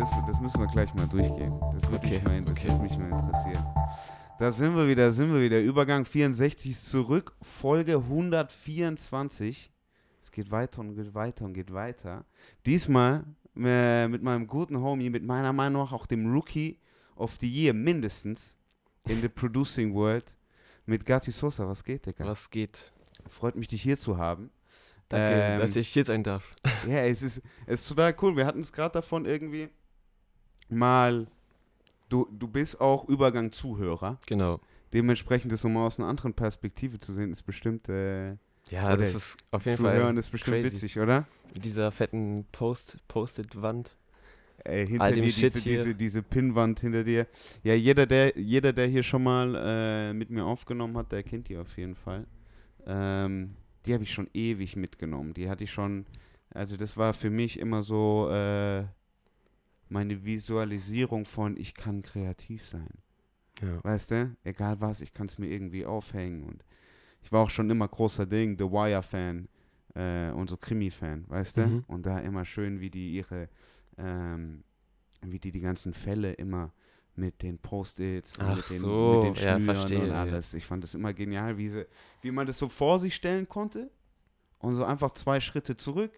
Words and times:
das, 0.00 0.10
das 0.26 0.40
müssen 0.40 0.58
wir 0.58 0.66
gleich 0.66 0.94
mal 0.94 1.06
durchgehen. 1.06 1.52
Das 1.74 1.82
würde 1.90 2.06
Okay, 2.06 2.40
mich, 2.40 2.48
okay. 2.48 2.78
mich 2.78 2.96
mal 2.96 3.10
interessieren. 3.20 3.64
Da 4.38 4.50
sind 4.50 4.74
wir 4.74 4.88
wieder, 4.88 5.12
sind 5.12 5.30
wir 5.30 5.42
wieder. 5.42 5.60
Übergang 5.60 6.06
64 6.06 6.70
ist 6.70 6.88
zurück, 6.88 7.36
Folge 7.42 7.96
124. 7.96 9.70
Es 10.22 10.32
geht 10.32 10.50
weiter 10.50 10.80
und 10.80 10.94
geht 10.94 11.14
weiter 11.14 11.44
und 11.44 11.52
geht 11.52 11.72
weiter. 11.74 12.24
Diesmal 12.64 13.24
äh, 13.56 14.08
mit 14.08 14.22
meinem 14.22 14.46
guten 14.46 14.80
Homie, 14.80 15.10
mit 15.10 15.22
meiner 15.22 15.52
Meinung 15.52 15.82
nach 15.82 15.92
auch 15.92 16.06
dem 16.06 16.32
Rookie 16.32 16.78
of 17.16 17.36
the 17.38 17.48
Year 17.48 17.74
mindestens 17.74 18.56
in 19.06 19.20
the 19.20 19.28
Producing 19.28 19.92
World, 19.92 20.34
mit 20.86 21.04
Gatti 21.04 21.30
Sosa. 21.30 21.68
Was 21.68 21.84
geht, 21.84 22.06
Digga? 22.06 22.24
Was 22.24 22.48
geht? 22.48 22.90
Freut 23.28 23.54
mich, 23.54 23.68
dich 23.68 23.82
hier 23.82 23.98
zu 23.98 24.16
haben. 24.16 24.50
Danke, 25.10 25.26
Ähm, 25.42 25.60
dass 25.60 25.76
ich 25.76 25.88
hier 25.88 26.06
sein 26.06 26.22
darf. 26.22 26.54
Ja, 26.88 27.00
es 27.00 27.22
ist, 27.22 27.42
es 27.66 27.82
ist 27.82 27.88
total 27.88 28.14
cool. 28.22 28.36
Wir 28.36 28.46
hatten 28.46 28.60
es 28.60 28.72
gerade 28.72 28.92
davon 28.92 29.26
irgendwie 29.26 29.68
mal. 30.72 31.26
Du, 32.08 32.26
du 32.32 32.48
bist 32.48 32.80
auch 32.80 33.08
Übergang-Zuhörer. 33.08 34.18
Genau. 34.26 34.60
Dementsprechend 34.92 35.52
ist 35.52 35.62
nochmal 35.64 35.86
aus 35.86 35.98
einer 36.00 36.08
anderen 36.08 36.34
Perspektive 36.34 36.98
zu 36.98 37.12
sehen, 37.12 37.30
ist 37.30 37.42
bestimmt. 37.44 37.88
Äh, 37.88 38.30
Ja, 38.70 38.96
das 38.96 39.14
ist 39.14 39.36
auf 39.52 39.64
jeden 39.64 39.76
zu 39.76 39.84
hören 39.84 40.02
Fall 40.02 40.18
ist 40.18 40.30
bestimmt 40.30 40.56
crazy. 40.56 40.72
witzig, 40.74 40.98
oder? 40.98 41.26
mit 41.54 41.64
dieser 41.64 41.90
fetten 41.90 42.44
Post, 42.52 42.98
Post-it-Wand. 43.08 43.96
Ey, 44.64 44.86
hinter 44.86 45.04
All 45.04 45.14
dir 45.14 45.22
diese, 45.22 45.60
diese, 45.60 45.94
diese 45.94 46.22
Pinnwand 46.22 46.80
hinter 46.80 47.02
dir. 47.02 47.26
Ja, 47.62 47.74
jeder, 47.74 48.06
der, 48.06 48.36
jeder, 48.38 48.72
der 48.72 48.88
hier 48.88 49.02
schon 49.02 49.22
mal 49.22 49.54
äh, 49.56 50.12
mit 50.12 50.30
mir 50.30 50.44
aufgenommen 50.44 50.96
hat, 50.96 51.12
der 51.12 51.22
kennt 51.22 51.48
die 51.48 51.56
auf 51.56 51.76
jeden 51.78 51.94
Fall. 51.94 52.26
Ähm, 52.86 53.56
die 53.86 53.94
habe 53.94 54.04
ich 54.04 54.12
schon 54.12 54.28
ewig 54.34 54.76
mitgenommen. 54.76 55.32
Die 55.32 55.48
hatte 55.48 55.64
ich 55.64 55.72
schon, 55.72 56.04
also 56.50 56.76
das 56.76 56.96
war 56.96 57.14
für 57.14 57.30
mich 57.30 57.58
immer 57.58 57.82
so 57.82 58.28
äh, 58.30 58.84
meine 59.90 60.24
Visualisierung 60.24 61.24
von, 61.24 61.56
ich 61.56 61.74
kann 61.74 62.02
kreativ 62.02 62.64
sein. 62.64 62.88
Ja. 63.60 63.82
Weißt 63.84 64.12
du? 64.12 64.36
Egal 64.44 64.80
was, 64.80 65.00
ich 65.00 65.12
kann 65.12 65.26
es 65.26 65.38
mir 65.38 65.48
irgendwie 65.48 65.84
aufhängen. 65.84 66.44
Und 66.44 66.64
ich 67.22 67.30
war 67.32 67.42
auch 67.42 67.50
schon 67.50 67.68
immer 67.68 67.88
großer 67.88 68.24
Ding, 68.26 68.56
The 68.56 68.64
Wire-Fan 68.64 69.48
äh, 69.94 70.30
und 70.30 70.48
so 70.48 70.56
Krimi-Fan, 70.56 71.24
weißt 71.28 71.56
du? 71.58 71.66
Mhm. 71.66 71.84
Und 71.88 72.06
da 72.06 72.18
immer 72.20 72.44
schön, 72.44 72.80
wie 72.80 72.90
die 72.90 73.14
ihre, 73.14 73.48
ähm, 73.98 74.64
wie 75.22 75.38
die 75.38 75.50
die 75.50 75.60
ganzen 75.60 75.92
Fälle 75.92 76.32
immer 76.32 76.72
mit 77.16 77.42
den 77.42 77.58
Post-its 77.58 78.38
und 78.38 78.56
mit 78.56 78.70
den, 78.70 78.78
so, 78.78 79.24
mit 79.24 79.36
den 79.36 79.44
ja, 79.44 79.60
verstehe, 79.60 80.00
und 80.00 80.08
ja. 80.08 80.20
alles. 80.22 80.54
Ich 80.54 80.64
fand 80.64 80.84
das 80.84 80.94
immer 80.94 81.12
genial, 81.12 81.58
wie, 81.58 81.68
sie, 81.68 81.86
wie 82.22 82.30
man 82.30 82.46
das 82.46 82.58
so 82.58 82.68
vor 82.68 82.98
sich 82.98 83.14
stellen 83.14 83.48
konnte 83.48 83.90
und 84.58 84.74
so 84.74 84.84
einfach 84.84 85.10
zwei 85.10 85.40
Schritte 85.40 85.76
zurück, 85.76 86.12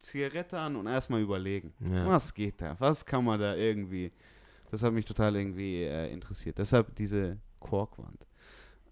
Zigarette 0.00 0.58
an 0.58 0.76
und 0.76 0.86
erstmal 0.86 1.20
überlegen. 1.20 1.72
Ja. 1.80 2.06
Was 2.06 2.32
geht 2.34 2.60
da? 2.60 2.74
Was 2.80 3.04
kann 3.04 3.24
man 3.24 3.38
da 3.38 3.54
irgendwie? 3.54 4.10
Das 4.70 4.82
hat 4.82 4.92
mich 4.92 5.04
total 5.04 5.36
irgendwie 5.36 5.82
äh, 5.82 6.10
interessiert. 6.12 6.58
Deshalb 6.58 6.94
diese 6.96 7.38
Korkwand. 7.58 8.26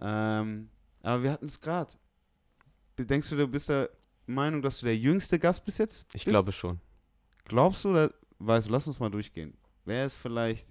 Ähm, 0.00 0.69
aber 1.03 1.23
wir 1.23 1.33
hatten 1.33 1.47
es 1.47 1.61
gerade. 1.61 1.92
Denkst 2.98 3.31
du, 3.31 3.37
du 3.37 3.47
bist 3.48 3.69
der 3.69 3.91
Meinung, 4.27 4.61
dass 4.61 4.81
du 4.81 4.87
der 4.87 4.97
jüngste 4.97 5.39
Gast 5.39 5.65
bis 5.65 5.78
jetzt 5.78 6.05
Ich 6.12 6.25
bist? 6.25 6.27
glaube 6.27 6.53
schon. 6.53 6.81
Glaubst 7.45 7.84
du 7.84 7.91
oder 7.91 8.12
weißt 8.41 8.69
du, 8.69 8.72
lass 8.72 8.87
uns 8.87 8.98
mal 9.00 9.11
durchgehen. 9.11 9.56
Wer 9.84 10.05
ist 10.06 10.17
vielleicht, 10.17 10.67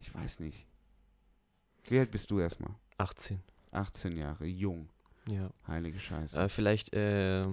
ich 0.00 0.14
weiß 0.14 0.40
nicht. 0.40 0.66
Wie 1.88 1.98
alt 1.98 2.10
bist 2.10 2.30
du 2.30 2.38
erstmal? 2.40 2.74
18. 2.98 3.40
18 3.72 4.16
Jahre, 4.16 4.46
jung. 4.46 4.88
Ja. 5.28 5.50
Heilige 5.66 5.98
Scheiße. 6.00 6.40
Äh, 6.40 6.48
vielleicht, 6.48 6.94
äh, 6.94 7.46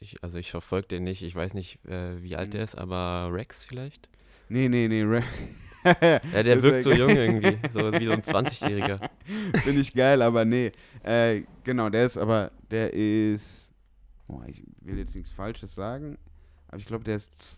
ich, 0.00 0.22
also 0.22 0.38
ich 0.38 0.50
verfolge 0.50 0.88
den 0.88 1.04
nicht, 1.04 1.22
ich 1.22 1.34
weiß 1.34 1.54
nicht, 1.54 1.84
äh, 1.86 2.22
wie 2.22 2.36
alt 2.36 2.48
Mhm. 2.48 2.52
der 2.52 2.64
ist, 2.64 2.74
aber 2.76 3.30
Rex 3.32 3.64
vielleicht? 3.64 4.08
nee, 4.48 4.68
nee, 4.68 4.88
nee. 4.88 5.02
Ra- 5.02 5.22
Ja, 6.32 6.42
der 6.42 6.60
wirkt 6.64 6.82
so 6.82 6.92
jung 6.92 7.10
irgendwie, 7.10 7.58
so 7.72 7.92
wie 7.92 8.06
so 8.06 8.12
ein 8.12 8.22
20-Jähriger. 8.22 8.96
Finde 9.62 9.80
ich 9.80 9.94
geil, 9.94 10.20
aber 10.20 10.44
nee. 10.44 10.72
Äh, 11.04 11.42
genau, 11.62 11.88
der 11.90 12.04
ist 12.06 12.16
aber, 12.18 12.50
der 12.72 12.92
ist, 12.92 13.72
boah, 14.26 14.44
ich 14.48 14.64
will 14.80 14.98
jetzt 14.98 15.14
nichts 15.14 15.30
Falsches 15.30 15.74
sagen, 15.76 16.18
aber 16.68 16.78
ich 16.78 16.86
glaube, 16.86 17.04
der 17.04 17.14
ist 17.16 17.32
z- 17.38 17.56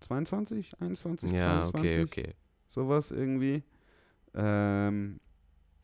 22, 0.00 0.72
21, 0.80 1.32
Ja, 1.32 1.64
22, 1.64 2.02
okay, 2.02 2.02
okay. 2.02 2.34
sowas 2.68 3.10
irgendwie. 3.10 3.62
Ähm, 4.34 5.20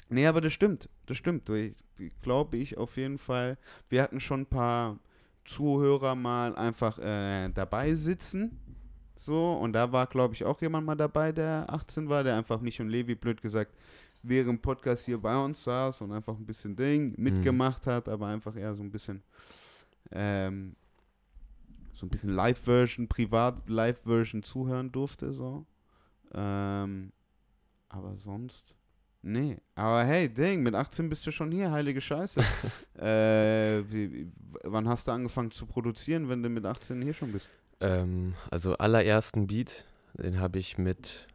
nee, 0.09 0.27
aber 0.27 0.41
das 0.41 0.53
stimmt, 0.53 0.89
das 1.11 1.19
stimmt. 1.19 1.51
Ich 1.51 1.75
glaube 2.23 2.57
ich 2.57 2.79
auf 2.79 2.97
jeden 2.97 3.19
Fall. 3.19 3.59
Wir 3.89 4.01
hatten 4.03 4.21
schon 4.21 4.43
ein 4.43 4.47
paar 4.47 5.01
Zuhörer 5.45 6.15
mal 6.15 6.55
einfach 6.55 7.01
äh, 7.01 7.49
dabei 7.49 7.95
sitzen. 7.95 8.61
So, 9.17 9.55
und 9.55 9.73
da 9.73 9.91
war, 9.91 10.07
glaube 10.07 10.35
ich, 10.35 10.45
auch 10.45 10.63
jemand 10.63 10.87
mal 10.87 10.95
dabei, 10.95 11.33
der 11.33 11.67
18 11.69 12.09
war, 12.09 12.23
der 12.23 12.37
einfach 12.37 12.61
mich 12.61 12.81
und 12.81 12.89
Levi, 12.89 13.17
blöd 13.17 13.43
gesagt, 13.43 13.75
während 14.23 14.49
dem 14.51 14.63
Podcast 14.63 15.05
hier 15.05 15.19
bei 15.19 15.37
uns 15.37 15.65
saß 15.65 16.01
und 16.03 16.13
einfach 16.13 16.37
ein 16.37 16.47
bisschen 16.47 16.77
Ding 16.77 17.15
mitgemacht 17.17 17.89
hat, 17.89 18.09
aber 18.09 18.29
einfach 18.29 18.55
eher 18.55 18.75
so 18.77 18.83
ein 18.85 18.93
bisschen, 18.93 19.23
ähm, 20.13 20.77
so 21.93 22.07
ein 22.07 22.09
bisschen 22.09 22.31
Live-Version, 22.31 23.09
Privat-Live-Version 23.09 24.45
zuhören 24.45 24.93
durfte, 24.93 25.33
so. 25.33 25.67
Ähm, 26.33 27.13
aber 27.89 28.17
sonst, 28.17 28.77
nee. 29.23 29.57
Aber 29.75 30.05
hey, 30.05 30.29
Ding, 30.29 30.63
mit 30.63 30.75
18 30.75 31.09
bist 31.09 31.27
du 31.27 31.31
schon 31.31 31.51
hier, 31.53 31.71
heilige 31.71 32.01
Scheiße. 32.01 32.41
äh, 32.99 33.83
wie, 33.93 34.31
wann 34.65 34.89
hast 34.89 35.07
du 35.09 35.13
angefangen 35.13 35.51
zu 35.51 35.67
produzieren, 35.67 36.29
wenn 36.29 36.43
du 36.43 36.49
mit 36.49 36.65
18 36.67 37.01
hier 37.03 37.15
schon 37.15 37.33
bist? 37.33 37.51
Ähm, 37.81 38.35
also 38.51 38.75
allerersten 38.77 39.47
Beat, 39.47 39.85
den 40.15 40.39
habe 40.41 40.59
ich 40.59 40.77
mit 40.79 41.27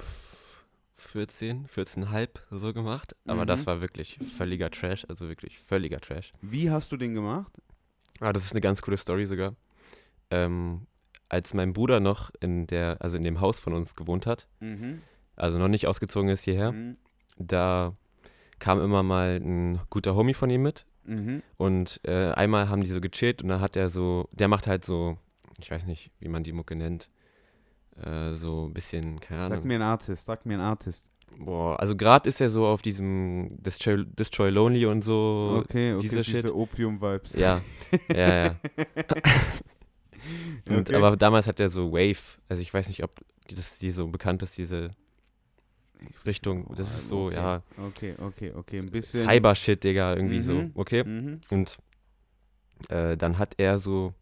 pff, 0.00 0.64
14, 0.96 1.66
14,5 1.66 2.28
so 2.50 2.72
gemacht. 2.72 3.14
Aber 3.26 3.42
Mhm. 3.42 3.46
das 3.48 3.66
war 3.66 3.80
wirklich 3.82 4.18
völliger 4.36 4.70
Trash, 4.70 5.04
also 5.08 5.28
wirklich 5.28 5.58
völliger 5.58 6.00
Trash. 6.00 6.30
Wie 6.40 6.70
hast 6.70 6.92
du 6.92 6.96
den 6.96 7.14
gemacht? 7.14 7.52
Ah, 8.20 8.32
das 8.32 8.44
ist 8.44 8.52
eine 8.52 8.60
ganz 8.60 8.82
coole 8.82 8.96
Story 8.98 9.26
sogar. 9.26 9.54
Ähm, 10.30 10.86
als 11.28 11.54
mein 11.54 11.72
Bruder 11.72 12.00
noch 12.00 12.30
in 12.40 12.66
der, 12.66 12.96
also 13.00 13.16
in 13.16 13.24
dem 13.24 13.40
Haus 13.40 13.60
von 13.60 13.72
uns 13.72 13.94
gewohnt 13.94 14.26
hat, 14.26 14.46
Mhm. 14.60 15.02
also 15.36 15.58
noch 15.58 15.68
nicht 15.68 15.86
ausgezogen 15.86 16.28
ist 16.30 16.42
hierher, 16.44 16.72
Mhm. 16.72 16.96
Da 17.38 17.94
kam 18.58 18.80
immer 18.80 19.02
mal 19.02 19.40
ein 19.42 19.80
guter 19.90 20.14
Homie 20.14 20.34
von 20.34 20.50
ihm 20.50 20.62
mit. 20.62 20.86
Mhm. 21.04 21.42
Und 21.56 22.00
äh, 22.04 22.32
einmal 22.32 22.68
haben 22.68 22.82
die 22.82 22.90
so 22.90 23.00
gechillt 23.00 23.42
und 23.42 23.48
dann 23.48 23.60
hat 23.60 23.76
er 23.76 23.88
so, 23.88 24.28
der 24.32 24.48
macht 24.48 24.66
halt 24.66 24.84
so, 24.84 25.16
ich 25.58 25.70
weiß 25.70 25.86
nicht, 25.86 26.10
wie 26.20 26.28
man 26.28 26.44
die 26.44 26.52
Mucke 26.52 26.76
nennt, 26.76 27.10
äh, 28.02 28.34
so 28.34 28.66
ein 28.66 28.74
bisschen, 28.74 29.18
keine 29.20 29.42
Ahnung. 29.42 29.58
Sag 29.58 29.64
mir 29.64 29.74
einen 29.74 29.82
Artist, 29.82 30.24
sag 30.24 30.46
mir 30.46 30.54
einen 30.54 30.62
Artist. 30.62 31.10
Boah, 31.38 31.78
also 31.80 31.96
gerade 31.96 32.28
ist 32.28 32.40
er 32.40 32.50
so 32.50 32.66
auf 32.66 32.82
diesem 32.82 33.48
Destroy, 33.62 34.04
Destroy 34.04 34.50
Lonely 34.50 34.86
und 34.86 35.02
so. 35.02 35.62
Okay, 35.64 35.94
okay, 35.94 36.02
dieser 36.02 36.22
diese 36.22 36.42
Shit. 36.42 36.52
Opium-Vibes. 36.52 37.34
Ja, 37.34 37.60
ja, 38.14 38.44
ja. 38.44 38.56
Und, 40.68 40.90
Okay. 40.90 40.94
Aber 40.96 41.16
damals 41.16 41.46
hat 41.46 41.60
er 41.60 41.70
so 41.70 41.92
Wave, 41.92 42.38
also 42.48 42.62
ich 42.62 42.72
weiß 42.72 42.88
nicht, 42.88 43.02
ob 43.02 43.20
das 43.48 43.78
die 43.78 43.90
so 43.90 44.06
bekannt 44.08 44.42
ist, 44.42 44.56
diese 44.58 44.90
Richtung. 46.26 46.66
Das 46.76 46.88
ist 46.94 47.08
so, 47.08 47.26
okay. 47.26 47.34
ja, 47.36 47.62
Okay, 47.88 48.14
okay, 48.20 48.52
okay, 48.54 48.78
ein 48.78 48.90
bisschen. 48.90 49.22
Cyber-Shit, 49.28 49.82
Digga, 49.84 50.14
irgendwie 50.14 50.40
so, 50.40 50.54
Mhm. 50.54 50.70
okay? 50.74 51.04
Mhm. 51.04 51.40
Und 51.50 51.78
äh, 52.88 53.16
dann 53.16 53.38
hat 53.38 53.54
er 53.58 53.78
so 53.78 54.14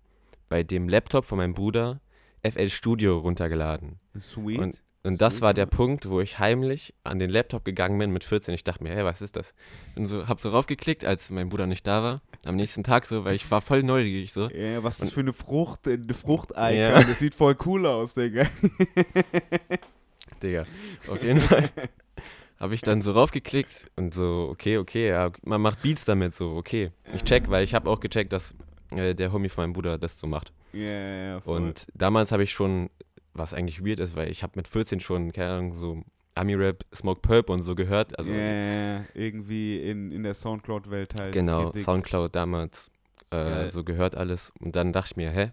bei 0.48 0.62
dem 0.62 0.88
Laptop 0.88 1.24
von 1.24 1.38
meinem 1.38 1.54
Bruder 1.54 2.00
FL 2.42 2.68
Studio 2.68 3.18
runtergeladen. 3.18 3.98
Sweet. 4.20 4.58
Und- 4.58 4.82
Und 5.04 5.20
das 5.22 5.34
Sweet, 5.34 5.42
war 5.42 5.54
der. 5.54 5.66
Punkt, 5.66 6.08
wo 6.10 6.20
ich 6.20 6.38
heimlich 6.40 6.92
an 7.04 7.18
den 7.20 7.30
Laptop 7.30 7.64
gegangen 7.64 7.98
bin 7.98 8.10
mit 8.10 8.24
14. 8.24 8.52
Ich 8.52 8.64
dachte 8.64 8.82
mir, 8.82 8.92
hey, 8.94 9.04
was 9.04 9.22
ist 9.22 9.36
das? 9.36 9.54
Und 9.96 10.08
so, 10.08 10.26
hab 10.26 10.40
so 10.40 10.48
raufgeklickt, 10.50 11.04
als 11.04 11.30
mein 11.30 11.48
Bruder 11.48 11.66
nicht 11.68 11.86
da 11.86 12.02
war. 12.02 12.22
Am 12.44 12.56
nächsten 12.56 12.82
Tag 12.82 13.06
so, 13.06 13.24
weil 13.24 13.36
ich 13.36 13.48
war 13.50 13.60
voll 13.60 13.84
neugierig 13.84 14.32
so. 14.32 14.50
Ja, 14.50 14.82
was 14.82 14.96
ist 14.98 15.04
Und- 15.06 15.12
für 15.12 15.20
eine 15.20 15.32
Frucht, 15.32 15.86
äh, 15.86 15.92
eine 15.94 16.12
Frucht-Icon. 16.14 16.76
Ja. 16.76 16.98
Das 17.02 17.20
sieht 17.20 17.34
voll 17.36 17.56
cool 17.64 17.86
aus, 17.86 18.14
Digga. 18.14 18.46
Digga, 20.38 20.64
auf 21.08 21.22
jeden 21.22 21.40
Fall 21.40 21.70
habe 22.60 22.74
ich 22.74 22.82
dann 22.82 23.02
so 23.02 23.12
raufgeklickt 23.12 23.86
und 23.96 24.14
so, 24.14 24.48
okay, 24.50 24.78
okay, 24.78 25.08
ja, 25.08 25.30
man 25.42 25.60
macht 25.60 25.82
Beats 25.82 26.04
damit 26.04 26.34
so, 26.34 26.56
okay. 26.56 26.90
Ich 27.14 27.22
check, 27.24 27.48
weil 27.50 27.62
ich 27.62 27.74
habe 27.74 27.88
auch 27.88 28.00
gecheckt, 28.00 28.32
dass 28.32 28.54
äh, 28.90 29.14
der 29.14 29.32
Homie 29.32 29.48
von 29.48 29.64
meinem 29.64 29.72
Bruder 29.72 29.98
das 29.98 30.18
so 30.18 30.26
macht. 30.26 30.52
Ja, 30.72 30.82
ja, 30.82 31.16
ja. 31.16 31.36
Und 31.44 31.86
damals 31.94 32.32
habe 32.32 32.42
ich 32.42 32.52
schon, 32.52 32.90
was 33.34 33.54
eigentlich 33.54 33.84
weird 33.84 34.00
ist, 34.00 34.16
weil 34.16 34.30
ich 34.30 34.42
habe 34.42 34.52
mit 34.56 34.68
14 34.68 35.00
schon, 35.00 35.32
keine 35.32 35.52
Ahnung, 35.52 35.74
so 35.74 36.02
Ami-Rap, 36.34 36.84
Smoke 36.94 37.20
Purp 37.20 37.50
und 37.50 37.62
so 37.62 37.74
gehört. 37.74 38.18
Also 38.18 38.30
ja, 38.30 39.04
irgendwie 39.14 39.82
in, 39.82 40.12
in 40.12 40.22
der 40.22 40.34
Soundcloud-Welt 40.34 41.14
halt. 41.14 41.32
genau, 41.32 41.66
gedickt. 41.66 41.84
Soundcloud 41.84 42.34
damals 42.34 42.90
äh, 43.30 43.70
so 43.70 43.84
gehört 43.84 44.14
alles. 44.14 44.52
Und 44.60 44.76
dann 44.76 44.92
dachte 44.92 45.12
ich 45.12 45.16
mir, 45.16 45.30
hä, 45.30 45.50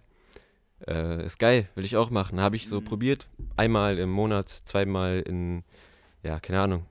äh, 0.88 1.26
ist 1.26 1.40
geil, 1.40 1.68
will 1.76 1.86
ich 1.86 1.96
auch 1.98 2.10
machen. 2.10 2.40
Habe 2.42 2.56
ich 2.56 2.68
so 2.68 2.80
Mhm. 2.82 2.86
probiert, 2.86 3.28
einmal 3.56 3.98
im 3.98 4.10
Monat, 4.10 4.50
zweimal 4.50 5.22
in, 5.26 5.64
ja, 6.24 6.40
keine 6.40 6.62
Ahnung, 6.62 6.86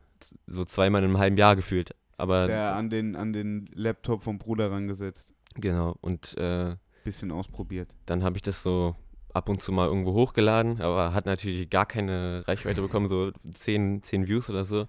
so 0.47 0.65
zweimal 0.65 1.03
in 1.03 1.09
einem 1.11 1.19
halben 1.19 1.37
Jahr 1.37 1.57
gefühlt. 1.57 1.95
Aber 2.17 2.47
Der 2.47 2.75
an 2.77 2.91
den, 2.91 3.17
an 3.17 3.33
den 3.33 3.69
Laptop 3.75 4.23
vom 4.23 4.39
Bruder 4.39 4.71
rangesetzt. 4.71 5.35
genau, 5.57 5.97
und 6.01 6.37
äh, 6.39 6.77
Bisschen 7.05 7.31
ausprobiert. 7.33 7.89
dann 8.07 8.23
habe 8.25 8.37
ich 8.37 8.43
das 8.43 8.63
so 8.63 8.95
ab 9.35 9.49
und 9.49 9.61
zu 9.63 9.73
mal 9.73 9.89
irgendwo 9.89 10.15
hochgeladen, 10.15 10.81
aber 10.81 11.13
hat 11.13 11.27
natürlich 11.27 11.69
gar 11.69 11.85
keine 11.87 12.45
Reichweite 12.47 12.81
bekommen, 12.81 13.09
so 13.09 13.33
10, 13.53 14.03
10 14.03 14.27
Views 14.29 14.49
oder 14.49 14.65
so. 14.65 14.87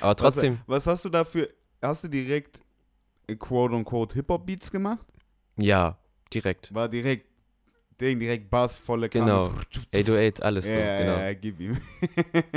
Aber 0.00 0.14
trotzdem, 0.16 0.58
Was, 0.66 0.86
was 0.86 0.86
hast 0.86 1.04
du 1.04 1.08
dafür? 1.10 1.48
Hast 1.82 2.04
du 2.04 2.08
direkt 2.08 2.62
äh, 3.26 3.34
quote-unquote 3.34 4.14
Hip-Hop-Beats 4.14 4.70
gemacht? 4.70 5.04
ja, 5.56 5.98
direkt. 6.32 6.72
War 6.72 6.88
direkt, 6.88 7.26
Ding, 8.00 8.18
direkt 8.18 8.48
Bass, 8.50 8.76
volle 8.76 9.08
Kanne. 9.08 9.24
Genau. 9.26 9.52
808, 9.94 10.42
alles 10.42 10.66
Ja, 10.66 10.72
so, 10.72 10.78
ja, 10.78 10.98
genau. 10.98 11.18
ja, 11.18 11.34
gib 11.34 11.60
ihm. 11.60 11.76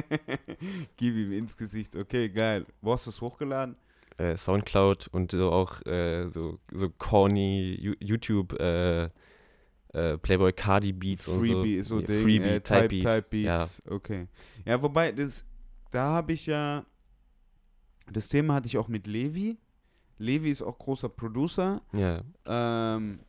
gib 0.98 1.16
ihm 1.16 1.34
ins 1.34 1.58
Gesicht. 1.58 1.96
Okay, 1.96 2.30
geil. 2.30 2.66
Wo 2.82 2.94
hast 2.94 3.06
du 3.06 3.10
es 3.10 3.20
hochgeladen? 3.20 3.76
Äh, 4.18 4.38
Soundcloud 4.38 5.08
und 5.12 5.32
so 5.32 5.52
auch 5.52 5.82
äh, 5.86 6.30
so, 6.30 6.60
so 6.72 6.90
corny 6.90 7.96
YouTube 8.00 8.60
äh, 8.60 9.10
äh, 9.94 10.18
Playboy 10.18 10.54
Cardi 10.54 10.92
Beats 10.94 11.26
Freebie, 11.26 11.78
und 11.78 11.84
so. 11.84 11.96
so 11.96 12.02
Ja, 12.02 12.08
Ding, 12.08 12.24
Freebie, 12.24 12.48
äh, 12.48 12.62
Type 12.62 12.88
Type. 12.90 13.00
Type 13.02 13.26
Beats. 13.30 13.84
Okay. 13.90 14.28
Ja, 14.66 14.82
wobei, 14.82 15.12
das, 15.12 15.46
da 15.92 16.04
habe 16.06 16.34
ich 16.34 16.46
ja, 16.46 16.86
das 18.12 18.28
Thema 18.28 18.56
hatte 18.56 18.68
ich 18.68 18.78
auch 18.78 18.88
mit 18.88 19.08
Levi. 19.08 19.58
Levi 20.20 20.52
ist 20.52 20.62
auch 20.62 20.78
großer 20.78 21.10
Producer 21.10 21.82
Ja, 21.92 22.22
ähm, 22.46 23.20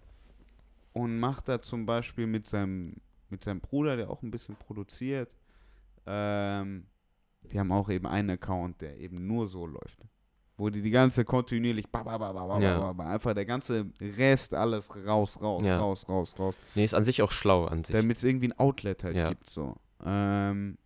und 0.95 1.19
macht 1.19 1.49
da 1.49 1.61
zum 1.61 1.85
Beispiel 1.85 2.27
mit 2.27 2.47
seinem, 2.47 2.95
mit 3.29 3.45
seinem 3.45 3.61
Bruder, 3.61 3.97
der 3.97 4.09
auch 4.09 4.23
ein 4.23 4.31
bisschen 4.31 4.57
produziert, 4.57 5.29
ähm, 6.07 6.87
die 7.43 7.59
haben 7.59 7.73
auch 7.73 7.91
eben 7.91 8.07
einen 8.07 8.31
Account, 8.31 8.81
der 8.81 8.97
eben 8.99 9.27
nur 9.27 9.47
so 9.49 9.67
läuft. 9.67 9.99
Wo 10.57 10.71
die 10.71 10.83
die 10.83 10.91
ganze 10.91 11.25
kontinuierlich, 11.25 11.89
ba, 11.91 12.05
ba, 12.05 12.17
ba, 12.17 12.33
ba, 12.33 12.47
ba, 12.47 12.61
Ja. 12.61 12.79
ba, 12.79 12.93
ba, 12.93 13.11
einfach 13.13 13.35
der 13.35 13.45
ganze 13.45 13.87
Rest, 14.01 14.55
alles 14.55 14.89
raus, 15.05 15.43
raus, 15.43 15.65
Ja. 15.67 15.79
raus, 15.79 16.09
raus, 16.09 16.35
raus. 16.39 16.57
nee, 16.77 16.85
ist 16.85 16.95
an 16.95 17.05
sich 17.05 17.23
auch 17.23 17.33
schlau 17.33 17.65
an 17.67 17.83
sich. 17.83 17.95
Damit 17.95 18.17
es 18.19 18.25
irgendwie 18.25 18.49
ein 18.49 18.59
Outlet 18.59 19.03
halt 19.03 19.17
Ja. 19.17 19.29
gibt. 19.31 19.51
So. 19.51 19.75
Ähm, 20.05 20.79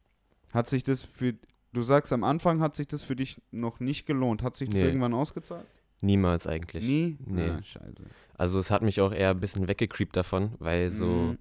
hat 0.54 0.68
sich 0.68 0.84
das 0.84 1.02
für, 1.02 1.34
du 1.74 1.82
sagst 1.82 2.12
am 2.14 2.24
Anfang 2.24 2.60
hat 2.60 2.76
sich 2.76 2.88
das 2.88 3.02
für 3.02 3.14
dich 3.14 3.42
noch 3.50 3.78
nicht 3.78 4.06
gelohnt. 4.06 4.42
Hat 4.42 4.56
sich 4.56 4.70
das 4.70 4.80
Nee. 4.80 4.86
irgendwann 4.86 5.12
ausgezahlt? 5.12 5.66
Niemals 6.00 6.46
eigentlich. 6.46 6.84
Nie? 6.86 7.16
Nee. 7.26 7.50
Ah, 7.50 7.62
scheiße. 7.62 8.04
Also 8.36 8.58
es 8.60 8.70
hat 8.70 8.82
mich 8.82 9.00
auch 9.00 9.12
eher 9.12 9.30
ein 9.30 9.40
bisschen 9.40 9.66
weggecreept 9.66 10.16
davon, 10.16 10.54
weil 10.58 10.92
so 10.92 11.32
Mhm. 11.32 11.38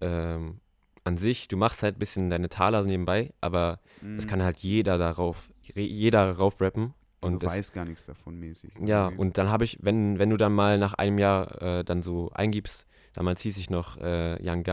ähm, 0.00 0.60
an 1.04 1.16
sich, 1.16 1.48
du 1.48 1.56
machst 1.56 1.82
halt 1.82 1.96
ein 1.96 1.98
bisschen 1.98 2.28
deine 2.30 2.48
Taler 2.50 2.82
nebenbei, 2.84 3.32
aber 3.40 3.80
es 4.18 4.26
Mhm. 4.26 4.28
kann 4.28 4.42
halt 4.42 4.60
jeder 4.60 4.98
darauf, 4.98 5.48
jeder 5.74 6.26
darauf 6.26 6.60
rappen. 6.60 6.92
Und 7.20 7.34
du 7.34 7.38
das, 7.46 7.52
weißt 7.52 7.72
gar 7.72 7.84
nichts 7.84 8.04
davon 8.06 8.38
mäßig. 8.38 8.70
Ja, 8.84 9.06
Okay. 9.06 9.16
und 9.18 9.38
dann 9.38 9.48
habe 9.50 9.64
ich, 9.64 9.78
wenn, 9.80 10.18
wenn 10.18 10.30
du 10.30 10.36
dann 10.36 10.52
mal 10.54 10.78
nach 10.78 10.94
einem 10.94 11.18
Jahr 11.18 11.60
äh, 11.62 11.84
dann 11.84 12.02
so 12.02 12.30
eingibst, 12.32 12.86
damals 13.14 13.40
hieß 13.42 13.56
ich 13.56 13.70
noch 13.70 13.96
äh, 13.96 14.36
Young. 14.40 14.64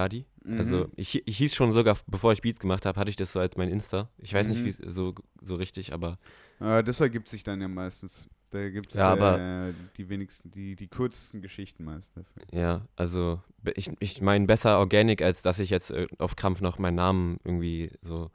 Also 0.57 0.83
Mhm. 0.83 0.91
ich, 0.95 1.27
ich 1.27 1.37
hieß 1.37 1.55
schon 1.55 1.71
sogar, 1.73 1.97
bevor 2.07 2.31
ich 2.33 2.41
Beats 2.41 2.59
gemacht 2.59 2.85
habe, 2.85 2.99
hatte 2.99 3.09
ich 3.09 3.15
das 3.15 3.33
so 3.33 3.39
als 3.39 3.57
mein 3.57 3.69
Insta. 3.69 4.09
Ich 4.19 4.33
weiß 4.33 4.47
Mhm. 4.47 4.51
nicht, 4.53 4.63
wie 4.65 4.91
so, 4.91 5.15
so 5.41 5.55
richtig, 5.55 5.91
aber 5.93 6.19
Äh, 6.59 6.83
das 6.83 6.99
ergibt 6.99 7.29
sich 7.29 7.43
dann 7.43 7.61
ja 7.61 7.67
meistens. 7.67 8.29
Da 8.55 8.69
gibt 8.69 8.93
es 8.93 8.97
Ja, 8.99 9.67
äh, 9.69 9.73
die 9.97 10.07
wenigsten, 10.09 10.49
die, 10.51 10.75
die 10.75 10.87
kürzesten 10.87 11.41
Geschichten 11.41 11.83
meist 11.83 12.15
dafür. 12.15 12.43
ja, 12.51 12.81
also 12.95 13.41
ich, 13.75 13.91
ich 13.99 14.21
meine 14.21 14.45
besser 14.45 14.79
Organic, 14.79 15.21
als 15.21 15.41
dass 15.41 15.59
ich 15.59 15.69
jetzt 15.69 15.91
äh, 15.91 16.07
auf 16.19 16.35
Krampf 16.35 16.61
noch 16.61 16.79
meinen 16.79 16.95
Namen 16.95 17.39
irgendwie 17.43 17.91
so 18.01 18.31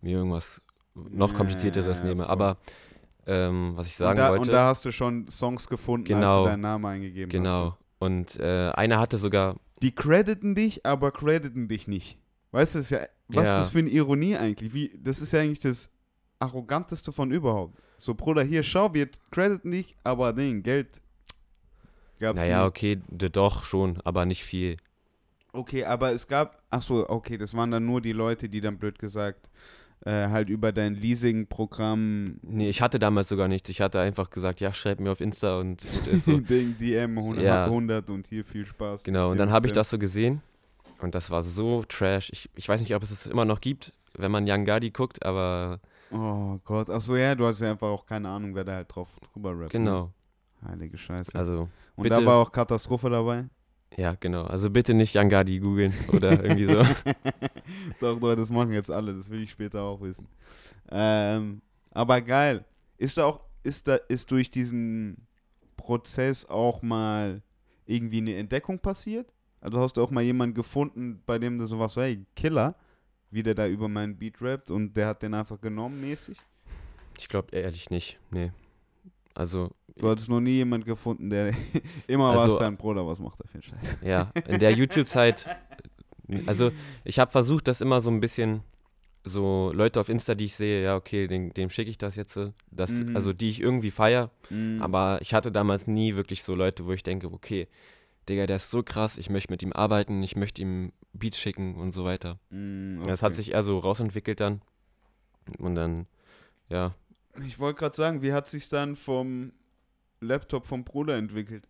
mir 0.00 0.18
irgendwas 0.18 0.62
noch 0.94 1.30
Ja, 1.32 1.36
komplizierteres 1.36 1.98
ja, 1.98 2.04
nehme. 2.04 2.22
voll. 2.24 2.30
Aber 2.32 2.58
ähm, 3.26 3.72
was 3.76 3.86
ich 3.88 3.96
sagen 3.96 4.12
und, 4.12 4.16
da, 4.24 4.28
wollte. 4.30 4.42
und 4.42 4.48
da 4.52 4.66
hast 4.68 4.84
du 4.84 4.90
schon 4.92 5.28
Songs 5.28 5.68
gefunden, 5.68 6.12
als 6.14 6.20
Genau. 6.22 6.44
du 6.44 6.50
deinen 6.50 6.60
Namen 6.60 6.84
eingegeben 6.86 7.30
hast. 7.30 7.32
genau. 7.32 7.76
Und 7.98 8.38
äh, 8.38 8.70
einer 8.70 8.98
hatte 9.00 9.18
sogar, 9.18 9.56
Die 9.82 9.92
crediten 9.94 10.54
dich, 10.54 10.86
aber 10.86 11.10
crediten 11.12 11.68
dich 11.68 11.88
nicht. 11.88 12.16
Weißt 12.52 12.74
du, 12.76 12.78
ja, 12.94 13.00
was 13.28 13.44
Ja. 13.44 13.52
ist 13.54 13.58
das 13.66 13.68
für 13.70 13.80
eine 13.80 13.90
Ironie 13.90 14.36
eigentlich? 14.36 14.72
Wie, 14.72 14.96
das 15.02 15.20
ist 15.20 15.32
ja 15.32 15.40
eigentlich 15.40 15.58
das 15.58 15.90
Arroganteste 16.38 17.12
von 17.12 17.30
überhaupt. 17.32 17.78
So, 17.98 18.14
Bruder, 18.14 18.42
hier, 18.42 18.62
schau, 18.62 18.94
wir 18.94 19.08
crediten 19.30 19.70
dich, 19.72 19.94
aber 20.04 20.32
den 20.32 20.62
Geld 20.62 21.00
gab's 22.20 22.40
naja, 22.40 22.62
nie. 22.62 22.68
okay, 22.68 23.00
d- 23.08 23.28
doch 23.28 23.64
schon, 23.64 24.00
aber 24.04 24.24
nicht 24.24 24.44
viel. 24.44 24.76
Okay, 25.52 25.84
aber 25.84 26.12
es 26.12 26.28
gab, 26.28 26.62
ach 26.70 26.82
so, 26.82 27.08
okay, 27.08 27.36
das 27.38 27.54
waren 27.54 27.70
dann 27.70 27.84
nur 27.86 28.00
die 28.00 28.12
Leute, 28.12 28.48
die 28.48 28.60
dann 28.60 28.78
blöd 28.78 28.98
gesagt 28.98 29.48
äh, 30.04 30.28
halt 30.28 30.48
über 30.48 30.70
dein 30.70 30.94
Leasing-Programm 30.94 32.38
Nee, 32.42 32.68
ich 32.68 32.80
hatte 32.80 33.00
damals 33.00 33.28
sogar 33.28 33.48
nichts. 33.48 33.68
Ich 33.68 33.80
hatte 33.80 33.98
einfach 34.00 34.30
gesagt, 34.30 34.60
ja, 34.60 34.72
schreib 34.72 35.00
mir 35.00 35.10
auf 35.10 35.20
Insta 35.20 35.58
und 35.58 35.82
gut 35.92 36.06
ist 36.06 36.24
so. 36.26 36.38
Ding, 36.38 36.76
DM 36.78 37.18
100, 37.18 37.44
Ja. 37.44 37.64
100 37.64 38.08
und 38.10 38.28
hier 38.28 38.44
viel 38.44 38.64
Spaß. 38.64 39.02
genau, 39.02 39.30
und 39.32 39.38
dann 39.38 39.50
habe 39.50 39.66
ich 39.66 39.72
das 39.72 39.90
so 39.90 39.98
gesehen 39.98 40.40
und 41.00 41.14
das 41.16 41.30
war 41.30 41.42
so 41.42 41.82
trash. 41.88 42.30
Ich, 42.32 42.48
ich 42.54 42.68
weiß 42.68 42.80
nicht, 42.80 42.94
ob 42.94 43.02
es 43.02 43.10
es 43.10 43.26
immer 43.26 43.44
noch 43.44 43.60
gibt, 43.60 43.92
wenn 44.16 44.30
man 44.30 44.44
Young 44.48 44.64
Gardi 44.64 44.90
guckt, 44.90 45.24
aber 45.24 45.80
Oh 46.10 46.58
Gott, 46.64 46.88
ach 46.90 47.00
so, 47.00 47.16
ja, 47.16 47.34
du 47.34 47.44
hast 47.46 47.60
ja 47.60 47.70
einfach 47.70 47.88
auch 47.88 48.06
keine 48.06 48.28
Ahnung, 48.28 48.54
wer 48.54 48.64
da 48.64 48.74
halt 48.76 48.94
drauf 48.94 49.16
drüber 49.32 49.50
rappt. 49.50 49.74
ne? 49.74 49.80
genau. 49.80 50.12
Heilige 50.66 50.96
Scheiße. 50.98 51.38
Also, 51.38 51.68
und 51.96 52.02
bitte- 52.02 52.16
da 52.16 52.24
war 52.26 52.36
auch 52.42 52.50
Katastrophe 52.50 53.10
dabei? 53.10 53.46
ja, 53.96 54.14
genau. 54.18 54.44
Also 54.44 54.70
bitte 54.70 54.94
nicht 54.94 55.16
Young 55.16 55.28
Gardi 55.28 55.58
googeln 55.58 55.92
oder 56.12 56.42
irgendwie 56.44 56.66
so. 56.66 56.82
doch, 58.00 58.18
doch, 58.20 58.34
das 58.36 58.50
machen 58.50 58.72
jetzt 58.72 58.90
alle, 58.90 59.14
das 59.14 59.28
will 59.28 59.42
ich 59.42 59.50
später 59.50 59.82
auch 59.82 60.00
wissen. 60.00 60.26
Ähm, 60.90 61.60
aber 61.90 62.20
geil. 62.20 62.64
Ist 62.96 63.16
da 63.16 63.24
auch, 63.24 63.44
ist 63.62 63.86
da, 63.88 63.96
ist 63.96 64.30
durch 64.30 64.50
diesen 64.50 65.26
Prozess 65.76 66.44
auch 66.48 66.82
mal 66.82 67.42
irgendwie 67.86 68.18
eine 68.18 68.36
Entdeckung 68.36 68.78
passiert? 68.78 69.32
Also 69.60 69.80
hast 69.80 69.96
du 69.96 70.02
auch 70.02 70.10
mal 70.10 70.22
jemanden 70.22 70.54
gefunden, 70.54 71.22
bei 71.26 71.38
dem 71.38 71.58
du 71.58 71.66
sowas, 71.66 71.94
so, 71.94 72.00
hey, 72.02 72.24
Killer, 72.36 72.74
wie 73.30 73.42
der 73.42 73.54
da 73.54 73.66
über 73.66 73.88
meinen 73.88 74.16
Beat 74.16 74.40
rappt 74.40 74.70
und 74.70 74.94
der 74.96 75.08
hat 75.08 75.22
den 75.22 75.34
einfach 75.34 75.60
genommen 75.60 76.00
mäßig? 76.00 76.38
Ich 77.18 77.28
glaube 77.28 77.54
ehrlich 77.56 77.90
nicht. 77.90 78.18
Nee. 78.30 78.52
Also, 79.34 79.70
Du 79.96 80.08
hattest 80.08 80.28
noch 80.28 80.40
nie 80.40 80.52
jemanden 80.52 80.86
gefunden, 80.86 81.28
der 81.28 81.52
immer 82.06 82.30
Also- 82.30 82.52
was 82.54 82.58
dein 82.60 82.76
Bruder, 82.76 83.04
was 83.06 83.18
macht 83.20 83.40
er 83.40 83.48
für 83.48 83.54
einen 83.54 83.62
Scheiß? 83.64 83.98
ja, 84.02 84.30
in 84.46 84.60
der 84.60 84.72
YouTube-Zeit, 84.72 85.46
also 86.46 86.70
ich 87.04 87.18
habe 87.18 87.30
versucht, 87.32 87.66
das 87.68 87.80
immer 87.80 88.00
so 88.00 88.10
ein 88.10 88.20
bisschen, 88.20 88.62
so 89.24 89.72
Leute 89.74 89.98
auf 90.00 90.08
Insta, 90.08 90.34
die 90.36 90.44
ich 90.46 90.54
sehe, 90.54 90.84
ja, 90.84 90.94
okay, 90.96 91.26
den, 91.26 91.50
dem 91.50 91.68
schicke 91.70 91.90
ich 91.90 91.98
das 91.98 92.14
jetzt, 92.16 92.32
so, 92.32 92.52
das, 92.70 92.90
Mhm. 92.92 93.16
also 93.16 93.32
die 93.32 93.50
ich 93.50 93.60
irgendwie 93.60 93.90
feier, 93.90 94.30
Mhm. 94.50 94.80
aber 94.80 95.18
ich 95.20 95.34
hatte 95.34 95.50
damals 95.50 95.86
nie 95.88 96.14
wirklich 96.14 96.42
so 96.44 96.54
Leute, 96.54 96.86
wo 96.86 96.92
ich 96.92 97.02
denke, 97.02 97.26
okay, 97.32 97.66
Digga, 98.28 98.46
der 98.46 98.56
ist 98.56 98.70
so 98.70 98.82
krass, 98.82 99.16
ich 99.18 99.30
möchte 99.30 99.52
mit 99.52 99.62
ihm 99.62 99.72
arbeiten, 99.72 100.22
ich 100.22 100.36
möchte 100.36 100.60
ihm 100.62 100.92
Beats 101.12 101.38
schicken 101.38 101.76
und 101.76 101.92
so 101.92 102.04
weiter. 102.04 102.38
Mm, 102.50 103.00
Das 103.06 103.22
hat 103.22 103.28
okay. 103.32 103.36
sich 103.36 103.52
eher 103.52 103.62
so 103.62 103.78
rausentwickelt 103.78 104.40
dann. 104.40 104.60
Und 105.58 105.74
dann, 105.76 106.06
ja, 106.68 106.94
Ich 107.46 107.58
wollte 107.58 107.78
gerade 107.80 107.96
sagen, 107.96 108.20
wie 108.22 108.32
hat 108.32 108.48
sich 108.48 108.68
dann 108.68 108.96
vom 108.96 109.52
Laptop 110.20 110.66
vom 110.66 110.84
Bruder 110.84 111.16
entwickelt? 111.16 111.66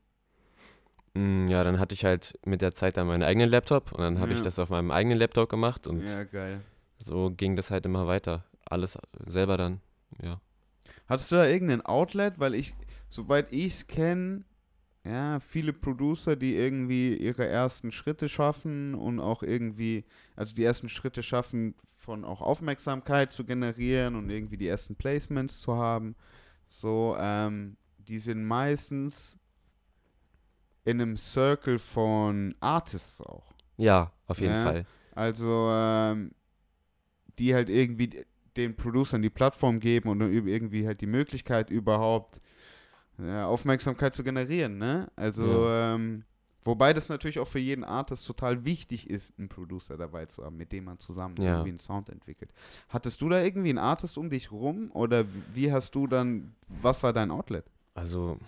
mm, 1.15 1.47
ja, 1.47 1.63
dann 1.65 1.79
hatte 1.79 1.95
ich 1.95 2.05
halt 2.05 2.39
mit 2.45 2.61
der 2.63 2.75
Zeit 2.75 2.97
dann 2.97 3.07
meinen 3.07 3.23
eigenen 3.23 3.51
Laptop 3.51 3.93
und 3.93 4.01
dann 4.01 4.19
habe 4.19 4.33
ich 4.33 4.39
Ja. 4.39 4.45
das 4.45 4.59
auf 4.59 4.71
meinem 4.71 4.91
eigenen 4.91 5.19
Laptop 5.19 5.49
gemacht 5.49 5.87
und 5.87 6.03
Ja, 6.09 6.25
geil. 6.25 6.61
so 6.99 7.31
ging 7.31 7.57
das 7.57 7.71
halt 7.71 7.87
immer 7.87 8.07
weiter. 8.07 8.45
Alles 8.65 8.99
selber 9.27 9.57
dann, 9.57 9.81
ja. 10.23 10.41
Hattest 11.09 11.33
du 11.33 11.37
da 11.37 11.47
irgendein 11.47 11.83
Outlet? 11.87 12.39
Weil 12.39 12.55
ich, 12.55 12.75
soweit 13.09 13.51
ich 13.53 13.67
es 13.67 13.87
kenne, 13.87 14.45
ja, 15.09 15.41
viele 15.41 15.73
Producer, 15.73 16.37
die 16.37 16.55
irgendwie 16.57 17.17
ihre 17.17 17.47
ersten 17.47 17.93
Schritte 17.93 18.29
schaffen 18.29 18.95
und 18.95 19.21
auch 19.21 19.43
irgendwie, 19.43 20.05
also 20.37 20.55
die 20.55 20.65
ersten 20.65 20.89
Schritte 20.89 21.23
schaffen, 21.23 21.75
von 21.97 22.25
auch 22.25 22.43
Aufmerksamkeit 22.43 23.33
zu 23.33 23.45
generieren 23.45 24.17
und 24.17 24.29
irgendwie 24.31 24.57
die 24.57 24.69
ersten 24.69 24.97
Placements 24.97 25.61
zu 25.61 25.77
haben. 25.77 26.15
So, 26.69 27.17
ähm, 27.19 27.77
die 27.99 28.19
sind 28.19 28.45
meistens 28.45 29.39
in 30.85 31.01
einem 31.01 31.17
Circle 31.17 31.79
von 31.79 32.55
Artists 32.61 33.21
auch. 33.23 33.55
Ja, 33.77 34.13
auf 34.27 34.41
jeden 34.41 34.55
Ja. 34.55 34.63
Fall. 34.63 34.87
Also, 35.15 35.69
ähm, 35.71 36.33
die 37.39 37.55
halt 37.55 37.69
irgendwie 37.69 38.25
den 38.57 38.75
Producern 38.77 39.23
die 39.23 39.31
Plattform 39.31 39.81
geben 39.81 40.09
und 40.09 40.21
irgendwie 40.21 40.87
halt 40.87 41.01
die 41.01 41.07
Möglichkeit 41.07 41.71
überhaupt 41.71 42.43
ja, 43.21 43.47
Aufmerksamkeit 43.47 44.15
zu 44.15 44.23
generieren, 44.25 44.79
ne? 44.79 45.09
Also, 45.17 45.69
ähm, 45.71 46.25
wobei 46.65 46.93
das 46.93 47.09
natürlich 47.09 47.39
auch 47.39 47.47
für 47.49 47.59
jeden 47.59 47.85
Artist 47.85 48.27
total 48.27 48.65
wichtig 48.65 49.09
ist, 49.11 49.33
einen 49.39 49.49
Producer 49.49 49.97
dabei 49.97 50.27
zu 50.27 50.45
haben, 50.45 50.57
mit 50.57 50.73
dem 50.73 50.85
man 50.85 50.99
zusammen 50.99 51.35
Ja. 51.39 51.53
irgendwie 51.55 51.71
einen 51.71 51.79
Sound 51.81 52.09
entwickelt. 52.11 52.51
Hattest 52.89 53.21
du 53.21 53.29
da 53.29 53.43
irgendwie 53.43 53.71
einen 53.71 53.79
Artist 53.79 54.19
um 54.19 54.31
dich 54.31 54.51
rum 54.53 54.91
oder 54.93 55.25
wie- 55.55 55.73
hast 55.73 55.95
du 55.95 56.07
dann, 56.07 56.55
was 56.83 57.03
war 57.03 57.13
dein 57.13 57.31
Outlet? 57.31 57.65
Also, 57.95 58.39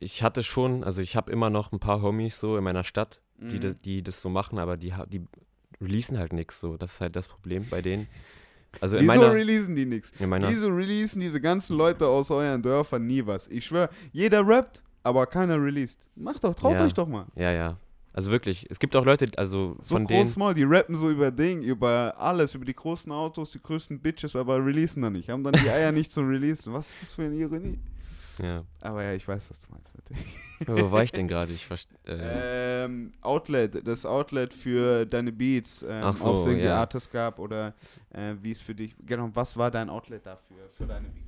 ich 0.00 0.22
hatte 0.22 0.42
schon, 0.42 0.84
also 0.84 1.02
ich 1.02 1.16
habe 1.16 1.30
immer 1.30 1.50
noch 1.50 1.72
ein 1.72 1.78
paar 1.80 2.00
Homies 2.02 2.40
so 2.40 2.56
in 2.56 2.64
meiner 2.64 2.84
Stadt, 2.84 3.20
die, 3.38 3.56
Mhm. 3.56 3.60
das, 3.60 3.76
die 3.84 4.02
das 4.02 4.22
so 4.22 4.28
machen, 4.30 4.58
aber 4.58 4.76
die, 4.76 4.94
die 5.08 5.26
releasen 5.80 6.16
halt 6.18 6.32
nichts 6.32 6.60
so. 6.60 6.76
Das 6.76 6.94
ist 6.94 7.00
halt 7.00 7.16
das 7.16 7.28
Problem 7.28 7.66
bei 7.68 7.82
denen. 7.82 8.06
Also 8.80 8.96
Wieso 8.96 9.06
meiner, 9.06 9.32
releasen 9.34 9.74
die 9.76 9.84
nichts? 9.86 10.12
Wieso 10.18 10.68
releasen 10.68 11.20
diese 11.20 11.40
ganzen 11.40 11.76
Leute 11.76 12.06
aus 12.06 12.30
euren 12.30 12.62
Dörfern 12.62 13.06
nie 13.06 13.24
was? 13.24 13.48
Ich 13.48 13.66
schwöre, 13.66 13.90
jeder 14.12 14.46
rappt, 14.46 14.82
aber 15.02 15.26
keiner 15.26 15.62
released. 15.62 16.00
Macht 16.16 16.42
doch, 16.44 16.54
traut 16.54 16.74
Ja. 16.74 16.84
euch 16.84 16.94
doch 16.94 17.06
mal. 17.08 17.26
Ja, 17.36 17.52
ja. 17.52 17.76
Also 18.14 18.30
wirklich, 18.30 18.66
es 18.70 18.78
gibt 18.78 18.94
auch 18.94 19.06
Leute, 19.06 19.30
also 19.38 19.76
So 19.80 19.94
von 19.94 20.06
denen. 20.06 20.26
small, 20.26 20.52
die 20.54 20.64
rappen 20.64 20.94
so 20.96 21.10
über 21.10 21.30
Ding, 21.30 21.62
über 21.62 22.14
alles, 22.18 22.54
über 22.54 22.64
die 22.66 22.74
großen 22.74 23.10
Autos, 23.10 23.52
die 23.52 23.62
größten 23.62 24.00
Bitches, 24.00 24.36
aber 24.36 24.62
releasen 24.64 25.00
dann 25.00 25.14
nicht. 25.14 25.30
Haben 25.30 25.42
dann 25.44 25.54
die 25.54 25.70
Eier 25.70 25.92
nicht 25.92 26.12
zum 26.12 26.28
Releasen. 26.28 26.72
Was 26.74 26.90
ist 26.90 27.02
das 27.04 27.10
für 27.12 27.22
eine 27.22 27.36
Ironie? 27.36 27.78
Ja. 28.38 28.64
Aber 28.80 29.02
ja, 29.02 29.12
ich 29.12 29.26
weiß, 29.26 29.50
was 29.50 29.60
du 29.60 29.66
meinst. 29.72 29.96
natürlich. 29.96 30.26
Wo 30.66 30.90
war 30.90 31.02
ich 31.02 31.12
denn 31.12 31.28
gerade? 31.28 31.52
Ich 31.52 31.66
verstehe. 31.66 31.96
Äh, 32.06 32.84
Ähm, 32.84 33.12
Outlet, 33.20 33.86
das 33.86 34.04
Outlet 34.06 34.52
für 34.52 35.06
deine 35.06 35.32
Beats, 35.32 35.82
ähm, 35.82 36.02
Ach 36.04 36.16
so, 36.16 36.30
ob 36.30 36.36
es 36.38 36.46
irgendwie 36.46 36.64
ja. 36.66 36.78
Artists 36.80 37.10
gab 37.10 37.38
oder 37.38 37.74
äh, 38.10 38.34
wie 38.40 38.50
es 38.50 38.60
für 38.60 38.74
dich, 38.74 38.94
genau, 39.04 39.30
was 39.34 39.56
war 39.56 39.70
dein 39.70 39.88
Outlet 39.90 40.24
dafür, 40.26 40.68
für 40.70 40.86
deine 40.86 41.08
Beats? 41.08 41.26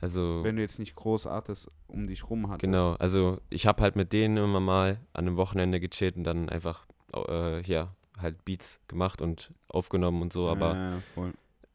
also. 0.00 0.40
Wenn 0.44 0.56
du 0.56 0.62
jetzt 0.62 0.78
nicht 0.78 0.94
groß 0.94 1.26
Artists 1.26 1.70
um 1.88 2.06
dich 2.06 2.28
rum 2.28 2.48
hattest. 2.48 2.60
Genau, 2.62 2.92
also 2.94 3.38
ich 3.50 3.66
habe 3.66 3.82
halt 3.82 3.96
mit 3.96 4.12
denen 4.12 4.36
immer 4.36 4.60
mal 4.60 4.98
an 5.12 5.26
einem 5.26 5.36
Wochenende 5.36 5.80
gechillt 5.80 6.16
und 6.16 6.24
dann 6.24 6.48
einfach 6.48 6.86
äh, 7.14 7.62
ja, 7.62 7.88
halt 8.20 8.44
Beats 8.44 8.80
gemacht 8.88 9.20
und 9.22 9.52
aufgenommen 9.68 10.22
und 10.22 10.32
so, 10.32 10.48
aber 10.48 10.74
Ja, 10.74 11.00
voll. 11.14 11.32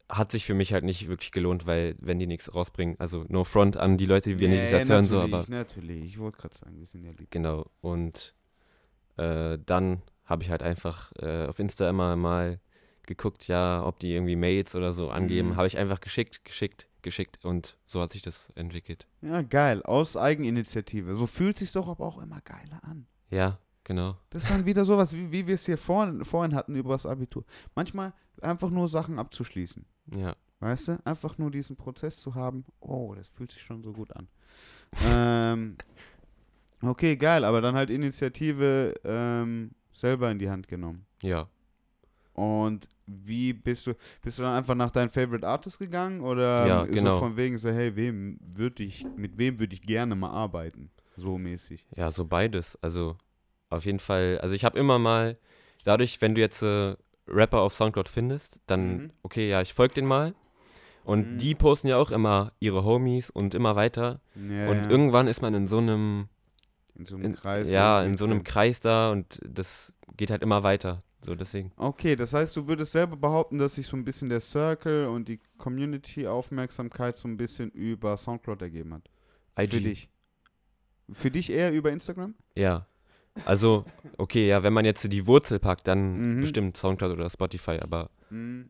Hat 0.08 0.30
sich 0.30 0.44
für 0.44 0.54
mich 0.54 0.72
halt 0.72 0.84
nicht 0.84 1.08
wirklich 1.08 1.32
gelohnt, 1.32 1.66
weil 1.66 1.96
wenn 1.98 2.18
die 2.18 2.26
nichts 2.26 2.54
rausbringen, 2.54 2.96
also 2.98 3.24
no 3.28 3.44
front 3.44 3.76
an 3.76 3.96
die 3.96 4.06
Leute, 4.06 4.30
die 4.30 4.38
wir 4.38 4.48
nicht 4.48 4.70
Ja, 4.70 4.78
jetzt 4.78 4.90
hören, 4.90 5.04
so, 5.04 5.20
aber 5.20 5.44
Natürlich, 5.48 6.04
ich 6.04 6.18
wollte 6.18 6.38
gerade 6.38 6.56
sagen, 6.56 6.78
wir 6.78 6.86
sind 6.86 7.02
ja 7.04 7.10
lieb. 7.12 7.30
genau. 7.30 7.70
Und 7.80 8.34
äh, 9.16 9.58
dann 9.64 10.02
habe 10.24 10.42
ich 10.42 10.50
halt 10.50 10.62
einfach 10.62 11.12
äh, 11.18 11.46
auf 11.46 11.58
Insta 11.58 11.88
immer 11.88 12.16
mal 12.16 12.60
geguckt, 13.06 13.48
ja, 13.48 13.84
ob 13.84 13.98
die 13.98 14.12
irgendwie 14.12 14.36
Mails 14.36 14.74
oder 14.74 14.92
so 14.92 15.10
angeben. 15.10 15.50
Mhm. 15.50 15.56
Habe 15.56 15.66
ich 15.66 15.76
einfach 15.78 16.00
geschickt, 16.00 16.44
geschickt, 16.44 16.88
geschickt 17.02 17.44
und 17.44 17.76
so 17.86 18.00
hat 18.00 18.12
sich 18.12 18.22
das 18.22 18.50
entwickelt. 18.54 19.06
Ja, 19.20 19.42
geil, 19.42 19.82
aus 19.82 20.16
Eigeninitiative. 20.16 21.16
So 21.16 21.26
fühlt 21.26 21.58
sich 21.58 21.72
doch 21.72 21.88
aber 21.88 22.04
auch 22.06 22.18
immer 22.18 22.40
geiler 22.42 22.82
an. 22.82 23.06
Ja, 23.30 23.58
genau. 23.84 24.16
Das 24.30 24.44
ist 24.44 24.50
dann 24.52 24.66
wieder 24.66 24.84
sowas, 24.84 25.14
wie, 25.14 25.30
wie 25.30 25.46
wir 25.46 25.54
es 25.54 25.66
hier 25.66 25.78
vorhin, 25.78 26.24
vorhin 26.24 26.54
hatten 26.54 26.74
über 26.74 26.92
das 26.92 27.06
Abitur. 27.06 27.44
Manchmal 27.74 28.12
einfach 28.40 28.70
nur 28.70 28.88
Sachen 28.88 29.18
abzuschließen. 29.18 29.84
Ja, 30.16 30.34
Weißt 30.60 30.88
du? 30.88 30.98
Einfach 31.04 31.36
nur 31.36 31.50
diesen 31.50 31.76
Prozess 31.76 32.16
zu 32.18 32.34
haben. 32.34 32.64
Oh, 32.80 33.14
das 33.14 33.28
fühlt 33.28 33.52
sich 33.52 33.62
schon 33.62 33.82
so 33.82 33.92
gut 33.92 34.10
an. 34.16 34.28
ähm, 35.12 35.76
okay, 36.82 37.16
geil, 37.16 37.44
aber 37.44 37.60
dann 37.60 37.74
halt 37.74 37.90
Initiative 37.90 38.94
ähm, 39.04 39.72
selber 39.92 40.30
in 40.30 40.38
die 40.38 40.48
Hand 40.50 40.68
genommen. 40.68 41.06
ja. 41.22 41.48
Und 42.34 42.88
wie 43.06 43.52
bist 43.52 43.86
du, 43.86 43.94
bist 44.22 44.38
du 44.38 44.42
dann 44.42 44.56
einfach 44.56 44.74
nach 44.74 44.90
deinem 44.90 45.10
Favorite 45.10 45.46
Artist 45.46 45.78
gegangen 45.78 46.20
oder 46.20 46.66
Ja, 46.66 46.84
so 46.84 46.90
genau. 46.90 47.18
von 47.18 47.36
wegen 47.36 47.56
so, 47.58 47.68
hey, 47.70 47.94
wem 47.94 48.38
würde 48.40 48.82
ich, 48.82 49.06
mit 49.16 49.38
wem 49.38 49.60
würde 49.60 49.74
ich 49.74 49.82
gerne 49.82 50.16
mal 50.16 50.30
arbeiten? 50.30 50.90
So 51.16 51.38
mäßig. 51.38 51.86
Ja, 51.94 52.10
so 52.10 52.24
beides. 52.24 52.76
Also 52.82 53.16
auf 53.74 53.84
jeden 53.84 53.98
Fall, 54.00 54.38
also 54.40 54.54
ich 54.54 54.64
habe 54.64 54.78
immer 54.78 54.98
mal, 54.98 55.36
dadurch, 55.84 56.20
wenn 56.20 56.34
du 56.34 56.40
jetzt 56.40 56.62
äh, 56.62 56.96
Rapper 57.28 57.60
auf 57.60 57.74
Soundcloud 57.74 58.08
findest, 58.08 58.60
dann, 58.66 58.96
Mhm. 58.96 59.10
okay, 59.22 59.48
ja, 59.48 59.60
ich 59.62 59.72
folge 59.74 59.94
den 59.94 60.06
mal. 60.06 60.34
Und 61.04 61.32
Mhm. 61.34 61.38
die 61.38 61.54
posten 61.54 61.88
ja 61.88 61.98
auch 61.98 62.10
immer 62.10 62.52
ihre 62.60 62.84
Homies 62.84 63.28
und 63.30 63.54
immer 63.54 63.76
weiter. 63.76 64.20
Ja, 64.36 64.68
und 64.68 64.84
ja. 64.84 64.90
irgendwann 64.90 65.26
ist 65.28 65.42
man 65.42 65.52
in 65.54 65.68
so 65.68 65.78
einem, 65.78 66.28
in 66.94 67.04
so 67.04 67.16
einem 67.16 67.24
in, 67.26 67.34
Kreis. 67.34 67.70
ja, 67.70 67.98
irgendwie 68.00 68.12
in 68.12 68.16
so 68.18 68.24
einem. 68.24 68.44
Kreis 68.44 68.80
da 68.80 69.10
und 69.10 69.38
das 69.46 69.92
geht 70.16 70.30
halt 70.30 70.42
immer 70.42 70.62
weiter. 70.62 71.02
So 71.22 71.34
deswegen. 71.34 71.72
Okay, 71.76 72.16
das 72.16 72.34
heißt, 72.34 72.54
du 72.56 72.68
würdest 72.68 72.92
selber 72.92 73.16
behaupten, 73.16 73.56
dass 73.58 73.74
sich 73.76 73.86
so 73.86 73.96
ein 73.96 74.04
bisschen 74.04 74.28
der 74.28 74.40
Circle 74.40 75.06
und 75.06 75.26
die 75.28 75.40
Community-Aufmerksamkeit 75.58 77.16
so 77.16 77.28
ein 77.28 77.36
bisschen 77.36 77.70
über 77.70 78.16
Soundcloud 78.16 78.62
ergeben 78.62 78.94
hat. 78.94 79.08
IG. 79.58 79.76
Für 79.76 79.82
dich. 79.82 80.08
Für 81.12 81.30
dich 81.30 81.50
eher 81.50 81.72
über 81.72 81.92
Instagram? 81.92 82.34
Ja. 82.54 82.86
Also, 83.44 83.84
okay, 84.16 84.46
ja, 84.48 84.62
wenn 84.62 84.72
man 84.72 84.84
jetzt 84.84 85.10
die 85.12 85.26
Wurzel 85.26 85.58
packt, 85.58 85.86
dann 85.88 86.36
Mhm. 86.36 86.40
bestimmt 86.40 86.76
Soundcloud 86.76 87.12
oder 87.12 87.28
Spotify, 87.30 87.78
aber 87.82 88.10
Mhm. 88.30 88.68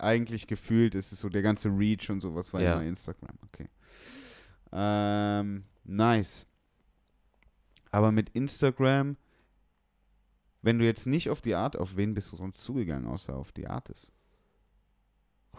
Eigentlich 0.00 0.46
gefühlt 0.46 0.94
ist 0.94 1.10
es 1.10 1.18
so, 1.18 1.28
der 1.28 1.42
ganze 1.42 1.68
Reach 1.70 2.08
und 2.10 2.20
sowas 2.20 2.52
war 2.52 2.60
Ja. 2.60 2.74
immer 2.74 2.84
Instagram. 2.84 3.36
Okay. 3.46 3.68
Ähm, 4.70 5.64
nice. 5.84 6.46
Aber 7.90 8.12
mit 8.12 8.28
Instagram, 8.30 9.16
wenn 10.62 10.78
du 10.78 10.84
jetzt 10.84 11.06
nicht 11.06 11.30
auf 11.30 11.40
die 11.40 11.54
Art, 11.56 11.76
auf 11.76 11.96
wen 11.96 12.14
bist 12.14 12.30
du 12.30 12.36
sonst 12.36 12.60
zugegangen, 12.62 13.08
außer 13.08 13.34
auf 13.34 13.50
die 13.50 13.66
Artists? 13.66 14.12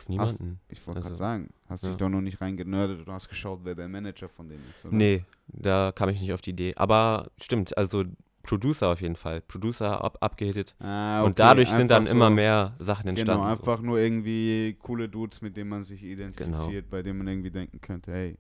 Auf 0.04 0.10
niemanden. 0.10 0.60
Ich 0.70 0.86
wollte 0.88 1.02
gerade 1.02 1.12
Also, 1.12 1.20
sagen, 1.20 1.50
hast 1.68 1.84
dich 1.84 1.92
ja. 1.92 1.98
doch 1.98 2.10
noch 2.10 2.22
nicht 2.22 2.42
reingenördet 2.42 3.06
und 3.08 3.14
hast 3.14 3.30
geschaut, 3.30 3.60
wer 3.64 3.76
der 3.76 3.88
Manager 3.88 4.30
von 4.30 4.50
denen 4.50 4.64
ist, 4.70 4.86
oder? 4.86 4.96
Nee, 4.96 5.24
da 5.48 5.92
kam 5.94 6.10
ich 6.10 6.20
nicht 6.22 6.34
auf 6.34 6.42
die 6.42 6.52
Idee. 6.52 6.74
Aber 6.76 7.30
stimmt, 7.42 7.78
also 7.78 8.04
Producer 8.44 8.88
auf 8.88 9.02
jeden 9.02 9.16
Fall. 9.18 9.42
Producer 9.42 10.02
ab, 10.04 10.18
abgehittet. 10.22 10.76
Ah, 10.80 11.20
Und 11.22 11.32
okay, 11.32 11.34
dadurch 11.38 11.70
sind 11.70 11.92
dann 11.92 12.04
einfach 12.04 12.14
immer 12.14 12.28
so- 12.30 12.34
mehr 12.36 12.76
Sachen 12.80 13.08
entstanden. 13.10 13.42
Genau, 13.44 13.54
so. 13.56 13.60
einfach 13.60 13.82
nur 13.84 14.00
irgendwie 14.00 14.76
coole 14.80 15.10
Dudes, 15.10 15.42
mit 15.42 15.56
denen 15.58 15.70
man 15.70 15.84
sich 15.84 16.02
Genau. 16.02 16.14
identifiziert, 16.14 16.90
bei 16.90 17.02
denen 17.04 17.18
man 17.20 17.28
irgendwie 17.28 17.52
denken 17.52 17.82
könnte, 17.82 18.12
hey, 18.14 18.38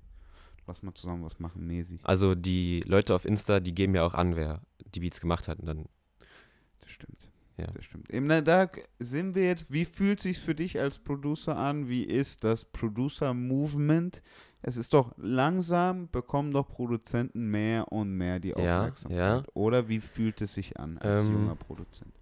lass 0.65 0.81
mal 0.81 0.93
zusammen 0.93 1.23
was 1.23 1.39
machen, 1.39 1.67
mäßig. 1.67 1.99
Also 2.03 2.33
die 2.33 2.79
Leute 2.85 3.13
auf 3.13 3.25
Insta, 3.25 3.59
die 3.59 3.75
geben 3.75 3.93
ja 3.93 4.03
auch 4.05 4.13
an, 4.13 4.35
wer 4.35 4.61
die 4.95 5.01
Beats 5.01 5.19
gemacht 5.19 5.47
hat. 5.47 5.59
Und 5.59 5.65
dann, 5.65 5.85
Das 6.79 6.89
stimmt. 6.91 7.28
Ja. 7.59 7.67
Das 7.73 7.85
stimmt. 7.85 8.09
Eben, 8.09 8.27
na, 8.27 8.41
da 8.41 8.69
sind 8.99 9.35
wir 9.35 9.43
jetzt, 9.45 9.71
wie 9.71 9.85
fühlt 9.85 10.19
sich 10.21 10.39
für 10.39 10.55
dich 10.55 10.79
als 10.79 10.99
Producer 10.99 11.55
an? 11.57 11.87
Wie 11.89 12.03
ist 12.03 12.43
das 12.43 12.65
Producer-Movement? 12.65 14.21
Es 14.61 14.77
ist 14.77 14.93
doch 14.93 15.13
langsam, 15.17 16.09
bekommen 16.09 16.51
doch 16.51 16.67
Produzenten 16.67 17.49
mehr 17.49 17.91
und 17.91 18.11
mehr 18.17 18.39
die 18.39 18.49
Ja, 18.49 18.55
Aufmerksamkeit. 18.81 19.17
ja. 19.19 19.43
Oder 19.53 19.87
wie 19.87 19.99
fühlt 19.99 20.41
es 20.41 20.53
sich 20.53 20.79
an 20.79 20.97
als 20.97 21.25
Ähm, 21.27 21.33
junger 21.33 21.55
Produzent? 21.55 22.13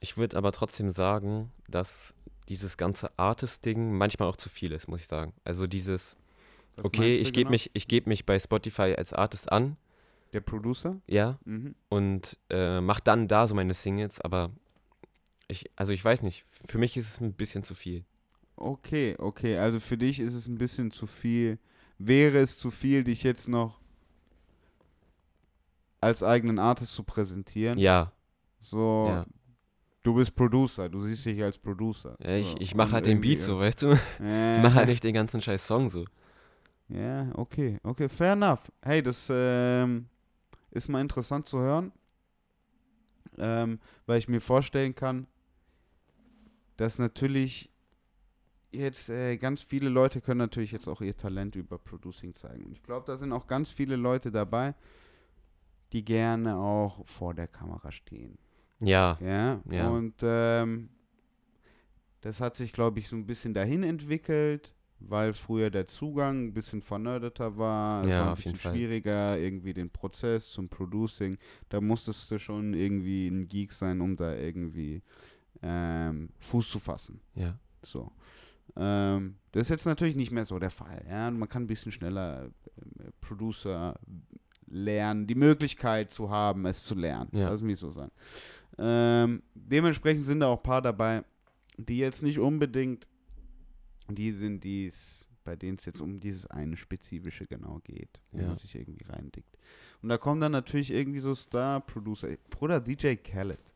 ich 0.00 0.16
würde 0.16 0.36
aber 0.36 0.52
trotzdem 0.52 0.90
sagen, 0.92 1.50
dass 1.68 2.14
dieses 2.48 2.76
ganze 2.76 3.18
Artist-Ding 3.18 3.92
manchmal 3.92 4.28
auch 4.28 4.36
zu 4.36 4.48
viel 4.48 4.72
ist, 4.72 4.88
muss 4.88 5.00
ich 5.00 5.06
sagen. 5.06 5.32
Also 5.44 5.66
dieses, 5.66 6.16
Was 6.76 6.84
okay, 6.86 7.10
ich 7.12 7.32
gebe 7.32 7.44
genau? 7.44 7.50
mich, 7.50 7.70
ich 7.74 7.88
gebe 7.88 8.08
mich 8.08 8.26
bei 8.26 8.38
Spotify 8.38 8.94
als 8.96 9.12
Artist 9.14 9.50
an, 9.50 9.76
Der 10.34 10.40
Producer? 10.40 11.00
ja, 11.06 11.38
Mhm. 11.44 11.74
und 11.88 12.38
äh, 12.50 12.80
mach 12.82 13.00
dann 13.00 13.28
da 13.28 13.46
so 13.46 13.54
meine 13.54 13.72
Singles, 13.74 14.20
aber 14.20 14.50
ich, 15.48 15.70
also 15.76 15.92
ich 15.92 16.04
weiß 16.04 16.22
nicht, 16.22 16.44
für 16.48 16.78
mich 16.78 16.96
ist 16.96 17.08
es 17.08 17.20
ein 17.20 17.32
bisschen 17.34 17.64
zu 17.64 17.74
viel. 17.74 18.04
Okay, 18.56 19.16
okay. 19.18 19.58
Also 19.58 19.80
für 19.80 19.96
dich 19.98 20.20
ist 20.20 20.34
es 20.34 20.46
ein 20.46 20.58
bisschen 20.58 20.90
zu 20.90 21.06
viel. 21.06 21.58
Wäre 21.98 22.38
es 22.38 22.56
zu 22.58 22.70
viel, 22.70 23.04
dich 23.04 23.22
jetzt 23.22 23.48
noch 23.48 23.80
als 26.00 26.22
eigenen 26.22 26.58
Artist 26.58 26.94
zu 26.94 27.02
präsentieren? 27.02 27.78
Ja, 27.78 28.12
So, 28.60 29.06
ja. 29.08 29.26
du 30.02 30.14
bist 30.14 30.34
Producer, 30.34 30.88
du 30.88 31.00
siehst 31.00 31.24
dich 31.26 31.42
als 31.42 31.58
Producer. 31.58 32.16
ja 32.20 32.36
ich, 32.36 32.48
so. 32.50 32.56
ich 32.60 32.74
mache 32.74 32.88
Und 32.88 32.92
halt 32.94 33.06
den 33.06 33.20
Beat 33.20 33.40
so, 33.40 33.58
weißt 33.58 33.82
du? 33.82 33.92
Äh, 34.20 34.56
Ich 34.56 34.62
mache 34.62 34.74
halt 34.74 34.88
nicht 34.88 35.04
den 35.04 35.14
ganzen 35.14 35.40
scheiß 35.40 35.66
Song 35.66 35.88
so. 35.90 36.04
Ja, 36.88 37.30
okay, 37.34 37.78
okay, 37.82 38.08
fair 38.08 38.32
enough. 38.34 38.70
Hey, 38.82 39.02
das 39.02 39.28
ähm, 39.30 40.06
ist 40.70 40.88
mal 40.88 41.00
interessant 41.00 41.46
zu 41.46 41.58
hören, 41.58 41.92
ähm, 43.38 43.80
weil 44.06 44.18
ich 44.18 44.28
mir 44.28 44.40
vorstellen 44.40 44.94
kann, 44.94 45.26
dass 46.76 46.98
natürlich 46.98 47.70
jetzt 48.72 49.08
äh, 49.08 49.36
ganz 49.36 49.62
viele 49.62 49.88
Leute 49.88 50.20
können 50.20 50.38
natürlich 50.38 50.72
jetzt 50.72 50.88
auch 50.88 51.00
ihr 51.00 51.16
Talent 51.16 51.54
über 51.54 51.78
Producing 51.78 52.34
zeigen. 52.34 52.64
Und 52.64 52.72
ich 52.72 52.82
glaube, 52.82 53.06
da 53.06 53.16
sind 53.16 53.32
auch 53.32 53.46
ganz 53.46 53.70
viele 53.70 53.96
Leute 53.96 54.30
dabei, 54.32 54.74
die 55.92 56.04
gerne 56.04 56.56
auch 56.56 57.06
vor 57.06 57.34
der 57.34 57.46
Kamera 57.46 57.92
stehen. 57.92 58.36
Ja, 58.82 59.16
Ja, 59.20 59.60
Ja. 59.70 59.90
und 59.90 60.14
ähm, 60.22 60.88
das 62.20 62.40
hat 62.40 62.56
sich, 62.56 62.72
glaube 62.72 62.98
ich, 62.98 63.08
so 63.08 63.16
ein 63.16 63.26
bisschen 63.26 63.54
dahin 63.54 63.82
entwickelt, 63.82 64.74
weil 64.98 65.34
früher 65.34 65.70
der 65.70 65.86
Zugang 65.86 66.46
ein 66.46 66.54
bisschen 66.54 66.80
vernördeter 66.82 67.56
war. 67.58 68.02
Es 68.04 68.10
Ja, 68.10 68.18
war 68.20 68.26
ein 68.28 68.32
auf 68.32 68.38
jeden 68.40 68.52
bisschen 68.56 68.60
Fall. 68.62 68.72
schwieriger, 68.72 69.38
irgendwie 69.38 69.74
den 69.74 69.90
Prozess 69.90 70.50
zum 70.50 70.68
Producing. 70.68 71.38
Da 71.68 71.80
musstest 71.80 72.30
du 72.30 72.38
schon 72.38 72.74
irgendwie 72.74 73.28
ein 73.28 73.46
Geek 73.46 73.72
sein, 73.72 74.00
um 74.00 74.16
da 74.16 74.34
irgendwie 74.34 75.02
ähm, 75.62 76.30
Fuß 76.38 76.68
zu 76.70 76.78
fassen. 76.78 77.20
ja. 77.34 77.58
So. 77.82 78.10
Ähm, 78.76 79.36
das 79.52 79.66
ist 79.66 79.68
jetzt 79.70 79.84
natürlich 79.86 80.16
nicht 80.16 80.30
mehr 80.30 80.44
so 80.46 80.58
der 80.58 80.70
Fall. 80.70 81.04
Ja? 81.08 81.30
Man 81.30 81.48
kann 81.48 81.64
ein 81.64 81.66
bisschen 81.66 81.92
schneller 81.92 82.46
äh, 82.46 83.10
Producer 83.20 84.00
lernen, 84.66 85.26
die 85.26 85.34
Möglichkeit 85.34 86.10
zu 86.10 86.30
haben, 86.30 86.64
es 86.66 86.82
zu 86.84 86.94
lernen. 86.94 87.28
Ja. 87.32 87.50
Lass 87.50 87.60
mich 87.60 87.78
so 87.78 87.90
sagen. 87.90 88.10
Ähm, 88.78 89.42
dementsprechend 89.54 90.24
sind 90.24 90.40
da 90.40 90.46
auch 90.48 90.56
ein 90.56 90.62
paar 90.62 90.80
dabei, 90.82 91.24
die 91.76 91.98
jetzt 91.98 92.22
nicht 92.22 92.38
unbedingt 92.38 93.06
die 94.10 94.32
sind, 94.32 94.64
die 94.64 94.86
es, 94.86 95.28
bei 95.44 95.56
denen 95.56 95.76
es 95.76 95.84
jetzt 95.84 96.00
um 96.00 96.18
dieses 96.18 96.46
eine 96.46 96.76
spezifische 96.76 97.46
genau 97.46 97.80
geht, 97.84 98.20
wo 98.32 98.40
Ja. 98.40 98.46
man 98.46 98.54
sich 98.56 98.74
irgendwie 98.74 99.04
reindickt. 99.04 99.56
Und 100.02 100.08
da 100.08 100.16
kommen 100.18 100.40
dann 100.40 100.52
natürlich 100.52 100.90
irgendwie 100.90 101.20
so 101.20 101.34
Star-Producer. 101.34 102.28
Bruder, 102.50 102.80
DJ 102.80 103.14
Khaled. 103.16 103.73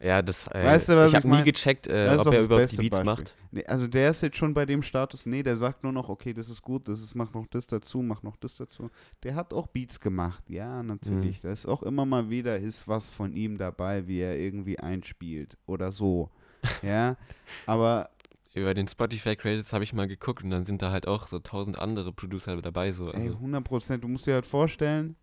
Ja, 0.00 0.22
das, 0.22 0.46
äh, 0.48 0.64
Weißt 0.64 0.88
du, 0.90 0.96
was 0.96 1.10
ich 1.10 1.16
habe 1.16 1.28
nie 1.28 1.42
gecheckt, 1.42 1.88
äh, 1.88 2.16
ob 2.16 2.32
er 2.32 2.42
überhaupt 2.42 2.70
die 2.70 2.76
Beats 2.76 2.90
Beispiel. 2.98 3.04
macht. 3.04 3.36
Nee, 3.50 3.64
also 3.66 3.88
der 3.88 4.10
ist 4.10 4.22
jetzt 4.22 4.36
schon 4.36 4.54
bei 4.54 4.64
dem 4.64 4.82
Status, 4.82 5.26
nee, 5.26 5.42
der 5.42 5.56
sagt 5.56 5.82
nur 5.82 5.92
noch, 5.92 6.08
okay, 6.08 6.32
das 6.32 6.48
ist 6.48 6.62
gut, 6.62 6.86
das 6.86 7.00
ist, 7.02 7.16
mach 7.16 7.32
noch 7.32 7.46
das 7.48 7.66
dazu, 7.66 8.00
mach 8.02 8.22
noch 8.22 8.36
das 8.36 8.54
dazu. 8.56 8.90
Der 9.24 9.34
hat 9.34 9.52
auch 9.52 9.66
Beats 9.66 9.98
gemacht, 9.98 10.44
ja, 10.48 10.82
natürlich. 10.84 11.40
Da 11.40 11.50
ist 11.50 11.66
auch 11.66 11.82
immer 11.82 12.06
mal 12.06 12.30
wieder, 12.30 12.58
ist 12.58 12.86
was 12.86 13.10
von 13.10 13.32
ihm 13.32 13.58
dabei, 13.58 14.06
wie 14.06 14.20
er 14.20 14.38
irgendwie 14.38 14.78
einspielt 14.78 15.56
oder 15.66 15.90
so. 15.90 16.30
ja, 16.82 17.16
aber 17.66 18.10
Über 18.54 18.74
den 18.74 18.86
Spotify 18.88 19.34
Credits 19.36 19.72
habe 19.72 19.82
ich 19.84 19.92
mal 19.92 20.06
geguckt 20.06 20.44
und 20.44 20.50
dann 20.50 20.64
sind 20.64 20.80
da 20.80 20.90
halt 20.92 21.08
auch 21.08 21.26
so 21.26 21.38
tausend 21.40 21.76
andere 21.78 22.12
Producer 22.12 22.60
dabei. 22.62 22.92
So. 22.92 23.12
ey, 23.12 23.22
Also, 23.22 23.34
100 23.34 23.64
Prozent, 23.64 24.04
du 24.04 24.08
musst 24.08 24.26
dir 24.26 24.34
halt 24.34 24.46
vorstellen, 24.46 25.16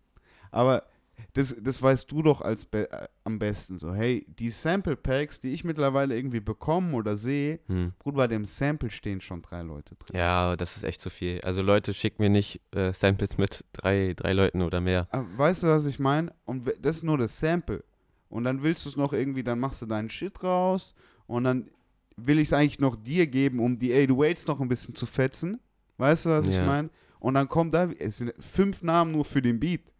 aber 0.50 0.82
das, 1.32 1.54
das 1.60 1.80
weißt 1.82 2.10
du 2.10 2.22
doch 2.22 2.40
als 2.40 2.64
be 2.64 2.90
äh, 2.90 3.08
am 3.24 3.38
besten 3.38 3.78
so, 3.78 3.92
hey, 3.94 4.26
die 4.38 4.50
Sample 4.50 4.96
Packs, 4.96 5.40
die 5.40 5.50
ich 5.52 5.64
mittlerweile 5.64 6.16
irgendwie 6.16 6.40
bekomme 6.40 6.94
oder 6.94 7.16
sehe, 7.16 7.60
hm. 7.66 7.92
gut, 7.98 8.14
bei 8.14 8.26
dem 8.26 8.44
Sample 8.44 8.90
stehen 8.90 9.20
schon 9.20 9.42
drei 9.42 9.62
Leute 9.62 9.94
drin. 9.96 10.16
Ja, 10.16 10.56
das 10.56 10.76
ist 10.76 10.84
echt 10.84 11.00
zu 11.00 11.10
viel. 11.10 11.40
Also 11.42 11.62
Leute, 11.62 11.92
schickt 11.94 12.18
mir 12.20 12.30
nicht 12.30 12.60
äh, 12.74 12.92
Samples 12.92 13.36
mit 13.38 13.64
drei, 13.72 14.14
drei 14.16 14.32
Leuten 14.32 14.62
oder 14.62 14.80
mehr. 14.80 15.08
Aber 15.10 15.26
weißt 15.36 15.64
du, 15.64 15.66
was 15.68 15.86
ich 15.86 15.98
meine? 15.98 16.32
Und 16.44 16.70
das 16.80 16.96
ist 16.96 17.02
nur 17.02 17.18
das 17.18 17.38
Sample. 17.38 17.84
Und 18.28 18.44
dann 18.44 18.62
willst 18.62 18.84
du 18.84 18.88
es 18.88 18.96
noch 18.96 19.12
irgendwie, 19.12 19.42
dann 19.44 19.60
machst 19.60 19.82
du 19.82 19.86
deinen 19.86 20.10
Shit 20.10 20.42
raus 20.42 20.94
und 21.26 21.44
dann 21.44 21.70
will 22.16 22.38
ich 22.38 22.48
es 22.48 22.52
eigentlich 22.52 22.78
noch 22.80 22.96
dir 22.96 23.26
geben, 23.26 23.60
um 23.60 23.78
die 23.78 23.92
808s 23.92 24.46
noch 24.46 24.60
ein 24.60 24.68
bisschen 24.68 24.94
zu 24.94 25.06
fetzen. 25.06 25.60
Weißt 25.98 26.26
du, 26.26 26.30
was 26.30 26.46
ich 26.46 26.56
Ja. 26.56 26.64
meine? 26.64 26.90
Und 27.18 27.34
dann 27.34 27.48
kommt 27.48 27.74
da, 27.74 27.88
es 27.98 28.18
sind 28.18 28.32
fünf 28.38 28.82
Namen 28.82 29.12
nur 29.12 29.24
für 29.24 29.42
den 29.42 29.58
Beat. 29.60 29.92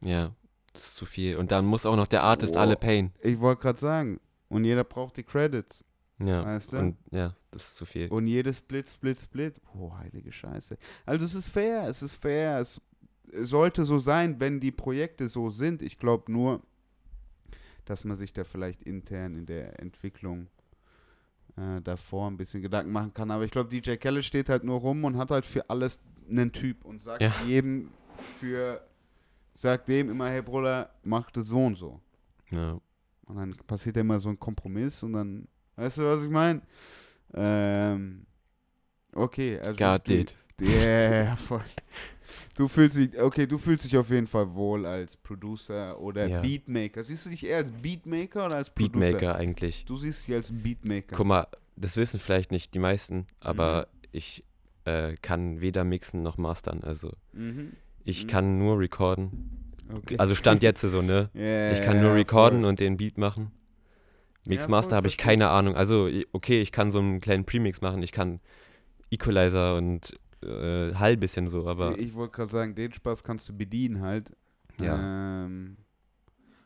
Ja, 0.00 0.32
das 0.72 0.84
ist 0.88 0.96
zu 0.96 1.06
viel. 1.06 1.36
Und 1.36 1.52
dann 1.52 1.64
muss 1.66 1.84
auch 1.86 1.96
noch 1.96 2.06
der 2.06 2.22
Artist 2.22 2.54
Boah. 2.54 2.60
alle 2.62 2.76
payen. 2.76 3.12
Ich 3.22 3.38
wollte 3.40 3.62
gerade 3.62 3.78
sagen. 3.80 4.20
Und 4.48 4.64
jeder 4.64 4.84
braucht 4.84 5.16
die 5.16 5.22
Credits. 5.22 5.84
Ja, 6.18 6.44
Weißt 6.44 6.72
du? 6.72 6.78
und 6.78 6.96
ja, 7.10 7.34
das 7.50 7.64
ist 7.68 7.76
zu 7.76 7.84
viel. 7.84 8.08
Und 8.08 8.26
jedes 8.26 8.58
Split, 8.58 8.88
Split, 8.88 9.18
Split. 9.20 9.60
Oh, 9.74 9.92
heilige 9.96 10.30
Scheiße. 10.30 10.76
Also 11.04 11.24
es 11.24 11.34
ist 11.34 11.48
fair, 11.48 11.88
es 11.88 12.02
ist 12.02 12.14
fair. 12.14 12.58
Es 12.60 12.80
sollte 13.40 13.84
so 13.84 13.98
sein, 13.98 14.38
wenn 14.38 14.60
die 14.60 14.70
Projekte 14.70 15.26
so 15.26 15.50
sind. 15.50 15.82
Ich 15.82 15.98
glaube 15.98 16.30
nur, 16.30 16.62
dass 17.86 18.04
man 18.04 18.14
sich 18.16 18.32
da 18.32 18.44
vielleicht 18.44 18.82
intern 18.82 19.34
in 19.34 19.46
der 19.46 19.80
Entwicklung 19.80 20.46
äh, 21.56 21.80
davor 21.82 22.30
ein 22.30 22.36
bisschen 22.36 22.62
Gedanken 22.62 22.92
machen 22.92 23.12
kann. 23.14 23.30
Aber 23.30 23.44
ich 23.44 23.50
glaube, 23.50 23.70
DJ 23.70 23.96
Kelle 23.96 24.22
steht 24.22 24.48
halt 24.48 24.64
nur 24.64 24.78
rum 24.80 25.04
und 25.04 25.16
hat 25.16 25.30
halt 25.30 25.44
für 25.44 25.68
alles 25.70 26.00
einen 26.30 26.52
Typ 26.52 26.84
und 26.84 27.02
sagt 27.02 27.22
Ja. 27.22 27.32
jedem 27.46 27.90
für, 28.16 28.86
sagt 29.54 29.88
dem 29.88 30.10
immer, 30.10 30.28
hey 30.28 30.42
Bruder, 30.42 30.90
mach 31.02 31.30
das 31.30 31.46
so 31.48 31.58
und 31.64 31.76
so. 31.76 32.00
Ja. 32.50 32.80
Und 33.26 33.36
dann 33.36 33.54
passiert 33.66 33.96
ja 33.96 34.00
immer 34.02 34.18
so 34.20 34.28
ein 34.28 34.38
Kompromiss 34.38 35.02
und 35.02 35.12
dann, 35.14 35.48
weißt 35.76 35.98
du, 35.98 36.02
was 36.04 36.22
ich 36.24 36.30
meine? 36.30 36.60
Ähm, 37.34 38.26
okay, 39.14 39.58
also 39.58 39.76
Got 39.76 40.08
du, 40.08 40.14
it. 40.14 40.36
Yeah, 40.60 41.34
voll. 41.36 41.62
Du 42.54 42.68
fühlst 42.68 42.96
dich, 42.96 43.18
okay, 43.20 43.46
du 43.46 43.58
fühlst 43.58 43.84
dich 43.84 43.96
auf 43.96 44.10
jeden 44.10 44.26
Fall 44.26 44.52
wohl 44.54 44.86
als 44.86 45.16
Producer 45.16 45.98
oder 45.98 46.28
Ja. 46.28 46.40
Beatmaker. 46.40 47.02
Siehst 47.02 47.26
du 47.26 47.30
dich 47.30 47.44
eher 47.44 47.58
als 47.58 47.72
Beatmaker 47.72 48.46
oder 48.46 48.56
als 48.56 48.70
Producer? 48.70 49.00
Beatmaker 49.12 49.34
eigentlich. 49.36 49.84
Du 49.86 49.96
siehst 49.96 50.26
dich 50.28 50.34
als 50.34 50.52
Beatmaker. 50.52 51.16
Guck 51.16 51.26
mal, 51.26 51.46
das 51.76 51.96
wissen 51.96 52.20
vielleicht 52.20 52.52
nicht 52.52 52.74
die 52.74 52.78
meisten, 52.78 53.16
Mhm. 53.16 53.26
aber 53.40 53.88
ich 54.12 54.44
äh, 54.84 55.16
kann 55.16 55.60
weder 55.60 55.84
mixen 55.84 56.22
noch 56.22 56.36
mastern. 56.38 56.82
Also 56.84 57.12
Mhm. 57.32 57.72
Ich 58.04 58.24
Mhm. 58.24 58.28
kann 58.28 58.58
nur 58.58 58.78
recorden. 58.78 59.48
Okay. 59.94 60.16
Also 60.18 60.34
Stand 60.34 60.62
jetzt 60.62 60.80
so, 60.80 61.02
ne? 61.02 61.30
Ja, 61.34 61.72
Ich 61.72 61.82
kann 61.82 61.96
ja, 61.96 62.02
nur 62.02 62.10
ja, 62.12 62.16
recorden 62.16 62.60
voll. 62.60 62.68
und 62.70 62.80
den 62.80 62.96
Beat 62.96 63.18
machen. 63.18 63.50
Ja, 64.44 64.48
Mixmaster 64.50 64.90
voll, 64.90 64.96
habe 64.96 65.06
ich 65.08 65.18
keine 65.18 65.48
Ahnung. 65.50 65.76
Also, 65.76 66.08
okay, 66.32 66.60
ich 66.60 66.72
kann 66.72 66.90
so 66.90 66.98
einen 66.98 67.20
kleinen 67.20 67.44
Premix 67.44 67.80
machen. 67.80 68.02
Ich 68.02 68.10
kann 68.12 68.40
Equalizer 69.10 69.76
und 69.76 70.14
äh, 70.42 70.94
Hall 70.94 71.16
bisschen 71.16 71.48
so, 71.48 71.66
aber 71.68 71.96
Ich 71.98 72.14
wollte 72.14 72.32
gerade 72.36 72.50
sagen, 72.50 72.74
den 72.74 72.92
Spaß 72.92 73.22
kannst 73.22 73.48
du 73.48 73.56
bedienen 73.56 74.00
halt. 74.00 74.32
ja. 74.80 75.44
Ähm, 75.44 75.76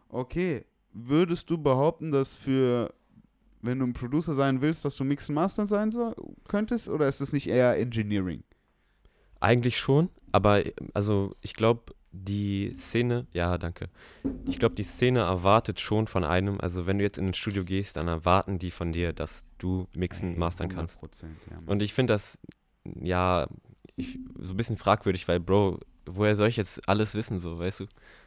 okay. 0.08 0.64
Würdest 0.98 1.50
du 1.50 1.58
behaupten, 1.58 2.10
dass 2.10 2.32
für, 2.32 2.94
wenn 3.60 3.80
du 3.80 3.84
ein 3.86 3.92
Producer 3.92 4.32
sein 4.32 4.62
willst, 4.62 4.84
dass 4.86 4.96
du 4.96 5.04
Mixen 5.04 5.34
Master 5.34 5.66
sein 5.66 5.90
soll, 5.92 6.14
könntest? 6.48 6.88
Oder 6.88 7.06
ist 7.08 7.20
das 7.20 7.34
nicht 7.34 7.48
eher 7.48 7.76
Engineering? 7.78 8.42
Eigentlich 9.40 9.78
schon, 9.78 10.08
aber 10.32 10.62
also 10.94 11.34
ich 11.42 11.54
glaube, 11.54 11.94
die 12.12 12.74
Szene, 12.76 13.26
ja, 13.32 13.58
danke. 13.58 13.88
Ich 14.46 14.58
glaube, 14.58 14.74
die 14.74 14.84
Szene 14.84 15.20
erwartet 15.20 15.80
schon 15.80 16.06
von 16.06 16.24
einem, 16.24 16.60
also 16.60 16.86
wenn 16.86 16.98
du 16.98 17.04
jetzt 17.04 17.18
in 17.18 17.28
ein 17.28 17.34
Studio 17.34 17.64
gehst, 17.64 17.96
dann 17.96 18.08
erwarten 18.08 18.58
die 18.58 18.70
von 18.70 18.92
dir, 18.92 19.12
dass 19.12 19.44
du 19.58 19.86
mixen, 19.96 20.32
Ey, 20.32 20.38
mastern 20.38 20.68
kannst. 20.68 21.02
100%, 21.02 21.24
ja. 21.50 21.58
Und 21.66 21.82
ich 21.82 21.92
finde 21.92 22.14
das, 22.14 22.38
ja, 23.00 23.46
ich, 23.96 24.18
so 24.38 24.54
ein 24.54 24.56
bisschen 24.56 24.76
fragwürdig, 24.76 25.28
weil, 25.28 25.40
Bro, 25.40 25.80
woher 26.06 26.36
soll 26.36 26.48
ich 26.48 26.56
jetzt 26.56 26.88
alles 26.88 27.14
wissen, 27.14 27.38
so, 27.38 27.58
weißt 27.58 27.80
du? 27.80 27.86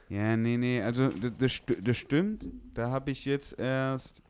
Ja, 0.09 0.35
nee, 0.35 0.57
nee, 0.57 0.81
also 0.81 1.09
das, 1.09 1.61
das 1.81 1.97
stimmt. 1.97 2.45
Da 2.73 2.89
habe 2.89 3.11
ich 3.11 3.25
jetzt 3.25 3.57
erst. 3.59 4.21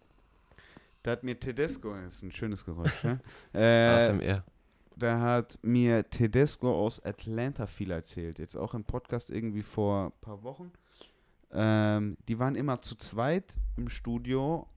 Da 1.03 1.11
hat 1.11 1.23
mir 1.23 1.39
Tedesco, 1.39 1.93
das 1.93 2.15
ist 2.15 2.23
ein 2.23 2.31
schönes 2.33 2.65
Geräusch, 2.65 3.03
ne? 3.03 3.19
äh, 3.53 3.87
ASMR. 3.87 4.43
Da 4.99 5.19
hat 5.19 5.59
mir 5.61 6.09
Tedesco 6.09 6.73
aus 6.85 7.03
Atlanta 7.03 7.65
viel 7.67 7.91
erzählt. 7.91 8.39
Jetzt 8.39 8.55
auch 8.55 8.73
im 8.73 8.83
Podcast 8.83 9.29
irgendwie 9.29 9.63
vor 9.63 10.07
ein 10.07 10.21
paar 10.21 10.43
Wochen. 10.43 10.71
Ähm, 11.51 12.17
die 12.27 12.37
waren 12.37 12.55
immer 12.55 12.81
zu 12.81 12.95
zweit 12.95 13.55
im 13.77 13.89
Studio 13.89 14.67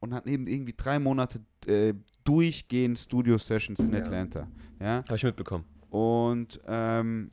und 0.00 0.12
hatten 0.12 0.28
eben 0.28 0.46
irgendwie 0.46 0.74
drei 0.76 0.98
Monate 0.98 1.40
äh, 1.66 1.94
durchgehend 2.24 2.98
Studio-Sessions 2.98 3.78
in 3.80 3.92
Ja. 3.92 4.00
Atlanta. 4.00 4.48
Ja. 4.80 5.02
Habe 5.04 5.16
ich 5.16 5.24
mitbekommen. 5.24 5.64
Und 5.90 6.60
ähm, 6.66 7.30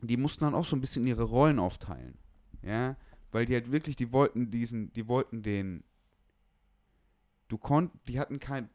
die 0.00 0.16
mussten 0.16 0.44
dann 0.44 0.54
auch 0.54 0.64
so 0.64 0.76
ein 0.76 0.80
bisschen 0.80 1.06
ihre 1.06 1.24
Rollen 1.24 1.58
aufteilen. 1.58 2.16
Ja, 2.62 2.96
weil 3.32 3.46
die 3.46 3.54
halt 3.54 3.72
wirklich, 3.72 3.96
die 3.96 4.12
wollten 4.12 4.50
diesen, 4.50 4.92
die 4.92 5.08
wollten 5.08 5.42
den, 5.42 5.82
du 7.48 7.58
konnt, 7.58 7.90
die 8.06 8.20
hatten 8.20 8.38
kein, 8.38 8.68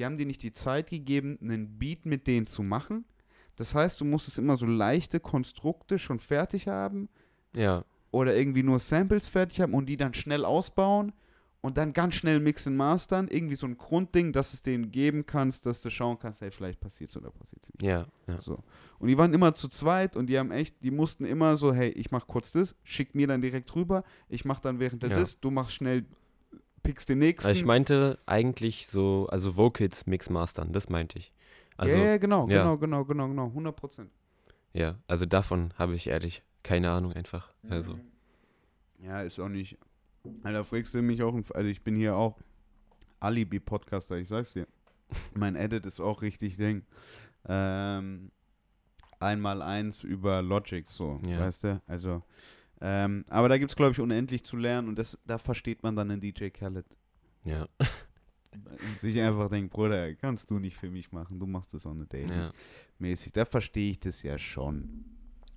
die 0.00 0.06
haben 0.06 0.16
dir 0.16 0.24
nicht 0.24 0.42
die 0.42 0.54
Zeit 0.54 0.88
gegeben, 0.88 1.38
einen 1.42 1.78
Beat 1.78 2.06
mit 2.06 2.26
denen 2.26 2.46
zu 2.46 2.62
machen. 2.62 3.04
Das 3.56 3.74
heißt, 3.74 4.00
du 4.00 4.06
musstest 4.06 4.38
immer 4.38 4.56
so 4.56 4.64
leichte 4.64 5.20
Konstrukte 5.20 5.98
schon 5.98 6.18
fertig 6.18 6.68
haben 6.68 7.10
Ja, 7.54 7.84
oder 8.10 8.34
irgendwie 8.34 8.62
nur 8.62 8.78
Samples 8.78 9.28
fertig 9.28 9.60
haben 9.60 9.74
und 9.74 9.84
die 9.90 9.98
dann 9.98 10.14
schnell 10.14 10.46
ausbauen 10.46 11.12
und 11.60 11.76
dann 11.76 11.92
ganz 11.92 12.14
schnell 12.14 12.40
mixen, 12.40 12.74
mastern. 12.74 13.28
Irgendwie 13.28 13.56
so 13.56 13.66
ein 13.66 13.76
Grundding, 13.76 14.32
dass 14.32 14.54
es 14.54 14.62
denen 14.62 14.90
geben 14.90 15.26
kannst, 15.26 15.66
dass 15.66 15.82
du 15.82 15.90
schauen 15.90 16.18
kannst, 16.18 16.40
hey, 16.40 16.50
vielleicht 16.50 16.80
passiert 16.80 17.10
es 17.10 17.18
oder 17.18 17.30
passiert 17.30 17.62
es 17.62 17.74
nicht. 17.74 17.82
ja, 17.82 18.06
ja. 18.26 18.40
So. 18.40 18.58
Und 18.98 19.08
die 19.08 19.18
waren 19.18 19.34
immer 19.34 19.54
zu 19.54 19.68
zweit 19.68 20.16
und 20.16 20.28
die 20.28 20.38
haben 20.38 20.50
echt, 20.50 20.74
die 20.82 20.90
mussten 20.90 21.26
immer 21.26 21.58
so, 21.58 21.74
hey, 21.74 21.90
ich 21.90 22.10
mach 22.10 22.26
kurz 22.26 22.52
das, 22.52 22.74
schick 22.84 23.14
mir 23.14 23.26
dann 23.26 23.42
direkt 23.42 23.74
rüber, 23.76 24.02
ich 24.30 24.46
mach 24.46 24.60
dann 24.60 24.80
während 24.80 25.02
der 25.02 25.10
Ja. 25.10 25.18
das, 25.18 25.38
du 25.38 25.50
machst 25.50 25.74
schnell, 25.74 26.06
pickst 26.82 27.08
den 27.08 27.18
nächsten. 27.18 27.48
Also 27.48 27.58
ich 27.60 27.66
meinte 27.66 28.18
eigentlich 28.26 28.86
so, 28.86 29.26
also 29.30 29.56
Vocals 29.56 30.06
Mix 30.06 30.30
Mastern, 30.30 30.72
das 30.72 30.88
meinte 30.88 31.18
ich. 31.18 31.32
Also, 31.76 31.96
ja, 31.96 32.04
ja, 32.04 32.16
genau, 32.18 32.46
ja. 32.48 32.62
genau, 32.62 32.76
genau, 32.76 33.04
genau, 33.04 33.28
genau, 33.28 33.46
100 33.46 33.74
Prozent. 33.76 34.10
ja, 34.72 34.98
also 35.06 35.24
davon 35.26 35.72
habe 35.78 35.94
ich 35.94 36.06
ehrlich 36.08 36.42
keine 36.62 36.90
Ahnung 36.90 37.12
einfach. 37.12 37.52
Also, 37.68 37.98
Ja, 38.98 39.22
ist 39.22 39.38
auch 39.40 39.48
nicht. 39.48 39.78
Alter, 40.42 40.62
fragst 40.64 40.94
du 40.94 41.00
mich 41.00 41.22
auch, 41.22 41.34
also 41.34 41.68
ich 41.68 41.82
bin 41.82 41.96
hier 41.96 42.14
auch 42.16 42.36
Alibi-Podcaster, 43.20 44.16
ich 44.18 44.28
sag's 44.28 44.52
dir. 44.52 44.66
mein 45.34 45.56
Edit 45.56 45.86
ist 45.86 46.00
auch 46.00 46.22
richtig 46.22 46.56
Ding. 46.56 46.84
Ähm, 47.48 48.30
einmal 49.18 49.62
eins 49.62 50.02
über 50.04 50.42
Logic, 50.42 50.86
so, 50.86 51.20
Ja. 51.26 51.40
weißt 51.40 51.64
du? 51.64 51.82
Also, 51.86 52.22
ähm, 52.80 53.24
aber 53.28 53.48
da 53.48 53.58
gibt's, 53.58 53.76
glaube 53.76 53.92
ich, 53.92 54.00
unendlich 54.00 54.44
zu 54.44 54.56
lernen 54.56 54.88
und 54.88 54.98
das, 54.98 55.18
da 55.26 55.38
versteht 55.38 55.82
man 55.82 55.96
dann 55.96 56.08
den 56.08 56.20
DJ 56.20 56.48
Khaled. 56.48 56.86
ja, 57.44 57.68
Und 58.52 59.00
sich 59.00 59.20
einfach 59.20 59.48
denkt, 59.48 59.72
Bruder, 59.72 60.14
kannst 60.14 60.50
du 60.50 60.58
nicht 60.58 60.76
für 60.76 60.90
mich 60.90 61.12
machen, 61.12 61.38
du 61.38 61.46
machst 61.46 61.74
das 61.74 61.86
on 61.86 62.02
a 62.02 62.04
daily 62.04 62.32
ja. 62.32 62.52
mäßig. 62.98 63.32
Da 63.32 63.44
verstehe 63.44 63.92
ich 63.92 64.00
das 64.00 64.22
ja 64.22 64.38
schon. 64.38 65.04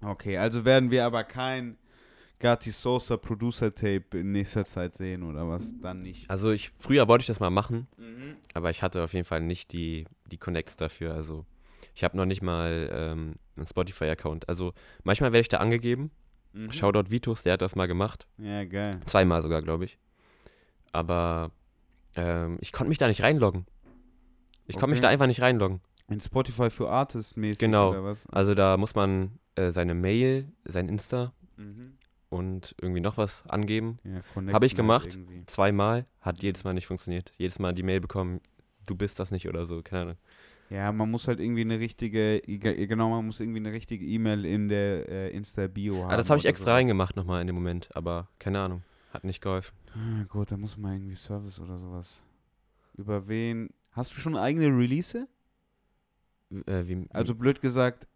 Okay, 0.02 0.38
also 0.38 0.66
werden 0.66 0.92
wir 0.92 1.06
aber 1.06 1.24
kein 1.24 1.78
Gatti 2.40 2.72
Sosa 2.72 3.16
Producer 3.16 3.74
Tape 3.74 4.18
in 4.18 4.34
nächster 4.34 4.66
Zeit 4.66 4.94
sehen 4.94 5.24
oder 5.24 5.48
was? 5.48 5.80
Dann 5.80 6.02
nicht. 6.02 6.30
Also 6.30 6.52
ich, 6.52 6.72
früher 6.78 7.08
wollte 7.08 7.22
ich 7.22 7.28
das 7.28 7.40
mal 7.40 7.50
machen, 7.50 7.88
aber 8.54 8.70
ich 8.70 8.82
hatte 8.82 9.02
auf 9.02 9.14
jeden 9.14 9.26
Fall 9.26 9.42
nicht 9.42 9.72
die, 9.72 10.06
die 10.30 10.38
Connects 10.38 10.76
dafür. 10.76 11.14
Also 11.14 11.46
ich 11.96 12.04
habe 12.04 12.18
noch 12.18 12.26
nicht 12.26 12.42
mal 12.42 12.90
ähm, 12.92 13.36
einen 13.56 13.68
Spotify-Account. 13.68 14.50
Also 14.50 14.74
manchmal 15.04 15.32
werde 15.32 15.42
ich 15.42 15.50
da 15.50 15.58
angegeben. 15.58 16.12
Mhm. 16.54 16.72
Shoutout 16.72 17.10
Vitus, 17.12 17.44
der 17.44 17.54
hat 17.54 17.62
das 17.62 17.76
mal 17.76 17.88
gemacht. 17.88 18.28
Ja, 18.38 18.64
geil. 18.66 19.00
Zweimal 19.06 19.42
sogar, 19.42 19.62
glaube 19.62 19.86
ich. 19.86 19.98
Aber 20.92 21.52
ähm, 22.16 22.58
ich 22.62 22.72
konnte 22.72 22.90
mich 22.90 22.98
da 22.98 23.08
nicht 23.08 23.22
reinloggen. 23.24 23.66
Ich 24.68 24.76
konnte 24.76 24.92
mich 24.92 25.00
Okay. 25.00 25.04
da 25.04 25.10
einfach 25.10 25.28
nicht 25.28 25.42
reinloggen. 25.42 25.82
In 26.10 26.22
Spotify 26.22 26.70
für 26.70 26.90
Artists 26.90 27.36
mäßig 27.36 27.60
Genau. 27.60 27.90
oder 27.92 28.04
was? 28.04 28.26
Also 28.28 28.54
da 28.56 28.78
muss 28.78 28.94
man 28.96 29.40
äh, 29.56 29.72
seine 29.72 29.94
Mail, 29.94 30.48
sein 30.66 30.90
Insta 30.90 31.34
Mhm. 31.58 31.94
und 32.30 32.76
irgendwie 32.82 33.02
noch 33.02 33.18
was 33.18 33.48
angeben. 33.48 34.00
Ja, 34.04 34.22
Hab 34.54 34.64
ich 34.64 34.72
halt 34.72 34.76
gemacht. 34.76 35.08
irgendwie. 35.16 35.46
Zweimal, 35.46 36.06
hat 36.22 36.42
jedes 36.42 36.64
Mal 36.64 36.74
nicht 36.74 36.88
funktioniert. 36.88 37.32
Jedes 37.38 37.60
Mal 37.60 37.74
die 37.74 37.84
Mail 37.84 38.00
bekommen, 38.02 38.42
du 38.86 38.96
bist 38.96 39.20
das 39.20 39.32
nicht 39.32 39.48
oder 39.48 39.66
so, 39.66 39.82
keine 39.82 40.02
Ahnung. 40.02 40.18
Ja, 40.74 40.92
man 40.92 41.12
muss 41.12 41.28
halt 41.28 41.40
irgendwie 41.40 41.62
eine 41.62 41.80
richtige, 41.80 42.42
ge- 42.42 42.88
genau, 42.88 43.10
man 43.10 43.26
muss 43.28 43.40
irgendwie 43.40 43.60
eine 43.60 43.72
richtige 43.72 44.06
E-Mail 44.06 44.44
in 44.46 44.70
der 44.70 45.08
äh, 45.08 45.30
Insta-Bio 45.36 46.04
haben. 46.04 46.12
Ah, 46.12 46.18
das 46.18 46.30
habe 46.32 46.40
ich 46.40 46.46
extra 46.46 46.66
sowas. 46.66 46.76
reingemacht 46.78 47.16
nochmal 47.16 47.42
in 47.42 47.48
dem 47.48 47.56
Moment, 47.56 47.90
aber 47.96 48.28
keine 48.40 48.60
Ahnung, 48.60 48.82
hat 49.12 49.24
nicht 49.24 49.42
geholfen. 49.42 49.76
Ah, 49.94 50.24
gut, 50.28 50.52
da 50.52 50.58
muss 50.58 50.76
man 50.78 50.94
irgendwie 50.94 51.16
Service 51.16 51.60
oder 51.60 51.78
sowas. 51.78 52.24
Über 52.96 53.28
wen? 53.28 53.70
Hast 53.92 54.12
du 54.16 54.20
schon 54.20 54.36
eigene 54.36 54.66
Release? 54.76 55.28
Äh, 56.66 56.88
wie, 56.88 57.06
Also 57.12 57.36
blöd 57.36 57.62
gesagt, 57.62 58.08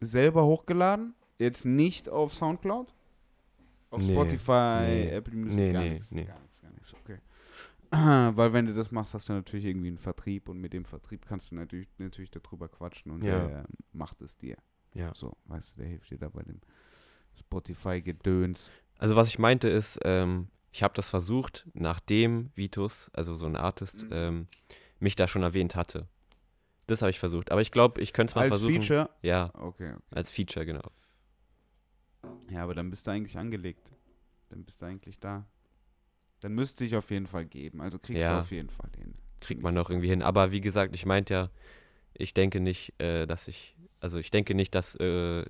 selber 0.00 0.44
hochgeladen? 0.44 1.14
Jetzt 1.38 1.64
nicht 1.66 2.08
auf 2.08 2.34
Soundcloud? 2.34 2.94
Auf 3.90 4.00
Nee, 4.06 4.12
Spotify, 4.14 4.80
nee, 4.86 5.08
Apple 5.10 5.34
Music? 5.34 5.54
nee, 5.56 5.72
gar 5.72 5.82
nee, 5.82 5.90
nichts, 5.90 6.10
nee. 6.12 6.24
gar 6.24 6.40
nichts, 6.40 6.62
gar 6.62 6.70
nichts, 6.70 6.94
okay. 6.94 7.18
Weil 8.36 8.52
wenn 8.54 8.66
du 8.66 8.74
das 8.74 8.90
machst, 8.90 9.12
hast 9.14 9.28
du 9.28 9.34
natürlich 9.34 9.66
irgendwie 9.66 9.88
einen 9.88 9.98
Vertrieb 9.98 10.48
und 10.48 10.58
mit 10.58 10.72
dem 10.72 10.84
Vertrieb 10.86 11.26
kannst 11.26 11.50
du 11.50 11.56
natürlich, 11.56 11.88
natürlich 11.98 12.30
darüber 12.30 12.68
quatschen 12.68 13.12
und 13.12 13.22
Ja. 13.22 13.46
der 13.46 13.66
macht 13.92 14.20
es 14.22 14.36
dir. 14.36 14.56
ja. 14.94 15.12
So, 15.14 15.36
weißt 15.44 15.72
du, 15.72 15.80
der 15.82 15.88
hilft 15.88 16.10
dir 16.10 16.18
da 16.18 16.28
bei 16.28 16.42
dem 16.42 16.60
Spotify-Gedöns. 17.38 18.72
Also 18.98 19.16
was 19.16 19.28
ich 19.28 19.38
meinte 19.38 19.68
ist, 19.68 19.98
ähm, 20.04 20.48
ich 20.70 20.82
habe 20.82 20.94
das 20.94 21.10
versucht, 21.10 21.66
nachdem 21.74 22.50
Vitus, 22.54 23.10
also 23.12 23.34
so 23.34 23.46
ein 23.46 23.56
Artist, 23.56 24.04
Mhm. 24.04 24.08
ähm, 24.12 24.46
mich 24.98 25.16
da 25.16 25.28
schon 25.28 25.42
erwähnt 25.42 25.74
hatte. 25.76 26.08
Das 26.86 27.02
habe 27.02 27.10
ich 27.10 27.18
versucht. 27.18 27.50
Aber 27.52 27.60
ich 27.60 27.72
glaube, 27.72 28.00
ich 28.00 28.12
könnte 28.12 28.30
es 28.32 28.34
mal 28.36 28.42
Als 28.42 28.48
versuchen. 28.48 28.80
Feature? 28.82 29.10
Ja, 29.22 29.50
Okay, 29.54 29.92
okay. 29.92 30.02
als 30.10 30.30
Feature, 30.30 30.64
genau. 30.66 30.90
Ja, 32.50 32.62
aber 32.62 32.74
dann 32.74 32.90
bist 32.90 33.06
du 33.06 33.10
eigentlich 33.10 33.36
angelegt. 33.38 33.92
Dann 34.50 34.64
bist 34.64 34.80
du 34.82 34.86
eigentlich 34.86 35.18
da. 35.18 35.46
Dann 36.42 36.54
müsste 36.54 36.84
ich 36.84 36.96
auf 36.96 37.10
jeden 37.10 37.26
Fall 37.26 37.44
geben. 37.46 37.80
Also 37.80 37.98
kriegst 37.98 38.24
du 38.24 38.28
Ja. 38.28 38.40
auf 38.40 38.50
jeden 38.50 38.68
Fall 38.68 38.90
hin. 38.96 39.14
Kriegt 39.40 39.62
man 39.62 39.74
noch 39.74 39.90
irgendwie 39.90 40.08
hin. 40.08 40.22
Aber 40.22 40.50
wie 40.50 40.60
gesagt, 40.60 40.94
ich 40.94 41.06
meinte 41.06 41.34
ja, 41.34 41.50
ich 42.14 42.34
denke 42.34 42.60
nicht, 42.60 42.92
äh, 43.00 43.26
dass 43.26 43.48
ich, 43.48 43.76
also 44.00 44.18
ich 44.18 44.30
denke 44.30 44.54
nicht, 44.54 44.74
dass 44.74 44.94
äh, 44.96 45.44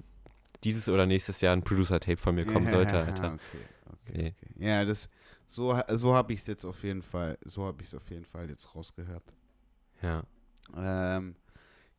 dieses 0.65 0.89
oder 0.89 1.07
nächstes 1.07 1.41
Jahr 1.41 1.55
ein 1.55 1.63
Producer-Tape 1.63 2.19
von 2.19 2.35
mir 2.35 2.45
kommen 2.45 2.71
sollte, 2.71 2.99
Alter. 3.07 3.35
Okay, 3.35 3.65
okay, 3.87 4.13
Nee. 4.23 4.35
okay. 4.41 4.65
Ja, 4.65 4.85
das, 4.85 5.09
so, 5.47 5.79
so 5.89 6.15
habe 6.15 6.33
ich 6.35 6.41
es 6.41 6.47
jetzt 6.47 6.65
auf 6.65 6.83
jeden 6.85 7.03
Fall, 7.03 7.39
so 7.45 7.65
habe 7.65 7.83
ich 7.83 7.89
es 7.89 7.95
auf 7.95 8.09
jeden 8.11 8.25
Fall 8.25 8.49
jetzt 8.49 8.75
rausgehört. 8.75 9.25
Ja. 10.03 10.23
Ähm, 10.77 11.35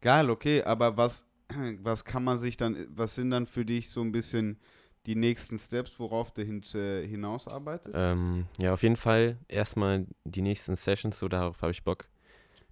geil, 0.01 0.29
okay, 0.29 0.63
aber 0.63 0.97
was, 0.97 1.25
was 1.82 2.06
kann 2.06 2.23
man 2.23 2.38
sich 2.38 2.58
dann, 2.58 2.88
was 2.89 3.15
sind 3.15 3.32
dann 3.32 3.45
für 3.45 3.65
dich 3.65 3.89
so 3.89 4.01
ein 4.01 4.12
bisschen 4.12 4.60
die 5.06 5.16
nächsten 5.16 5.60
Steps, 5.60 6.00
worauf 6.00 6.32
du 6.32 6.44
hin, 6.44 6.63
äh, 6.74 7.06
hinausarbeitest? 7.08 7.96
Ähm, 7.96 8.46
ja, 8.60 8.74
auf 8.74 8.84
jeden 8.84 8.96
Fall 8.96 9.38
erstmal 9.48 10.06
die 10.24 10.42
nächsten 10.42 10.76
Sessions, 10.76 11.20
so 11.20 11.28
darauf 11.28 11.62
habe 11.62 11.72
ich 11.72 11.84
Bock. 11.84 12.08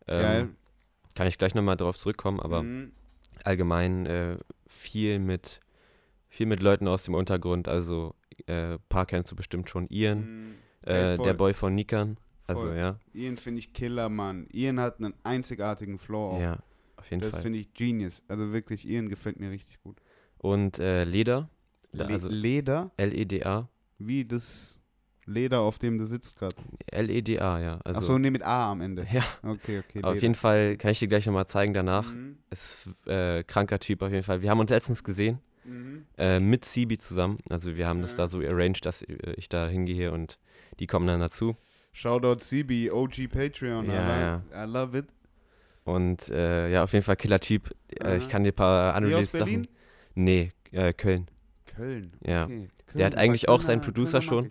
Ähm, 0.07 0.21
Geil. 0.21 0.49
Kann 1.15 1.27
ich 1.27 1.37
gleich 1.37 1.55
nochmal 1.55 1.75
drauf 1.77 1.97
zurückkommen, 1.97 2.39
aber 2.39 2.63
Mhm. 2.63 2.91
allgemein 3.43 4.05
äh, 4.05 4.37
viel 4.67 5.19
mit 5.19 5.59
viel 6.29 6.45
mit 6.45 6.61
Leuten 6.61 6.87
aus 6.87 7.03
dem 7.03 7.13
Untergrund, 7.13 7.67
also 7.67 8.15
äh, 8.47 8.77
paar 8.87 9.05
kennst 9.05 9.29
du 9.31 9.35
bestimmt 9.35 9.69
schon, 9.69 9.87
Ian, 9.89 10.19
Mhm. 10.21 10.55
Ey, 10.83 11.13
äh, 11.13 11.15
voll. 11.17 11.25
der 11.25 11.33
Boy 11.33 11.53
von 11.53 11.75
Nikan, 11.75 12.17
also 12.47 12.67
Voll. 12.67 12.77
ja, 12.77 12.99
Ian 13.13 13.35
finde 13.37 13.59
ich 13.59 13.73
Killer, 13.73 14.07
Mann. 14.07 14.47
Ian 14.53 14.79
hat 14.79 14.99
einen 14.99 15.13
einzigartigen 15.23 15.97
Flow 15.99 16.37
auch. 16.37 16.41
ja, 16.41 16.57
auf 16.95 17.11
jeden 17.11 17.21
das 17.21 17.31
Fall. 17.31 17.41
finde 17.41 17.59
ich 17.59 17.73
genius. 17.73 18.23
Also 18.29 18.53
wirklich, 18.53 18.87
Ian 18.87 19.09
gefällt 19.09 19.39
mir 19.39 19.51
richtig 19.51 19.81
gut. 19.83 19.97
Und 20.37 20.79
äh, 20.79 21.03
Leder, 21.03 21.49
Le 21.93 22.05
also 22.07 22.29
Leder, 22.29 22.91
L-E-D-A, 22.97 23.67
wie 23.99 24.25
das 24.25 24.79
Leder, 25.25 25.59
auf 25.59 25.77
dem 25.77 25.97
du 25.97 26.05
sitzt 26.05 26.39
gerade. 26.39 26.55
L-E-D-A, 26.87 27.59
ja, 27.59 27.79
also 27.83 27.99
Achso, 27.99 28.17
nee, 28.19 28.31
mit 28.31 28.43
A 28.43 28.71
am 28.71 28.81
Ende. 28.81 29.05
ja, 29.11 29.23
Okay, 29.43 29.79
okay. 29.79 30.03
auf 30.03 30.13
Leder. 30.13 30.21
jeden 30.21 30.35
Fall 30.35 30.77
kann 30.77 30.91
ich 30.91 30.99
dir 30.99 31.07
gleich 31.07 31.25
nochmal 31.25 31.47
zeigen 31.47 31.73
danach. 31.73 32.11
Mhm. 32.11 32.37
Ist 32.49 32.87
äh, 33.05 33.43
kranker 33.43 33.79
Typ 33.79 34.01
auf 34.01 34.11
jeden 34.11 34.23
Fall. 34.23 34.41
Wir 34.41 34.49
haben 34.49 34.59
uns 34.59 34.69
letztens 34.69 35.03
gesehen, 35.03 35.39
Mhm. 35.63 36.05
äh, 36.17 36.39
mit 36.39 36.65
Sibi 36.65 36.97
zusammen. 36.97 37.37
Also 37.49 37.75
wir 37.75 37.87
haben 37.87 38.01
das 38.01 38.11
Ja. 38.11 38.17
da 38.17 38.27
so 38.29 38.39
arranged, 38.39 38.85
dass 38.85 39.03
äh, 39.03 39.33
ich 39.37 39.47
da 39.47 39.67
hingehe 39.67 40.11
und 40.11 40.39
die 40.79 40.87
kommen 40.87 41.05
dann 41.07 41.19
dazu. 41.19 41.55
Shoutout 41.93 42.37
CB, 42.39 42.89
OG 42.91 43.27
Patreon. 43.27 43.85
Ja, 43.85 44.39
I, 44.39 44.41
lo- 44.55 44.63
I 44.63 44.71
love 44.71 44.97
it. 44.97 45.05
Und 45.83 46.29
äh, 46.29 46.69
ja, 46.71 46.83
auf 46.83 46.93
jeden 46.93 47.03
Fall 47.03 47.15
Killer-Typ. 47.15 47.69
Äh, 48.01 48.17
ich 48.17 48.29
kann 48.29 48.43
dir 48.43 48.51
ein 48.51 48.55
paar 48.55 48.93
Berlin? 48.99 49.63
Sachen. 49.63 49.67
Nee, 50.15 50.51
äh, 50.71 50.93
Köln. 50.93 51.27
Köln. 51.81 52.11
Ja. 52.25 52.43
Okay. 52.45 52.69
Köln, 52.87 52.97
Der 52.97 53.05
hat 53.07 53.15
eigentlich 53.15 53.49
auch 53.49 53.57
Kölner- 53.59 53.65
seinen 53.65 53.81
Producer 53.81 54.19
Kölner 54.19 54.21
schon. 54.21 54.45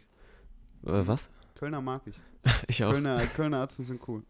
Äh, 0.86 1.06
was? 1.06 1.30
ich. 1.54 1.60
Kölner 1.60 1.80
mag 1.80 2.02
ich. 2.06 2.16
Ich 2.68 2.82
auch. 2.84 2.92
Kölner, 2.92 3.24
Kölner 3.26 3.58
Ärzte 3.60 3.84
sind 3.84 4.00
cool. 4.08 4.22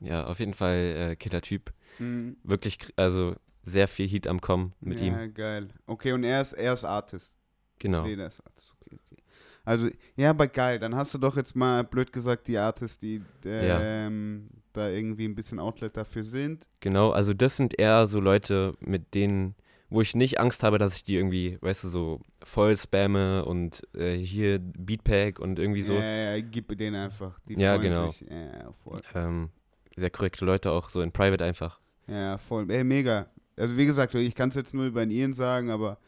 Ja, 0.00 0.26
auf 0.26 0.40
jeden 0.40 0.54
Fall 0.54 0.76
äh, 1.12 1.16
Killer-Typ. 1.16 1.72
Mhm. 1.98 2.36
Wirklich, 2.42 2.78
also 2.96 3.36
sehr 3.62 3.88
viel 3.88 4.08
Heat 4.08 4.26
am 4.26 4.40
Kommen 4.40 4.74
mit 4.80 5.00
ja, 5.00 5.22
ihm. 5.22 5.34
geil. 5.34 5.68
Okay, 5.86 6.12
und 6.12 6.24
er 6.24 6.40
ist, 6.42 6.52
er 6.52 6.74
ist 6.74 6.84
Artist. 6.84 7.38
Genau. 7.78 8.04
Leder 8.04 8.26
ist 8.26 8.40
Artist. 8.44 8.74
Okay, 8.80 8.98
okay. 9.10 9.22
Also, 9.64 9.88
ja, 10.16 10.30
aber 10.30 10.48
geil. 10.48 10.78
Dann 10.80 10.94
hast 10.96 11.14
du 11.14 11.18
doch 11.18 11.36
jetzt 11.36 11.54
mal, 11.56 11.84
blöd 11.84 12.12
gesagt, 12.12 12.48
die 12.48 12.58
Artists, 12.58 12.98
die 12.98 13.22
ähm, 13.46 14.50
da 14.72 14.90
irgendwie 14.90 15.24
ein 15.26 15.34
bisschen 15.34 15.58
Outlet 15.60 15.96
dafür 15.96 16.24
sind. 16.24 16.68
Genau, 16.80 17.10
also 17.12 17.32
das 17.32 17.56
sind 17.56 17.78
eher 17.78 18.06
so 18.08 18.20
Leute, 18.20 18.74
mit 18.80 19.14
denen, 19.14 19.54
wo 19.90 20.00
ich 20.00 20.14
nicht 20.14 20.40
Angst 20.40 20.62
habe, 20.62 20.78
dass 20.78 20.96
ich 20.96 21.04
die 21.04 21.16
irgendwie, 21.16 21.58
weißt 21.60 21.84
du, 21.84 21.88
so 21.88 22.20
voll 22.42 22.76
spamme 22.76 23.44
und 23.44 23.82
äh, 23.94 24.16
hier 24.16 24.58
Beatpack 24.58 25.38
und 25.38 25.58
irgendwie 25.58 25.82
so. 25.82 25.94
Ja, 25.94 26.34
ja, 26.36 26.40
gib 26.40 26.76
denen 26.76 26.96
einfach. 26.96 27.38
Die 27.48 27.54
Ja, 27.54 27.76
genau. 27.76 28.10
Sich. 28.10 28.28
Ja, 28.28 28.72
voll. 28.82 29.00
Ähm, 29.14 29.50
sehr 29.96 30.10
korrekte 30.10 30.44
Leute 30.44 30.70
auch 30.72 30.90
so 30.90 31.00
in 31.00 31.12
Private 31.12 31.44
einfach. 31.44 31.80
Ja, 32.06 32.38
voll. 32.38 32.70
Ey, 32.70 32.84
mega. 32.84 33.26
Also 33.56 33.76
wie 33.76 33.86
gesagt, 33.86 34.14
ich 34.14 34.34
kann 34.34 34.48
es 34.48 34.56
jetzt 34.56 34.74
nur 34.74 34.86
über 34.86 35.00
den 35.00 35.10
Ian 35.10 35.32
sagen, 35.32 35.70
aber 35.70 35.98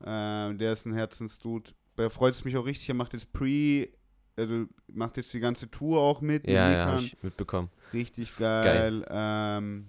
äh, 0.00 0.54
der 0.54 0.72
ist 0.72 0.86
ein 0.86 0.92
Herzensdude. 0.92 1.70
Da 1.96 2.08
freut 2.08 2.34
es 2.34 2.44
mich 2.44 2.56
auch 2.56 2.66
richtig. 2.66 2.88
Er 2.88 2.94
macht 2.94 3.12
jetzt 3.12 3.32
Pre, 3.32 3.88
also 4.36 4.66
macht 4.88 5.16
jetzt 5.16 5.32
die 5.32 5.40
ganze 5.40 5.70
Tour 5.70 6.00
auch 6.00 6.20
mit. 6.20 6.46
Ja, 6.46 6.70
ja, 6.70 6.86
hab 6.92 7.00
ich 7.00 7.16
mitbekommen. 7.22 7.70
Richtig 7.92 8.36
geil. 8.36 9.00
geil. 9.00 9.06
Ähm, 9.10 9.86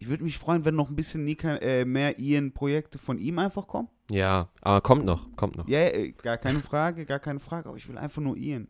ich 0.00 0.08
würde 0.08 0.24
mich 0.24 0.38
freuen, 0.38 0.64
wenn 0.64 0.74
noch 0.74 0.88
ein 0.88 0.96
bisschen 0.96 1.24
Nika, 1.24 1.56
äh, 1.56 1.84
mehr 1.84 2.18
Ian-Projekte 2.18 2.98
von 2.98 3.18
ihm 3.18 3.38
einfach 3.38 3.68
kommen. 3.68 3.88
Ja, 4.10 4.48
aber 4.62 4.80
kommt 4.80 5.04
noch, 5.04 5.36
kommt 5.36 5.56
noch. 5.56 5.68
Ja, 5.68 5.80
äh, 5.80 6.12
gar 6.12 6.38
keine 6.38 6.60
Frage, 6.60 7.04
gar 7.04 7.18
keine 7.18 7.38
Frage, 7.38 7.68
aber 7.68 7.76
ich 7.76 7.86
will 7.86 7.98
einfach 7.98 8.22
nur 8.22 8.36
Ian. 8.36 8.68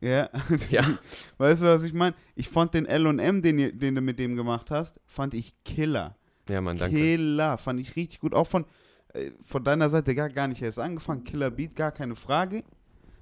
ja. 0.00 0.28
Ja. 0.70 0.98
Weißt 1.38 1.62
du, 1.62 1.66
was 1.66 1.82
ich 1.82 1.94
meine? 1.94 2.14
Ich 2.34 2.50
fand 2.50 2.74
den 2.74 2.84
L&M, 2.84 3.40
den, 3.40 3.78
den 3.78 3.94
du 3.94 4.02
mit 4.02 4.18
dem 4.18 4.36
gemacht 4.36 4.70
hast, 4.70 5.00
fand 5.06 5.32
ich 5.32 5.54
killer. 5.64 6.14
Ja, 6.46 6.60
Mann, 6.60 6.76
danke. 6.76 6.94
Killer, 6.94 7.56
fand 7.56 7.80
ich 7.80 7.96
richtig 7.96 8.20
gut. 8.20 8.34
Auch 8.34 8.46
von, 8.46 8.66
äh, 9.14 9.30
von 9.40 9.64
deiner 9.64 9.88
Seite 9.88 10.14
gar, 10.14 10.28
gar 10.28 10.46
nicht 10.46 10.60
erst 10.60 10.78
angefangen. 10.78 11.24
Killer 11.24 11.50
Beat, 11.50 11.74
gar 11.74 11.90
keine 11.90 12.16
Frage. 12.16 12.64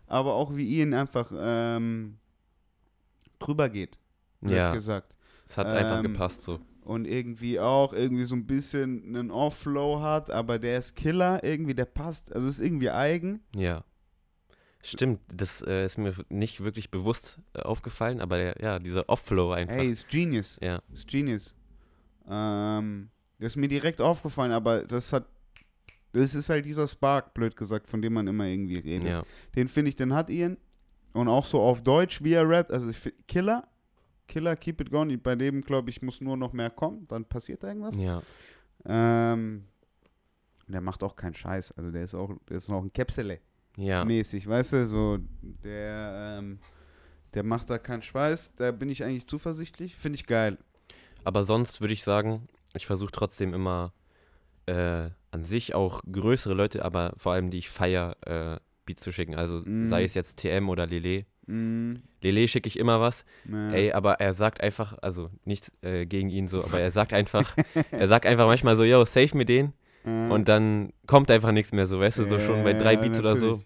Aber 0.08 0.34
auch 0.34 0.56
wie 0.56 0.68
Ian 0.80 0.92
einfach 0.92 1.30
ähm, 1.38 2.18
drüber 3.38 3.68
geht. 3.68 3.96
Ja, 4.40 4.72
gesagt. 4.74 5.16
Es 5.52 5.58
hat 5.58 5.66
einfach 5.66 5.98
Ähm, 5.98 6.02
gepasst 6.04 6.42
so. 6.42 6.60
Und 6.80 7.04
irgendwie 7.06 7.60
auch 7.60 7.92
irgendwie 7.92 8.24
so 8.24 8.34
ein 8.34 8.46
bisschen 8.46 9.04
einen 9.14 9.30
Off-Flow 9.30 10.00
hat, 10.00 10.30
aber 10.30 10.58
der 10.58 10.78
ist 10.78 10.96
Killer, 10.96 11.44
irgendwie, 11.44 11.74
der 11.74 11.84
passt. 11.84 12.34
Also 12.34 12.48
ist 12.48 12.58
irgendwie 12.60 12.88
eigen. 12.90 13.40
Ja. 13.54 13.84
Stimmt, 14.82 15.20
das 15.32 15.62
äh, 15.62 15.84
ist 15.84 15.98
mir 15.98 16.12
nicht 16.28 16.64
wirklich 16.64 16.90
bewusst 16.90 17.38
äh, 17.54 17.60
aufgefallen, 17.60 18.20
aber 18.20 18.36
der, 18.38 18.56
ja, 18.60 18.78
dieser 18.78 19.08
Off-Flow 19.08 19.52
einfach. 19.52 19.76
Ey, 19.76 19.90
ist 19.90 20.08
Genius. 20.08 20.58
Ja, 20.60 20.80
Ist 20.92 21.06
Genius. 21.06 21.54
Ähm, 22.28 23.10
das 23.38 23.52
ist 23.52 23.56
mir 23.56 23.68
direkt 23.68 24.00
aufgefallen, 24.00 24.52
aber 24.52 24.84
das 24.84 25.12
hat. 25.12 25.26
Das 26.12 26.34
ist 26.34 26.48
halt 26.50 26.64
dieser 26.66 26.88
Spark, 26.88 27.32
blöd 27.32 27.56
gesagt, 27.56 27.88
von 27.88 28.02
dem 28.02 28.14
man 28.14 28.26
immer 28.26 28.44
irgendwie 28.44 28.78
redet. 28.78 29.08
ja, 29.08 29.22
Den 29.54 29.68
finde 29.68 29.90
ich, 29.90 29.96
den 29.96 30.14
hat 30.14 30.30
Ian. 30.30 30.56
Und 31.14 31.28
auch 31.28 31.44
so 31.44 31.60
auf 31.60 31.82
Deutsch, 31.82 32.22
wie 32.24 32.32
er 32.32 32.48
rappt. 32.48 32.70
Also 32.72 32.90
Killer. 33.28 33.68
Killer, 34.32 34.56
keep 34.56 34.80
it 34.80 34.90
going. 34.90 35.20
Bei 35.20 35.36
dem, 35.36 35.60
glaube 35.60 35.90
ich, 35.90 36.00
muss 36.00 36.20
nur 36.22 36.38
noch 36.38 36.54
mehr 36.54 36.70
kommen. 36.70 37.06
Dann 37.08 37.24
passiert 37.26 37.62
da 37.62 37.68
irgendwas. 37.68 37.96
ja, 37.96 38.22
Ähm, 38.86 39.64
der 40.68 40.80
macht 40.80 41.02
auch 41.02 41.14
keinen 41.16 41.34
Scheiß. 41.34 41.72
Also 41.72 41.90
der 41.90 42.04
ist 42.04 42.14
auch, 42.14 42.30
der 42.48 42.56
ist 42.56 42.68
noch 42.68 42.82
ein 42.82 42.92
Käpsele 42.92 43.40
ja. 43.76 44.04
mäßig, 44.04 44.48
weißt 44.48 44.72
du? 44.72 44.86
So, 44.86 45.18
der, 45.42 46.38
ähm, 46.40 46.58
der 47.34 47.42
macht 47.42 47.68
da 47.68 47.76
keinen 47.78 48.00
Scheiß. 48.02 48.54
Da 48.56 48.70
bin 48.72 48.88
ich 48.88 49.04
eigentlich 49.04 49.26
zuversichtlich. 49.26 49.96
Finde 49.96 50.16
ich 50.16 50.26
geil. 50.26 50.56
Aber 51.24 51.44
sonst 51.44 51.80
würde 51.82 51.92
ich 51.94 52.02
sagen, 52.02 52.48
ich 52.74 52.86
versuche 52.86 53.12
trotzdem 53.12 53.52
immer 53.52 53.92
äh, 54.66 55.10
an 55.30 55.44
sich 55.44 55.74
auch 55.74 56.00
größere 56.10 56.54
Leute, 56.54 56.84
aber 56.84 57.12
vor 57.16 57.32
allem 57.32 57.50
die 57.50 57.58
ich 57.58 57.68
feier, 57.68 58.16
äh, 58.26 58.58
Beats 58.86 59.02
zu 59.02 59.12
schicken. 59.12 59.34
Also 59.34 59.62
Mhm. 59.64 59.86
sei 59.86 60.04
es 60.04 60.14
jetzt 60.14 60.38
TM 60.38 60.68
oder 60.70 60.86
Lele. 60.86 61.26
Mm, 61.46 61.96
Lele 62.20 62.46
schicke 62.46 62.68
ich 62.68 62.78
immer 62.78 63.00
was. 63.00 63.24
ja. 63.50 63.72
Ey, 63.72 63.92
aber 63.92 64.20
er 64.20 64.34
sagt 64.34 64.60
einfach, 64.60 64.96
also 65.02 65.30
nichts 65.44 65.72
äh, 65.82 66.06
gegen 66.06 66.30
ihn 66.30 66.48
so, 66.48 66.62
aber 66.64 66.80
er 66.80 66.90
sagt 66.90 67.12
einfach, 67.12 67.56
er 67.90 68.08
sagt 68.08 68.26
einfach 68.26 68.46
manchmal 68.46 68.76
so, 68.76 68.84
yo, 68.84 69.04
save 69.04 69.36
mir 69.36 69.44
den. 69.44 69.72
Äh, 70.04 70.28
und 70.28 70.48
dann 70.48 70.92
kommt 71.06 71.30
einfach 71.30 71.52
nichts 71.52 71.72
mehr 71.72 71.86
so, 71.86 72.00
weißt 72.00 72.18
du, 72.18 72.28
so 72.28 72.38
schon 72.38 72.62
bei 72.64 72.72
drei 72.74 72.94
ja, 72.94 73.00
Beats 73.00 73.18
oder 73.18 73.36
so. 73.36 73.60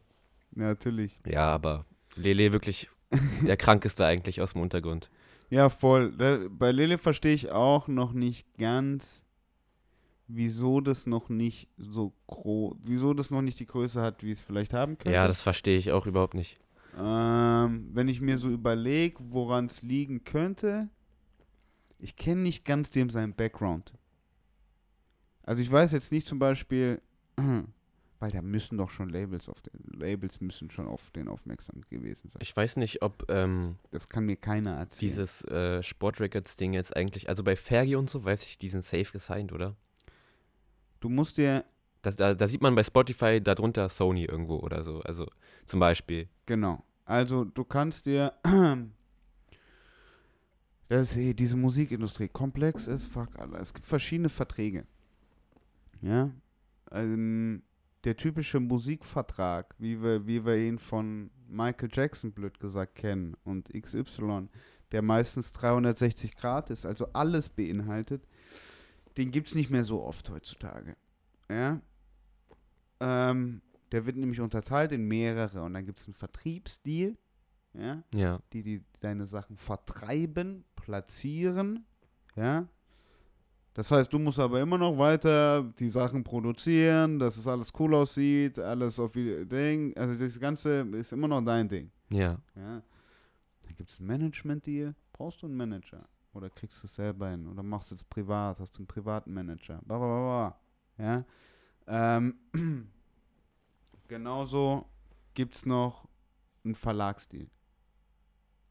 natürlich. 0.52 1.18
Natürlich. 1.20 1.20
Ja, 1.26 1.48
aber 1.48 1.84
Lele 2.16 2.52
wirklich 2.52 2.88
der 3.46 3.56
krankeste 3.56 4.04
eigentlich 4.04 4.40
aus 4.40 4.52
dem 4.54 4.62
Untergrund. 4.62 5.10
Ja, 5.50 5.68
voll. 5.68 6.12
Bei 6.50 6.72
Lele 6.72 6.98
verstehe 6.98 7.34
ich 7.34 7.50
auch 7.50 7.86
noch 7.86 8.12
nicht 8.12 8.46
ganz, 8.58 9.22
wieso 10.26 10.80
das 10.80 11.06
noch 11.06 11.28
nicht 11.28 11.68
so 11.76 12.12
groß, 12.26 12.76
wieso 12.82 13.14
das 13.14 13.30
noch 13.30 13.42
nicht 13.42 13.60
die 13.60 13.66
Größe 13.66 14.00
hat, 14.02 14.24
wie 14.24 14.32
es 14.32 14.40
vielleicht 14.40 14.74
haben 14.74 14.98
könnte. 14.98 15.14
Ja, 15.14 15.28
das 15.28 15.42
verstehe 15.42 15.78
ich 15.78 15.92
auch 15.92 16.06
überhaupt 16.06 16.34
nicht. 16.34 16.58
Ähm, 16.96 17.90
wenn 17.92 18.08
ich 18.08 18.20
mir 18.20 18.38
so 18.38 18.48
überlege, 18.48 19.18
woran 19.28 19.66
es 19.66 19.82
liegen 19.82 20.24
könnte, 20.24 20.88
ich 21.98 22.16
kenne 22.16 22.42
nicht 22.42 22.64
ganz 22.64 22.90
dem 22.90 23.10
seinen 23.10 23.34
Background. 23.34 23.92
Also 25.42 25.62
ich 25.62 25.70
weiß 25.70 25.92
jetzt 25.92 26.10
nicht 26.12 26.26
zum 26.26 26.38
Beispiel, 26.38 27.00
weil 28.18 28.30
da 28.30 28.42
müssen 28.42 28.78
doch 28.78 28.90
schon 28.90 29.10
Labels 29.10 29.48
auf 29.48 29.60
den 29.60 30.00
Labels 30.00 30.40
müssen 30.40 30.70
schon 30.70 30.88
auf 30.88 31.10
den 31.10 31.28
aufmerksam 31.28 31.82
gewesen 31.88 32.28
sein. 32.28 32.40
Ich 32.42 32.56
weiß 32.56 32.76
nicht, 32.76 33.02
ob 33.02 33.24
ähm, 33.30 33.76
Das 33.90 34.08
kann 34.08 34.24
mir 34.24 34.36
keiner 34.36 34.72
erzählen. 34.72 35.10
dieses 35.10 35.42
äh, 35.44 35.82
Sportrecords-Ding 35.82 36.72
jetzt 36.72 36.96
eigentlich, 36.96 37.28
also 37.28 37.44
bei 37.44 37.56
Fergie 37.56 37.96
und 37.96 38.08
so, 38.10 38.24
weiß 38.24 38.42
ich, 38.44 38.58
die 38.58 38.68
sind 38.68 38.84
safe 38.84 39.12
gesigned, 39.12 39.52
oder? 39.52 39.76
du 41.00 41.08
musst 41.08 41.36
dir 41.36 41.64
Das, 42.02 42.16
da, 42.16 42.34
da 42.34 42.48
sieht 42.48 42.62
man 42.62 42.74
bei 42.74 42.84
Spotify 42.84 43.40
darunter 43.40 43.88
Sony 43.88 44.24
irgendwo 44.24 44.56
oder 44.58 44.82
so. 44.82 45.00
Also 45.00 45.26
zum 45.64 45.80
Beispiel. 45.80 46.28
Genau. 46.46 46.82
Also 47.04 47.44
du 47.44 47.64
kannst 47.64 48.06
dir 48.06 48.32
das 50.88 51.10
ist, 51.10 51.16
eh, 51.16 51.34
diese 51.34 51.56
Musikindustrie 51.56 52.28
komplex 52.28 52.86
ist, 52.86 53.06
fuck, 53.06 53.38
Alter. 53.38 53.60
Es 53.60 53.74
gibt 53.74 53.86
verschiedene 53.86 54.28
Verträge. 54.28 54.86
Ja. 56.00 56.30
Ähm, 56.92 57.62
der 58.04 58.16
typische 58.16 58.60
Musikvertrag, 58.60 59.74
wie 59.78 60.00
wir, 60.00 60.26
wie 60.26 60.44
wir 60.44 60.56
ihn 60.56 60.78
von 60.78 61.30
Michael 61.48 61.90
Jackson, 61.92 62.32
blöd 62.32 62.60
gesagt, 62.60 62.94
kennen 62.94 63.36
und 63.44 63.68
XY, 63.72 64.48
der 64.92 65.02
meistens 65.02 65.52
360 65.52 66.36
Grad 66.36 66.70
ist, 66.70 66.86
also 66.86 67.08
alles 67.12 67.48
beinhaltet, 67.48 68.22
den 69.16 69.32
gibt 69.32 69.48
es 69.48 69.54
nicht 69.56 69.70
mehr 69.70 69.84
so 69.84 70.04
oft 70.04 70.30
heutzutage. 70.30 70.96
Ja. 71.50 71.80
Ähm, 73.00 73.60
der 73.92 74.04
wird 74.06 74.16
nämlich 74.16 74.40
unterteilt 74.40 74.92
in 74.92 75.06
mehrere 75.06 75.62
und 75.62 75.74
dann 75.74 75.84
gibt 75.86 76.00
es 76.00 76.06
einen 76.06 76.14
Vertriebsdeal, 76.14 77.16
ja, 77.74 78.02
Ja. 78.14 78.40
die, 78.52 78.62
die 78.62 78.84
deine 79.00 79.26
Sachen 79.26 79.56
vertreiben, 79.56 80.64
platzieren, 80.76 81.84
ja. 82.36 82.66
Das 83.74 83.90
heißt, 83.90 84.10
du 84.10 84.18
musst 84.18 84.38
aber 84.38 84.58
immer 84.62 84.78
noch 84.78 84.96
weiter 84.96 85.62
die 85.78 85.90
Sachen 85.90 86.24
produzieren, 86.24 87.18
dass 87.18 87.36
es 87.36 87.46
alles 87.46 87.70
cool 87.78 87.94
aussieht, 87.94 88.58
alles 88.58 88.98
auf 88.98 89.14
wie 89.14 89.44
Ding, 89.44 89.94
also 89.96 90.14
das 90.14 90.40
Ganze 90.40 90.80
ist 90.92 91.12
immer 91.12 91.28
noch 91.28 91.42
dein 91.44 91.68
Ding, 91.68 91.90
Ja. 92.10 92.38
ja. 92.54 92.82
Dann 93.62 93.74
gibt 93.76 93.90
es 93.90 93.98
einen 93.98 94.06
Management-Deal, 94.08 94.94
brauchst 95.12 95.42
du 95.42 95.46
einen 95.46 95.56
Manager 95.56 96.08
oder 96.32 96.48
kriegst 96.48 96.82
du 96.82 96.86
es 96.86 96.94
selber 96.94 97.28
hin 97.30 97.46
oder 97.46 97.62
machst 97.62 97.90
du 97.90 97.94
es 97.96 98.04
privat, 98.04 98.60
hast 98.60 98.72
du 98.76 98.78
einen 98.78 98.86
privaten 98.86 99.32
Manager, 99.34 99.80
bla 99.84 99.98
bla 99.98 100.06
bla, 100.06 100.56
bla. 100.96 101.04
ja. 101.04 101.24
Ähm, 102.16 102.34
genauso 104.08 104.86
gibt 105.34 105.54
es 105.54 105.66
noch 105.66 106.08
einen 106.64 106.74
Verlagsdeal. 106.74 107.48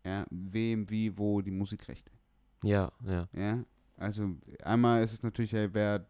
Ja, 0.03 0.25
wem, 0.29 0.89
wie, 0.89 1.17
wo 1.17 1.41
die 1.41 1.51
Musikrechte. 1.51 2.11
Ja, 2.63 2.91
ja. 3.05 3.27
Ja, 3.33 3.63
also 3.97 4.35
einmal 4.63 5.03
ist 5.03 5.13
es 5.13 5.23
natürlich, 5.23 5.53
hey, 5.53 5.69
wer 5.73 6.05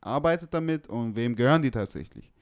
arbeitet 0.00 0.54
damit 0.54 0.86
und 0.88 1.16
wem 1.16 1.34
gehören 1.34 1.62
die 1.62 1.70
tatsächlich. 1.70 2.32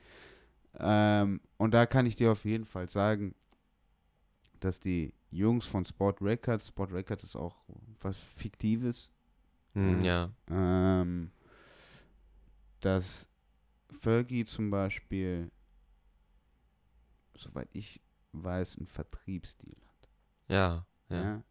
Ähm, 0.74 1.40
und 1.56 1.72
da 1.72 1.86
kann 1.86 2.06
ich 2.06 2.14
dir 2.16 2.30
auf 2.32 2.44
jeden 2.44 2.64
Fall 2.66 2.88
sagen, 2.90 3.34
dass 4.60 4.80
die 4.80 5.14
Jungs 5.30 5.66
von 5.66 5.84
Sport 5.86 6.20
Records, 6.20 6.68
Sport 6.68 6.92
Records 6.92 7.24
ist 7.24 7.36
auch 7.36 7.56
was 8.00 8.16
Fiktives, 8.18 9.10
Hm, 9.74 9.98
Mhm. 9.98 10.04
ja. 10.04 10.30
ähm, 10.50 11.30
dass 12.80 13.28
Fergie 13.90 14.44
zum 14.44 14.70
Beispiel, 14.70 15.50
soweit 17.38 17.68
ich 17.72 18.00
weiß, 18.32 18.78
einen 18.78 18.86
Vertriebsdeal 18.86 19.76
hat. 19.86 20.08
Ja. 20.48 20.86
Ja. 21.08 21.22
Ja. 21.22 21.42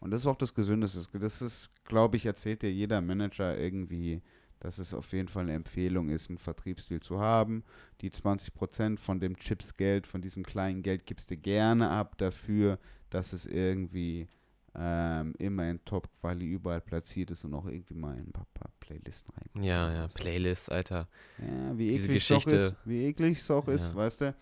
Und 0.00 0.10
das 0.12 0.20
ist 0.20 0.26
auch 0.26 0.36
das 0.36 0.54
Gesündeste. 0.54 1.18
Das 1.18 1.42
ist, 1.42 1.70
glaube 1.84 2.16
ich, 2.16 2.26
erzählt 2.26 2.62
dir 2.62 2.72
jeder 2.72 3.00
Manager 3.00 3.58
irgendwie, 3.58 4.22
dass 4.60 4.78
es 4.78 4.94
auf 4.94 5.12
jeden 5.12 5.28
Fall 5.28 5.44
eine 5.44 5.54
Empfehlung 5.54 6.08
ist, 6.08 6.28
einen 6.28 6.38
Vertriebsdeal 6.38 7.00
zu 7.00 7.18
haben. 7.20 7.64
Die 8.00 8.10
20% 8.10 8.98
von 8.98 9.18
dem 9.20 9.36
Chipsgeld, 9.36 10.06
von 10.06 10.20
diesem 10.20 10.44
kleinen 10.44 10.82
Geld 10.82 11.06
gibst 11.06 11.30
du 11.30 11.36
gerne 11.36 11.90
ab 11.90 12.16
dafür, 12.18 12.78
dass 13.10 13.32
es 13.32 13.46
irgendwie 13.46 14.28
ähm, 14.74 15.34
immer 15.38 15.68
in 15.68 15.84
Top-Quali 15.84 16.44
überall 16.44 16.80
platziert 16.80 17.30
ist 17.30 17.44
und 17.44 17.54
auch 17.54 17.66
irgendwie 17.66 17.94
mal 17.94 18.16
in 18.16 18.26
ein 18.28 18.32
paar, 18.32 18.46
paar 18.54 18.70
Playlisten 18.80 19.32
reinkommt. 19.34 19.64
Ja, 19.64 19.92
ja. 19.92 20.08
Playlist, 20.08 20.70
Alter. 20.70 21.08
Ja, 21.38 21.76
wie 21.76 21.88
Diese 21.88 22.04
eklig 22.04 22.30
es 22.30 22.36
auch 22.36 22.46
ist, 22.46 22.74
wie 22.84 23.04
eklig 23.06 23.38
es 23.38 23.50
auch 23.50 23.66
ist, 23.66 23.88
Ja. 23.88 23.94
weißt 23.96 24.20
du. 24.20 24.34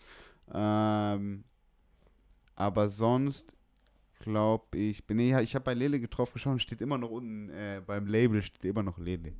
Ähm, 0.52 1.44
aber 2.54 2.88
sonst 2.88 3.52
glaube 4.18 4.78
ich, 4.78 5.06
bin 5.06 5.18
ich, 5.18 5.34
ich 5.34 5.54
habe 5.54 5.64
bei 5.64 5.74
Lele 5.74 6.00
getroffen 6.00 6.34
geschaut, 6.34 6.60
steht 6.60 6.80
immer 6.80 6.98
noch 6.98 7.10
unten 7.10 7.50
äh, 7.50 7.82
beim 7.84 8.06
Label 8.06 8.42
steht 8.42 8.64
immer 8.64 8.82
noch 8.82 8.98
Lele. 8.98 9.34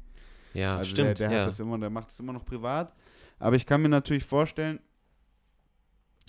Ja, 0.53 0.79
also 0.79 0.91
stimmt. 0.91 1.19
der, 1.19 1.29
der 1.29 1.31
ja. 1.31 1.39
hat 1.41 1.47
das 1.47 1.61
immer, 1.61 1.79
der 1.79 1.91
macht 1.91 2.11
es 2.11 2.21
immer 2.21 2.33
noch 2.33 2.45
privat. 2.45 2.95
Aber 3.39 3.57
ich 3.57 3.67
kann 3.67 3.83
mir 3.83 3.89
natürlich 3.89 4.25
vorstellen, 4.25 4.81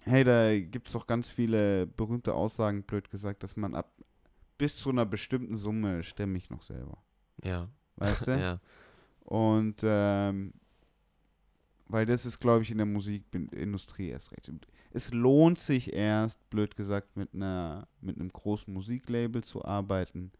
hey, 0.03 0.23
da 0.23 0.57
gibt 0.59 0.87
es 0.89 0.95
auch 0.95 1.07
ganz 1.07 1.29
viele 1.29 1.87
berühmte 1.87 2.33
Aussagen, 2.33 2.83
blöd 2.83 3.09
gesagt, 3.09 3.43
dass 3.43 3.55
man 3.55 3.75
ab 3.75 3.91
bis 4.57 4.75
zu 4.77 4.89
einer 4.89 5.05
bestimmten 5.05 5.55
Summe 5.55 6.03
stemme 6.03 6.37
ich 6.37 6.49
noch 6.49 6.63
selber. 6.63 6.97
ja. 7.43 7.69
Weißt 7.97 8.27
du? 8.27 8.31
ja. 8.39 8.59
Und 9.21 9.81
ähm, 9.83 10.53
weil 11.89 12.05
das 12.05 12.25
ist, 12.25 12.39
glaube 12.39 12.63
ich, 12.63 12.71
in 12.71 12.77
der 12.77 12.85
Musikindustrie 12.85 14.09
erst 14.09 14.31
recht. 14.33 14.51
Es 14.91 15.11
lohnt 15.11 15.59
sich 15.59 15.93
erst, 15.93 16.49
blöd 16.49 16.75
gesagt, 16.75 17.15
mit 17.17 17.33
einer 17.33 17.87
mit 18.01 18.19
einem 18.19 18.29
großen 18.31 18.73
Musiklabel 18.73 19.43
zu 19.43 19.63
arbeiten, 19.65 20.31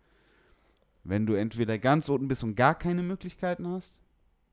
wenn 1.04 1.26
du 1.26 1.34
entweder 1.34 1.78
ganz 1.78 2.10
unten 2.10 2.28
bist 2.28 2.44
und 2.44 2.56
gar 2.56 2.76
keine 2.76 3.04
Möglichkeiten 3.04 3.68
hast, 3.68 4.02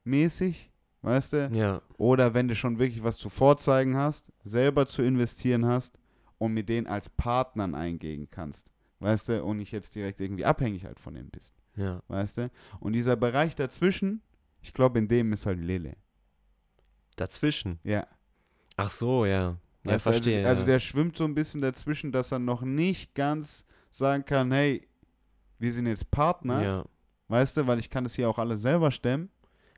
mäßig, 0.05 0.71
weißt 1.03 1.33
du, 1.33 1.51
Ja. 1.53 1.83
oder 1.97 2.35
wenn 2.35 2.49
du 2.49 2.55
schon 2.55 2.79
wirklich 2.79 3.03
was 3.03 3.17
zu 3.17 3.29
vorzeigen 3.29 3.97
hast, 3.97 4.33
selber 4.43 4.87
zu 4.87 5.03
investieren 5.03 5.67
hast 5.67 5.99
und 6.39 6.53
mit 6.53 6.69
denen 6.69 6.87
als 6.87 7.09
Partnern 7.09 7.75
eingehen 7.75 8.29
kannst, 8.31 8.73
weißt 9.01 9.31
du, 9.31 9.45
und 9.45 9.57
nicht 9.59 9.73
jetzt 9.73 9.95
direkt 9.95 10.21
irgendwie 10.21 10.45
abhängig 10.45 10.85
halt 10.85 11.01
von 11.01 11.15
denen 11.15 11.31
bist 11.31 11.55
Ja. 11.77 12.03
weißt 12.09 12.39
du? 12.39 12.51
Und 12.81 12.93
dieser 12.93 13.17
Bereich 13.17 13.55
dazwischen, 13.57 14.23
ich 14.63 14.73
glaube, 14.73 14.99
in 14.99 15.09
dem 15.09 15.33
ist 15.33 15.47
halt 15.47 15.59
Lele. 15.61 15.97
Dazwischen. 17.17 17.79
Ja. 17.85 18.07
Ach 18.77 18.91
so, 18.91 19.25
ja. 19.25 19.57
Ja, 19.87 19.93
Weißt 19.93 20.07
du, 20.07 20.13
verstehe. 20.13 20.39
Also, 20.39 20.49
also 20.49 20.63
ja. 20.63 20.67
der 20.67 20.79
schwimmt 20.79 21.17
so 21.17 21.25
ein 21.25 21.35
bisschen 21.35 21.61
dazwischen, 21.61 22.11
dass 22.11 22.33
er 22.33 22.39
noch 22.39 22.63
nicht 22.63 23.15
ganz 23.15 23.67
sagen 23.91 24.25
kann, 24.25 24.51
hey, 24.51 24.87
wir 25.59 25.73
sind 25.73 25.87
jetzt 25.87 26.11
Partner, 26.11 26.63
ja. 26.63 26.85
weißt 27.29 27.57
du, 27.59 27.67
weil 27.67 27.79
ich 27.79 27.91
kann 27.91 28.05
das 28.05 28.15
hier 28.15 28.29
auch 28.29 28.39
alles 28.39 28.63
selber 28.63 28.91
stemmen. 28.91 29.31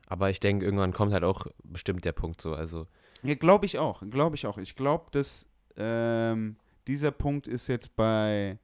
Aber 0.07 0.29
ich 0.29 0.39
denke, 0.39 0.65
irgendwann 0.65 0.93
kommt 0.93 1.11
halt 1.11 1.23
auch 1.23 1.45
bestimmt 1.63 2.05
der 2.05 2.13
Punkt 2.13 2.39
so. 2.41 2.53
Also, 2.53 2.87
Ja, 3.23 3.35
glaube 3.35 3.65
ich 3.65 3.77
auch, 3.77 4.01
glaube 4.09 4.35
ich 4.35 4.47
auch. 4.47 4.57
Ich 4.57 4.75
glaube, 4.75 5.07
dass 5.11 5.45
ähm, 5.75 6.55
dieser 6.87 7.11
Punkt 7.11 7.47
ist 7.47 7.67
jetzt 7.67 7.95
bei, 7.95 8.57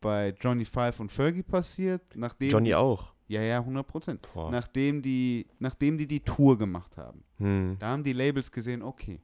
bei 0.00 0.34
Johnny 0.40 0.64
Five 0.64 0.98
und 1.00 1.12
Fergie 1.12 1.42
passiert, 1.42 2.02
nachdem 2.14 2.50
Johnny 2.50 2.74
auch. 2.74 3.12
Ja, 3.32 3.42
ja, 3.42 3.58
100 3.58 3.86
Prozent. 3.86 4.28
Nachdem 4.34 5.02
die, 5.02 5.46
nachdem 5.58 5.98
die 5.98 6.06
die 6.06 6.20
Tour 6.20 6.56
gemacht 6.58 6.96
haben. 6.96 7.24
Hm. 7.38 7.76
Da 7.78 7.88
haben 7.88 8.04
die 8.04 8.12
Labels 8.12 8.50
gesehen, 8.52 8.82
okay, 8.82 9.20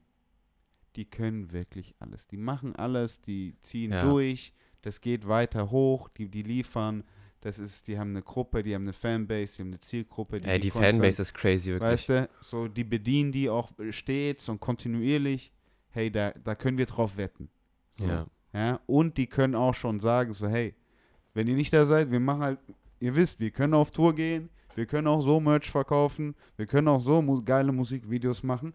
die 0.95 1.05
können 1.05 1.51
wirklich 1.51 1.95
alles. 1.99 2.27
Die 2.27 2.37
machen 2.37 2.75
alles, 2.75 3.21
die 3.21 3.55
ziehen 3.61 3.91
Ja. 3.91 4.03
durch, 4.03 4.53
das 4.81 4.99
geht 5.01 5.27
weiter 5.27 5.69
hoch, 5.71 6.09
die, 6.09 6.27
die 6.29 6.41
liefern. 6.43 7.03
Das 7.41 7.57
ist, 7.57 7.87
die 7.87 7.97
haben 7.97 8.09
eine 8.09 8.21
Gruppe, 8.21 8.63
die 8.63 8.75
haben 8.75 8.81
eine 8.83 8.91
Fanbase, 8.93 9.55
die 9.57 9.61
haben 9.61 9.67
eine 9.69 9.79
Zielgruppe. 9.79 10.41
Ey, 10.43 10.59
die 10.59 10.69
konstant- 10.71 10.93
Fanbase 10.95 11.21
ist 11.21 11.33
crazy, 11.33 11.71
wirklich. 11.71 11.89
Weißt 11.91 12.09
du, 12.09 12.29
so 12.41 12.67
die 12.67 12.83
bedienen 12.83 13.31
die 13.31 13.49
auch 13.49 13.71
stets 13.91 14.49
und 14.49 14.59
kontinuierlich. 14.59 15.53
Hey, 15.91 16.11
da, 16.11 16.31
da 16.31 16.55
können 16.55 16.77
wir 16.77 16.85
drauf 16.85 17.15
wetten. 17.15 17.49
So, 17.91 18.07
Ja. 18.07 18.27
ja. 18.53 18.79
Und 18.87 19.17
die 19.17 19.27
können 19.27 19.55
auch 19.55 19.73
schon 19.73 19.99
sagen, 20.01 20.33
so, 20.33 20.47
hey, 20.47 20.75
wenn 21.33 21.47
ihr 21.47 21.55
nicht 21.55 21.71
da 21.71 21.85
seid, 21.85 22.11
wir 22.11 22.19
machen 22.19 22.41
halt, 22.41 22.59
ihr 22.99 23.15
wisst, 23.15 23.39
wir 23.39 23.51
können 23.51 23.73
auf 23.73 23.91
Tour 23.91 24.13
gehen, 24.13 24.49
wir 24.75 24.85
können 24.85 25.07
auch 25.07 25.21
so 25.21 25.39
Merch 25.39 25.69
verkaufen, 25.69 26.35
wir 26.55 26.65
können 26.67 26.87
auch 26.87 27.01
so 27.01 27.21
mu 27.21 27.41
geile 27.43 27.71
Musikvideos 27.71 28.43
machen. 28.43 28.73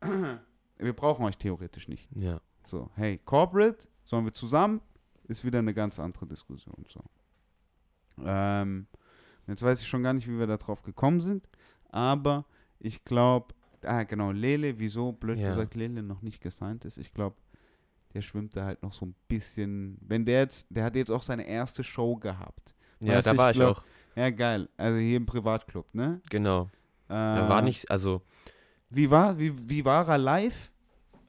wir 0.78 0.92
brauchen 0.92 1.24
euch 1.24 1.36
theoretisch 1.36 1.88
nicht. 1.88 2.08
Ja. 2.14 2.40
So, 2.64 2.90
hey, 2.94 3.18
Corporate, 3.24 3.88
sollen 4.04 4.24
wir 4.24 4.34
zusammen? 4.34 4.80
Ist 5.24 5.44
wieder 5.44 5.60
eine 5.60 5.74
ganz 5.74 5.98
andere 5.98 6.26
Diskussion. 6.26 6.84
So. 6.88 7.00
Ähm, 8.24 8.86
jetzt 9.46 9.62
weiß 9.62 9.82
ich 9.82 9.88
schon 9.88 10.02
gar 10.02 10.12
nicht, 10.12 10.28
wie 10.28 10.38
wir 10.38 10.46
da 10.46 10.56
drauf 10.56 10.82
gekommen 10.82 11.20
sind, 11.20 11.48
aber 11.90 12.44
ich 12.78 13.04
glaube, 13.04 13.54
ah, 13.82 14.02
genau, 14.02 14.30
Lele, 14.30 14.78
wieso, 14.78 15.12
blöd 15.12 15.38
Ja. 15.38 15.50
gesagt, 15.50 15.74
Lele 15.74 16.02
noch 16.02 16.22
nicht 16.22 16.40
gesigned 16.40 16.84
ist. 16.84 16.98
Ich 16.98 17.12
glaube, 17.12 17.36
der 18.14 18.22
schwimmt 18.22 18.56
da 18.56 18.64
halt 18.64 18.82
noch 18.82 18.92
so 18.92 19.06
ein 19.06 19.14
bisschen. 19.28 19.96
Wenn 20.00 20.24
der 20.26 20.40
jetzt, 20.40 20.66
der 20.70 20.84
hat 20.84 20.96
jetzt 20.96 21.10
auch 21.10 21.22
seine 21.22 21.46
erste 21.46 21.84
Show 21.84 22.16
gehabt. 22.16 22.74
Ja, 23.00 23.14
Weißt 23.16 23.26
da 23.28 23.36
war 23.36 23.50
ich 23.50 23.56
ich 23.56 23.60
glaub- 23.62 23.78
auch. 23.78 23.84
Ja, 24.16 24.30
geil. 24.30 24.68
Also 24.76 24.98
hier 24.98 25.16
im 25.16 25.26
Privatclub, 25.26 25.86
ne? 25.94 26.20
Genau. 26.30 26.68
Äh, 27.08 27.14
Er 27.14 27.48
war 27.48 27.62
nicht, 27.62 27.90
also 27.90 28.22
Wie 28.90 29.10
war, 29.10 29.38
wie, 29.38 29.52
wie 29.68 29.84
war 29.84 30.06
er 30.08 30.18
live? 30.18 30.70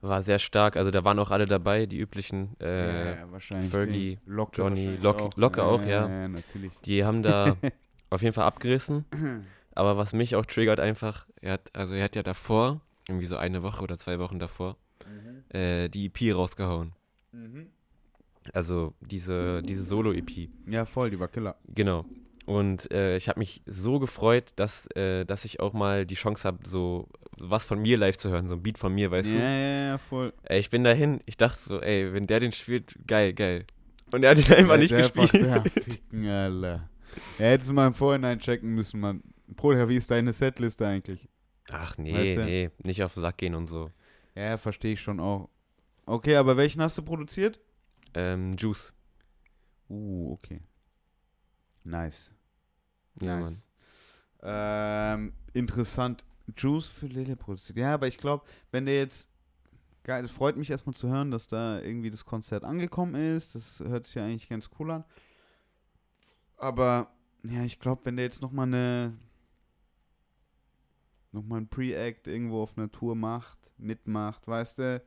war 0.01 0.23
sehr 0.23 0.39
stark. 0.39 0.77
Also 0.77 0.89
da 0.89 1.03
waren 1.03 1.19
auch 1.19 1.29
alle 1.29 1.45
dabei, 1.45 1.86
die 1.86 1.99
üblichen. 1.99 2.60
Äh, 2.60 3.19
ja, 3.19 3.31
wahrscheinlich. 3.31 3.69
Fergie, 3.69 4.15
den 4.25 4.34
Locke 4.34 4.62
Johnny, 4.62 4.95
Locke- 4.99 5.29
Locke 5.39 5.63
auch, 5.63 5.81
ja. 5.86 6.07
Ja, 6.10 6.27
natürlich. 6.27 6.73
Die 6.81 7.05
haben 7.05 7.21
da 7.21 7.55
auf 8.10 8.21
jeden 8.23 8.34
Fall 8.34 8.45
abgerissen. 8.45 9.05
Aber 9.75 9.97
was 9.97 10.12
mich 10.13 10.36
auch 10.36 10.45
triggert 10.47 10.79
einfach, 10.79 11.27
er 11.39 11.53
hat, 11.53 11.69
also 11.73 11.93
er 11.93 12.03
hat 12.05 12.15
ja 12.15 12.23
davor, 12.23 12.81
irgendwie 13.07 13.27
so 13.27 13.38
eine 13.38 13.62
Woche 13.62 13.84
oder 13.84 13.97
zwei 13.99 14.17
Wochen 14.17 14.39
davor, 14.39 14.75
äh, 15.49 15.88
die 15.89 16.07
EP 16.07 16.34
rausgehauen. 16.36 16.93
Mhm. 17.31 17.67
Also 18.54 18.93
diese, 19.01 19.62
diese 19.63 19.84
Solo-EP. 19.84 20.49
Ja, 20.67 20.86
voll, 20.86 21.12
die 21.12 21.19
war 21.19 21.27
Killer. 21.27 21.56
Genau. 21.67 22.06
Und 22.45 22.91
äh, 22.91 23.17
ich 23.17 23.30
habe 23.30 23.39
mich 23.39 23.62
so 23.65 23.99
gefreut, 23.99 24.51
dass, 24.56 24.88
äh, 24.95 25.25
dass 25.25 25.45
ich 25.45 25.60
auch 25.60 25.73
mal 25.73 26.06
die 26.06 26.15
Chance 26.15 26.47
habe, 26.47 26.67
so 26.67 27.08
was 27.38 27.65
von 27.65 27.80
mir 27.82 27.97
live 27.97 28.17
zu 28.17 28.30
hören, 28.30 28.47
so 28.47 28.56
ein 28.56 28.63
Beat 28.63 28.77
von 28.77 28.93
mir, 28.93 29.12
weißt 29.12 29.30
ja, 29.30 29.36
du? 29.36 29.39
ja, 29.39 29.88
ja, 29.89 29.97
voll. 29.97 30.34
Ey, 30.43 30.60
ich 30.60 30.69
bin 30.69 30.84
dahin, 30.84 31.21
ich 31.25 31.38
dachte 31.38 31.60
so, 31.60 31.80
ey, 31.82 32.13
wenn 32.13 32.27
der 32.27 32.39
den 32.39 32.51
spielt, 32.51 32.95
geil, 33.08 33.34
geil. 33.34 33.65
Und 34.12 34.23
er 34.23 34.32
hat 34.32 34.38
ihn 34.39 34.54
einfach 34.54 34.73
Ja, 34.73 34.77
nicht 34.77 34.95
gespielt. 34.95 35.34
Einfach, 35.36 35.65
ja, 35.75 35.82
ficken, 35.84 36.27
Alter. 36.27 36.89
Ja, 37.39 37.45
hättest 37.45 37.69
du 37.69 37.73
mal 37.73 37.88
im 37.88 37.93
Vorhinein 37.93 38.39
checken 38.39 38.73
müssen, 38.73 38.99
Mann. 38.99 39.21
Bruder, 39.47 39.88
wie 39.88 39.97
ist 39.97 40.10
deine 40.10 40.34
Setliste 40.34 40.88
eigentlich? 40.88 41.27
Ach 41.71 41.97
nee, 41.97 42.13
Weißt 42.13 42.38
du? 42.38 42.45
nee, 42.45 42.69
nicht 42.84 43.04
auf 43.04 43.13
den 43.13 43.21
Sack 43.21 43.38
gehen 43.38 43.56
und 43.56 43.67
so. 43.67 43.91
Ja, 44.36 44.58
verstehe 44.58 44.93
ich 44.93 45.01
schon 45.01 45.19
auch. 45.19 45.49
Okay, 46.06 46.36
aber 46.36 46.58
welchen 46.58 46.82
hast 46.82 46.97
du 46.97 47.01
produziert? 47.04 47.60
Ähm, 48.13 48.54
Juice. 48.58 48.93
Uh, 49.89 50.34
okay. 50.34 50.62
Nice. 51.84 52.32
Ja, 53.21 53.36
Mann. 53.36 53.43
nice. 53.43 53.65
Ähm, 54.43 55.34
interessant. 55.54 56.26
Juice 56.58 56.88
für 56.88 57.08
Lele 57.08 57.36
produziert. 57.36 57.78
Ja, 57.78 57.93
aber 57.93 58.08
ich 58.08 58.17
glaube, 58.17 58.45
wenn 58.71 58.86
der 58.86 58.95
jetzt. 58.97 59.30
Geil, 60.04 60.26
es 60.26 60.32
freut 60.32 60.58
mich 60.58 60.71
erstmal 60.71 60.95
zu 60.95 61.10
hören, 61.10 61.30
dass 61.30 61.47
da 61.47 61.80
irgendwie 61.80 62.10
das 62.10 62.26
Konzert 62.26 62.63
angekommen 62.63 63.13
ist. 63.13 63.54
Das 63.54 63.82
hört 63.82 64.08
sich 64.08 64.15
ja 64.15 64.26
eigentlich 64.26 64.50
ganz 64.50 64.69
cool 64.80 64.89
an. 64.89 65.04
Aber, 66.58 67.13
ja, 67.43 67.63
ich 67.63 67.80
glaube, 67.80 68.06
wenn 68.06 68.15
der 68.15 68.26
jetzt 68.26 68.41
nochmal 68.41 68.67
eine. 68.67 69.17
Nochmal 71.32 71.62
ein 71.62 71.67
Pre-Act 71.69 72.28
irgendwo 72.28 72.62
auf 72.63 72.78
einer 72.78 72.91
Tour 72.91 73.15
macht, 73.15 73.58
mitmacht, 73.78 74.47
weißt 74.47 74.80
du. 74.80 75.04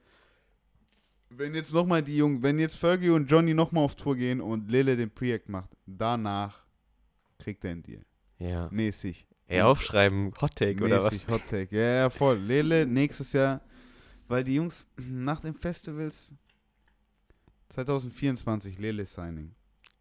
Wenn 1.37 1.55
jetzt 1.55 1.73
nochmal 1.73 2.03
die 2.03 2.17
Jungen, 2.17 2.43
wenn 2.43 2.59
jetzt 2.59 2.75
Fergie 2.77 3.11
und 3.11 3.27
Johnny 3.31 3.55
nochmal 3.55 3.85
auf 3.85 3.95
Tour 3.97 4.17
gehen 4.17 4.41
und 4.41 4.71
Lele 4.71 4.97
den 4.97 5.11
Pre-Act 5.11 5.49
macht, 5.49 5.71
danach 5.87 6.65
kriegt 7.39 7.65
er 7.65 7.73
einen 7.73 7.83
Deal. 7.83 8.05
Ja. 8.39 8.69
Mäßig. 8.71 9.27
Ey, 9.47 9.61
aufschreiben, 9.63 10.33
Hot 10.41 10.57
Take 10.57 10.83
oder 10.83 11.03
was? 11.03 11.13
Mäßig 11.13 11.29
Hot 11.29 11.43
Take. 11.49 11.75
Ja, 11.77 11.83
ja, 11.83 12.11
voll. 12.11 12.39
Lele 12.39 12.87
nächstes 12.87 13.33
Jahr, 13.33 13.61
weil 14.29 14.45
die 14.45 14.55
Jungs 14.55 14.87
nach 14.97 15.41
den 15.41 15.55
Festivals 15.55 16.35
2024 17.69 18.79
Lele 18.79 19.05
Signing. 19.05 19.55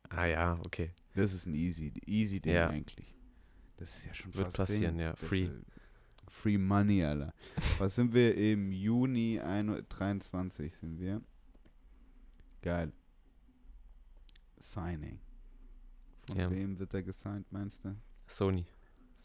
Ah 0.09 0.25
ja, 0.25 0.59
okay. 0.65 0.91
Das 1.15 1.33
ist 1.33 1.45
ein 1.45 1.55
easy, 1.55 1.91
easy 2.05 2.39
Ding 2.39 2.53
Ja. 2.53 2.69
eigentlich. 2.69 3.13
Das 3.77 3.97
ist 3.97 4.05
ja 4.05 4.13
schon 4.13 4.33
Wird 4.35 4.45
fast 4.47 4.57
passieren, 4.57 4.97
Ding. 4.97 5.05
ja. 5.07 5.11
Das 5.13 5.19
Free. 5.27 5.45
äh, 5.45 5.49
Free 6.33 6.57
Money, 6.57 7.03
Alter. 7.03 7.31
Was 7.77 7.93
sind 7.95 8.11
wir 8.13 8.35
im 8.35 8.71
Juni 8.71 9.39
23 9.39 10.73
sind 10.75 10.99
wir? 10.99 11.21
Geil. 12.63 12.91
Signing. 14.59 15.19
Von 16.27 16.37
Ja. 16.37 16.49
wem 16.49 16.79
wird 16.79 16.91
er 16.95 17.03
gesigned, 17.03 17.45
meinst 17.51 17.85
du? 17.85 17.95
Sony. 18.27 18.65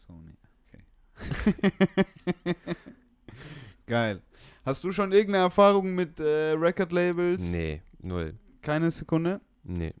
Sony, 0.05 0.35
okay. 0.67 2.55
Geil. 3.87 4.21
Hast 4.63 4.83
du 4.83 4.91
schon 4.91 5.11
irgendeine 5.11 5.45
Erfahrung 5.45 5.95
mit 5.95 6.19
äh, 6.19 6.51
Record-Labels? 6.51 7.43
Nee, 7.43 7.81
null. 8.03 8.37
Keine 8.61 8.91
Sekunde? 8.91 9.41
Nee. 9.63 9.93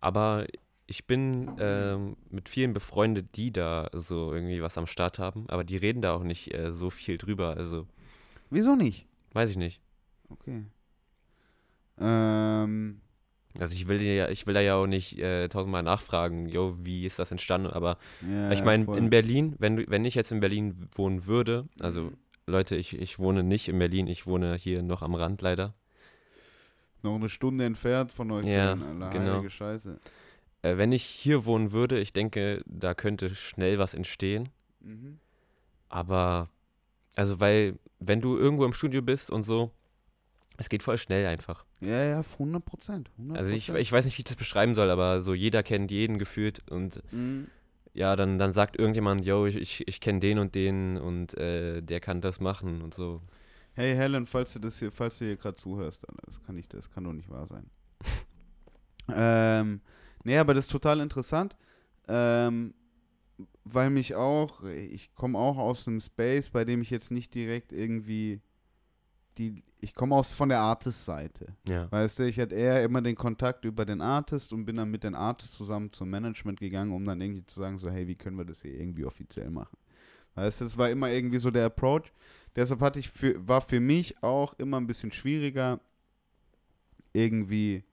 Aber 0.00 0.46
ich 0.86 1.06
bin 1.06 1.50
ähm, 1.58 2.16
mit 2.30 2.48
vielen 2.48 2.72
befreundet, 2.72 3.36
die 3.36 3.52
da 3.52 3.88
so 3.92 4.32
irgendwie 4.32 4.62
was 4.62 4.78
am 4.78 4.86
Start 4.86 5.18
haben, 5.18 5.44
aber 5.48 5.64
die 5.64 5.76
reden 5.76 6.02
da 6.02 6.14
auch 6.14 6.22
nicht 6.22 6.54
äh, 6.54 6.72
so 6.72 6.90
viel 6.90 7.18
drüber. 7.18 7.56
Also, 7.56 7.86
Wieso 8.50 8.76
nicht? 8.76 9.06
weiß 9.32 9.50
ich 9.50 9.56
nicht. 9.56 9.80
Okay. 10.28 10.64
Ähm, 11.98 13.00
Also 13.58 13.74
ich 13.74 13.88
will 13.88 14.02
ja, 14.02 14.28
ich 14.28 14.46
will 14.46 14.54
da 14.54 14.60
ja 14.60 14.76
auch 14.76 14.86
nicht 14.86 15.18
äh, 15.18 15.48
tausendmal 15.48 15.82
nachfragen, 15.82 16.48
yo, 16.48 16.76
wie 16.82 17.06
ist 17.06 17.18
das 17.18 17.30
entstanden? 17.30 17.68
Aber 17.68 17.98
ja, 18.22 18.52
ich 18.52 18.62
meine, 18.64 18.84
in 18.96 19.10
Berlin, 19.10 19.56
wenn 19.58 19.88
wenn 19.90 20.04
ich 20.04 20.14
jetzt 20.14 20.30
in 20.32 20.40
Berlin 20.40 20.88
wohnen 20.92 21.26
würde, 21.26 21.68
also 21.80 22.02
Mhm. 22.02 22.16
Leute, 22.48 22.76
ich, 22.76 23.00
ich 23.00 23.18
wohne 23.18 23.42
nicht 23.42 23.68
in 23.68 23.76
Berlin, 23.76 24.06
ich 24.06 24.24
wohne 24.24 24.54
hier 24.54 24.82
noch 24.82 25.02
am 25.02 25.16
Rand 25.16 25.42
leider. 25.42 25.74
Noch 27.02 27.16
eine 27.16 27.28
Stunde 27.28 27.64
entfernt 27.64 28.12
von 28.12 28.30
euch. 28.30 28.46
Ja, 28.46 28.74
genau. 29.10 29.48
Scheiße. 29.48 29.98
Äh, 30.66 30.78
wenn 30.78 30.92
ich 30.92 31.04
hier 31.04 31.44
wohnen 31.44 31.72
würde, 31.72 31.98
ich 32.00 32.12
denke, 32.12 32.62
da 32.66 32.94
könnte 32.94 33.34
schnell 33.34 33.78
was 33.78 33.94
entstehen. 33.94 34.48
Mhm. 34.80 35.18
Aber, 35.88 36.50
also 37.14 37.38
weil, 37.40 37.78
wenn 38.00 38.20
du 38.20 38.36
irgendwo 38.36 38.64
im 38.64 38.72
Studio 38.72 39.02
bist 39.02 39.30
und 39.30 39.42
so, 39.42 39.70
es 40.56 40.68
geht 40.68 40.82
voll 40.82 40.98
schnell 40.98 41.26
einfach. 41.26 41.64
Ja, 41.80 42.02
ja, 42.02 42.20
100 42.20 42.64
Prozent. 42.64 43.10
Also 43.34 43.52
ich, 43.52 43.68
ich 43.68 43.92
weiß 43.92 44.04
nicht, 44.06 44.16
wie 44.16 44.22
ich 44.22 44.24
das 44.24 44.36
beschreiben 44.36 44.74
soll, 44.74 44.90
aber 44.90 45.22
so 45.22 45.34
jeder 45.34 45.62
kennt 45.62 45.90
jeden 45.90 46.18
gefühlt 46.18 46.68
und 46.70 47.02
Mhm. 47.12 47.48
ja, 47.92 48.16
dann, 48.16 48.38
dann 48.38 48.52
sagt 48.52 48.76
irgendjemand, 48.78 49.24
yo, 49.24 49.46
ich, 49.46 49.56
ich, 49.56 49.86
ich 49.86 50.00
kenne 50.00 50.20
den 50.20 50.38
und 50.38 50.54
den 50.54 50.96
und 50.96 51.36
äh, 51.36 51.82
der 51.82 52.00
kann 52.00 52.20
das 52.20 52.40
machen 52.40 52.82
und 52.82 52.94
so. 52.94 53.20
Hey 53.74 53.94
Helen, 53.94 54.26
falls 54.26 54.54
du 54.54 54.58
das 54.58 54.78
hier, 54.78 54.90
falls 54.90 55.18
du 55.18 55.26
hier 55.26 55.36
gerade 55.36 55.56
zuhörst, 55.58 56.08
Alter, 56.08 56.22
das 56.24 56.42
kann 56.42 56.54
nicht, 56.54 56.72
das 56.72 56.90
kann 56.90 57.04
doch 57.04 57.12
nicht 57.12 57.28
wahr 57.28 57.46
sein. 57.46 57.70
ähm, 59.14 59.80
nee, 60.26 60.38
aber 60.38 60.54
das 60.54 60.64
ist 60.66 60.70
total 60.70 61.00
interessant. 61.00 61.56
Ähm, 62.08 62.74
weil 63.64 63.90
mich 63.90 64.14
auch, 64.14 64.62
ich 64.64 65.14
komme 65.14 65.38
auch 65.38 65.58
aus 65.58 65.86
einem 65.86 66.00
Space, 66.00 66.50
bei 66.50 66.64
dem 66.64 66.82
ich 66.82 66.90
jetzt 66.90 67.10
nicht 67.10 67.34
direkt 67.34 67.72
irgendwie 67.72 68.40
die, 69.38 69.62
ich 69.80 69.94
komme 69.94 70.14
aus 70.14 70.32
von 70.32 70.48
der 70.48 70.60
Artist-Seite. 70.60 71.54
Ja. 71.68 71.90
Weißt 71.92 72.18
du, 72.18 72.22
ich 72.24 72.38
hatte 72.38 72.54
eher 72.54 72.82
immer 72.82 73.02
den 73.02 73.14
Kontakt 73.14 73.64
über 73.64 73.84
den 73.84 74.00
Artist 74.00 74.52
und 74.52 74.64
bin 74.64 74.76
dann 74.76 74.90
mit 74.90 75.04
den 75.04 75.14
Artists 75.14 75.56
zusammen 75.56 75.92
zum 75.92 76.08
Management 76.08 76.58
gegangen, 76.60 76.92
um 76.92 77.04
dann 77.04 77.20
irgendwie 77.20 77.44
zu 77.46 77.60
sagen, 77.60 77.78
so, 77.78 77.90
hey, 77.90 78.06
wie 78.06 78.14
können 78.14 78.38
wir 78.38 78.46
das 78.46 78.62
hier 78.62 78.74
irgendwie 78.74 79.04
offiziell 79.04 79.50
machen? 79.50 79.76
Weißt 80.34 80.60
du, 80.60 80.64
das 80.64 80.78
war 80.78 80.90
immer 80.90 81.10
irgendwie 81.10 81.38
so 81.38 81.50
der 81.50 81.66
Approach. 81.66 82.12
Deshalb 82.54 82.80
hatte 82.80 82.98
ich 82.98 83.10
für, 83.10 83.46
war 83.46 83.60
für 83.60 83.80
mich 83.80 84.22
auch 84.22 84.54
immer 84.54 84.78
ein 84.78 84.86
bisschen 84.86 85.12
schwieriger, 85.12 85.80
irgendwie 87.12 87.84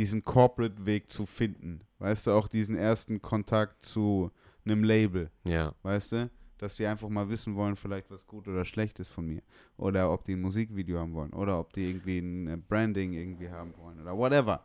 diesen 0.00 0.24
Corporate-Weg 0.24 1.12
zu 1.12 1.26
finden. 1.26 1.82
Weißt 1.98 2.26
du, 2.26 2.30
auch 2.30 2.48
diesen 2.48 2.74
ersten 2.74 3.20
Kontakt 3.20 3.84
zu 3.84 4.30
einem 4.64 4.82
Label. 4.82 5.30
Ja. 5.44 5.74
Weißt 5.82 6.12
du? 6.12 6.30
Dass 6.56 6.76
die 6.76 6.86
einfach 6.86 7.10
mal 7.10 7.28
wissen 7.28 7.54
wollen, 7.54 7.76
vielleicht 7.76 8.10
was 8.10 8.26
gut 8.26 8.48
oder 8.48 8.64
schlecht 8.64 8.98
ist 8.98 9.08
von 9.10 9.26
mir. 9.26 9.42
Oder 9.76 10.10
ob 10.10 10.24
die 10.24 10.32
ein 10.32 10.40
Musikvideo 10.40 10.98
haben 10.98 11.12
wollen. 11.12 11.34
Oder 11.34 11.60
ob 11.60 11.74
die 11.74 11.84
irgendwie 11.90 12.18
ein 12.18 12.48
äh, 12.48 12.56
Branding 12.56 13.12
irgendwie 13.12 13.50
haben 13.50 13.74
wollen. 13.76 14.00
Oder 14.00 14.16
whatever. 14.16 14.64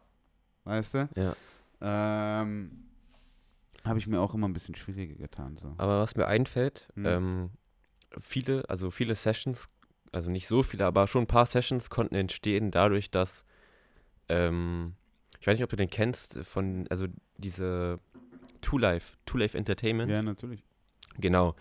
Weißt 0.63 0.93
du? 0.93 1.09
Ja. 1.15 1.35
Ähm, 1.81 2.85
Habe 3.83 3.99
ich 3.99 4.07
mir 4.07 4.21
auch 4.21 4.33
immer 4.33 4.47
ein 4.47 4.53
bisschen 4.53 4.75
schwieriger 4.75 5.15
getan. 5.15 5.57
So. 5.57 5.73
Aber 5.77 5.99
was 5.99 6.15
mir 6.15 6.27
einfällt, 6.27 6.87
Hm. 6.95 7.05
ähm, 7.05 7.49
viele, 8.17 8.63
also 8.69 8.89
viele 8.89 9.15
Sessions, 9.15 9.67
also 10.13 10.31
nicht 10.31 10.47
so 10.47 10.63
viele, 10.63 10.85
aber 10.85 11.07
schon 11.07 11.23
ein 11.23 11.27
paar 11.27 11.45
Sessions 11.45 11.89
konnten 11.89 12.15
entstehen 12.15 12.71
dadurch, 12.71 13.11
dass, 13.11 13.43
ähm, 14.29 14.93
ich 15.45 15.47
weiß 15.47 15.57
nicht, 15.57 15.63
ob 15.63 15.69
du 15.69 15.75
den 15.75 15.91
kennst, 15.91 16.39
von, 16.39 16.87
also 16.89 17.05
diese 17.37 17.99
Two 18.61 18.79
Life, 18.79 19.15
Two 19.27 19.37
Life 19.37 19.55
Entertainment, 19.55 20.11
Ja, 20.11 20.23
natürlich. 20.23 20.63
genau, 21.19 21.53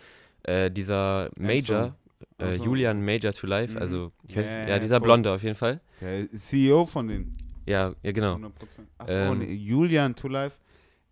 äh, 0.45 0.71
dieser 0.71 1.29
Major, 1.37 1.95
Ach 2.39 2.47
äh, 2.47 2.57
so. 2.57 2.65
Julian 2.65 3.05
Major 3.05 3.35
to 3.35 3.47
Life, 3.47 3.75
Mhm. 3.75 3.79
also, 3.83 4.13
ich 4.27 4.37
weiß, 4.37 4.49
Ja, 4.49 4.69
ja, 4.69 4.79
dieser 4.79 5.01
voll. 5.01 5.09
Blonde 5.09 5.31
auf 5.35 5.43
jeden 5.43 5.55
Fall, 5.55 5.83
Der 6.01 6.33
CEO 6.35 6.87
von 6.87 7.09
den 7.09 7.31
ja, 7.67 7.95
ja, 8.03 8.13
genau, 8.13 8.37
100%. 8.37 8.89
Achso, 8.97 9.13
Ähm, 9.15 9.43
Julian 9.51 10.15
to 10.17 10.29
Life 10.29 10.57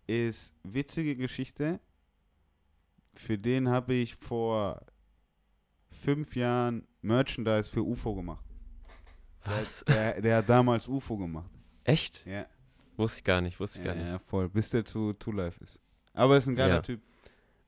ist 0.07 0.55
witzige 0.63 1.15
Geschichte. 1.15 1.79
Für 3.13 3.37
den 3.37 3.69
habe 3.69 3.93
ich 3.93 4.15
vor 4.15 4.81
fünf 5.91 6.35
Jahren 6.35 6.87
Merchandise 7.03 7.69
für 7.69 7.83
UFO 7.83 8.15
gemacht. 8.15 8.43
Der- 9.45 9.57
was, 9.59 9.85
Der, 9.87 10.21
der 10.21 10.37
hat 10.37 10.49
damals 10.49 10.87
UFO 10.87 11.17
gemacht. 11.17 11.51
echt? 11.83 12.25
Ja, 12.25 12.47
Wusste 12.97 13.19
ich 13.19 13.23
gar 13.23 13.41
nicht, 13.41 13.59
wusste 13.59 13.79
ich 13.79 13.85
gar 13.85 13.95
nicht. 13.95 14.05
ja 14.05 14.19
voll. 14.19 14.49
Bis 14.49 14.69
der 14.69 14.85
zu 14.85 15.13
Two 15.13 15.31
Life 15.31 15.63
ist. 15.63 15.79
Aber 16.13 16.37
ist 16.37 16.47
ein 16.47 16.55
geiler 16.55 16.75
Ja. 16.75 16.81
Typ. 16.81 17.01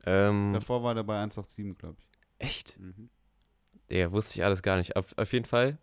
Ähm, 0.05 0.51
Davor 0.53 0.83
war 0.83 0.93
der 0.93 1.03
bei 1.03 1.15
187, 1.17 1.77
glaube 1.77 1.95
ich. 1.99 2.05
echt? 2.45 2.79
Mhm. 2.79 3.09
Ja, 3.89 4.11
wusste 4.11 4.35
ich 4.39 4.43
alles 4.43 4.61
gar 4.61 4.77
nicht. 4.77 4.95
Auf, 4.95 5.17
auf 5.17 5.33
jeden 5.33 5.45
Fall 5.45 5.77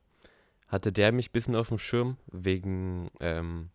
hatte 0.68 0.92
der 0.92 1.12
mich 1.12 1.28
ein 1.30 1.32
bisschen 1.32 1.56
auf 1.56 1.68
dem 1.68 1.78
Schirm 1.78 2.16
wegen 2.30 3.10
ähm, 3.20 3.70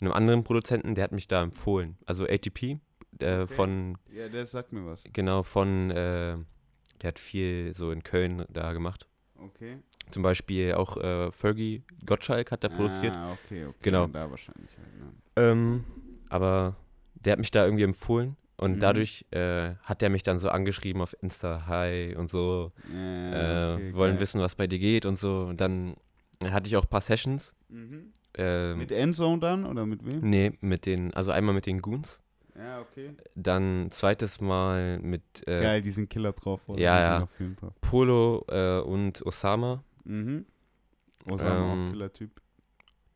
einem 0.00 0.12
anderen 0.12 0.42
Produzenten, 0.44 0.94
der 0.94 1.04
hat 1.04 1.12
mich 1.12 1.28
da 1.28 1.42
empfohlen. 1.42 1.96
Also 2.06 2.24
ATP 2.24 2.62
äh, 2.62 3.42
Okay. 3.42 3.46
von, 3.54 3.98
Ja, 4.10 4.28
der 4.28 4.46
sagt 4.46 4.72
mir 4.72 4.84
was. 4.86 5.04
genau, 5.12 5.42
von, 5.42 5.90
äh, 5.90 6.38
der 7.02 7.08
hat 7.08 7.18
viel 7.18 7.74
so 7.76 7.90
in 7.92 8.02
Köln 8.02 8.44
da 8.48 8.72
gemacht. 8.72 9.06
Okay. 9.36 9.78
Zum 10.10 10.22
Beispiel 10.22 10.74
auch 10.74 10.96
äh, 10.96 11.30
Fergie 11.32 11.82
Gottschalk 12.06 12.50
hat 12.52 12.64
er 12.64 12.70
produziert. 12.70 13.14
Ah, 13.14 13.32
okay, 13.32 13.66
okay. 13.66 13.78
Genau. 13.82 14.06
Da 14.06 14.30
wahrscheinlich 14.30 14.70
halt, 14.78 14.98
ne? 14.98 15.12
Ähm, 15.36 15.84
aber 16.28 16.76
der 17.14 17.32
hat 17.32 17.38
mich 17.38 17.50
da 17.50 17.64
irgendwie 17.64 17.84
empfohlen 17.84 18.36
und 18.56 18.72
Mhm. 18.76 18.80
dadurch 18.80 19.24
äh, 19.30 19.74
hat 19.82 20.02
er 20.02 20.10
mich 20.10 20.22
dann 20.22 20.38
so 20.38 20.48
angeschrieben 20.48 21.00
auf 21.02 21.14
Insta, 21.22 21.66
hi 21.66 22.14
und 22.16 22.30
so, 22.30 22.72
Ja, 22.90 23.72
äh, 23.72 23.74
okay, 23.74 23.94
wollen 23.94 24.12
geil. 24.14 24.20
wissen, 24.20 24.40
was 24.40 24.54
bei 24.54 24.66
dir 24.66 24.78
geht 24.78 25.06
und 25.06 25.16
so. 25.18 25.42
Und 25.48 25.60
dann 25.60 25.94
hatte 26.44 26.68
ich 26.68 26.76
auch 26.76 26.84
ein 26.84 26.88
paar 26.90 27.00
Sessions. 27.00 27.54
Mhm. 27.68 28.12
Ähm, 28.34 28.78
Mit 28.78 28.92
Endzone 28.92 29.40
dann 29.40 29.66
oder 29.66 29.86
mit 29.86 30.04
wem? 30.06 30.20
nee, 30.20 30.52
mit 30.60 30.86
den, 30.86 31.12
also 31.14 31.30
einmal 31.32 31.52
mit 31.54 31.66
den 31.66 31.82
Goons, 31.82 32.20
Ja, 32.56 32.80
okay. 32.80 33.14
dann 33.34 33.88
zweites 33.90 34.40
Mal 34.40 34.98
mit 35.00 35.22
äh, 35.48 35.60
Geil, 35.60 35.82
die 35.82 35.90
sind 35.90 36.08
Killer 36.10 36.32
drauf. 36.32 36.68
Oder? 36.68 36.80
ja, 36.80 37.00
ja. 37.20 37.28
Polo 37.80 38.44
äh, 38.48 38.78
und 38.80 39.24
Osama. 39.26 39.82
Mhm. 40.10 40.44
Osama 41.24 41.72
Ähm, 41.74 41.86
auch 41.86 41.90
Killer-Typ. 41.90 42.40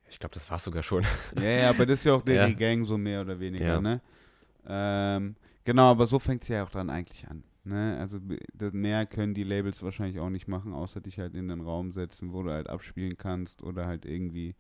Ich 0.09 0.19
glaube, 0.19 0.35
das 0.35 0.49
war 0.51 0.59
sogar 0.59 0.83
schon. 0.83 1.05
Ja, 1.37 1.43
ja, 1.43 1.71
aber 1.71 1.87
das 1.87 2.01
ist 2.01 2.05
ja 2.05 2.15
auch 2.15 2.23
deren 2.23 2.51
Ja. 2.53 2.57
Gang 2.57 2.87
so 2.87 2.97
mehr 2.97 3.23
oder 3.23 3.41
weniger, 3.41 3.65
Ja. 3.67 3.81
ne? 3.81 4.01
Ähm, 4.67 5.35
genau, 5.65 5.91
aber 5.91 6.07
so 6.07 6.19
fängt 6.19 6.43
es 6.43 6.49
ja 6.49 6.63
auch 6.63 6.71
dann 6.71 6.89
eigentlich 6.89 7.27
an. 7.29 7.43
Ne? 7.65 7.97
Also 7.99 8.19
mehr 8.73 9.07
können 9.07 9.35
die 9.35 9.43
Labels 9.43 9.83
wahrscheinlich 9.83 10.21
auch 10.21 10.31
nicht 10.31 10.47
machen, 10.47 10.73
außer 10.73 11.01
dich 11.01 11.19
halt 11.19 11.35
in 11.35 11.49
den 11.49 11.63
Raum 11.63 11.93
setzen, 11.93 12.33
wo 12.33 12.43
du 12.43 12.51
halt 12.53 12.69
abspielen 12.69 13.17
kannst 13.17 13.63
oder 13.63 13.87
halt 13.87 14.05
irgendwie 14.05 14.55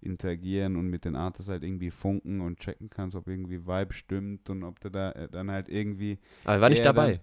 interagieren 0.00 0.76
und 0.76 0.86
mit 0.88 1.04
den 1.04 1.16
Artists 1.16 1.50
halt 1.50 1.64
irgendwie 1.64 1.90
funken 1.90 2.40
und 2.40 2.60
checken 2.60 2.90
kannst, 2.90 3.16
ob 3.16 3.26
irgendwie 3.26 3.66
Vibe 3.66 3.92
stimmt 3.92 4.48
und 4.50 4.62
ob 4.62 4.78
du 4.80 4.90
da 4.90 5.10
äh, 5.12 5.28
dann 5.28 5.50
halt 5.50 5.68
irgendwie. 5.68 6.18
Aber 6.44 6.54
er 6.54 6.60
war 6.60 6.68
nicht 6.70 6.84
dabei. 6.84 7.20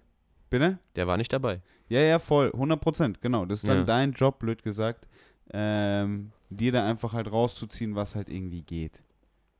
Bitte? 0.52 0.78
Der 0.96 1.06
war 1.06 1.16
nicht 1.16 1.32
dabei. 1.32 1.62
Ja, 1.88 2.00
ja, 2.00 2.18
voll, 2.18 2.52
100 2.52 2.78
Prozent, 2.80 3.22
genau. 3.22 3.46
Das 3.46 3.62
ist 3.62 3.68
dann 3.68 3.78
Ja. 3.78 3.84
dein 3.84 4.12
Job, 4.12 4.38
blöd 4.38 4.62
gesagt, 4.62 5.08
ähm, 5.52 6.30
dir 6.50 6.72
da 6.72 6.86
einfach 6.86 7.14
halt 7.14 7.32
rauszuziehen, 7.32 7.94
was 7.94 8.14
halt 8.16 8.28
irgendwie 8.28 8.60
geht. 8.62 9.02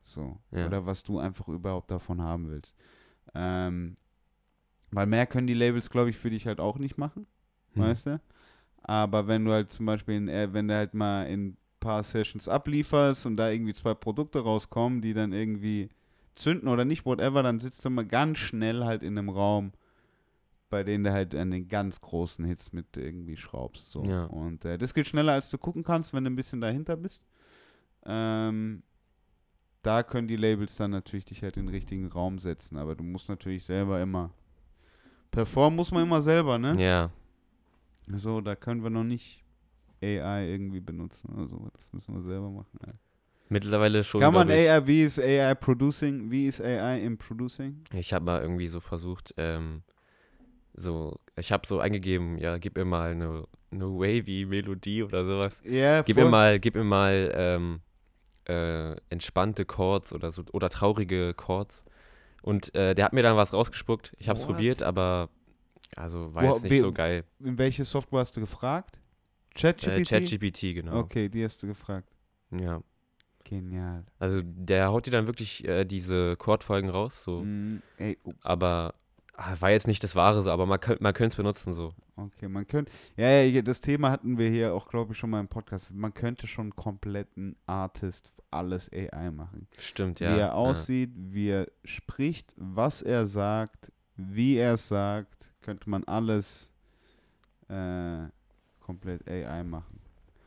So. 0.02 0.38
Ja. 0.50 0.66
Oder 0.66 0.84
was 0.84 1.02
du 1.02 1.18
einfach 1.18 1.48
überhaupt 1.48 1.90
davon 1.90 2.20
haben 2.20 2.48
willst. 2.50 2.76
Ähm, 3.34 3.96
weil 4.90 5.06
mehr 5.06 5.26
können 5.26 5.46
die 5.46 5.54
Labels, 5.54 5.88
glaube 5.88 6.10
ich, 6.10 6.18
für 6.18 6.28
dich 6.28 6.46
halt 6.46 6.60
auch 6.60 6.78
nicht 6.78 6.98
machen, 6.98 7.26
Hm. 7.72 7.82
weißt 7.84 8.06
du? 8.06 8.20
Aber 8.82 9.26
wenn 9.28 9.44
du 9.46 9.52
halt 9.52 9.72
zum 9.72 9.86
Beispiel, 9.86 10.16
in, 10.16 10.28
äh, 10.28 10.52
wenn 10.52 10.68
du 10.68 10.74
halt 10.74 10.92
mal 10.92 11.22
in 11.24 11.46
ein 11.48 11.56
paar 11.80 12.02
Sessions 12.02 12.48
ablieferst 12.48 13.24
und 13.24 13.38
da 13.38 13.48
irgendwie 13.48 13.72
zwei 13.74 13.94
Produkte 13.94 14.40
rauskommen, 14.40 15.00
die 15.00 15.14
dann 15.14 15.32
irgendwie 15.32 15.88
zünden 16.34 16.68
oder 16.68 16.84
nicht, 16.84 17.06
whatever, 17.06 17.42
dann 17.42 17.60
sitzt 17.60 17.82
du 17.84 17.90
mal 17.90 18.04
ganz 18.04 18.38
schnell 18.38 18.84
halt 18.84 19.02
in 19.02 19.16
einem 19.16 19.30
Raum, 19.30 19.72
bei 20.72 20.84
denen 20.84 21.04
du 21.04 21.12
halt 21.12 21.34
an 21.34 21.50
den 21.50 21.68
ganz 21.68 22.00
großen 22.00 22.46
Hits 22.46 22.72
mit 22.72 22.96
irgendwie 22.96 23.36
schraubst. 23.36 23.90
So. 23.90 24.04
Ja. 24.04 24.24
Und 24.24 24.64
äh, 24.64 24.78
das 24.78 24.94
geht 24.94 25.06
schneller, 25.06 25.34
als 25.34 25.50
du 25.50 25.58
gucken 25.58 25.84
kannst, 25.84 26.14
wenn 26.14 26.24
du 26.24 26.30
ein 26.30 26.34
bisschen 26.34 26.62
dahinter 26.62 26.96
bist. 26.96 27.26
Ähm, 28.06 28.82
da 29.82 30.02
können 30.02 30.28
die 30.28 30.36
Labels 30.36 30.74
dann 30.76 30.90
natürlich 30.92 31.26
dich 31.26 31.42
halt 31.42 31.58
in 31.58 31.66
den 31.66 31.74
richtigen 31.74 32.06
Raum 32.06 32.38
setzen, 32.38 32.78
aber 32.78 32.94
du 32.94 33.04
musst 33.04 33.28
natürlich 33.28 33.64
selber 33.64 34.00
immer. 34.00 34.30
Performen 35.30 35.76
muss 35.76 35.90
man 35.90 36.04
immer 36.04 36.22
selber, 36.22 36.58
ne? 36.58 36.82
Ja. 36.82 37.10
So, 38.06 38.40
da 38.40 38.56
können 38.56 38.82
wir 38.82 38.88
noch 38.88 39.04
nicht 39.04 39.44
AI 40.02 40.48
irgendwie 40.48 40.80
benutzen. 40.80 41.34
Also, 41.36 41.68
das 41.74 41.92
müssen 41.92 42.14
wir 42.14 42.22
selber 42.22 42.48
machen. 42.48 42.78
Alter. 42.80 42.98
Mittlerweile 43.50 44.04
schon. 44.04 44.22
Kann 44.22 44.32
man 44.32 44.50
AI, 44.50 44.86
wie 44.86 45.02
ist 45.02 45.20
AI 45.20 45.54
Producing? 45.54 46.30
Wie 46.30 46.46
ist 46.46 46.62
AI 46.62 47.02
im 47.02 47.18
Producing? 47.18 47.84
Ich 47.92 48.14
habe 48.14 48.24
mal 48.24 48.40
irgendwie 48.40 48.68
so 48.68 48.80
versucht, 48.80 49.34
ähm, 49.36 49.82
so, 50.74 51.18
ich 51.36 51.52
habe 51.52 51.66
so 51.66 51.80
eingegeben, 51.80 52.38
ja, 52.38 52.58
gib 52.58 52.76
mir 52.76 52.84
mal 52.84 53.10
eine, 53.12 53.44
eine 53.70 53.86
wavy 53.86 54.46
Melodie 54.46 55.02
oder 55.02 55.24
sowas. 55.24 55.60
Ja, 55.64 56.02
Gib 56.02 56.16
mir 56.16 56.24
mal, 56.26 56.58
gib 56.60 56.74
mir 56.74 56.84
mal 56.84 57.32
ähm, 57.34 57.80
äh, 58.48 58.96
entspannte 59.10 59.64
Chords 59.64 60.12
oder 60.12 60.32
so 60.32 60.42
oder 60.52 60.68
traurige 60.70 61.34
Chords. 61.34 61.84
Und 62.42 62.74
äh, 62.74 62.94
der 62.94 63.04
hat 63.04 63.12
mir 63.12 63.22
dann 63.22 63.36
was 63.36 63.52
rausgespuckt. 63.52 64.14
Ich 64.18 64.28
habe 64.28 64.38
es 64.38 64.44
probiert, 64.46 64.82
aber 64.82 65.28
also 65.94 66.34
war 66.34 66.42
Wo- 66.44 66.54
jetzt 66.54 66.64
nicht 66.64 66.72
we- 66.72 66.80
so 66.80 66.92
geil. 66.92 67.24
In 67.40 67.56
welche 67.58 67.84
Software 67.84 68.20
hast 68.20 68.36
du 68.36 68.40
gefragt? 68.40 68.96
Äh, 69.54 69.58
ChatGPT? 69.58 70.08
ChatGPT, 70.08 70.60
genau. 70.74 71.00
Okay, 71.00 71.28
die 71.28 71.44
hast 71.44 71.62
du 71.62 71.66
gefragt. 71.66 72.08
Ja. 72.50 72.82
Genial. 73.44 74.04
Also 74.18 74.40
der 74.42 74.90
haut 74.90 75.06
dir 75.06 75.10
dann 75.10 75.26
wirklich 75.26 75.66
äh, 75.68 75.84
diese 75.84 76.36
Chordfolgen 76.36 76.88
raus, 76.90 77.22
so. 77.22 77.40
Mm, 77.42 77.82
ey, 77.98 78.16
oh, 78.24 78.32
Aber 78.40 78.94
war 79.58 79.70
jetzt 79.70 79.86
nicht 79.86 80.02
das 80.04 80.14
Wahre 80.16 80.42
so, 80.42 80.50
aber 80.50 80.66
man, 80.66 80.80
könnt, 80.80 81.00
man 81.00 81.14
könnte 81.14 81.34
es 81.34 81.36
benutzen 81.36 81.74
so. 81.74 81.94
okay, 82.16 82.48
man 82.48 82.66
könnte. 82.66 82.92
Ja, 83.16 83.28
ja, 83.28 83.42
ja, 83.42 83.62
das 83.62 83.80
Thema 83.80 84.10
hatten 84.10 84.38
wir 84.38 84.50
hier 84.50 84.74
auch, 84.74 84.88
glaube 84.88 85.12
ich, 85.12 85.18
schon 85.18 85.30
mal 85.30 85.40
im 85.40 85.48
Podcast. 85.48 85.90
Man 85.92 86.14
könnte 86.14 86.46
schon 86.46 86.74
kompletten 86.74 87.56
Artist 87.66 88.32
alles 88.50 88.90
AI 88.92 89.30
machen. 89.30 89.66
Stimmt, 89.78 90.20
ja. 90.20 90.30
wie 90.30 90.34
er 90.34 90.38
ja. 90.38 90.52
aussieht, 90.52 91.10
wie 91.14 91.48
er 91.48 91.68
spricht, 91.84 92.52
was 92.56 93.02
er 93.02 93.26
sagt, 93.26 93.92
wie 94.16 94.56
er 94.56 94.74
es 94.74 94.88
sagt, 94.88 95.52
könnte 95.60 95.88
man 95.88 96.04
alles 96.04 96.72
äh, 97.68 98.26
komplett 98.80 99.28
AI 99.28 99.64
machen. 99.64 100.00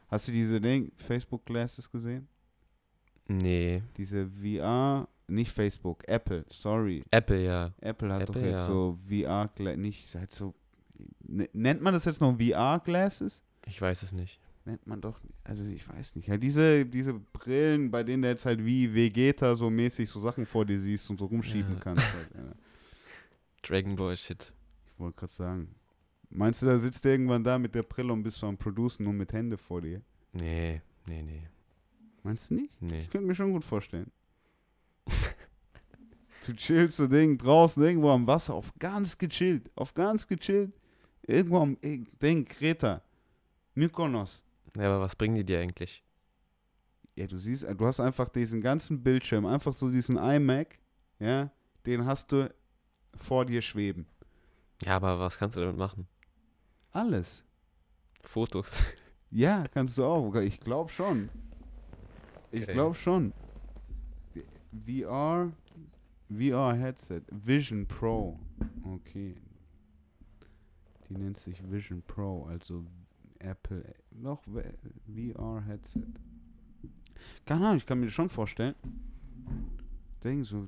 Hast 0.08 0.28
du 0.28 0.32
diese 0.32 0.62
Ding, 0.62 0.92
Facebook 0.96 1.46
Glasses 1.46 1.90
gesehen? 1.90 2.28
Nee. 3.28 3.82
Diese 3.98 4.28
VR, 4.28 5.08
nicht 5.28 5.52
Facebook, 5.52 6.08
Apple, 6.08 6.46
sorry. 6.50 7.04
Apple, 7.12 7.44
ja. 7.44 7.74
Apple 7.82 8.14
hat 8.14 8.30
doch 8.30 8.36
Apple, 8.36 8.50
jetzt 8.50 8.68
ja. 8.68 8.74
so 8.74 9.00
VR, 9.08 9.50
nicht 9.78 10.14
halt 10.16 10.34
so, 10.34 10.54
ne- 11.28 11.50
nennt 11.54 11.82
man 11.82 11.94
das 11.94 12.06
jetzt 12.06 12.22
noch 12.22 12.38
VR 12.38 12.80
Glasses? 12.84 13.42
Ich 13.68 13.82
weiß 13.82 14.04
es 14.04 14.12
nicht. 14.12 14.40
Nennt 14.66 14.86
man 14.88 15.00
doch, 15.00 15.20
also 15.44 15.64
ich 15.66 15.88
weiß 15.88 16.16
nicht. 16.16 16.28
Ja, 16.28 16.38
diese, 16.38 16.86
diese 16.86 17.14
Brillen, 17.14 17.92
bei 17.92 18.04
denen 18.04 18.24
du 18.24 18.30
jetzt 18.30 18.46
halt 18.46 18.66
wie 18.66 18.94
Vegeta 18.94 19.56
so 19.56 19.70
mäßig 19.70 20.10
so 20.10 20.20
Sachen 20.20 20.46
vor 20.48 20.66
dir 20.66 20.80
siehst 20.80 21.08
und 21.12 21.20
so 21.20 21.26
rumschieben 21.26 21.74
Ja. 21.76 21.80
kannst. 21.80 22.04
Halt, 22.14 22.30
ja. 22.36 22.52
Dragon 23.62 23.96
Ball 23.96 24.16
Shit. 24.18 24.54
Ich 24.88 25.00
wollte 25.00 25.18
gerade 25.20 25.34
sagen. 25.34 25.76
Meinst 26.30 26.62
du, 26.62 26.66
da 26.66 26.78
sitzt 26.78 27.06
du 27.06 27.10
irgendwann 27.10 27.44
da 27.44 27.60
mit 27.60 27.76
der 27.76 27.84
Brille 27.84 28.12
und 28.12 28.24
bist 28.24 28.38
so 28.38 28.48
am 28.48 28.58
Producen 28.58 29.04
nur 29.04 29.14
mit 29.14 29.32
Hände 29.34 29.58
vor 29.58 29.82
dir? 29.82 30.02
Nee, 30.34 30.82
nee, 31.06 31.22
nee. 31.22 31.48
Meinst 32.24 32.50
du 32.50 32.56
nicht? 32.56 32.82
Nee. 32.82 33.02
Ich 33.02 33.10
könnte 33.10 33.28
mir 33.28 33.36
schon 33.36 33.52
gut 33.52 33.64
vorstellen. 33.64 34.12
Du 36.46 36.54
chillst 36.56 36.98
so 36.98 37.08
Ding 37.08 37.38
draußen 37.38 37.84
irgendwo 37.84 38.12
am 38.12 38.28
Wasser, 38.28 38.54
auf 38.54 38.74
ganz 38.80 39.18
gechillt, 39.18 39.70
auf 39.76 39.94
ganz 39.94 40.28
gechillt. 40.28 40.72
Irgendwo 41.28 41.60
am 41.60 41.78
Ding, 41.82 42.46
Kreta, 42.46 43.02
Mykonos. 43.74 44.44
Ja, 44.76 44.88
aber 44.88 45.02
was 45.02 45.16
bringen 45.16 45.36
die 45.36 45.44
dir 45.44 45.60
eigentlich? 45.60 46.04
Ja, 47.16 47.28
du 47.28 47.38
siehst, 47.40 47.64
du 47.64 47.86
hast 47.86 48.00
einfach 48.00 48.30
diesen 48.30 48.62
ganzen 48.62 49.02
Bildschirm, 49.02 49.46
einfach 49.46 49.74
so 49.74 49.90
diesen 49.90 50.18
iMac, 50.18 50.78
ja, 51.20 51.50
den 51.86 52.06
hast 52.06 52.32
du 52.32 52.54
vor 53.16 53.46
dir 53.46 53.62
schweben. 53.62 54.06
Ja, 54.84 54.98
aber 54.98 55.18
was 55.20 55.38
kannst 55.38 55.56
du 55.56 55.62
damit 55.62 55.78
machen? 55.78 56.08
Alles. 56.92 57.44
Fotos. 58.22 58.84
Ja, 59.32 59.66
kannst 59.68 59.98
du 59.98 60.06
auch. 60.06 60.36
Ich 60.36 60.60
glaube 60.60 60.90
schon. 60.90 61.30
Ich 62.52 62.68
glaube 62.68 62.96
schon. 62.96 63.34
VR, 64.86 65.52
VR 66.30 66.74
Headset, 66.76 67.22
Vision 67.32 67.86
Pro. 67.88 68.40
Okay. 68.84 69.36
Die 71.08 71.16
nennt 71.16 71.38
sich 71.38 71.62
Vision 71.72 72.02
Pro, 72.02 72.46
also 72.46 72.84
Apple, 73.40 73.84
noch 74.12 74.42
VR 74.44 75.64
Headset. 75.66 76.02
Keine 77.46 77.66
Ahnung, 77.66 77.78
ich 77.78 77.86
kann 77.86 78.00
mir 78.00 78.06
das 78.06 78.14
schon 78.16 78.30
vorstellen. 78.30 78.76
Denk 80.24 80.46
so, 80.46 80.68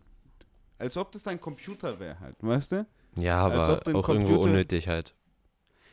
als 0.77 0.95
ob 0.97 1.11
das 1.11 1.23
dein 1.23 1.41
Computer 1.41 1.99
wäre 1.99 2.19
halt, 2.19 2.35
weißt 2.41 2.71
du? 2.73 2.85
Ja, 3.17 3.39
aber 3.39 3.63
auch 3.67 3.87
irgendwo 3.87 4.01
Computer- 4.03 4.41
unnötig 4.41 4.87
halt. 4.87 5.15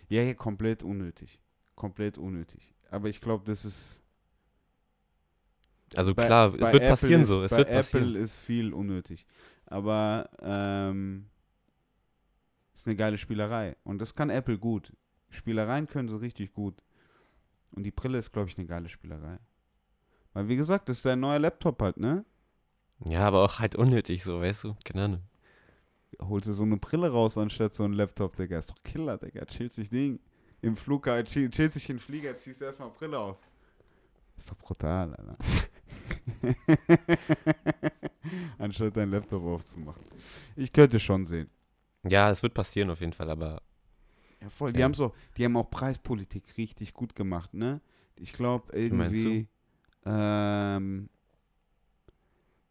Ja, 0.09 0.21
ja, 0.23 0.35
komplett 0.35 0.83
unnötig. 0.83 1.41
Komplett 1.75 2.19
unnötig. 2.19 2.75
Aber 2.91 3.09
ich 3.09 3.21
glaube, 3.23 3.45
das 3.47 3.65
ist. 3.65 4.03
Also 5.97 6.15
bei- 6.15 6.27
klar, 6.27 6.51
bei 6.51 6.57
es 6.57 6.61
wird 6.73 6.75
Apple 6.83 6.89
passieren 6.89 7.23
ist, 7.23 7.29
so. 7.29 7.43
Es 7.43 7.51
bei 7.51 7.59
wird 7.59 7.69
Apple 7.69 7.81
passieren. 7.83 8.15
ist 8.17 8.37
viel 8.37 8.73
unnötig. 8.73 9.27
Aber 9.67 10.29
ähm, 10.41 11.27
ist 12.75 12.87
eine 12.87 12.97
geile 12.97 13.17
Spielerei. 13.19 13.77
Und 13.85 13.99
das 14.01 14.15
kann 14.15 14.31
Apple 14.31 14.59
gut. 14.59 14.93
Spielereien 15.31 15.87
können 15.87 16.09
sie 16.09 16.21
richtig 16.21 16.53
gut. 16.53 16.75
Und 17.73 17.83
die 17.85 17.91
Brille 17.91 18.19
ist, 18.19 18.33
glaube 18.33 18.49
ich, 18.49 18.57
eine 18.59 18.67
geile 18.67 18.89
Spielerei. 18.89 19.39
Weil, 20.33 20.49
wie 20.49 20.57
gesagt, 20.57 20.89
das 20.89 20.99
ist 20.99 21.07
dein 21.07 21.21
neuer 21.21 21.39
Laptop 21.39 21.81
halt, 21.83 21.97
ne? 21.97 22.25
Ja, 23.07 23.27
aber 23.27 23.43
auch 23.43 23.59
halt 23.59 23.75
unnötig 23.75 24.23
so, 24.23 24.41
weißt 24.41 24.65
du? 24.65 24.75
Keine 24.85 25.05
Ahnung. 25.05 25.23
Holst 26.21 26.47
du 26.49 26.53
so 26.53 26.63
eine 26.63 26.77
Brille 26.77 27.11
raus 27.11 27.37
anstatt 27.39 27.75
so 27.75 27.85
ein 27.85 27.93
Laptop, 27.93 28.37
Digga. 28.37 28.59
Ist 28.59 28.71
doch 28.71 28.83
Killer, 28.85 29.19
Digga. 29.19 29.45
Chillt 29.47 29.73
sich 29.73 29.89
Ding. 29.91 30.21
im 30.63 30.77
Flughafen, 30.77 31.27
chill- 31.27 31.51
chillst 31.51 31.77
dich 31.77 31.91
in 31.91 31.97
den 31.97 32.01
Flieger, 32.03 32.37
ziehst 32.37 32.63
erstmal 32.63 32.91
Brille 32.91 33.19
auf. 33.19 33.37
ist 34.37 34.51
doch 34.51 34.57
brutal, 34.59 35.15
Alter. 35.15 35.37
Anstatt 38.59 38.97
deinen 38.97 39.11
Laptop 39.11 39.43
aufzumachen. 39.45 40.05
Ich 40.57 40.73
könnte 40.73 40.99
schon 40.99 41.27
sehen. 41.27 41.51
Ja, 42.05 42.31
es 42.31 42.43
wird 42.43 42.55
passieren 42.55 42.91
auf 42.91 43.01
jeden 43.01 43.13
Fall, 43.13 43.31
aber 43.31 43.63
Ja, 44.41 44.49
voll. 44.51 44.73
Die 44.73 44.81
Ja. 44.81 44.85
haben 44.85 44.95
so, 44.95 45.15
die 45.37 45.45
haben 45.45 45.57
auch 45.57 45.71
Preispolitik 45.71 46.45
richtig 46.59 46.93
gut 46.93 47.15
gemacht, 47.15 47.55
ne? 47.55 47.81
Ich 48.17 48.33
glaube 48.33 48.73
irgendwie, 48.77 49.49
ähm, 50.05 51.09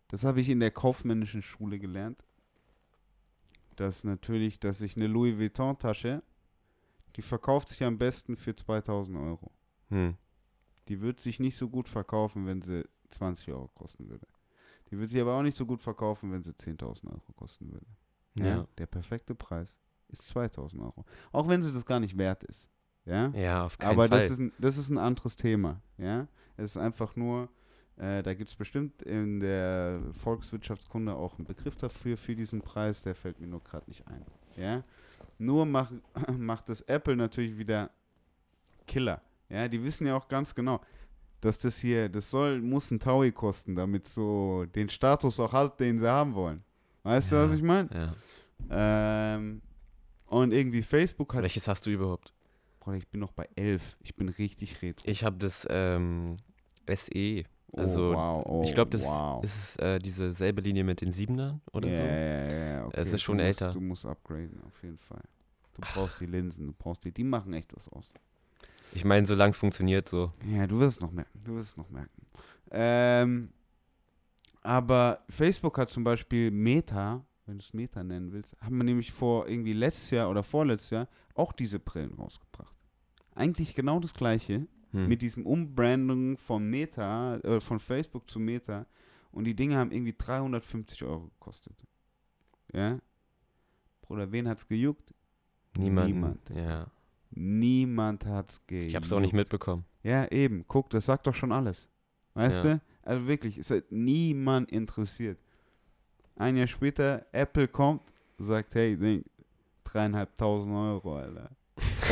das 0.09 0.23
habe 0.23 0.41
ich 0.41 0.49
in 0.49 0.59
der 0.59 0.71
kaufmännischen 0.71 1.41
Schule 1.41 1.79
gelernt. 1.79 2.23
Dass 3.75 4.03
natürlich, 4.03 4.59
dass 4.59 4.81
ich 4.81 4.95
eine 4.95 5.07
Louis 5.07 5.37
Vuitton 5.39 5.77
Tasche, 5.79 6.21
die 7.15 7.23
verkauft 7.23 7.69
sich 7.69 7.83
am 7.83 7.97
besten 7.97 8.35
für 8.35 8.55
2000 8.55 9.17
Euro. 9.17 9.51
hm, 9.89 10.15
Die 10.89 11.01
wird 11.01 11.19
sich 11.19 11.39
nicht 11.39 11.57
so 11.57 11.69
gut 11.69 11.89
verkaufen, 11.89 12.45
wenn 12.45 12.61
sie 12.61 12.87
20 13.13 13.49
Euro 13.51 13.67
kosten 13.69 14.09
würde. 14.09 14.27
Die 14.91 14.97
wird 14.99 15.09
sich 15.09 15.21
aber 15.21 15.33
auch 15.37 15.41
nicht 15.41 15.57
so 15.57 15.65
gut 15.65 15.81
verkaufen, 15.81 16.31
wenn 16.31 16.43
sie 16.43 16.51
10.000 16.51 17.07
Euro 17.07 17.33
kosten 17.35 17.71
würde. 17.71 17.85
ja. 18.35 18.67
Der 18.77 18.85
perfekte 18.85 19.35
Preis 19.35 19.79
ist 20.09 20.27
2000 20.27 20.81
Euro. 20.81 21.05
Auch 21.31 21.47
wenn 21.47 21.63
sie 21.63 21.71
das 21.71 21.85
gar 21.85 21.99
nicht 21.99 22.17
wert 22.17 22.43
ist. 22.43 22.69
Ja. 23.05 23.29
Ja, 23.29 23.65
auf 23.65 23.77
keinen 23.77 23.91
Aber 23.91 24.07
Fall. 24.07 24.19
das 24.19 24.31
ist, 24.31 24.39
ein, 24.39 24.51
das 24.59 24.77
ist 24.77 24.89
ein 24.89 24.97
anderes 24.97 25.35
Thema. 25.35 25.81
Ja. 25.97 26.27
Es 26.55 26.71
ist 26.71 26.77
einfach 26.77 27.15
nur, 27.15 27.49
äh, 27.97 28.23
da 28.23 28.33
gibt 28.33 28.49
es 28.49 28.55
bestimmt 28.55 29.01
in 29.01 29.39
der 29.39 30.01
Volkswirtschaftskunde 30.13 31.13
auch 31.15 31.37
einen 31.37 31.45
Begriff 31.45 31.75
dafür, 31.75 32.15
für 32.15 32.35
diesen 32.35 32.61
Preis. 32.61 33.01
Der 33.01 33.15
fällt 33.15 33.39
mir 33.39 33.47
nur 33.47 33.63
gerade 33.63 33.87
nicht 33.87 34.07
ein. 34.07 34.25
Ja. 34.55 34.83
Nur 35.37 35.65
mach, 35.65 35.91
macht 36.37 36.69
das 36.69 36.81
Apple 36.81 37.15
natürlich 37.15 37.57
wieder 37.57 37.89
Killer. 38.87 39.21
Ja. 39.49 39.67
Die 39.67 39.83
wissen 39.83 40.07
ja 40.07 40.15
auch 40.15 40.27
ganz 40.27 40.55
genau. 40.55 40.79
Dass 41.43 41.59
das 41.59 41.77
hier, 41.79 42.07
das 42.07 42.31
soll, 42.31 42.61
muss 42.61 42.89
ein 42.89 42.99
Taui 42.99 43.33
kosten, 43.33 43.75
damit 43.75 44.07
so 44.07 44.63
den 44.73 44.87
Status 44.87 45.41
auch 45.41 45.51
hat, 45.51 45.77
den 45.77 45.99
sie 45.99 46.09
haben 46.09 46.35
wollen. 46.35 46.63
Weißt 47.03 47.33
du, 47.33 47.35
Ja. 47.35 47.43
was 47.43 47.51
ich 47.53 47.61
meine? 47.61 47.89
ja. 47.93 49.35
Ähm, 49.35 49.61
und 50.27 50.53
irgendwie 50.53 50.81
Facebook 50.81 51.33
hat. 51.33 51.41
Welches 51.41 51.67
hast 51.67 51.85
du 51.85 51.89
überhaupt? 51.89 52.33
Bruder, 52.79 52.95
ich 52.95 53.07
bin 53.09 53.19
noch 53.19 53.33
bei 53.33 53.47
11. 53.55 53.97
Ich 53.99 54.15
bin 54.15 54.29
richtig 54.29 54.81
retro. 54.81 55.05
Ich 55.05 55.25
habe 55.25 55.37
das 55.37 55.67
ähm, 55.69 56.37
SE. 56.87 57.43
Also, 57.75 58.11
oh, 58.11 58.13
wow, 58.13 58.45
oh, 58.45 58.63
ich 58.63 58.73
glaube, 58.73 58.91
das 58.91 59.03
wow. 59.03 59.43
ist 59.43 59.81
äh, 59.81 59.99
diese 59.99 60.31
selbe 60.31 60.61
Linie 60.61 60.85
mit 60.85 61.01
den 61.01 61.11
Siebenern 61.11 61.59
oder 61.73 61.89
ja, 61.89 61.95
so. 61.95 62.01
Ja, 62.01 62.53
ja, 62.53 62.85
okay. 62.85 63.01
Es 63.01 63.13
ist 63.13 63.21
schon 63.21 63.37
du 63.37 63.43
musst, 63.43 63.61
älter. 63.61 63.71
Du 63.73 63.81
musst 63.81 64.05
upgraden, 64.05 64.61
auf 64.65 64.81
jeden 64.81 64.97
Fall. 64.97 65.23
Du 65.73 65.81
brauchst 65.81 66.21
die 66.21 66.25
Linsen, 66.27 66.67
du 66.67 66.73
brauchst 66.73 67.03
die. 67.03 67.11
Die 67.11 67.23
machen 67.23 67.51
echt 67.53 67.75
was 67.75 67.89
aus. 67.89 68.11
Ich 68.95 69.05
meine, 69.05 69.25
solange 69.25 69.51
es 69.51 69.57
funktioniert, 69.57 70.09
so. 70.09 70.31
Ja, 70.45 70.67
du 70.67 70.79
wirst 70.79 70.97
es 70.97 71.01
noch 71.01 71.11
merken. 71.11 71.39
Du 71.43 71.55
wirst 71.55 71.71
es 71.71 71.77
noch 71.77 71.89
merken. 71.89 72.25
Ähm, 72.71 73.49
aber 74.61 75.23
Facebook 75.29 75.77
hat 75.77 75.89
zum 75.91 76.03
Beispiel 76.03 76.51
Meta, 76.51 77.25
wenn 77.45 77.57
du 77.57 77.63
es 77.63 77.73
Meta 77.73 78.03
nennen 78.03 78.31
willst, 78.31 78.55
haben 78.61 78.77
wir 78.77 78.83
nämlich 78.83 79.11
vor 79.11 79.47
irgendwie 79.47 79.73
letztes 79.73 80.11
Jahr 80.11 80.29
oder 80.29 80.43
vorletztes 80.43 80.89
Jahr 80.91 81.07
auch 81.35 81.51
diese 81.51 81.79
Brillen 81.79 82.13
rausgebracht. 82.13 82.75
Eigentlich 83.35 83.75
genau 83.75 83.99
das 83.99 84.13
gleiche. 84.13 84.67
Hm. 84.93 85.07
mit 85.07 85.23
diesem 85.23 85.45
Umbranding 85.45 86.37
von 86.37 86.69
Meta, 86.69 87.37
äh, 87.37 87.59
von 87.59 87.79
Facebook 87.79 88.29
zu 88.29 88.39
Meta. 88.39 88.85
Und 89.31 89.45
die 89.45 89.55
Dinge 89.55 89.75
haben 89.77 89.91
irgendwie 89.91 90.13
350 90.15 91.03
Euro 91.03 91.31
gekostet. 91.39 91.75
Ja? 92.71 92.99
Bruder, 94.01 94.31
wen 94.31 94.47
hat's 94.47 94.67
gejuckt? 94.67 95.13
Niemand. 95.75 96.07
niemand. 96.07 96.49
Ja. 96.51 96.85
Niemand 97.35 98.25
hat's 98.25 98.65
gejuckt. 98.67 98.87
Ich 98.87 98.95
habe 98.95 99.05
es 99.05 99.11
auch 99.13 99.19
nicht 99.19 99.33
mitbekommen. 99.33 99.85
Ja, 100.03 100.27
eben. 100.31 100.65
Guck, 100.67 100.89
das 100.89 101.05
sagt 101.05 101.27
doch 101.27 101.33
schon 101.33 101.51
alles. 101.51 101.87
Weißt 102.35 102.63
Ja. 102.63 102.75
du? 102.75 102.81
Also 103.03 103.27
wirklich, 103.27 103.57
es 103.57 103.69
hat 103.69 103.91
niemand 103.91 104.71
interessiert. 104.71 105.37
Ein 106.35 106.57
Jahr 106.57 106.67
später, 106.67 107.25
Apple 107.31 107.67
kommt, 107.67 108.01
sagt, 108.37 108.75
hey, 108.75 108.97
Ding, 108.97 109.23
dreieinhalbtausend 109.83 110.73
Euro, 110.75 111.17
Alter. 111.17 111.49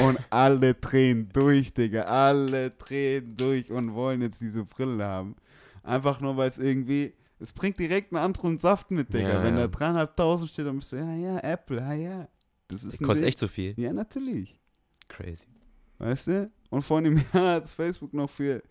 Und 0.05 0.19
alle 0.29 0.73
drehen 0.75 1.29
durch, 1.33 1.73
Digga. 1.73 2.03
Alle 2.03 2.71
drehen 2.71 3.35
durch 3.35 3.71
und 3.71 3.93
wollen 3.93 4.21
jetzt 4.21 4.41
diese 4.41 4.63
Brille 4.63 5.03
haben. 5.03 5.35
Einfach 5.83 6.19
nur, 6.21 6.37
weil 6.37 6.49
es 6.49 6.57
irgendwie, 6.59 7.13
es 7.39 7.51
bringt 7.53 7.79
direkt 7.79 8.13
einen 8.13 8.23
anderen 8.23 8.57
Saft 8.57 8.91
mit, 8.91 9.13
Digga. 9.13 9.29
Ja, 9.35 9.43
Wenn 9.43 9.55
ja. 9.55 9.61
da 9.61 9.67
dreieinhalbtausend 9.67 10.49
steht, 10.51 10.65
dann 10.67 10.77
bist 10.77 10.91
du, 10.91 10.97
ja, 10.97 11.13
ja, 11.15 11.39
Apple, 11.39 11.77
ja, 11.77 11.93
ja. 11.93 12.27
Das 12.67 12.83
ist 12.83 13.01
kostet 13.03 13.27
echt 13.27 13.39
so 13.39 13.47
viel. 13.47 13.73
Ja, 13.77 13.91
natürlich. 13.91 14.57
Crazy. 15.11 15.47
Weißt 15.97 16.27
du? 16.27 16.51
Und 16.69 16.81
vor 16.81 16.97
einem 16.97 17.17
Jahr 17.33 17.55
hat 17.55 17.69
Facebook 17.69 18.13
noch 18.13 18.29
für 18.29 18.63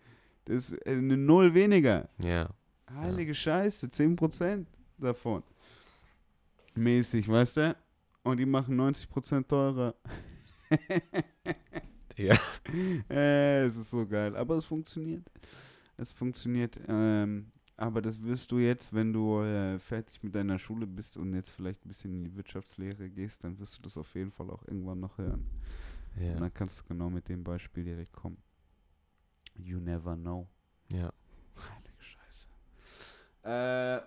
das 0.45 0.71
ist 0.71 0.85
eine 0.87 1.17
Null 1.17 1.53
weniger. 1.53 2.09
Ja. 2.17 2.49
Heilige 2.91 3.33
Scheiße, 3.33 3.87
10% 3.87 4.65
davon. 4.97 5.43
Mäßig, 6.75 7.27
weißt 7.29 7.57
du? 7.57 7.75
Und 8.23 8.37
die 8.37 8.45
machen 8.45 8.79
90% 8.79 9.47
teurer. 9.47 9.95
Digga. 12.17 12.37
äh, 13.09 13.65
es 13.65 13.77
ist 13.77 13.89
so 13.89 14.05
geil. 14.05 14.35
Aber 14.35 14.55
es 14.55 14.65
funktioniert. 14.65 15.23
Es 15.97 16.11
funktioniert. 16.11 16.79
Ähm, 16.87 17.51
aber 17.77 18.01
das 18.01 18.21
wirst 18.21 18.51
du 18.51 18.59
jetzt, 18.59 18.93
wenn 18.93 19.11
du 19.13 19.41
äh, 19.41 19.79
fertig 19.79 20.21
mit 20.21 20.35
deiner 20.35 20.59
Schule 20.59 20.85
bist 20.85 21.17
und 21.17 21.33
jetzt 21.33 21.49
vielleicht 21.49 21.83
ein 21.85 21.87
bisschen 21.87 22.13
in 22.13 22.23
die 22.25 22.35
Wirtschaftslehre 22.35 23.09
gehst, 23.09 23.43
dann 23.43 23.57
wirst 23.59 23.77
du 23.77 23.81
das 23.83 23.97
auf 23.97 24.13
jeden 24.15 24.31
Fall 24.31 24.49
auch 24.49 24.63
irgendwann 24.67 24.99
noch 24.99 25.17
hören. 25.17 25.49
Und 26.15 26.23
Ja. 26.25 26.33
dann 26.35 26.53
kannst 26.53 26.79
du 26.79 26.83
genau 26.85 27.09
mit 27.09 27.27
dem 27.29 27.43
Beispiel 27.43 27.83
direkt 27.83 28.11
kommen. 28.13 28.37
You 29.55 29.79
never 29.79 30.15
know. 30.15 30.47
ja. 30.91 31.11
Heilige 31.57 32.01
Scheiße. 32.01 32.47
Äh, 33.43 34.01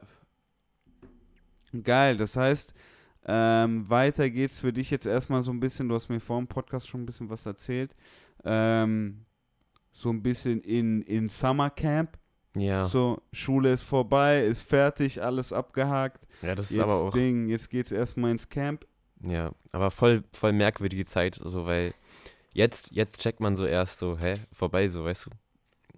geil, 1.82 2.16
das 2.16 2.36
heißt, 2.36 2.74
ähm, 3.26 3.88
weiter 3.88 4.28
geht's 4.30 4.60
für 4.60 4.72
dich 4.72 4.90
jetzt 4.90 5.06
erstmal 5.06 5.42
so 5.42 5.50
ein 5.52 5.60
bisschen, 5.60 5.88
du 5.88 5.94
hast 5.94 6.08
mir 6.08 6.20
vor 6.20 6.38
dem 6.38 6.46
Podcast 6.46 6.88
schon 6.88 7.02
ein 7.02 7.06
bisschen 7.06 7.30
was 7.30 7.46
erzählt, 7.46 7.94
ähm, 8.44 9.24
so 9.92 10.10
ein 10.10 10.22
bisschen 10.22 10.60
in, 10.62 11.02
in 11.02 11.28
Summercamp. 11.28 12.18
Ja. 12.56 12.84
So, 12.84 13.20
Schule 13.32 13.72
ist 13.72 13.82
vorbei, 13.82 14.44
ist 14.44 14.62
fertig, 14.62 15.22
alles 15.22 15.52
abgehakt. 15.52 16.26
ja, 16.42 16.54
das 16.54 16.70
ist 16.70 16.76
Jetzt 16.76 16.84
aber 16.84 16.94
auch. 16.94 17.12
Ding, 17.12 17.48
jetzt 17.48 17.68
geht's 17.70 17.90
erstmal 17.92 18.30
ins 18.30 18.48
Camp. 18.48 18.86
Ja, 19.26 19.52
aber 19.72 19.90
voll, 19.90 20.24
voll 20.32 20.52
merkwürdige 20.52 21.04
Zeit, 21.04 21.40
so 21.42 21.66
weil 21.66 21.92
jetzt, 22.52 22.88
jetzt 22.90 23.20
checkt 23.20 23.40
man 23.40 23.56
so 23.56 23.64
erst 23.64 23.98
so, 23.98 24.18
hä, 24.18 24.34
vorbei, 24.52 24.88
so, 24.88 25.04
weißt 25.04 25.26
du. 25.26 25.30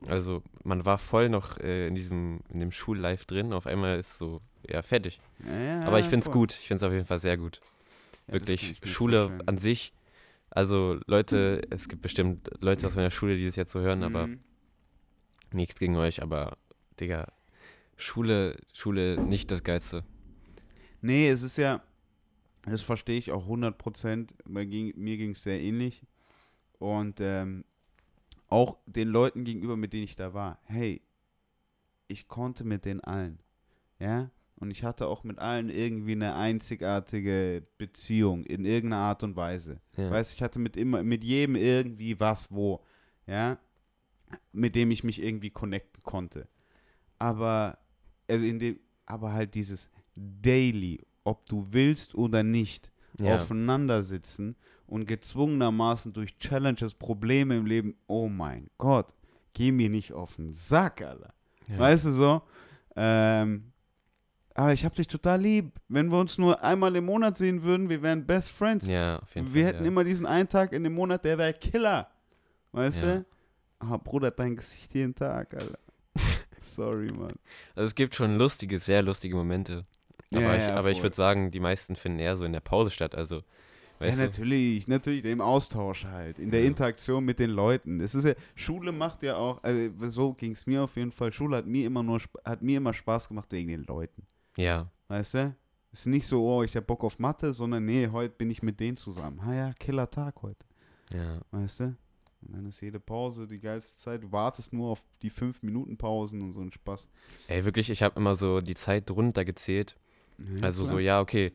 Also 0.08 0.42
man 0.62 0.84
war 0.84 0.98
voll 0.98 1.28
noch 1.28 1.58
äh, 1.58 1.88
in 1.88 1.94
diesem, 1.94 2.40
in 2.52 2.60
dem 2.60 2.70
Schullife 2.70 3.24
drin, 3.26 3.52
auf 3.52 3.66
einmal 3.66 3.98
ist 3.98 4.18
so, 4.18 4.40
ja, 4.68 4.82
fertig. 4.82 5.18
Ja, 5.44 5.58
ja, 5.60 5.82
aber 5.86 5.98
ich 5.98 6.06
find's 6.06 6.26
voll. 6.26 6.34
gut, 6.34 6.52
ich 6.58 6.66
find's 6.68 6.82
auf 6.82 6.92
jeden 6.92 7.06
Fall 7.06 7.18
sehr 7.18 7.36
gut. 7.36 7.60
Ja, 8.28 8.34
Wirklich, 8.34 8.76
Schule 8.84 9.26
vorstellen. 9.28 9.48
an 9.48 9.58
sich, 9.58 9.92
also 10.50 10.98
Leute, 11.06 11.62
es 11.70 11.88
gibt 11.88 12.02
bestimmt 12.02 12.48
Leute 12.60 12.86
aus 12.86 12.94
meiner 12.94 13.10
Schule, 13.10 13.36
die 13.36 13.46
das 13.46 13.56
jetzt 13.56 13.72
so 13.72 13.80
hören, 13.80 14.02
aber 14.02 14.26
Mhm. 14.26 14.40
nichts 15.52 15.78
gegen 15.80 15.96
euch, 15.96 16.22
aber, 16.22 16.56
Digga, 17.00 17.32
Schule, 17.96 18.56
Schule 18.74 19.18
nicht 19.24 19.50
das 19.50 19.62
Geilste. 19.64 20.04
Nee, 21.00 21.30
es 21.30 21.42
ist 21.42 21.56
ja, 21.56 21.82
das 22.72 22.82
verstehe 22.82 23.18
ich 23.18 23.32
auch 23.32 23.44
100 23.44 23.78
Prozent. 23.78 24.34
Mir 24.46 24.66
ging 24.66 25.30
es 25.30 25.42
sehr 25.42 25.60
ähnlich. 25.60 26.04
Und 26.78 27.20
ähm, 27.20 27.64
auch 28.48 28.78
den 28.86 29.08
Leuten 29.08 29.44
gegenüber, 29.44 29.76
mit 29.76 29.92
denen 29.92 30.04
ich 30.04 30.16
da 30.16 30.34
war, 30.34 30.58
hey, 30.64 31.00
ich 32.08 32.28
konnte 32.28 32.64
mit 32.64 32.84
den 32.84 33.00
allen. 33.00 33.38
Ja? 33.98 34.30
Und 34.58 34.70
ich 34.70 34.84
hatte 34.84 35.06
auch 35.06 35.22
mit 35.24 35.38
allen 35.38 35.68
irgendwie 35.68 36.12
eine 36.12 36.34
einzigartige 36.34 37.66
Beziehung 37.78 38.44
in 38.44 38.64
irgendeiner 38.64 39.02
Art 39.02 39.22
und 39.22 39.36
Weise. 39.36 39.80
Ja. 39.96 40.10
Weißt 40.10 40.32
ich 40.32 40.42
hatte 40.42 40.58
mit 40.58 40.76
immer, 40.76 41.02
mit 41.02 41.24
jedem 41.24 41.56
irgendwie 41.56 42.18
was 42.20 42.50
wo, 42.50 42.82
ja, 43.26 43.58
mit 44.52 44.74
dem 44.74 44.90
ich 44.90 45.04
mich 45.04 45.22
irgendwie 45.22 45.50
connecten 45.50 46.02
konnte. 46.02 46.48
Aber, 47.18 47.78
also 48.28 48.44
in 48.44 48.58
dem, 48.58 48.80
aber 49.04 49.32
halt 49.32 49.54
dieses 49.54 49.90
Daily, 50.14 51.00
ob 51.26 51.44
du 51.46 51.66
willst 51.70 52.14
oder 52.14 52.42
nicht, 52.42 52.90
ja. 53.18 53.34
aufeinandersitzen 53.36 54.56
und 54.86 55.06
gezwungenermaßen 55.06 56.12
durch 56.12 56.38
Challenges, 56.38 56.94
Probleme 56.94 57.56
im 57.56 57.66
Leben, 57.66 57.96
oh 58.06 58.28
mein 58.28 58.68
Gott, 58.78 59.06
geh 59.52 59.72
mir 59.72 59.88
nicht 59.90 60.12
auf 60.12 60.36
den 60.36 60.52
Sack, 60.52 61.02
Alter. 61.02 61.34
ja. 61.68 61.78
Weißt 61.78 62.06
du 62.06 62.10
so? 62.12 62.42
Ähm, 62.94 63.72
aber 64.54 64.72
ich 64.72 64.84
hab 64.86 64.94
dich 64.94 65.06
total 65.06 65.40
lieb. 65.42 65.72
Wenn 65.88 66.10
wir 66.10 66.18
uns 66.18 66.38
nur 66.38 66.62
einmal 66.64 66.96
im 66.96 67.04
Monat 67.04 67.36
sehen 67.36 67.62
würden, 67.62 67.88
wir 67.90 68.00
wären 68.02 68.24
Best 68.26 68.50
Friends. 68.52 68.88
ja, 68.88 69.18
auf 69.18 69.34
jeden 69.34 69.52
Wir 69.52 69.64
Fall. 69.64 69.72
hätten 69.74 69.84
ja. 69.84 69.88
immer 69.88 70.04
diesen 70.04 70.24
einen 70.24 70.48
Tag 70.48 70.72
in 70.72 70.82
dem 70.84 70.94
Monat, 70.94 71.24
der 71.24 71.36
wäre 71.36 71.52
Killer. 71.52 72.10
Weißt 72.72 73.02
Ja. 73.02 73.16
du? 73.16 73.26
Aber 73.80 73.98
Bruder, 73.98 74.30
dein 74.30 74.56
Gesicht 74.56 74.94
jeden 74.94 75.14
Tag, 75.14 75.52
Alter. 75.52 75.78
Sorry, 76.60 77.10
Mann. 77.12 77.34
Also 77.74 77.88
es 77.88 77.94
gibt 77.94 78.14
schon 78.14 78.38
lustige, 78.38 78.78
sehr 78.78 79.02
lustige 79.02 79.36
Momente. 79.36 79.84
Aber 80.32 80.42
Ja, 80.42 80.56
ich, 80.56 80.66
ja, 80.66 80.74
aber 80.74 80.90
ich 80.90 81.02
würde 81.02 81.14
sagen, 81.16 81.50
die 81.50 81.60
meisten 81.60 81.96
finden 81.96 82.18
eher 82.18 82.36
so 82.36 82.44
in 82.44 82.52
der 82.52 82.60
Pause 82.60 82.90
statt. 82.90 83.14
Also 83.14 83.42
ja, 84.00 84.10
du? 84.10 84.16
natürlich, 84.16 84.86
natürlich, 84.88 85.24
im 85.24 85.40
Austausch 85.40 86.04
halt, 86.04 86.38
in 86.38 86.50
der 86.50 86.60
Ja. 86.60 86.66
Interaktion 86.66 87.24
mit 87.24 87.38
den 87.38 87.50
Leuten. 87.50 88.00
Es 88.00 88.14
ist 88.14 88.24
ja, 88.24 88.34
Schule 88.54 88.92
macht 88.92 89.22
ja 89.22 89.36
auch, 89.36 89.62
also 89.62 90.08
so 90.08 90.32
ging 90.34 90.52
es 90.52 90.66
mir 90.66 90.82
auf 90.82 90.96
jeden 90.96 91.12
Fall. 91.12 91.32
Schule 91.32 91.56
hat 91.56 91.66
mir 91.66 91.86
immer 91.86 92.02
nur, 92.02 92.20
hat 92.44 92.60
mir 92.60 92.76
immer 92.76 92.92
Spaß 92.92 93.28
gemacht 93.28 93.50
wegen 93.52 93.68
den 93.68 93.84
Leuten. 93.84 94.26
Ja, 94.56 94.90
Weißt 95.08 95.34
du? 95.34 95.54
Es 95.92 96.00
ist 96.00 96.06
nicht 96.06 96.26
so, 96.26 96.44
oh, 96.46 96.62
ich 96.62 96.76
hab 96.76 96.86
Bock 96.86 97.04
auf 97.04 97.18
Mathe, 97.18 97.52
sondern 97.54 97.86
nee, 97.86 98.08
heute 98.12 98.34
bin 98.36 98.50
ich 98.50 98.62
mit 98.62 98.80
denen 98.80 98.96
zusammen. 98.98 99.42
Ha 99.46 99.54
ja, 99.54 99.72
killer 99.78 100.10
Tag 100.10 100.42
heute. 100.42 100.66
ja. 101.12 101.40
Weißt 101.52 101.80
du? 101.80 101.84
Und 102.42 102.52
dann 102.54 102.66
ist 102.66 102.80
jede 102.82 103.00
Pause 103.00 103.46
die 103.46 103.58
geilste 103.60 103.96
Zeit. 103.98 104.22
Du 104.22 104.30
wartest 104.30 104.72
nur 104.74 104.90
auf 104.90 105.04
die 105.22 105.30
5-Minuten-Pausen 105.30 106.42
und 106.42 106.52
so 106.52 106.60
ein 106.60 106.70
Spaß. 106.70 107.08
Ey, 107.48 107.64
wirklich, 107.64 107.88
ich 107.88 108.02
habe 108.02 108.18
immer 108.20 108.34
so 108.36 108.60
die 108.60 108.74
Zeit 108.74 109.10
runtergezählt. 109.10 109.96
Ja, 110.38 110.62
Also 110.62 110.84
so, 110.84 110.88
klar. 110.90 111.00
ja, 111.00 111.20
okay, 111.20 111.52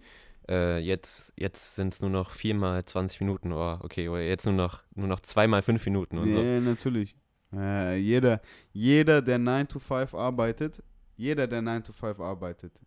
äh, 0.50 0.80
jetzt, 0.80 1.34
jetzt 1.36 1.76
sind 1.76 1.94
es 1.94 2.02
nur 2.02 2.10
noch 2.10 2.32
viermal 2.32 2.84
20 2.84 3.20
Minuten, 3.22 3.52
oder 3.52 3.80
okay, 3.84 4.10
oder 4.10 4.22
jetzt 4.22 4.46
nur 4.46 4.56
noch, 4.56 4.84
nur 4.96 5.08
noch 5.08 5.20
zweimal 5.20 5.62
fünf 5.62 5.86
Minuten 5.86 6.18
und 6.18 6.32
so. 6.32 6.42
Ja, 6.42 6.60
natürlich. 6.60 7.16
Äh, 7.54 7.98
jeder, 7.98 8.42
jeder, 8.72 9.22
der 9.22 9.38
9 9.38 9.68
to 9.68 9.80
5 9.80 10.14
arbeitet, 10.14 10.82
jeder, 11.18 11.48
der 11.48 11.62
9 11.62 11.84
to 11.84 11.92
5 11.94 12.20
arbeitet 12.20 12.80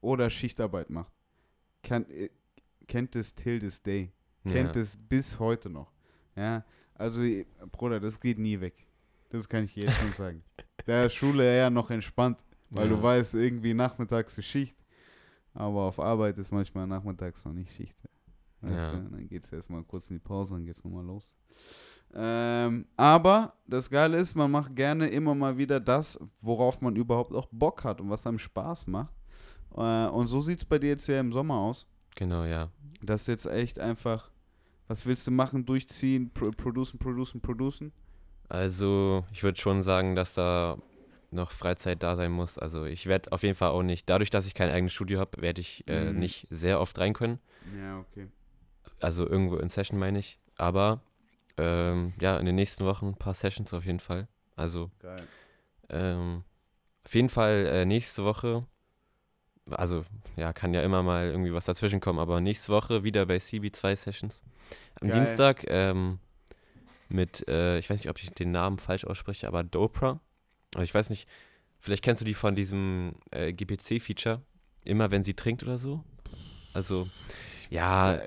oder 0.00 0.28
Schichtarbeit 0.30 0.90
macht, 0.90 1.12
kann, 1.82 2.08
äh, 2.10 2.28
kennt 2.86 3.16
es 3.16 3.34
till 3.34 3.58
this 3.58 3.82
day. 3.82 4.12
Kennt 4.46 4.76
ja. 4.76 4.82
es 4.82 4.96
bis 4.96 5.38
heute 5.38 5.68
noch. 5.70 5.92
Ja, 6.36 6.64
also, 6.94 7.22
äh, 7.22 7.44
Bruder, 7.72 7.98
das 8.00 8.20
geht 8.20 8.38
nie 8.38 8.60
weg. 8.60 8.86
Das 9.30 9.48
kann 9.48 9.64
ich 9.64 9.74
jetzt 9.76 9.96
schon 9.98 10.12
sagen. 10.12 10.42
Der 10.86 11.08
Schule 11.10 11.44
eher 11.44 11.70
noch 11.70 11.90
entspannt, 11.90 12.38
weil 12.70 12.88
du 12.88 12.96
Ja. 12.96 13.02
weißt, 13.02 13.34
irgendwie 13.36 13.74
nachmittags 13.74 14.36
ist 14.38 14.46
Schicht. 14.46 14.76
Aber 15.54 15.80
auf 15.82 15.98
Arbeit 15.98 16.38
ist 16.38 16.52
manchmal 16.52 16.86
nachmittags 16.86 17.44
noch 17.44 17.52
nicht 17.52 17.72
Schicht. 17.72 17.96
Weißt 18.60 18.92
Ja. 18.92 18.98
du? 18.98 19.08
Dann 19.10 19.28
geht 19.28 19.44
es 19.44 19.52
erstmal 19.52 19.82
kurz 19.82 20.10
in 20.10 20.16
die 20.16 20.20
Pause, 20.22 20.54
dann 20.54 20.64
geht 20.64 20.76
es 20.76 20.84
nochmal 20.84 21.04
los. 21.04 21.34
Ähm, 22.12 22.86
aber 22.96 23.54
das 23.66 23.88
Geile 23.88 24.18
ist, 24.18 24.34
man 24.34 24.50
macht 24.50 24.74
gerne 24.74 25.08
immer 25.08 25.34
mal 25.34 25.56
wieder 25.56 25.78
das, 25.80 26.18
worauf 26.40 26.80
man 26.80 26.96
überhaupt 26.96 27.32
auch 27.32 27.48
Bock 27.52 27.84
hat 27.84 28.00
und 28.00 28.10
was 28.10 28.26
einem 28.26 28.38
Spaß 28.38 28.86
macht. 28.88 29.12
Äh, 29.76 30.06
und 30.08 30.26
so 30.26 30.40
sieht 30.40 30.58
es 30.58 30.64
bei 30.64 30.78
dir 30.78 30.88
jetzt 30.90 31.06
ja 31.06 31.20
im 31.20 31.32
Sommer 31.32 31.54
aus. 31.54 31.86
Genau, 32.16 32.44
ja. 32.44 32.70
Das 33.02 33.22
ist 33.22 33.26
jetzt 33.28 33.46
echt 33.46 33.78
einfach, 33.78 34.30
was 34.88 35.06
willst 35.06 35.26
du 35.26 35.30
machen, 35.30 35.64
durchziehen, 35.64 36.30
pro 36.34 36.50
producen, 36.50 36.98
producen, 36.98 37.40
producen? 37.40 37.92
Also, 38.48 39.24
ich 39.32 39.42
würde 39.44 39.58
schon 39.60 39.82
sagen, 39.84 40.16
dass 40.16 40.34
da 40.34 40.76
noch 41.30 41.52
Freizeit 41.52 42.02
da 42.02 42.16
sein 42.16 42.32
muss. 42.32 42.58
Also, 42.58 42.84
ich 42.84 43.06
werde 43.06 43.32
auf 43.32 43.42
jeden 43.42 43.54
Fall 43.54 43.70
auch 43.70 43.82
nicht, 43.82 44.08
dadurch, 44.08 44.30
dass 44.30 44.46
ich 44.46 44.54
kein 44.54 44.70
eigenes 44.70 44.92
Studio 44.92 45.20
habe, 45.20 45.40
werde 45.42 45.60
ich 45.60 45.84
äh, 45.88 46.12
Mhm. 46.12 46.18
nicht 46.18 46.46
sehr 46.50 46.80
oft 46.80 46.98
rein 46.98 47.12
können. 47.12 47.38
Ja, 47.76 47.98
okay. 47.98 48.28
Also, 49.00 49.26
irgendwo 49.28 49.56
in 49.56 49.68
Session 49.68 49.98
meine 49.98 50.18
ich. 50.18 50.38
Aber, 50.56 51.00
ähm, 51.56 52.12
ja, 52.20 52.36
in 52.38 52.46
den 52.46 52.54
nächsten 52.54 52.84
Wochen 52.84 53.08
ein 53.08 53.16
paar 53.16 53.34
Sessions 53.34 53.72
auf 53.72 53.84
jeden 53.84 54.00
Fall. 54.00 54.28
Also, 54.56 54.90
Geil. 55.00 55.16
Ähm, 55.88 56.44
auf 57.04 57.14
jeden 57.14 57.28
Fall 57.30 57.66
äh, 57.66 57.84
nächste 57.84 58.24
Woche, 58.24 58.64
also 59.70 60.04
ja, 60.36 60.52
kann 60.52 60.74
ja 60.74 60.82
immer 60.82 61.02
mal 61.02 61.26
irgendwie 61.28 61.52
was 61.52 61.64
dazwischen 61.64 62.00
kommen, 62.00 62.18
aber 62.18 62.40
nächste 62.40 62.72
Woche 62.72 63.02
wieder 63.04 63.26
bei 63.26 63.38
CB 63.38 63.72
2 63.72 63.96
Sessions. 63.96 64.42
Am 65.00 65.08
Geil. 65.08 65.18
Dienstag 65.18 65.64
ähm, 65.68 66.18
mit, 67.08 67.46
äh, 67.48 67.78
ich 67.78 67.90
weiß 67.90 67.98
nicht, 67.98 68.10
ob 68.10 68.18
ich 68.18 68.30
den 68.30 68.52
Namen 68.52 68.78
falsch 68.78 69.04
ausspreche, 69.04 69.48
aber 69.48 69.64
Dopra. 69.64 70.20
Also 70.74 70.84
ich 70.84 70.94
weiß 70.94 71.10
nicht, 71.10 71.26
vielleicht 71.78 72.04
kennst 72.04 72.20
du 72.20 72.24
die 72.24 72.34
von 72.34 72.54
diesem 72.54 73.14
äh, 73.30 73.52
GPC-Feature, 73.52 74.40
immer 74.84 75.10
wenn 75.10 75.24
sie 75.24 75.34
trinkt 75.34 75.62
oder 75.62 75.78
so. 75.78 76.04
Also, 76.72 77.08
ja, 77.68 78.20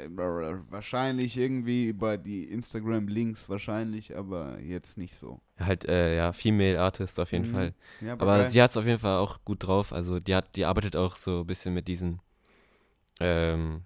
wahrscheinlich 0.69 1.37
irgendwie 1.37 1.85
über 1.85 2.17
die 2.17 2.43
Instagram-Links 2.45 3.47
wahrscheinlich, 3.49 4.15
aber 4.17 4.59
jetzt 4.59 4.97
nicht 4.97 5.15
so. 5.15 5.39
halt, 5.57 5.85
äh, 5.85 6.17
ja, 6.17 6.33
Female 6.33 6.79
Artist 6.81 7.19
auf 7.19 7.31
jeden 7.31 7.47
Mhm. 7.49 7.53
Fall. 7.53 7.73
Ja, 8.01 8.13
Aber 8.13 8.37
geil. 8.39 8.49
sie 8.49 8.61
hat 8.61 8.71
es 8.71 8.77
auf 8.77 8.85
jeden 8.85 8.99
Fall 8.99 9.17
auch 9.19 9.39
gut 9.45 9.65
drauf. 9.65 9.93
Also 9.93 10.19
die 10.19 10.35
hat, 10.35 10.55
die 10.57 10.65
arbeitet 10.65 10.95
auch 10.97 11.15
so 11.15 11.41
ein 11.41 11.47
bisschen 11.47 11.73
mit 11.73 11.87
diesen, 11.87 12.19
ähm, 13.19 13.83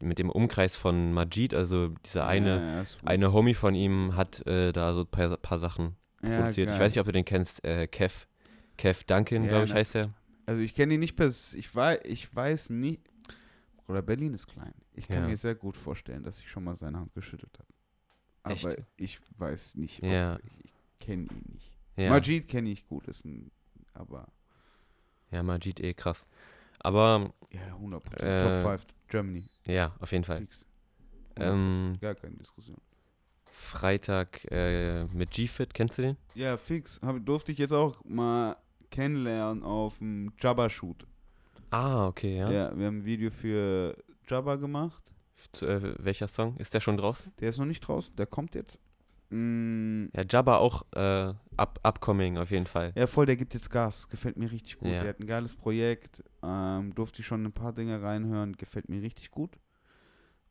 mit 0.00 0.18
dem 0.20 0.30
Umkreis 0.30 0.76
von 0.76 1.12
Majid, 1.12 1.54
also 1.54 1.88
dieser 2.06 2.26
eine, 2.28 2.56
Ja, 2.56 2.82
ja, 2.82 2.84
eine 3.04 3.32
Homie 3.32 3.54
von 3.54 3.74
ihm 3.74 4.14
hat 4.14 4.46
äh, 4.46 4.72
da 4.72 4.94
so 4.94 5.00
ein 5.00 5.06
paar, 5.08 5.36
paar 5.38 5.58
Sachen 5.58 5.96
Ja, 6.22 6.40
produziert. 6.40 6.68
Ich 6.68 6.72
geil. 6.76 6.80
weiß 6.80 6.92
nicht, 6.92 7.00
ob 7.00 7.06
du 7.06 7.12
den 7.12 7.24
kennst, 7.24 7.64
äh, 7.64 7.86
Kev. 7.86 8.26
Kev 8.76 9.04
Duncan, 9.06 9.42
Ja, 9.44 9.48
glaube 9.50 9.64
ich, 9.64 9.70
na- 9.70 9.76
heißt 9.76 9.94
der. 9.94 10.10
Also 10.46 10.62
ich 10.62 10.74
kenne 10.74 10.94
ihn 10.94 11.00
nicht 11.00 11.14
pers 11.16 11.54
ich 11.54 11.74
weiß, 11.74 12.00
ich 12.04 12.34
weiß 12.34 12.70
nie. 12.70 13.00
Oder 13.86 14.02
Berlin 14.02 14.34
ist 14.34 14.46
klein. 14.46 14.72
Ich 14.94 15.08
kann 15.08 15.22
Ja. 15.22 15.28
mir 15.28 15.36
sehr 15.36 15.54
gut 15.54 15.76
vorstellen, 15.76 16.22
dass 16.22 16.40
ich 16.40 16.48
schon 16.50 16.64
mal 16.64 16.76
seine 16.76 16.98
Hand 16.98 17.12
geschüttelt 17.14 17.52
habe. 17.58 17.68
Aber 18.42 18.54
Echt? 18.54 18.76
ich 18.96 19.20
weiß 19.38 19.76
nicht, 19.76 20.02
Ja. 20.02 20.38
ich, 20.42 20.64
ich 20.66 20.72
kenne 20.98 21.22
ihn 21.24 21.44
nicht. 21.52 21.72
Ja, 21.96 22.10
Majid 22.10 22.48
kenne 22.48 22.70
ich 22.70 22.86
gut, 22.86 23.08
ist 23.08 23.24
ein, 23.24 23.50
aber 23.94 24.28
ja, 25.30 25.42
Majid 25.42 25.80
eh 25.80 25.92
krass. 25.94 26.26
Aber 26.80 27.32
ja, 27.50 27.74
100%. 27.76 28.22
Äh, 28.22 28.62
Top 28.62 28.70
5 28.80 28.86
Germany. 29.08 29.44
ja, 29.66 29.94
auf 29.98 30.12
jeden 30.12 30.24
Fall. 30.24 30.38
Fix. 30.38 30.64
100%. 31.36 31.42
Ähm, 31.52 31.98
Gar 32.00 32.14
keine 32.14 32.36
Diskussion. 32.36 32.78
Freitag 33.58 34.44
äh, 34.50 35.04
mit 35.06 35.32
G-Fit, 35.32 35.74
kennst 35.74 35.98
du 35.98 36.02
den? 36.02 36.16
Ja, 36.34 36.56
fix. 36.56 37.00
Hab, 37.02 37.24
durfte 37.26 37.52
ich 37.52 37.58
jetzt 37.58 37.72
auch 37.72 38.02
mal 38.04 38.56
kennenlernen 38.90 39.62
auf 39.62 39.98
dem 39.98 40.32
Jabba-Shoot. 40.40 41.06
Ah, 41.70 42.06
okay, 42.06 42.38
ja. 42.38 42.50
Ja. 42.50 42.78
wir 42.78 42.86
haben 42.86 42.98
ein 42.98 43.04
Video 43.04 43.30
für 43.30 43.96
Jabba 44.26 44.56
gemacht. 44.56 45.02
Zu, 45.52 45.66
äh, 45.66 45.94
welcher 45.98 46.28
Song? 46.28 46.56
Ist 46.56 46.72
der 46.72 46.80
schon 46.80 46.96
draußen? 46.96 47.32
Der 47.40 47.50
ist 47.50 47.58
noch 47.58 47.66
nicht 47.66 47.80
draußen, 47.80 48.14
der 48.16 48.26
kommt 48.26 48.54
jetzt. 48.54 48.78
Mm, 49.30 50.06
Ja, 50.14 50.22
Jabba 50.28 50.56
auch 50.56 50.82
äh, 50.94 51.34
up, 51.56 51.78
upcoming 51.82 52.38
auf 52.38 52.50
jeden 52.50 52.66
Fall. 52.66 52.92
ja, 52.96 53.06
voll, 53.06 53.26
der 53.26 53.36
gibt 53.36 53.52
jetzt 53.54 53.70
Gas. 53.70 54.08
Gefällt 54.08 54.38
mir 54.38 54.50
richtig 54.50 54.78
gut. 54.78 54.88
Ja. 54.88 55.00
Der 55.02 55.10
hat 55.10 55.20
ein 55.20 55.26
geiles 55.26 55.54
Projekt. 55.54 56.22
Ähm, 56.42 56.94
durfte 56.94 57.20
ich 57.20 57.26
schon 57.26 57.44
ein 57.44 57.52
paar 57.52 57.72
Dinge 57.74 58.00
reinhören. 58.02 58.56
Gefällt 58.56 58.88
mir 58.88 59.02
richtig 59.02 59.30
gut. 59.30 59.50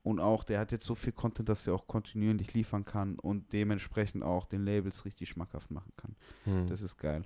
Und 0.08 0.22
auch, 0.22 0.46
der 0.46 0.60
hat 0.60 0.72
jetzt 0.72 0.86
so 0.86 0.96
viel 0.96 1.12
Content, 1.12 1.50
dass 1.50 1.68
er 1.68 1.74
auch 1.74 1.86
kontinuierlich 1.86 2.54
liefern 2.54 2.86
kann 2.86 3.20
und 3.20 3.52
dementsprechend 3.52 4.24
auch 4.24 4.46
den 4.46 4.64
Labels 4.64 5.04
richtig 5.04 5.28
schmackhaft 5.28 5.70
machen 5.70 5.92
kann. 5.98 6.16
Hm. 6.46 6.68
Das 6.68 6.82
ist 6.82 6.98
geil. 6.98 7.24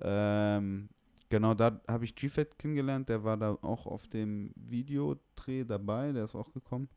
Ähm, 0.00 0.88
genau, 1.28 1.54
da 1.54 1.80
habe 1.86 2.04
ich 2.04 2.16
G-Fat 2.16 2.58
kennengelernt. 2.58 3.08
Der 3.08 3.22
war 3.22 3.36
da 3.36 3.56
auch 3.62 3.86
auf 3.86 4.08
dem 4.08 4.52
Videodreh 4.56 5.62
dabei. 5.62 6.10
Der 6.10 6.24
ist 6.24 6.34
auch 6.34 6.52
gekommen. 6.52 6.88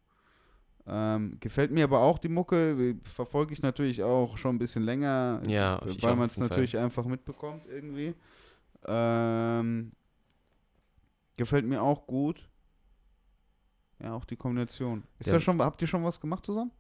Ähm, 0.88 1.38
gefällt 1.40 1.70
mir 1.70 1.84
aber 1.84 2.00
auch 2.00 2.18
die 2.18 2.28
Mucke. 2.28 2.96
Verfolge 3.04 3.54
ich 3.54 3.62
natürlich 3.62 4.02
auch 4.02 4.36
schon 4.36 4.56
ein 4.56 4.60
bisschen 4.60 4.82
länger. 4.82 5.44
Ja, 5.46 5.78
äh, 5.78 6.02
weil 6.02 6.16
man 6.16 6.26
es 6.26 6.40
natürlich 6.40 6.76
einfach 6.76 7.06
mitbekommt 7.06 7.68
irgendwie. 7.68 8.16
Ähm, 8.88 9.92
gefällt 11.38 11.68
mir 11.68 11.84
auch 11.84 12.08
gut. 12.08 12.50
Ja, 14.02 14.14
auch 14.14 14.26
die 14.26 14.36
Kombination. 14.38 15.04
Ist 15.20 15.28
Der- 15.28 15.34
da 15.36 15.40
schon, 15.40 15.62
habt 15.62 15.82
ihr 15.82 15.88
schon 15.88 16.04
was 16.04 16.20
gemacht 16.20 16.46
zusammen? 16.46 16.72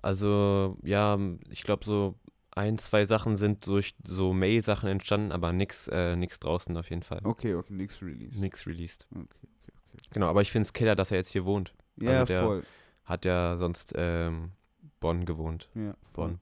Also, 0.00 0.76
ja, 0.82 1.18
ich 1.50 1.62
glaube, 1.64 1.84
so 1.84 2.14
ein, 2.52 2.78
zwei 2.78 3.04
Sachen 3.04 3.36
sind 3.36 3.66
durch 3.66 3.94
so 4.06 4.32
May-Sachen 4.32 4.88
entstanden, 4.88 5.32
aber 5.32 5.52
nix, 5.52 5.88
äh, 5.88 6.16
nix 6.16 6.38
draußen 6.40 6.76
auf 6.76 6.88
jeden 6.90 7.02
Fall. 7.02 7.20
Okay, 7.24 7.54
okay, 7.54 7.72
nix 7.72 8.00
Release. 8.02 8.38
Nix 8.40 8.66
released. 8.66 9.06
Okay, 9.10 9.20
okay, 9.22 9.48
okay. 9.64 10.08
Genau, 10.12 10.26
aber 10.28 10.42
ich 10.42 10.50
finde 10.50 10.66
es 10.66 10.72
killer, 10.72 10.94
dass 10.94 11.10
er 11.10 11.18
jetzt 11.18 11.30
hier 11.32 11.44
wohnt. 11.44 11.74
Ja, 11.96 12.20
Also 12.20 12.24
der- 12.26 12.42
voll. 12.42 12.62
Hat 13.04 13.24
ja 13.24 13.56
sonst 13.56 13.94
ähm, 13.96 14.52
Bonn 15.00 15.24
gewohnt. 15.24 15.68
Ja. 15.74 15.94
Bonn. 16.12 16.38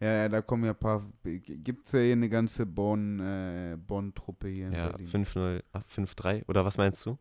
Ja, 0.00 0.12
ja, 0.12 0.28
da 0.28 0.42
kommen 0.42 0.64
ja 0.64 0.70
ein 0.72 0.76
paar. 0.78 1.06
Gibt 1.22 1.86
es 1.86 1.92
ja 1.92 2.00
hier 2.00 2.12
eine 2.12 2.28
ganze 2.28 2.66
Bonn, 2.66 3.20
äh, 3.20 3.76
Bonn-Truppe 3.76 4.48
hier 4.48 4.66
in 4.66 4.72
Ja, 4.74 4.88
Berlin. 4.88 5.06
5-0, 5.06 5.62
ah, 5.72 5.80
5-3. 5.88 6.44
Oder 6.48 6.64
was 6.64 6.76
meinst 6.76 7.06
du? 7.06 7.16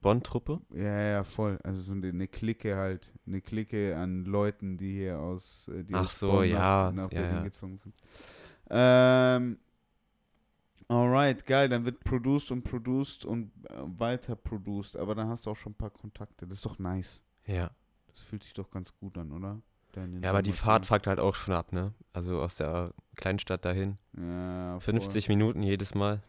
Bonn-Truppe? 0.00 0.60
Ja, 0.74 1.00
ja, 1.00 1.24
voll. 1.24 1.58
Also 1.62 1.80
so 1.82 1.92
eine, 1.92 2.28
Clique 2.28 2.76
halt. 2.76 3.12
Eine 3.26 3.40
Clique 3.40 3.96
an 3.96 4.24
Leuten, 4.24 4.76
die 4.78 4.92
hier 4.92 5.18
aus, 5.18 5.68
äh, 5.68 5.84
die 5.84 5.94
Ach 5.94 6.04
aus 6.04 6.18
so, 6.18 6.30
Bonn 6.32 6.48
ja, 6.48 6.90
nach, 6.90 7.04
nach 7.04 7.12
ja, 7.12 7.20
Berlin 7.20 7.36
ja. 7.36 7.42
gezogen 7.42 7.78
sind. 7.78 7.94
Ähm, 8.70 9.58
alright, 10.88 11.44
geil. 11.46 11.68
Dann 11.68 11.84
wird 11.84 12.02
produced 12.04 12.50
und 12.50 12.62
produced 12.62 13.24
und 13.24 13.52
äh, 13.68 13.74
weiter 13.98 14.36
produced. 14.36 14.96
Aber 14.96 15.14
dann 15.14 15.28
hast 15.28 15.46
du 15.46 15.50
auch 15.50 15.56
schon 15.56 15.72
ein 15.72 15.76
paar 15.78 15.90
Kontakte. 15.90 16.46
Das 16.46 16.58
ist 16.58 16.66
doch 16.66 16.78
nice. 16.78 17.22
Ja. 17.46 17.70
Das 18.08 18.20
fühlt 18.20 18.42
sich 18.42 18.54
doch 18.54 18.70
ganz 18.70 18.94
gut 18.94 19.16
an, 19.18 19.32
oder? 19.32 19.60
Ja, 20.22 20.30
aber 20.30 20.42
die. 20.42 20.52
Fahrt 20.52 20.86
fuckt 20.86 21.06
halt 21.06 21.18
auch 21.18 21.34
schon 21.34 21.54
ab, 21.54 21.72
ne? 21.72 21.92
Also 22.12 22.40
aus 22.40 22.56
der 22.56 22.92
Kleinstadt 23.16 23.64
dahin. 23.64 23.98
Ja, 24.16 24.78
voll. 24.78 24.94
50 24.94 25.28
Minuten 25.28 25.62
jedes 25.62 25.94
Mal. 25.94 26.22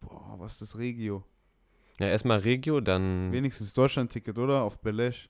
Boah, 0.00 0.36
was 0.38 0.52
ist 0.52 0.62
das 0.62 0.78
Regio? 0.78 1.24
Ja, 2.00 2.06
erstmal 2.06 2.38
Regio, 2.38 2.80
dann. 2.80 3.32
Wenigstens 3.32 3.72
Deutschland-Ticket, 3.74 4.38
oder? 4.38 4.62
Auf 4.62 4.80
Belesch. 4.80 5.28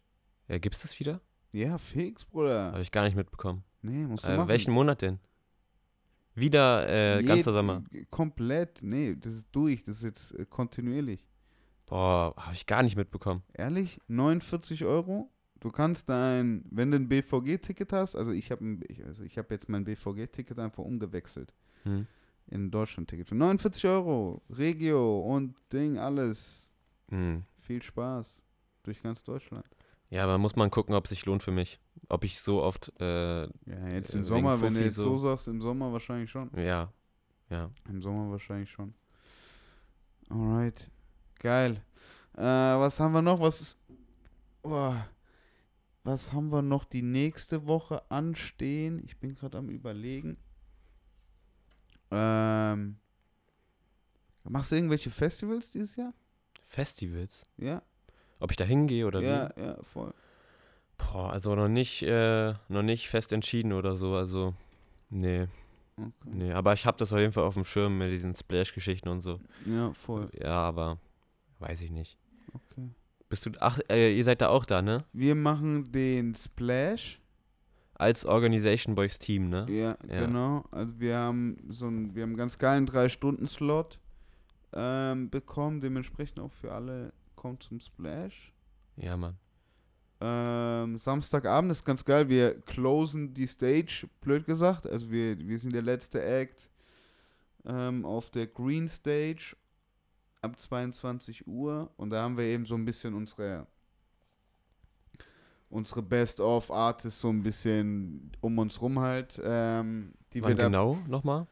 Ja, 0.49 0.59
gibt's 0.59 0.83
das 0.83 0.99
wieder? 1.01 1.21
Ja, 1.53 1.79
fix, 1.79 2.25
Bruder. 2.25 2.73
Habe 2.73 2.83
ich 2.83 2.91
gar 2.91 3.05
nicht 3.05 3.17
mitbekommen. 3.17 3.65
Nee, 3.81 4.07
musst 4.07 4.25
du 4.25 4.29
Äh, 4.29 4.37
machen. 4.37 4.49
welchen 4.49 4.73
Monat 4.75 5.01
denn? 5.03 5.19
Wieder 6.35 7.19
äh, 7.19 7.23
ganzer 7.25 7.53
Sommer. 7.53 7.83
Komplett. 8.11 8.83
Nee, 8.83 9.17
das 9.19 9.33
ist 9.35 9.47
durch. 9.53 9.83
Das 9.83 9.97
ist 9.97 10.03
jetzt 10.05 10.33
äh, 10.39 10.45
kontinuierlich. 10.47 11.27
Boah, 11.87 12.35
habe 12.37 12.55
ich 12.55 12.67
gar 12.67 12.83
nicht 12.83 12.97
mitbekommen. 12.97 13.43
Ehrlich? 13.55 13.99
49 14.09 14.85
Euro? 14.85 15.31
Du 15.61 15.71
kannst 15.71 16.09
dein, 16.09 16.65
wenn 16.71 16.91
du 16.93 16.97
ein 16.99 17.09
BVG-Ticket 17.09 17.93
hast, 17.93 18.15
also 18.15 18.31
ich 18.31 18.53
habe 18.53 18.79
also 19.07 19.25
ich 19.25 19.37
hab 19.39 19.51
jetzt 19.51 19.69
mein 19.69 19.85
BVG-Ticket 19.85 20.59
einfach 20.59 20.85
umgewechselt 20.85 21.53
Hm. 21.85 22.07
In 22.51 22.67
ein 22.67 22.71
Deutschland-Ticket. 22.71 23.29
Für 23.29 23.35
49 23.35 23.85
Euro, 23.87 24.43
Regio 24.51 25.21
und 25.21 25.55
Ding, 25.73 25.99
alles. 25.99 26.71
Hm. 27.11 27.45
Viel 27.61 27.83
Spaß. 27.83 28.43
Durch 28.83 29.03
ganz 29.03 29.23
Deutschland. 29.23 29.67
Ja, 30.11 30.25
aber 30.25 30.39
muss 30.39 30.57
man 30.57 30.71
gucken, 30.71 30.95
ob 30.95 31.05
es 31.05 31.11
sich 31.11 31.27
lohnt 31.27 31.43
für 31.43 31.51
mich. 31.51 31.79
Ob 32.09 32.25
ich 32.25 32.41
so 32.41 32.63
oft, 32.63 32.91
äh, 33.01 33.43
Ja, 33.43 33.49
jetzt 33.93 34.15
Äh, 34.15 34.19
im 34.19 34.21
wegen 34.21 34.25
Sommer, 34.25 34.61
wenn 34.63 34.69
du 34.73 34.79
Fuffi 34.79 34.85
jetzt 34.87 34.97
so 34.97 35.17
so. 35.17 35.29
sagst, 35.29 35.49
im 35.49 35.61
Sommer 35.61 35.93
wahrscheinlich 35.93 36.31
schon. 36.31 36.51
ja, 36.57 36.91
ja. 37.51 37.67
Im 37.89 38.01
Sommer 38.01 38.31
wahrscheinlich 38.31 38.71
schon. 38.71 38.95
Alright. 40.31 40.91
Geil. 41.39 41.83
Äh, 42.37 42.43
was 42.43 43.01
haben 43.01 43.13
wir 43.13 43.23
noch? 43.23 43.41
Was 43.41 43.61
ist. 43.61 43.79
Oh, 44.63 44.95
was 46.05 46.33
haben 46.33 46.51
wir 46.51 46.63
noch 46.63 46.85
die 46.85 47.03
nächste 47.03 47.67
Woche 47.67 48.11
anstehen? 48.11 49.01
Ich 49.05 49.19
bin 49.19 49.35
gerade 49.35 49.59
am 49.59 49.69
überlegen. 49.69 50.37
Ähm, 52.11 52.97
machst 54.45 54.73
du 54.73 54.77
irgendwelche 54.77 55.11
Festivals 55.11 55.71
dieses 55.71 55.97
Jahr? 55.97 56.13
Festivals? 56.67 57.47
Ja? 57.57 57.83
Ob 58.41 58.51
ich 58.51 58.57
da 58.57 58.65
hingehe 58.65 59.07
oder 59.07 59.21
Ja, 59.21 59.51
wie? 59.57 59.61
ja, 59.61 59.79
voll. 59.83 60.13
Boah, 60.97 61.33
also 61.33 61.55
noch 61.55 61.69
nicht, 61.69 62.03
äh, 62.03 62.55
noch 62.69 62.83
nicht 62.83 63.09
fest 63.09 63.33
entschieden 63.33 63.73
oder 63.73 63.97
so, 63.97 64.15
also, 64.15 64.55
nee, 65.11 65.47
Okay. 65.97 66.31
nee. 66.33 66.53
Aber 66.53 66.73
ich 66.75 66.87
habe 66.87 66.97
das 66.99 67.13
auf 67.13 67.19
jeden 67.19 67.33
Fall 67.33 67.45
auf 67.45 67.55
dem 67.55 67.65
Schirm 67.65 67.99
mit 67.99 68.13
diesen 68.13 68.35
Splash-Geschichten 68.35 69.09
und 69.09 69.23
so. 69.23 69.41
Ja, 69.67 69.93
voll. 69.93 70.31
Ja, 70.41 70.55
aber 70.63 70.99
weiß 71.59 71.81
ich 71.83 71.91
nicht. 71.91 72.17
Okay. 72.53 72.91
Bist 73.29 73.47
du, 73.47 73.51
ach, 73.61 73.79
äh, 73.91 74.17
ihr 74.17 74.25
seid 74.25 74.41
da 74.41 74.49
auch 74.49 74.65
da, 74.65 74.81
ne? 74.81 74.99
Wir 75.13 75.35
machen 75.35 75.91
den 75.93 76.35
Splash. 76.35 77.21
Als 77.99 78.25
Organization 78.25 78.95
Boys 78.95 79.19
Team, 79.19 79.49
ne? 79.49 79.67
Ja, 79.69 79.97
Ja. 80.09 80.27
genau. 80.27 80.65
Also 80.71 80.99
wir 81.01 81.17
haben 81.17 81.57
so 81.69 81.87
einen, 81.89 82.15
wir 82.15 82.23
haben 82.23 82.31
einen 82.31 82.37
ganz 82.39 82.57
geilen 82.59 82.89
3-Stunden-Slot 82.89 83.99
ähm, 84.73 85.29
bekommen. 85.31 85.81
Dementsprechend 85.81 86.39
auch 86.39 86.53
für 86.53 86.73
alle 86.73 87.13
kommt 87.35 87.65
zum 87.65 87.81
Splash. 87.81 88.53
Ja, 88.97 89.17
Mann. 89.17 89.37
Ähm, 90.21 90.97
Samstagabend 90.97 91.71
ist 91.71 91.85
ganz 91.85 92.05
geil. 92.05 92.29
Wir 92.29 92.61
closen 92.63 93.35
die 93.35 93.47
Stage, 93.47 94.09
blöd 94.21 94.47
gesagt. 94.47 94.87
Also 94.87 95.11
wir, 95.11 95.39
wir 95.39 95.59
sind 95.59 95.73
der 95.75 95.83
letzte 95.83 96.23
Act 96.25 96.71
ähm, 97.65 98.05
auf 98.05 98.31
der 98.31 98.47
Green 98.47 98.89
Stage 98.89 99.57
ab 100.41 100.59
22 100.59 101.47
Uhr. 101.47 101.91
Und 101.97 102.11
da 102.11 102.23
haben 102.23 102.37
wir 102.37 102.45
eben 102.45 102.65
so 102.67 102.75
ein 102.75 102.85
bisschen 102.85 103.15
unsere 103.15 103.67
unsere 105.71 106.03
Best-of-Artists 106.03 107.21
so 107.21 107.29
ein 107.31 107.43
bisschen 107.43 108.33
um 108.41 108.59
uns 108.59 108.81
rum 108.81 108.99
halt. 109.01 109.41
Ähm, 109.45 110.15
die 110.33 110.41
wir 110.43 110.51
Wann 110.51 110.57
da 110.57 110.65
genau 110.65 110.99
nochmal? 111.07 111.47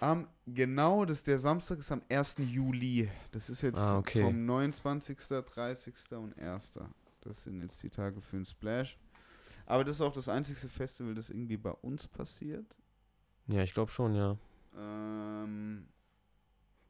am, 0.00 0.28
genau, 0.46 1.04
das 1.04 1.22
der 1.24 1.38
Samstag 1.38 1.78
ist 1.78 1.90
am 1.90 2.02
1. 2.08 2.36
Juli. 2.38 3.10
Das 3.32 3.50
ist 3.50 3.62
jetzt 3.62 3.78
Ah, 3.80 3.98
okay. 3.98 4.22
vom 4.22 4.46
29., 4.46 5.18
30. 5.18 5.94
und 6.12 6.38
1. 6.38 6.78
Das 7.22 7.42
sind 7.42 7.60
jetzt 7.62 7.82
die 7.82 7.90
Tage 7.90 8.20
für 8.20 8.36
den 8.36 8.46
Splash. 8.46 8.96
Aber 9.66 9.84
das 9.84 9.96
ist 9.96 10.02
auch 10.02 10.12
das 10.12 10.28
einzige 10.28 10.68
Festival, 10.68 11.14
das 11.14 11.30
irgendwie 11.30 11.56
bei 11.56 11.72
uns 11.72 12.06
passiert. 12.06 12.64
Ja, 13.48 13.62
ich 13.62 13.74
glaube 13.74 13.90
schon, 13.90 14.14
ja. 14.14 14.36
Ähm, 14.76 15.88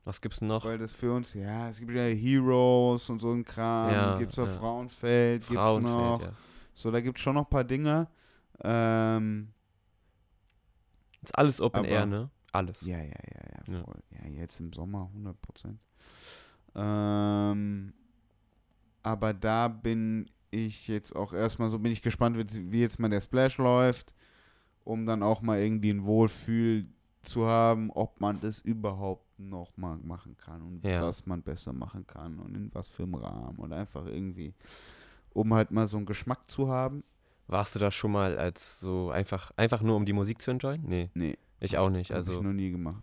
Was 0.09 0.22
gibt's 0.22 0.40
noch? 0.40 0.64
weil 0.64 0.78
das 0.78 0.92
für 0.94 1.12
uns, 1.12 1.34
ja, 1.34 1.68
es 1.68 1.80
gibt 1.80 1.92
ja 1.92 2.00
Heroes 2.04 3.11
und 3.11 3.20
so 3.20 3.30
ein 3.30 3.44
Kram. 3.44 3.92
Ja, 3.92 4.18
gibt's 4.18 4.38
auch 4.38 4.46
ja. 4.46 4.52
Frauenfeld, 4.52 5.42
gibt's 5.42 5.52
noch. 5.54 5.80
Frauenfeld, 5.82 6.30
ja. 6.30 6.36
So, 6.72 6.90
da 6.90 7.00
gibt 7.02 7.18
es 7.18 7.22
schon 7.22 7.34
noch 7.34 7.44
ein 7.44 7.50
paar 7.50 7.64
Dinge. 7.64 8.09
Ähm, 8.62 9.52
Ist 11.20 11.36
alles 11.36 11.61
Open 11.61 11.80
Aber- 11.80 11.88
Air, 11.88 12.06
ne? 12.06 12.30
Alles. 12.52 12.80
Ja, 12.80 12.96
ja, 12.96 13.04
ja, 13.04 13.11
ja, 13.12 13.74
Ja. 13.74 13.84
voll. 13.84 14.02
Ja, 14.11 14.28
jetzt 14.30 14.59
im 14.61 14.72
Sommer 14.72 15.11
100 15.12 15.42
Prozent. 15.42 15.78
Ähm, 16.74 17.92
aber 19.02 19.34
da 19.34 19.68
bin 19.68 20.30
ich 20.50 20.88
jetzt 20.88 21.14
auch 21.14 21.34
erstmal 21.34 21.68
so, 21.68 21.78
bin 21.78 21.92
ich 21.92 22.00
gespannt, 22.00 22.38
wie 22.38 22.80
jetzt 22.80 22.98
mal 22.98 23.11
der 23.11 23.20
Splash 23.20 23.59
läuft, 23.59 24.14
um 24.84 25.04
dann 25.04 25.22
auch 25.22 25.42
mal 25.42 25.59
irgendwie 25.61 25.90
ein 25.90 26.04
Wohlfühl 26.06 26.86
zu 27.24 27.46
haben, 27.46 27.90
ob 27.90 28.18
man 28.22 28.40
das 28.40 28.61
überhaupt 28.61 29.28
noch 29.39 29.76
mal 29.76 29.97
machen 29.99 30.36
kann 30.36 30.62
und 30.62 30.84
Ja. 30.84 31.03
was 31.03 31.26
man 31.26 31.43
besser 31.43 31.72
machen 31.72 32.07
kann 32.07 32.39
und 32.39 32.55
in 32.57 32.70
was 32.74 32.89
für 32.89 33.05
einem 33.05 33.14
Rahmen 33.14 33.59
und 33.59 33.72
einfach 33.72 34.07
irgendwie, 34.07 34.55
um 35.32 35.55
halt 35.55 35.70
mal 35.70 35.86
so 35.86 35.97
einen 35.97 36.07
Geschmack 36.07 36.51
zu 36.51 36.68
haben. 36.68 37.05
Warst 37.47 37.74
du 37.74 37.78
da 37.78 37.91
schon 37.91 38.12
mal 38.12 38.36
als 38.39 38.78
so 38.80 39.11
einfach, 39.11 39.53
einfach 39.57 39.80
nur 39.80 39.97
um 39.97 40.05
die 40.05 40.12
Musik 40.12 40.43
zu 40.43 40.51
enjoyen? 40.51 40.82
Nee, 40.86 41.11
Nee, 41.14 41.39
ich 41.61 41.78
auch 41.78 41.89
nicht. 41.91 42.11
Habe 42.11 42.20
ich 42.22 42.28
Also, 42.28 42.43
noch 42.43 42.53
nie 42.53 42.70
gemacht. 42.70 43.03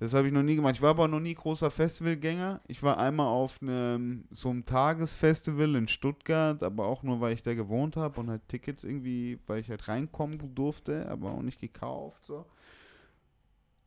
Das 0.00 0.12
habe 0.12 0.26
ich 0.26 0.32
noch 0.32 0.42
nie 0.42 0.56
gemacht. 0.56 0.74
Ich 0.74 0.82
war 0.82 0.90
aber 0.90 1.06
noch 1.06 1.20
nie 1.20 1.34
großer 1.34 1.70
Festivalgänger. 1.70 2.60
Ich 2.66 2.82
war 2.82 2.98
einmal 2.98 3.28
auf 3.28 3.62
einem 3.62 4.24
so 4.32 4.50
einem 4.50 4.66
Tagesfestival 4.66 5.76
in 5.76 5.86
Stuttgart, 5.86 6.64
aber 6.64 6.86
auch 6.86 7.04
nur, 7.04 7.20
weil 7.20 7.32
ich 7.32 7.44
da 7.44 7.54
gewohnt 7.54 7.96
habe 7.96 8.18
und 8.20 8.28
halt 8.28 8.42
Tickets 8.48 8.82
irgendwie, 8.82 9.38
weil 9.46 9.60
ich 9.60 9.70
halt 9.70 9.86
reinkommen 9.86 10.52
durfte, 10.56 11.08
aber 11.08 11.30
auch 11.30 11.42
nicht 11.42 11.60
gekauft 11.60 12.24
so. 12.24 12.44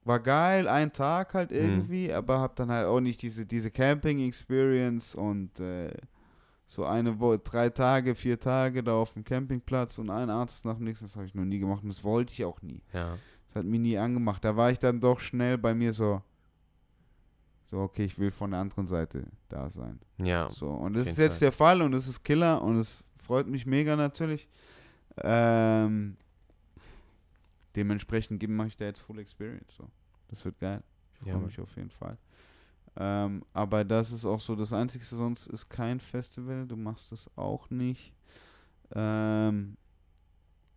War 0.07 0.19
geil, 0.19 0.67
ein 0.67 0.91
Tag 0.93 1.33
halt 1.33 1.51
Mhm. 1.51 1.57
irgendwie, 1.57 2.13
aber 2.13 2.39
hab 2.39 2.55
dann 2.55 2.71
halt 2.71 2.87
auch 2.87 2.99
nicht 3.01 3.21
diese, 3.21 3.45
diese 3.45 3.69
Camping-Experience 3.71 5.15
und 5.15 5.59
äh, 5.59 5.91
so 6.65 6.85
eine 6.85 7.19
Woche, 7.19 7.39
drei 7.39 7.69
Tage, 7.69 8.15
vier 8.15 8.39
Tage 8.39 8.83
da 8.83 8.93
auf 8.95 9.13
dem 9.13 9.23
Campingplatz 9.23 9.97
und 9.97 10.09
ein 10.09 10.29
Arzt 10.29 10.65
nach 10.65 10.75
dem 10.75 10.85
nächsten, 10.85 11.05
das 11.05 11.15
habe 11.15 11.25
ich 11.25 11.35
noch 11.35 11.45
nie 11.45 11.59
gemacht 11.59 11.81
und 11.83 11.89
das 11.89 12.03
wollte 12.03 12.33
ich 12.33 12.43
auch 12.45 12.61
nie. 12.61 12.81
ja. 12.93 13.17
Das 13.47 13.55
hat 13.55 13.65
mich 13.65 13.79
nie 13.79 13.97
angemacht. 13.97 14.43
Da 14.43 14.57
war 14.57 14.71
ich 14.71 14.77
dann 14.79 14.99
doch 14.99 15.21
schnell 15.21 15.57
bei 15.57 15.73
mir 15.73 15.93
so, 15.93 16.21
so, 17.71 17.79
okay, 17.79 18.03
ich 18.03 18.19
will 18.19 18.29
von 18.31 18.51
der 18.51 18.59
anderen 18.59 18.87
Seite 18.87 19.25
da 19.47 19.69
sein. 19.69 19.99
Ja. 20.17 20.49
So, 20.51 20.67
und 20.67 20.93
das 20.95 21.07
ist 21.07 21.17
jetzt 21.17 21.35
Fall. 21.39 21.45
der 21.45 21.51
Fall 21.53 21.81
und 21.81 21.93
es 21.93 22.07
ist 22.09 22.23
Killer 22.23 22.61
und 22.61 22.77
es 22.77 23.03
freut 23.25 23.47
mich 23.47 23.65
mega 23.65 23.95
natürlich. 23.95 24.49
Ähm, 25.21 26.17
dementsprechend 27.77 28.45
mache 28.49 28.69
ich 28.69 28.77
da 28.77 28.85
jetzt 28.85 28.99
Full 28.99 29.19
Experience. 29.19 29.75
So. 29.75 29.87
Das 30.27 30.43
wird 30.43 30.59
geil. 30.59 30.83
Ich 31.13 31.19
freue 31.19 31.33
Ja, 31.33 31.39
mich 31.39 31.59
auf 31.59 31.75
jeden 31.77 31.91
Fall. 31.91 32.17
Ähm, 32.99 33.43
aber 33.53 33.85
das 33.85 34.11
ist 34.11 34.25
auch 34.25 34.39
so 34.39 34.55
das 34.55 34.73
Einzige, 34.73 35.05
sonst 35.05 35.47
ist 35.47 35.69
kein 35.69 35.99
Festival. 35.99 36.67
Du 36.67 36.75
machst 36.75 37.11
es 37.11 37.29
auch 37.37 37.69
nicht. 37.69 38.11
Ähm, 38.93 39.77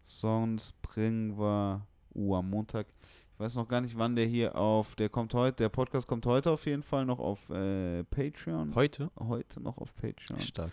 sonst 0.04 0.80
bringen 0.82 1.38
wir, 1.38 1.86
uh, 2.14 2.36
am 2.36 2.50
Montag. 2.50 2.86
Ich 3.32 3.40
weiß 3.40 3.54
noch 3.54 3.68
gar 3.68 3.80
nicht, 3.80 3.96
wann 3.96 4.14
der 4.16 4.26
hier 4.26 4.54
auf, 4.54 4.96
der 4.96 5.08
kommt 5.08 5.32
heute, 5.32 5.56
der 5.62 5.70
Podcast 5.70 6.06
kommt 6.06 6.26
heute 6.26 6.50
auf 6.50 6.66
jeden 6.66 6.82
Fall 6.82 7.06
noch 7.06 7.18
auf 7.18 7.48
äh, 7.48 8.04
Patreon. 8.04 8.74
Heute? 8.74 9.10
heute 9.18 9.60
noch 9.60 9.78
auf 9.78 9.94
Patreon. 9.96 10.40
Stark. 10.40 10.72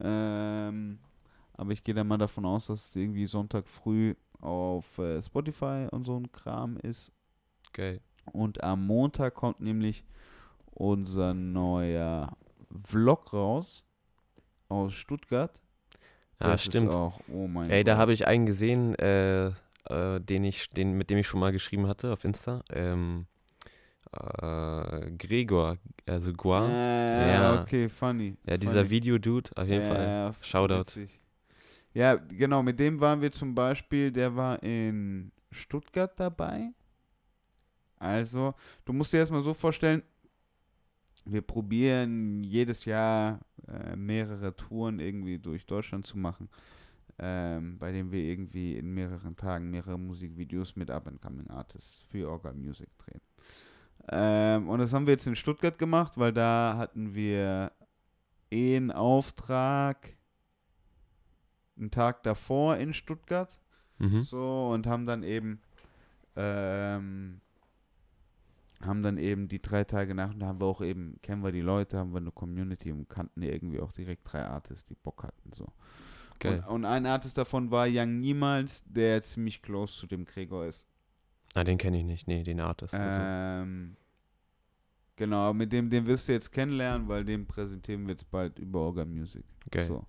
Ähm, 0.00 0.98
aber 1.56 1.72
ich 1.72 1.82
gehe 1.84 1.94
dann 1.94 2.06
mal 2.08 2.18
davon 2.18 2.44
aus, 2.44 2.66
dass 2.66 2.88
es 2.90 2.96
irgendwie 2.96 3.26
Sonntag 3.26 3.66
früh 3.68 4.14
auf 4.40 4.98
äh, 4.98 5.20
Spotify 5.22 5.86
und 5.90 6.06
so 6.06 6.16
ein 6.18 6.30
Kram 6.32 6.76
ist. 6.78 7.12
Geil. 7.72 8.00
Und 8.32 8.62
am 8.62 8.86
Montag 8.86 9.34
kommt 9.34 9.60
nämlich 9.60 10.04
unser 10.66 11.32
neuer 11.34 12.36
Vlog 12.84 13.32
raus 13.32 13.84
aus 14.68 14.94
Stuttgart. 14.94 15.60
Ja, 16.40 16.48
Das 16.48 16.64
stimmt. 16.64 16.90
Auch, 16.92 17.20
oh 17.32 17.48
Ey, 17.68 17.82
da 17.84 17.96
habe 17.96 18.12
ich 18.12 18.26
einen 18.26 18.44
gesehen, 18.46 18.94
äh, 18.96 19.46
äh, 19.88 20.20
den 20.20 20.44
ich, 20.44 20.68
den, 20.70 20.92
mit 20.98 21.08
dem 21.08 21.18
ich 21.18 21.26
schon 21.26 21.40
mal 21.40 21.52
geschrieben 21.52 21.86
hatte 21.86 22.12
auf 22.12 22.24
Insta. 22.24 22.62
Ähm, 22.70 23.26
äh, 24.12 25.10
Gregor, 25.16 25.78
also 26.06 26.32
Guar. 26.32 26.68
Äh, 26.68 27.32
Ja. 27.32 27.62
okay, 27.62 27.88
funny. 27.88 28.36
Ja, 28.46 28.56
dieser 28.58 28.74
funny. 28.80 28.90
Video-Dude, 28.90 29.50
auf 29.56 29.66
jeden 29.66 29.82
Ja, 29.82 29.94
Fall. 29.94 30.06
ja, 30.06 30.34
Shoutout. 30.40 30.80
witzig. 30.80 31.20
Ja, 31.96 32.16
genau, 32.16 32.62
mit 32.62 32.78
dem 32.78 33.00
waren 33.00 33.22
wir 33.22 33.32
zum 33.32 33.54
Beispiel, 33.54 34.12
der 34.12 34.36
war 34.36 34.62
in 34.62 35.32
Stuttgart 35.50 36.12
dabei. 36.20 36.74
Also, 37.98 38.52
du 38.84 38.92
musst 38.92 39.14
dir 39.14 39.16
erstmal 39.16 39.42
so 39.42 39.54
vorstellen, 39.54 40.02
wir 41.24 41.40
probieren 41.40 42.44
jedes 42.44 42.84
Jahr 42.84 43.40
äh, 43.66 43.96
mehrere 43.96 44.54
Touren 44.54 45.00
irgendwie 45.00 45.38
durch 45.38 45.64
Deutschland 45.64 46.06
zu 46.06 46.18
machen, 46.18 46.50
ähm, 47.18 47.78
bei 47.78 47.92
denen 47.92 48.12
wir 48.12 48.20
irgendwie 48.20 48.76
in 48.76 48.92
mehreren 48.92 49.34
Tagen 49.34 49.70
mehrere 49.70 49.98
Musikvideos 49.98 50.76
mit 50.76 50.90
Up-and-Coming 50.90 51.48
Artists 51.48 52.02
für 52.02 52.28
Orga 52.28 52.52
Music 52.52 52.90
drehen. 52.98 53.22
Ähm, 54.10 54.68
und 54.68 54.80
das 54.80 54.92
haben 54.92 55.06
wir 55.06 55.14
jetzt 55.14 55.26
in 55.26 55.34
Stuttgart 55.34 55.78
gemacht, 55.78 56.18
weil 56.18 56.34
da 56.34 56.74
hatten 56.76 57.14
wir 57.14 57.72
eh 58.50 58.76
einen 58.76 58.90
Auftrag 58.90 60.15
einen 61.76 61.90
Tag 61.90 62.22
davor 62.22 62.76
in 62.76 62.92
Stuttgart. 62.92 63.60
Mhm. 63.98 64.22
So, 64.22 64.70
und 64.72 64.86
haben 64.86 65.06
dann 65.06 65.22
eben 65.22 65.60
ähm, 66.36 67.40
haben 68.82 69.02
dann 69.02 69.16
eben 69.16 69.48
die 69.48 69.60
drei 69.60 69.84
Tage 69.84 70.14
nach 70.14 70.32
und 70.32 70.40
da 70.40 70.46
haben 70.46 70.60
wir 70.60 70.66
auch 70.66 70.82
eben, 70.82 71.18
kennen 71.22 71.42
wir 71.42 71.52
die 71.52 71.62
Leute, 71.62 71.98
haben 71.98 72.12
wir 72.12 72.18
eine 72.18 72.30
Community 72.30 72.92
und 72.92 73.08
kannten 73.08 73.42
irgendwie 73.42 73.80
auch 73.80 73.92
direkt 73.92 74.30
drei 74.30 74.44
Artists, 74.44 74.84
die 74.84 74.94
Bock 74.94 75.22
hatten. 75.22 75.52
So. 75.52 75.66
Geil. 76.38 76.62
Und, 76.66 76.74
und 76.74 76.84
ein 76.84 77.06
Artist 77.06 77.38
davon 77.38 77.70
war 77.70 77.86
Young 77.88 78.20
Niemals, 78.20 78.84
der 78.86 79.22
ziemlich 79.22 79.62
close 79.62 79.94
zu 79.98 80.06
dem 80.06 80.24
Gregor 80.24 80.66
ist. 80.66 80.86
Ah, 81.54 81.64
den 81.64 81.78
kenne 81.78 81.98
ich 81.98 82.04
nicht. 82.04 82.28
Nee, 82.28 82.42
den 82.42 82.60
Artist. 82.60 82.92
Also. 82.92 83.18
Ähm, 83.18 83.96
genau, 85.16 85.54
mit 85.54 85.72
dem, 85.72 85.88
den 85.88 86.06
wirst 86.06 86.28
du 86.28 86.32
jetzt 86.32 86.52
kennenlernen, 86.52 87.08
weil 87.08 87.24
den 87.24 87.46
präsentieren 87.46 88.04
wir 88.04 88.12
jetzt 88.12 88.30
bald 88.30 88.58
über 88.58 88.80
Orga 88.80 89.06
Music. 89.06 89.44
Geil. 89.70 89.86
So. 89.86 90.06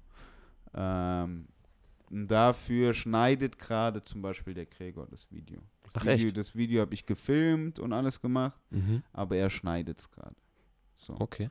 Ähm, 0.74 1.48
und 2.10 2.28
dafür 2.28 2.94
schneidet 2.94 3.58
gerade 3.60 4.04
zum 4.04 4.22
Beispiel 4.22 4.54
der 4.54 4.66
Gregor 4.66 5.08
das 5.08 5.30
Video. 5.32 5.62
Das 5.84 5.94
Ach, 5.96 6.02
Video, 6.04 6.14
echt? 6.28 6.38
Das 6.38 6.56
Video 6.56 6.82
habe 6.82 6.94
ich 6.94 7.06
gefilmt 7.06 7.80
und 7.80 7.94
alles 7.94 8.22
gemacht, 8.22 8.60
Mhm. 8.70 9.04
aber 9.14 9.36
er 9.38 9.50
schneidet 9.50 10.00
es 10.00 10.10
gerade. 10.12 10.36
So. 10.96 11.16
Okay. 11.20 11.50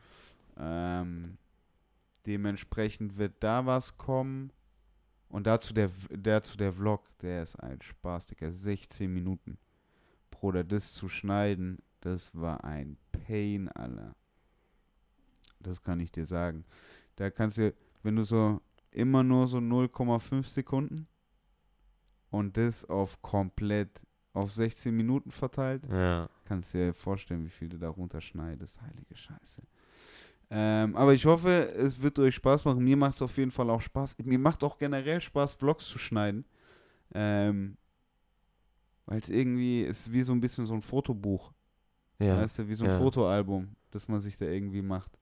Ähm, 0.59 1.37
dementsprechend 2.27 3.17
wird 3.17 3.35
da 3.41 3.67
was 3.67 3.97
kommen. 3.97 4.53
Und 5.29 5.47
dazu 5.47 5.75
der, 5.75 5.91
dazu 6.11 6.57
der 6.57 6.73
Vlog, 6.73 7.03
der 7.19 7.43
ist 7.43 7.57
ein 7.57 7.81
Spaß, 7.83 8.27
Digga. 8.27 8.51
16 8.51 9.13
Minuten. 9.13 9.59
Bruder, 10.31 10.65
das 10.65 10.93
zu 10.93 11.09
schneiden, 11.09 11.79
das 12.01 12.35
war 12.35 12.63
ein 12.65 12.97
Pain, 13.13 13.69
Alter. 13.69 14.15
Das 15.61 15.83
kann 15.83 15.99
ich 16.01 16.13
dir 16.13 16.25
sagen. 16.27 16.65
Da 17.17 17.31
kannst 17.31 17.59
du, 17.59 17.75
wenn 18.03 18.17
du 18.17 18.23
so 18.25 18.61
immer 18.97 19.23
nur 19.23 19.47
so 19.47 19.59
0,5 19.59 20.49
Sekunden 20.49 21.07
und 22.31 22.57
das 22.57 22.85
auf 22.85 23.21
komplett 23.23 24.07
auf 24.33 24.53
16 24.53 24.95
Minuten 24.95 25.31
verteilt, 25.31 25.87
Ja. 25.91 26.29
Kannst 26.45 26.75
dir 26.75 26.93
vorstellen, 26.95 27.45
wie 27.45 27.51
viel 27.51 27.69
du 27.69 27.79
da 27.79 27.89
runterschneidest. 27.89 28.81
Heilige 28.81 29.17
Scheiße. 29.17 29.63
Ähm, 30.51 30.95
aber 30.95 31.13
ich 31.13 31.27
hoffe, 31.27 31.73
es 31.75 32.01
wird 32.01 32.19
euch 32.21 32.37
Spaß 32.37 32.65
machen. 32.67 32.85
Mir 32.85 32.97
macht 32.97 33.17
es 33.17 33.23
auf 33.23 33.37
jeden 33.37 33.51
Fall 33.51 33.69
auch 33.69 33.81
Spaß. 33.81 34.19
Mir 34.23 34.39
macht 34.39 34.63
auch 34.63 34.79
generell 34.79 35.21
Spaß, 35.21 35.55
Vlogs 35.55 35.89
zu 35.89 35.99
schneiden. 35.99 36.45
Ähm, 37.15 37.77
Weil 39.07 39.19
es 39.19 39.29
irgendwie 39.29 39.83
ist 39.83 40.13
wie 40.13 40.23
so 40.23 40.33
ein 40.33 40.41
bisschen 40.41 40.67
so 40.67 40.75
ein 40.75 40.83
Fotobuch. 40.83 41.53
Ja. 42.21 42.37
Weißt 42.37 42.61
du, 42.61 42.69
wie 42.69 42.75
so 42.75 42.85
ein 42.85 42.93
ja. 42.93 42.99
Fotoalbum, 42.99 43.75
das 43.91 44.07
man 44.07 44.21
sich 44.21 44.37
da 44.39 44.47
irgendwie 44.47 44.83
macht. 44.83 45.19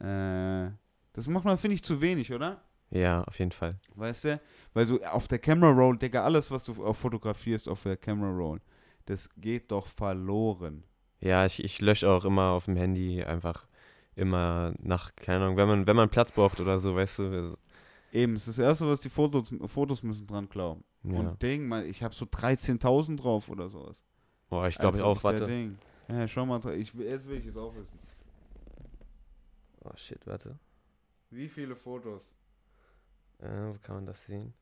Äh, 0.00 0.70
das 1.14 1.26
macht 1.28 1.44
man, 1.44 1.56
finde 1.56 1.74
ich, 1.76 1.82
zu 1.82 2.00
wenig, 2.00 2.32
oder? 2.32 2.62
Ja, 2.92 3.24
auf 3.24 3.38
jeden 3.38 3.52
Fall. 3.52 3.78
Weißt 3.94 4.24
du? 4.24 4.40
Weil 4.74 4.86
so 4.86 5.02
auf 5.02 5.28
der 5.28 5.38
Camera 5.38 5.70
Roll, 5.70 5.98
Digga, 5.98 6.24
alles, 6.24 6.50
was 6.50 6.64
du 6.64 6.84
auf 6.84 6.98
fotografierst 6.98 7.68
auf 7.68 7.82
der 7.82 7.96
Camera 7.96 8.30
Roll, 8.30 8.60
das 9.06 9.28
geht 9.36 9.70
doch 9.70 9.88
verloren. 9.88 10.84
Ja, 11.20 11.46
ich, 11.46 11.62
ich 11.62 11.80
lösche 11.80 12.10
auch 12.10 12.24
immer 12.24 12.50
auf 12.50 12.66
dem 12.66 12.76
Handy 12.76 13.22
einfach 13.22 13.66
immer 14.14 14.74
nach, 14.78 15.14
keine 15.16 15.44
Ahnung, 15.44 15.56
wenn 15.56 15.68
man, 15.68 15.86
wenn 15.86 15.96
man 15.96 16.10
Platz 16.10 16.32
braucht 16.32 16.60
oder 16.60 16.78
so, 16.78 16.94
weißt 16.94 17.20
du. 17.20 17.22
also, 17.24 17.58
Eben, 18.12 18.34
es 18.34 18.46
ist 18.46 18.58
das 18.58 18.64
Erste, 18.64 18.86
was 18.86 19.00
die 19.00 19.08
Fotos, 19.08 19.52
Fotos 19.66 20.02
müssen 20.02 20.26
dran 20.26 20.48
glauben. 20.48 20.84
Ja. 21.04 21.18
Und 21.18 21.42
Ding, 21.42 21.66
mal, 21.66 21.86
ich 21.86 22.02
habe 22.02 22.14
so 22.14 22.26
13.000 22.26 23.16
drauf 23.16 23.48
oder 23.48 23.68
sowas. 23.68 24.04
Boah, 24.50 24.68
ich 24.68 24.76
glaube 24.76 24.98
Als 24.98 25.02
auch, 25.02 25.24
warte. 25.24 25.46
Ding. 25.46 25.78
Ja, 26.08 26.28
schau 26.28 26.44
mal, 26.44 26.60
ich, 26.74 26.92
jetzt 26.92 27.26
will 27.26 27.38
ich 27.38 27.46
es 27.46 27.56
auch 27.56 27.74
wissen. 27.74 27.98
Oh 29.84 29.96
shit, 29.96 30.26
warte. 30.26 30.58
Wie 31.30 31.48
viele 31.48 31.74
Fotos? 31.74 32.34
Äh, 33.42 33.46
wo 33.68 33.76
kann 33.82 33.96
man 33.96 34.06
das 34.06 34.24
sehen? 34.24 34.52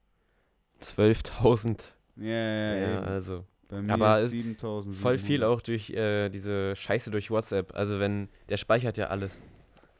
12.000. 0.80 1.96
Ja, 2.16 2.26
ja, 2.26 2.74
Ja, 2.74 2.96
eben. 2.98 3.04
also. 3.06 3.44
Bei 3.68 3.80
mir 3.82 3.92
aber 3.94 4.18
ist 4.20 4.26
es- 4.26 4.32
7.000. 4.32 4.94
Voll 4.94 5.18
viel 5.18 5.44
auch 5.44 5.60
durch 5.60 5.90
äh, 5.90 6.28
diese 6.28 6.74
Scheiße 6.74 7.10
durch 7.10 7.30
WhatsApp. 7.30 7.72
Also 7.74 7.98
wenn, 8.00 8.28
der 8.48 8.56
speichert 8.56 8.96
ja 8.96 9.06
alles. 9.08 9.40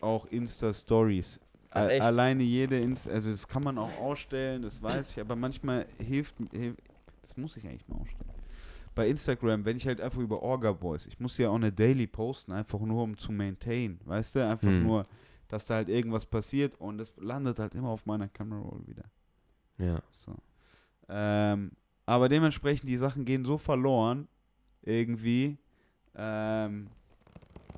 Auch 0.01 0.26
Insta-Stories. 0.26 1.39
Alleine 1.70 2.43
jede 2.43 2.81
Insta, 2.81 3.11
also 3.11 3.31
das 3.31 3.47
kann 3.47 3.62
man 3.62 3.78
auch 3.78 3.97
ausstellen, 4.01 4.62
das 4.62 4.83
weiß 4.83 5.12
ich, 5.12 5.20
aber 5.20 5.37
manchmal 5.37 5.87
hilft, 6.05 6.35
hilft 6.51 6.81
das 7.22 7.37
muss 7.37 7.57
ich 7.57 7.64
eigentlich 7.64 7.87
mal 7.87 8.01
ausstellen. 8.01 8.28
Bei 8.97 9.07
Instagram, 9.07 9.64
wenn 9.64 9.76
ich 9.76 9.87
halt 9.87 10.01
einfach 10.01 10.18
über 10.20 10.43
Orga 10.43 10.72
Boys, 10.72 11.07
ich 11.07 11.20
muss 11.20 11.39
ja 11.39 11.49
auch 11.49 11.55
eine 11.55 11.70
Daily 11.70 12.09
posten, 12.09 12.51
einfach 12.51 12.81
nur 12.81 13.05
um 13.05 13.16
zu 13.16 13.31
maintain, 13.31 14.01
weißt 14.05 14.35
du, 14.35 14.49
einfach 14.49 14.66
Hm. 14.66 14.83
nur, 14.83 15.07
dass 15.51 15.66
da 15.66 15.74
halt 15.74 15.88
irgendwas 15.88 16.24
passiert 16.24 16.80
und 16.80 16.98
das 16.98 17.12
landet 17.16 17.59
halt 17.59 17.74
immer 17.74 17.88
auf 17.88 18.07
meiner 18.07 18.28
Camera 18.28 18.61
Roll 18.61 18.86
wieder. 18.86 19.05
Ja. 19.78 20.01
So. 20.11 20.34
Ähm, 21.09 21.72
aber 22.07 22.28
dementsprechend, 22.28 22.88
die 22.88 22.96
Sachen 22.96 23.24
gehen 23.24 23.44
so 23.44 23.59
verloren, 23.59 24.28
irgendwie. 24.82 25.59
Ähm, 26.14 26.88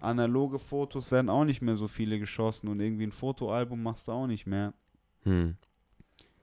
analoge 0.00 0.58
Fotos 0.58 1.10
werden 1.10 1.28
auch 1.28 1.44
nicht 1.44 1.62
mehr 1.62 1.76
so 1.76 1.88
viele 1.88 2.18
geschossen 2.18 2.68
und 2.68 2.80
irgendwie 2.80 3.06
ein 3.06 3.12
Fotoalbum 3.12 3.82
machst 3.82 4.08
du 4.08 4.12
auch 4.12 4.26
nicht 4.26 4.46
mehr. 4.46 4.74
Hm. 5.24 5.56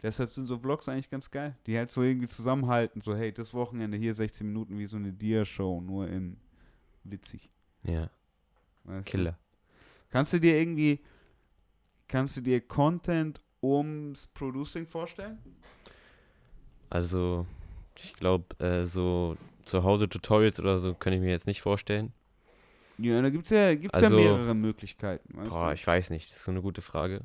Deshalb 0.02 0.32
sind 0.32 0.48
so 0.48 0.58
Vlogs 0.58 0.88
eigentlich 0.88 1.10
ganz 1.10 1.30
geil. 1.30 1.58
Die 1.68 1.78
halt 1.78 1.92
so 1.92 2.02
irgendwie 2.02 2.28
zusammenhalten, 2.28 3.02
so 3.02 3.16
hey, 3.16 3.34
das 3.34 3.54
Wochenende 3.54 3.98
hier 3.98 4.14
16 4.14 4.48
Minuten 4.48 4.78
wie 4.78 4.88
so 4.88 4.98
eine 4.98 5.12
Dia-Show, 5.12 5.82
nur 5.82 6.08
in 6.08 6.38
witzig. 7.04 7.50
Ja. 7.84 8.10
Weißt 8.86 9.08
du? 9.08 9.12
Killer. 9.12 9.38
Kannst 10.10 10.34
du 10.34 10.40
dir 10.40 10.58
irgendwie, 10.58 11.00
kannst 12.10 12.36
du 12.36 12.42
dir 12.42 12.60
Content 12.60 13.40
ums 13.64 14.28
Producing 14.28 14.86
vorstellen? 14.86 15.38
Also, 16.90 17.46
ich 17.96 18.14
glaube, 18.16 18.58
äh, 18.64 18.84
so 18.84 19.38
zu 19.64 19.84
Hause 19.84 20.10
Tutorials 20.10 20.60
oder 20.60 20.80
so 20.80 20.94
kann 20.94 21.14
ich 21.14 21.22
mir 21.22 21.30
jetzt 21.30 21.48
nicht 21.48 21.62
vorstellen. 21.62 22.12
Ja, 22.98 23.22
da 23.22 23.30
gibt's 23.30 23.52
ja, 23.52 23.74
gibt's 23.76 23.98
Also- 24.02 24.18
ja 24.20 24.24
mehrere 24.36 24.54
Möglichkeiten. 24.56 25.38
Weißt 25.38 25.52
Boah, 25.52 25.68
du? 25.70 25.74
ich 25.76 25.86
weiß 25.88 26.10
nicht. 26.10 26.32
Das 26.32 26.40
ist 26.40 26.44
so 26.46 26.52
eine 26.52 26.62
gute 26.62 26.82
Frage. 26.82 27.22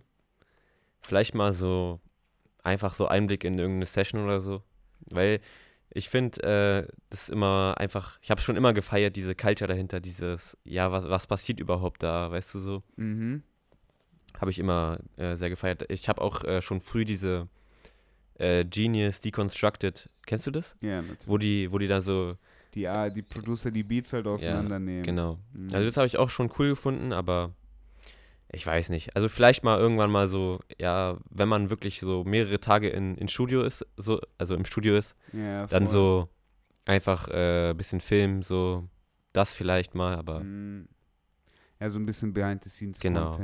Vielleicht 1.03 1.35
mal 1.35 1.53
so 1.53 2.01
einfach 2.63 2.95
so 2.95 3.09
Einblick 3.09 3.45
in 3.45 3.59
irgendeine 3.59 3.87
Session 3.87 4.23
oder 4.25 4.41
so. 4.41 4.63
Weil 5.07 5.41
ich 5.91 6.09
finde, 6.09 6.43
äh, 6.43 6.93
das 7.11 7.25
ist 7.25 7.29
immer 7.31 7.75
einfach, 7.79 8.19
ich 8.23 8.31
habe 8.31 8.41
schon 8.41 8.57
immer 8.57 8.73
gefeiert, 8.73 9.17
diese 9.17 9.35
Culture 9.35 9.69
dahinter, 9.69 10.01
dieses, 10.01 10.57
ja, 10.65 10.91
was, 10.93 11.09
was 11.09 11.27
passiert 11.27 11.61
überhaupt 11.61 12.03
da, 12.03 12.31
weißt 12.31 12.55
du 12.55 12.59
so? 12.61 12.83
Mhm. 12.97 13.43
Habe 14.41 14.51
ich 14.51 14.59
immer 14.59 14.99
äh, 15.17 15.37
sehr 15.37 15.51
gefeiert. 15.51 15.85
Ich 15.91 16.09
habe 16.09 16.21
auch 16.21 16.45
äh, 16.45 16.61
schon 16.61 16.81
früh 16.81 17.05
diese 17.05 17.49
äh, 18.39 18.65
Genius 18.65 19.21
Deconstructed, 19.21 20.09
kennst 20.27 20.47
du 20.47 20.51
das? 20.51 20.77
Ja, 20.81 21.03
natürlich. 21.03 21.29
Wo 21.29 21.39
die, 21.39 21.71
wo 21.71 21.79
die 21.79 21.87
da 21.87 22.01
so, 22.01 22.37
Die, 22.75 22.89
ah, 22.89 23.09
die 23.11 23.23
Producer 23.23 23.71
die 23.71 23.85
Beats 23.85 24.13
halt 24.13 24.27
auseinandernehmen. 24.27 25.05
genau. 25.05 25.39
Mhm. 25.53 25.69
Also 25.73 25.87
das 25.87 25.97
habe 25.97 26.07
ich 26.07 26.19
auch 26.19 26.31
schon 26.31 26.51
cool 26.59 26.71
gefunden, 26.71 27.13
aber 27.13 27.53
ich 28.51 28.67
weiß 28.67 28.89
nicht. 28.91 29.15
Also 29.17 29.29
vielleicht 29.29 29.65
mal 29.65 29.79
irgendwann 29.79 30.11
mal 30.11 30.29
so, 30.29 30.61
ja, 30.79 31.19
wenn 31.31 31.49
man 31.49 31.71
wirklich 31.71 32.01
so 32.01 32.25
mehrere 32.25 32.61
Tage 32.61 32.89
in, 32.89 33.17
in 33.17 33.29
Studio 33.29 33.63
ist, 33.63 33.87
so, 33.97 34.21
also 34.39 34.55
im 34.55 34.65
Studio 34.65 34.97
ist, 34.97 35.15
ja, 35.33 35.67
dann 35.67 35.87
so 35.87 36.29
einfach 36.85 37.29
ein 37.29 37.71
äh, 37.71 37.75
bisschen 37.77 38.01
Film, 38.01 38.43
so 38.43 38.89
das 39.33 39.55
vielleicht 39.55 39.95
mal, 39.95 40.17
aber 40.17 40.41
Mhm. 40.41 40.89
Ja, 41.81 41.91
so 41.91 41.99
ein 41.99 42.07
bisschen 42.07 42.33
behind 42.33 42.63
the 42.63 42.71
scenes 42.71 43.01
Genau. 43.01 43.37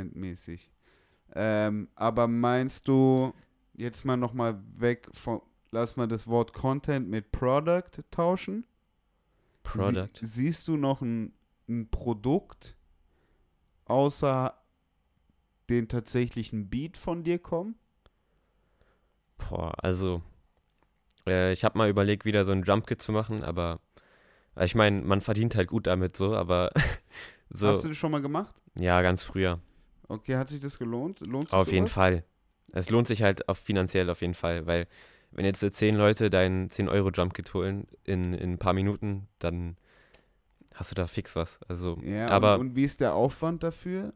Ähm, 1.35 1.89
aber 1.95 2.29
meinst 2.29 2.89
du, 2.89 3.33
jetzt 3.75 4.05
mal 4.05 4.17
nochmal 4.17 4.61
weg 4.77 5.09
von, 5.13 5.41
lass 5.71 5.97
mal 5.97 6.09
das 6.09 6.27
Wort 6.27 6.53
Content 6.53 7.09
mit 7.09 7.33
Product 7.33 7.91
tauschen? 8.11 8.65
Product. 9.63 10.09
Sie, 10.21 10.27
siehst 10.27 10.69
du 10.69 10.77
noch 10.77 11.01
ein, 11.01 11.33
ein 11.69 11.89
Produkt 11.91 12.77
außer 13.85 14.55
den 15.69 15.89
tatsächlichen 15.89 16.69
Beat 16.69 16.97
von 16.97 17.23
dir 17.23 17.39
kommen? 17.39 17.77
Boah, 19.39 19.73
also 19.83 20.23
äh, 21.27 21.53
ich 21.53 21.65
habe 21.65 21.79
mal 21.79 21.89
überlegt, 21.89 22.25
wieder 22.25 22.45
so 22.45 22.53
ein 22.53 22.65
Jumpkit 22.65 23.01
zu 23.01 23.13
machen, 23.13 23.43
aber 23.43 23.81
äh, 24.57 24.65
ich 24.65 24.75
meine, 24.75 25.01
man 25.03 25.21
verdient 25.21 25.55
halt 25.55 25.69
gut 25.69 25.87
damit 25.87 26.17
so, 26.17 26.35
aber 26.35 26.71
so, 27.51 27.69
Hast 27.69 27.85
du 27.85 27.89
das 27.89 27.97
schon 27.97 28.11
mal 28.13 28.23
gemacht? 28.23 28.55
ja, 28.75 29.01
ganz 29.03 29.23
früher. 29.23 29.61
Okay, 30.11 30.37
hat 30.37 30.49
sich 30.49 30.61
das 30.61 30.79
gelohnt? 30.79 31.21
Lohnt 31.21 31.51
sich 31.51 31.53
Auf 31.53 31.71
jeden 31.73 31.87
sowas? 31.87 31.93
Fall. 31.95 32.25
Es 32.73 32.91
lohnt 32.91 33.07
sich 33.07 33.23
halt 33.23 33.49
auf 33.49 33.59
finanziell 33.59 34.11
auf 34.11 34.21
jeden 34.21 34.35
Fall, 34.35 34.67
weil 34.67 34.87
wenn 35.33 35.45
jetzt 35.45 35.61
so 35.61 35.69
zehn 35.71 35.95
Leute 35.95 36.31
dein 36.31 36.69
10-Euro-Jumpkit 36.69 37.55
holen 37.55 37.87
in, 38.05 38.35
in 38.35 38.53
ein 38.55 38.59
paar 38.59 38.73
Minuten, 38.73 39.29
dann 39.39 39.77
hast 40.75 40.91
du 40.91 40.95
da 40.97 41.07
fix 41.07 41.37
was. 41.37 41.61
Also, 41.69 41.99
Ja, 42.03 42.29
aber 42.29 42.55
und, 42.57 42.71
und 42.71 42.77
wie 42.77 42.85
ist 42.85 43.01
der 43.01 43.15
Aufwand 43.15 43.63
dafür? 43.63 44.13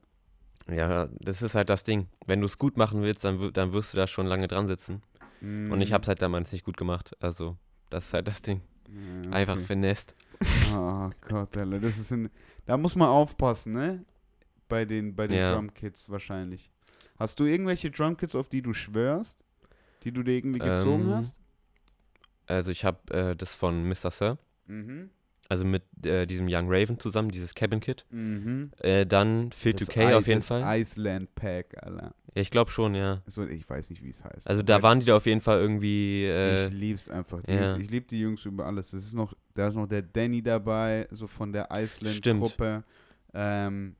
ja, 0.69 1.09
das 1.21 1.43
ist 1.43 1.55
halt 1.55 1.69
das 1.69 1.85
Ding. 1.85 2.09
Wenn 2.27 2.41
du 2.41 2.47
es 2.47 2.59
gut 2.59 2.77
machen 2.77 3.03
willst, 3.03 3.25
dann, 3.25 3.53
dann 3.53 3.73
wirst 3.73 3.93
du 3.93 3.97
da 3.99 4.07
schon 4.07 4.27
lange 4.27 4.49
dran 4.49 4.67
sitzen. 4.67 5.03
Und 5.69 5.81
ich 5.81 5.91
Mhm. 5.91 5.95
habe 5.95 6.03
es 6.03 6.09
halt 6.09 6.23
damals 6.23 6.53
nicht 6.53 6.65
gut 6.65 6.77
gemacht. 6.77 7.17
Also, 7.21 7.57
das 7.91 8.07
ist 8.07 8.15
halt 8.15 8.29
das 8.29 8.43
Ding. 8.43 8.63
Ja, 8.89 9.31
Einfach 9.33 9.55
okay. 9.55 9.65
finest. 9.67 10.15
Oh 10.75 11.11
Gott, 11.29 11.57
Alter, 11.57 11.79
das 11.81 11.99
ist 11.99 12.13
ein, 12.13 12.31
da 12.67 12.77
muss 12.77 12.97
man 12.97 13.09
aufpassen, 13.09 13.73
ne? 13.75 14.05
Bei 14.69 14.85
den, 14.85 15.15
bei 15.15 15.27
den 15.27 15.39
Ja. 15.39 15.53
Drumkits 15.53 16.09
wahrscheinlich. 16.11 16.71
Hast 17.19 17.39
du 17.41 17.45
irgendwelche 17.45 17.91
Drumkits, 17.91 18.35
auf 18.35 18.49
die 18.49 18.63
du 18.63 18.73
schwörst? 18.73 19.45
Die 20.03 20.13
du 20.13 20.23
dir 20.23 20.33
irgendwie 20.35 20.59
gezogen 20.59 21.05
Ähm, 21.05 21.15
hast? 21.15 21.37
Also, 22.47 22.71
ich 22.71 22.85
habe 22.85 23.13
äh, 23.15 23.37
das 23.37 23.55
von 23.55 23.85
Mr. 23.89 24.11
Sir. 24.11 24.39
Mhm. 24.67 25.11
also 25.51 25.65
mit 25.67 25.83
äh, 26.07 26.27
diesem 26.27 26.47
Young 26.49 26.67
Raven 26.69 26.99
zusammen, 26.99 27.31
dieses 27.31 27.55
Cabin 27.55 27.79
Kit. 27.81 28.07
Mhm. 28.11 28.71
Äh, 28.81 29.05
dann 29.05 29.53
Phil 29.53 29.75
Das 29.75 29.89
2K 29.91 30.11
I- 30.11 30.15
auf 30.15 30.27
jeden 30.27 30.39
das 30.41 30.49
Fall. 30.49 30.81
Iceland 30.81 31.35
Pack, 31.35 31.77
Alter. 31.83 32.15
Ja, 32.35 32.41
ich 32.43 32.51
glaube 32.51 32.71
schon, 32.71 32.95
ja. 32.95 33.23
So, 33.27 33.47
ich 33.47 33.69
weiß 33.69 33.91
nicht, 33.91 34.03
wie 34.03 34.09
es 34.09 34.25
heißt. 34.25 34.49
Also 34.49 34.63
da 34.63 34.77
Aber 34.77 34.85
waren 34.85 35.01
die 35.01 35.07
da 35.07 35.17
auf 35.19 35.27
jeden 35.27 35.43
Fall 35.43 35.61
irgendwie. 35.61 36.25
Äh, 36.25 36.67
ich 36.69 36.73
lieb's 36.73 37.09
einfach. 37.11 37.43
Die 37.43 37.53
ja. 37.53 37.67
Jungs, 37.69 37.83
ich 37.85 37.91
liebe 37.91 38.07
die 38.07 38.21
Jungs 38.21 38.45
über 38.47 38.65
alles. 38.67 38.91
Das 38.91 39.05
ist 39.05 39.13
noch, 39.15 39.35
da 39.53 39.69
ist 39.69 39.75
noch 39.75 39.87
der 39.87 40.01
Danny 40.03 40.43
dabei, 40.43 41.07
so 41.11 41.27
von 41.27 41.53
der 41.53 41.69
Stimmt. 41.87 42.03
Iceland-Gruppe. 42.15 42.83
Ähm, 43.35 43.97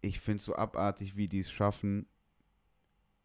ich 0.00 0.20
finde 0.20 0.42
so 0.42 0.54
abartig, 0.54 1.16
wie 1.16 1.28
die 1.28 1.40
es 1.40 1.50
schaffen. 1.50 2.06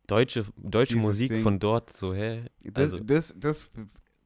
deutsche 0.08 0.46
deutsche 0.58 0.98
Musik 0.98 1.30
Ding. 1.30 1.42
von 1.44 1.58
dort, 1.60 1.92
so, 1.96 2.14
hä? 2.14 2.46
Das, 2.64 2.94
Also- 2.94 3.04
das, 3.04 3.34
das 3.38 3.72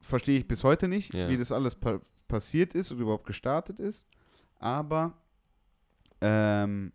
verstehe 0.00 0.38
ich 0.38 0.46
bis 0.48 0.62
heute 0.64 0.88
nicht, 0.88 1.14
Ja. 1.14 1.28
wie 1.28 1.36
das 1.36 1.52
alles 1.52 1.74
pa 1.74 2.00
passiert 2.28 2.74
ist 2.74 2.92
oder 2.92 3.00
überhaupt 3.02 3.26
gestartet 3.26 3.80
ist. 3.80 4.06
Aber 4.60 5.14
ähm, 6.20 6.92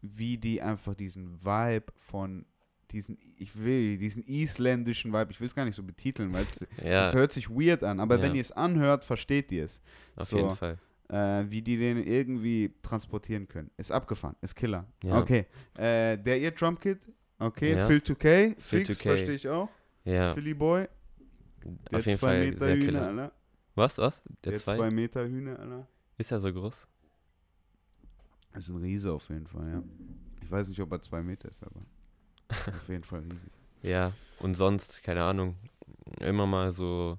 wie 0.00 0.38
die 0.38 0.62
einfach 0.62 0.94
diesen 0.94 1.44
Vibe 1.44 1.92
von 1.96 2.46
diesen, 2.90 3.18
ich 3.36 3.58
will, 3.58 3.98
diesen 3.98 4.22
isländischen 4.22 5.12
Vibe, 5.12 5.32
ich 5.32 5.40
will 5.40 5.48
es 5.48 5.54
gar 5.54 5.64
nicht 5.64 5.74
so 5.74 5.82
betiteln, 5.82 6.32
weil 6.32 6.44
es 6.44 6.64
Ja, 6.84 7.06
es 7.08 7.12
hört 7.14 7.32
sich 7.32 7.50
weird 7.50 7.82
an, 7.82 7.98
aber 8.00 8.16
Ja. 8.16 8.22
wenn 8.22 8.34
ihr 8.36 8.40
es 8.40 8.52
anhört, 8.52 9.04
versteht 9.04 9.50
ihr 9.50 9.64
es. 9.64 9.82
auf 10.16 10.28
so. 10.28 10.36
jeden 10.36 10.56
Fall. 10.56 10.78
Äh, 11.08 11.44
wie 11.50 11.60
die 11.60 11.76
den 11.76 11.98
irgendwie 11.98 12.72
transportieren 12.82 13.46
können. 13.46 13.70
Ist 13.76 13.92
abgefahren, 13.92 14.36
ist 14.40 14.54
Killer. 14.54 14.86
Ja. 15.02 15.18
Okay. 15.18 15.46
Äh, 15.76 16.16
der 16.16 16.40
ihr 16.40 16.50
Drumkit, 16.50 17.12
okay. 17.38 17.74
Ja. 17.76 17.86
Phil 17.86 17.98
2K, 17.98 18.54
Phil 18.58 18.86
Fix, 18.86 19.00
2K. 19.00 19.02
verstehe 19.02 19.34
ich 19.34 19.48
auch. 19.48 19.68
Ja, 20.04 20.32
Philly 20.34 20.54
Boy, 20.54 20.88
der 21.90 21.98
auf 21.98 22.06
jeden 22.06 22.18
zwei 22.18 22.26
Fall 22.28 22.44
Meter 22.46 22.58
sehr 22.64 22.74
Hühner, 22.76 22.84
killer. 22.86 23.06
Alter. 23.08 23.32
Was, 23.74 23.98
was? 23.98 24.22
Der, 24.44 24.52
Der, 24.52 24.60
zwei? 24.60 24.76
zwei 24.76 24.90
Meter 24.90 25.26
Hühner, 25.26 25.58
Alter. 25.58 25.88
Ist 26.16 26.32
er 26.32 26.40
so 26.40 26.52
groß? 26.52 26.86
Ist 28.54 28.68
ein 28.68 28.76
Riese 28.76 29.12
auf 29.12 29.28
jeden 29.28 29.46
Fall, 29.46 29.68
ja. 29.68 29.82
Ich 30.42 30.50
weiß 30.50 30.68
nicht, 30.68 30.80
ob 30.80 30.92
er 30.92 31.02
zwei 31.02 31.22
Meter 31.22 31.48
ist, 31.48 31.62
aber 31.64 31.80
auf 32.76 32.88
jeden 32.88 33.04
Fall 33.04 33.20
riesig. 33.20 33.50
Ja, 33.82 34.12
und 34.40 34.54
sonst, 34.54 35.02
keine 35.02 35.22
Ahnung, 35.22 35.56
immer 36.20 36.46
mal 36.46 36.72
so 36.72 37.18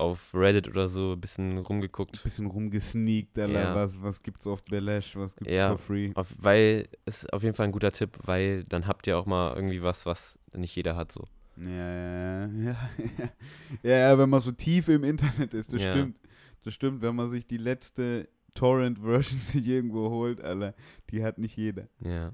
auf 0.00 0.32
Reddit 0.34 0.68
oder 0.68 0.88
so 0.88 1.12
ein 1.12 1.20
bisschen 1.20 1.58
rumgeguckt. 1.58 2.22
Bisschen 2.22 2.46
rumgesneakt, 2.46 3.38
Alter. 3.38 3.60
Ja. 3.62 3.74
Was, 3.74 4.00
was 4.02 4.22
gibt's 4.22 4.46
auf 4.46 4.62
Belash, 4.64 5.16
was 5.16 5.34
gibt's 5.36 5.52
Ja. 5.54 5.68
for 5.68 5.78
free? 5.78 6.12
Auf, 6.14 6.34
weil, 6.38 6.88
ist 7.04 7.32
auf 7.32 7.42
jeden 7.42 7.54
Fall 7.54 7.66
ein 7.66 7.72
guter 7.72 7.92
Tipp, 7.92 8.18
weil 8.24 8.64
dann 8.64 8.86
habt 8.86 9.06
ihr 9.06 9.18
auch 9.18 9.26
mal 9.26 9.54
irgendwie 9.54 9.82
was, 9.82 10.06
was 10.06 10.38
nicht 10.54 10.74
jeder 10.76 10.96
hat, 10.96 11.12
so. 11.12 11.24
Ja, 11.64 12.46
ja, 12.46 12.46
ja. 12.46 12.76
ja, 13.82 13.96
ja, 14.10 14.18
wenn 14.18 14.30
man 14.30 14.40
so 14.40 14.52
tief 14.52 14.88
im 14.88 15.02
Internet 15.04 15.54
ist, 15.54 15.72
das 15.72 15.82
Ja. 15.82 15.92
stimmt. 15.92 16.16
Das 16.64 16.74
stimmt, 16.74 17.02
wenn 17.02 17.14
man 17.16 17.28
sich 17.30 17.46
die 17.46 17.56
letzte 17.56 18.28
Torrent-Version 18.54 19.38
sich 19.40 19.66
irgendwo 19.66 20.10
holt, 20.10 20.40
Alter, 20.40 20.74
die 21.10 21.22
hat 21.24 21.38
nicht 21.38 21.56
jeder. 21.56 21.88
Ja, 22.00 22.32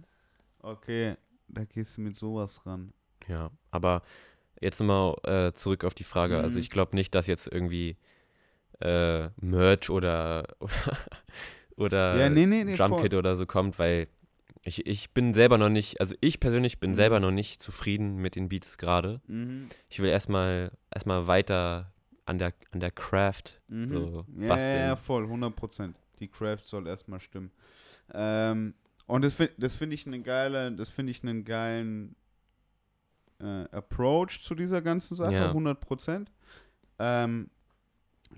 Okay, 0.60 1.16
da 1.48 1.64
gehst 1.64 1.96
du 1.98 2.00
mit 2.00 2.18
sowas 2.18 2.64
ran. 2.66 2.92
ja. 3.28 3.50
Aber 3.70 4.02
jetzt 4.60 4.80
nochmal 4.80 5.14
äh, 5.48 5.52
zurück 5.54 5.84
auf 5.84 5.94
die 5.94 6.04
Frage. 6.04 6.40
Also 6.40 6.58
Mhm. 6.58 6.62
ich 6.62 6.70
glaube 6.70 6.94
nicht, 6.96 7.14
dass 7.14 7.26
jetzt 7.26 7.46
irgendwie 7.46 7.96
äh, 8.80 9.28
Merch 9.40 9.90
oder 9.90 10.46
oder 11.76 12.16
ja, 12.16 12.28
nee, 12.30 12.46
nee, 12.46 12.64
nee. 12.64 12.76
Drumkit 12.76 13.14
oder 13.14 13.36
so 13.36 13.46
kommt, 13.46 13.78
weil 13.78 14.08
ich, 14.62 14.86
ich 14.86 15.10
bin 15.10 15.34
selber 15.34 15.58
noch 15.58 15.68
nicht, 15.68 16.00
also 16.00 16.14
ich 16.20 16.40
persönlich 16.40 16.80
bin 16.80 16.92
Mhm. 16.92 16.94
selber 16.96 17.20
noch 17.20 17.30
nicht 17.32 17.60
zufrieden 17.62 18.16
mit 18.16 18.34
den 18.36 18.48
Beats 18.48 18.78
gerade. 18.78 19.20
Mhm. 19.26 19.68
Ich 19.88 20.00
will 20.00 20.08
erstmal 20.10 20.70
erstmal 20.92 21.26
weiter 21.26 21.92
an 22.26 22.38
der 22.38 22.54
an 22.70 22.80
der 22.80 22.90
Craft 22.90 23.60
Mhm. 23.68 23.88
so 23.90 24.26
ja, 24.38 24.48
basteln. 24.48 24.80
ja, 24.82 24.86
ja, 24.88 24.96
voll, 24.96 25.24
100 25.24 25.54
Prozent. 25.54 25.96
Die 26.20 26.28
Craft 26.28 26.60
soll 26.64 26.86
erstmal 26.86 27.20
stimmen. 27.20 27.50
Ähm, 28.14 28.74
und 29.06 29.22
das 29.22 29.34
finde 29.34 29.52
das 29.58 29.74
find 29.74 29.92
ich 29.92 30.06
einen 30.06 30.22
geilen, 30.22 30.76
das 30.78 30.88
finde 30.88 31.10
ich 31.10 31.22
einen 31.22 31.44
geilen 31.44 32.16
äh, 33.40 33.64
Approach 33.72 34.40
zu 34.42 34.54
dieser 34.54 34.80
ganzen 34.82 35.14
Sache, 35.16 35.32
Ja. 35.34 35.48
100 35.48 35.80
Prozent. 35.80 36.30
Ähm, 36.98 37.50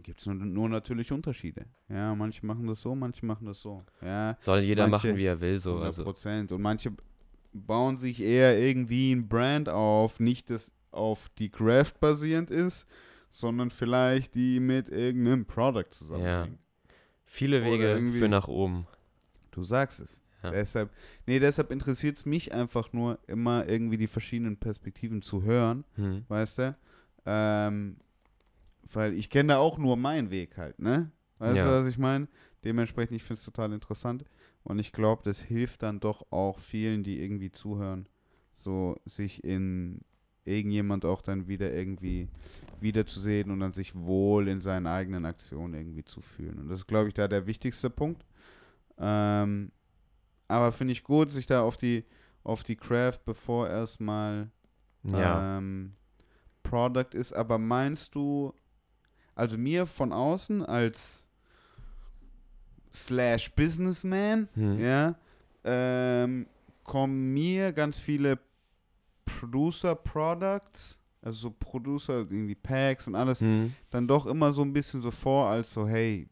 Gibt 0.03 0.21
es 0.21 0.27
nur, 0.27 0.35
nur 0.35 0.69
natürlich 0.69 1.11
Unterschiede. 1.13 1.65
Ja, 1.89 2.15
manche 2.15 2.45
machen 2.45 2.67
das 2.67 2.81
so, 2.83 2.95
manche 2.95 3.25
machen 3.25 3.47
das 3.47 3.61
so. 3.61 3.83
Ja, 4.03 4.37
Soll 4.41 4.61
jeder 4.61 4.87
manche- 4.89 5.09
machen, 5.09 5.17
wie 5.19 5.25
er 5.25 5.41
will, 5.41 5.59
so. 5.59 5.71
100 5.71 5.87
Also, 5.87 6.05
Prozent. 6.05 6.53
Und 6.53 6.61
manche 6.63 6.93
bauen 7.53 7.97
sich 7.97 8.21
eher 8.21 8.59
irgendwie 8.59 9.13
ein 9.13 9.27
Brand 9.29 9.69
auf, 9.71 10.21
nicht 10.21 10.51
das 10.51 10.73
auf 10.91 11.31
die 11.39 11.49
Craft 11.51 11.95
basierend 12.01 12.51
ist, 12.51 12.87
sondern 13.31 13.71
vielleicht 13.71 14.35
die 14.35 14.61
mit 14.61 14.89
irgendeinem 14.89 15.47
Product 15.47 15.91
zusammenhängt. 15.91 16.59
viele 17.25 17.61
Oder 17.63 17.71
Wege 17.71 18.13
für 18.13 18.29
nach 18.29 18.49
oben. 18.49 18.87
Du 19.51 19.63
sagst 19.63 20.01
es. 20.01 20.23
Ja. 20.43 20.51
Deshalb, 20.51 20.91
nee, 21.27 21.39
deshalb 21.39 21.71
interessiert 21.71 22.17
es 22.19 22.27
mich 22.27 22.53
einfach 22.53 22.93
nur, 22.93 23.19
immer 23.27 23.69
irgendwie 23.69 23.97
die 23.97 24.07
verschiedenen 24.09 24.57
Perspektiven 24.57 25.23
zu 25.23 25.43
hören, 25.43 25.85
Hm. 25.97 26.25
weißt 26.29 26.59
du? 26.59 26.77
Ähm, 27.25 27.97
weil 28.93 29.15
ich 29.15 29.31
kenne 29.31 29.55
da 29.55 29.59
auch 29.59 29.79
nur 29.79 29.97
meinen 29.97 30.31
Weg 30.31 30.57
halt, 30.57 30.79
ne? 30.79 31.11
Weißt 31.39 31.57
Ja. 31.59 31.65
du, 31.65 31.71
was 31.71 31.87
ich 31.87 31.99
meine? 31.99 32.29
Dementsprechend, 32.65 33.17
ich 33.17 33.23
finde 33.23 33.39
es 33.41 33.45
total 33.45 33.73
interessant. 33.73 34.25
Und 34.63 34.79
ich 34.79 34.93
glaube, 34.93 35.23
das 35.25 35.41
hilft 35.41 35.83
dann 35.83 36.01
doch 36.01 36.31
auch 36.31 36.59
vielen, 36.59 37.03
die 37.03 37.21
irgendwie 37.21 37.51
zuhören, 37.53 38.09
so 38.55 38.97
sich 39.05 39.45
in 39.45 40.01
irgendjemand 40.45 41.05
auch 41.05 41.23
dann 41.23 41.49
wieder 41.49 41.73
irgendwie 41.73 42.29
wiederzusehen 42.81 43.51
und 43.51 43.61
dann 43.61 43.73
sich 43.73 43.95
wohl 43.95 44.49
in 44.49 44.61
seinen 44.61 44.87
eigenen 44.87 45.27
Aktionen 45.27 45.75
irgendwie 45.75 46.05
zu 46.05 46.21
fühlen. 46.21 46.59
Und 46.59 46.69
das 46.69 46.81
ist, 46.81 46.87
glaube 46.87 47.09
ich, 47.09 47.15
da 47.15 47.27
der 47.29 47.47
wichtigste 47.47 47.91
Punkt. 47.91 48.25
Ähm, 48.99 49.73
aber 50.49 50.73
finde 50.73 50.93
ich 50.93 51.03
gut, 51.05 51.31
sich 51.31 51.47
da 51.47 51.63
auf 51.63 51.77
die, 51.77 52.05
auf 52.45 52.63
die 52.65 52.77
Craft, 52.77 53.21
bevor 53.25 53.69
erstmal 53.69 54.51
Ja. 55.03 55.59
ähm, 55.59 55.95
Product 56.63 57.15
ist. 57.15 57.33
Aber 57.33 57.59
meinst 57.59 58.15
du, 58.15 58.53
also 59.35 59.57
mir 59.59 59.87
von 59.87 60.13
außen 60.13 60.65
als 60.65 61.27
slash 62.95 63.51
Businessman, 63.55 64.49
Hm. 64.55 64.81
ja, 64.81 65.15
ähm, 65.65 66.47
kommen 66.85 67.33
mir 67.35 67.73
ganz 67.73 67.99
viele 67.99 68.39
Producer 69.25 69.95
Products, 69.95 70.99
also 71.21 71.49
so 71.49 71.51
Producer, 71.51 72.19
irgendwie 72.19 72.55
Packs 72.55 73.07
und 73.07 73.15
alles, 73.17 73.41
Hm. 73.41 73.75
dann 73.91 74.07
doch 74.09 74.27
immer 74.27 74.53
so 74.53 74.63
ein 74.63 74.73
bisschen 74.73 75.03
so 75.03 75.11
vor, 75.11 75.49
als 75.51 75.73
so, 75.73 75.87
hey, 75.87 76.29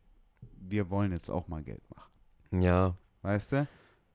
wir 0.60 0.88
wollen 0.90 1.12
jetzt 1.12 1.28
auch 1.28 1.48
mal 1.48 1.62
Geld 1.62 1.82
machen. 1.94 2.62
Ja. 2.62 2.94
Weißt 3.22 3.52
du? 3.52 3.66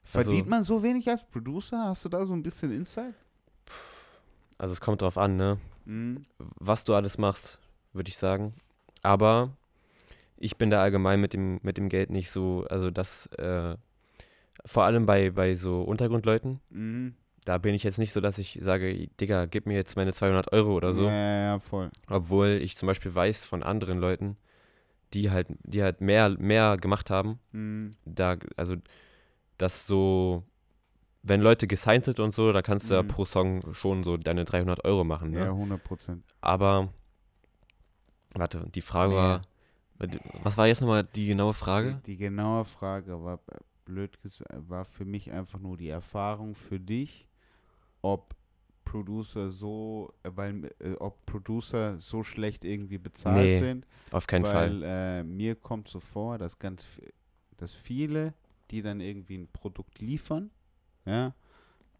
Also- 0.03 0.23
Verdient 0.31 0.47
man 0.49 0.63
so 0.63 0.81
wenig 0.83 1.07
als 1.09 1.23
Producer? 1.25 1.85
Hast 1.85 2.05
du 2.05 2.09
da 2.09 2.25
so 2.25 2.33
ein 2.33 2.43
bisschen 2.43 2.71
Insight? 2.71 3.13
Also 4.57 4.73
es 4.73 4.81
kommt 4.81 5.01
drauf 5.01 5.17
an, 5.17 5.37
ne? 5.37 5.57
Mhm. 5.85 6.25
Was 6.59 6.83
du 6.83 6.93
alles 6.95 7.17
machst, 7.17 7.59
würde 7.93 8.09
ich 8.09 8.17
sagen. 8.17 8.53
Aber 9.03 9.51
ich 10.37 10.57
bin 10.57 10.69
da 10.69 10.81
allgemein 10.81 11.21
mit 11.21 11.33
dem, 11.33 11.59
mit 11.63 11.77
dem 11.77 11.89
Geld 11.89 12.09
nicht 12.09 12.31
so, 12.31 12.65
also 12.69 12.91
das, 12.91 13.27
äh, 13.37 13.75
vor 14.65 14.83
allem 14.83 15.05
bei, 15.05 15.29
bei 15.31 15.55
so 15.55 15.81
Untergrundleuten, 15.83 16.59
Mhm. 16.69 17.13
da 17.45 17.57
bin 17.57 17.73
ich 17.73 17.83
jetzt 17.83 17.99
nicht 17.99 18.11
so, 18.11 18.19
dass 18.19 18.37
ich 18.37 18.59
sage, 18.61 19.07
Digga, 19.21 19.45
gib 19.45 19.65
mir 19.65 19.75
jetzt 19.75 19.95
meine 19.95 20.11
200 20.13 20.51
Euro 20.51 20.73
oder 20.75 20.93
so. 20.93 21.03
Ja, 21.05 21.11
ja, 21.13 21.39
ja, 21.53 21.59
voll. 21.59 21.89
Obwohl 22.09 22.49
ich 22.61 22.75
zum 22.75 22.87
Beispiel 22.87 23.13
weiß 23.15 23.45
von 23.45 23.63
anderen 23.63 23.99
Leuten, 23.99 24.35
die 25.13 25.31
halt, 25.31 25.47
die 25.63 25.81
halt 25.81 26.01
mehr, 26.01 26.29
mehr 26.37 26.77
gemacht 26.77 27.09
haben, 27.09 27.39
Mhm. 27.53 27.95
da, 28.05 28.35
also 28.57 28.75
das 29.59 29.85
so, 29.85 30.43
wenn 31.21 31.41
Leute 31.41 31.67
gesigned 31.67 32.05
sind 32.05 32.19
und 32.19 32.33
so, 32.33 32.51
da 32.51 32.61
kannst 32.63 32.89
du 32.89 32.95
ja 32.95 33.03
Mhm. 33.03 33.07
pro 33.09 33.25
Song 33.25 33.73
schon 33.73 34.03
so 34.03 34.17
deine 34.17 34.45
300 34.45 34.83
Euro 34.85 35.03
machen, 35.03 35.31
ne? 35.31 35.45
Ja, 35.45 35.51
100 35.51 35.83
Prozent. 35.83 36.23
Aber, 36.41 36.91
warte, 38.33 38.67
die 38.73 38.81
Frage 38.81 39.13
war, 39.13 39.41
was 40.43 40.57
war 40.57 40.67
jetzt 40.67 40.81
nochmal 40.81 41.03
die 41.03 41.27
genaue 41.27 41.53
Frage? 41.53 42.01
Die, 42.05 42.13
die 42.13 42.17
genaue 42.17 42.63
Frage 42.65 43.21
war, 43.23 43.39
blöd 43.85 44.21
gesagt, 44.21 44.49
war 44.69 44.85
für 44.85 45.05
mich 45.05 45.31
einfach 45.31 45.59
nur 45.59 45.77
die 45.77 45.89
Erfahrung 45.89 46.55
für 46.55 46.79
dich, 46.79 47.27
ob 48.01 48.35
Producer 48.85 49.51
so, 49.51 50.13
äh, 50.23 50.31
weil, 50.33 50.73
äh, 50.79 50.93
ob 50.99 51.23
Producer 51.25 51.99
so 51.99 52.23
schlecht 52.23 52.63
irgendwie 52.65 52.97
bezahlt 52.97 53.35
Nee, 53.45 53.57
sind. 53.57 53.85
Auf 54.11 54.25
keinen 54.25 54.45
Fall. 54.45 54.81
weil 54.81 54.83
äh, 54.83 55.23
mir 55.23 55.55
kommt 55.55 55.89
so 55.89 55.99
vor, 55.99 56.37
dass 56.37 56.57
ganz, 56.57 56.87
dass 57.57 57.71
viele, 57.73 58.33
die 58.71 58.81
dann 58.81 59.01
irgendwie 59.01 59.37
ein 59.37 59.47
Produkt 59.51 59.99
liefern, 59.99 60.49
ja, 61.05 61.33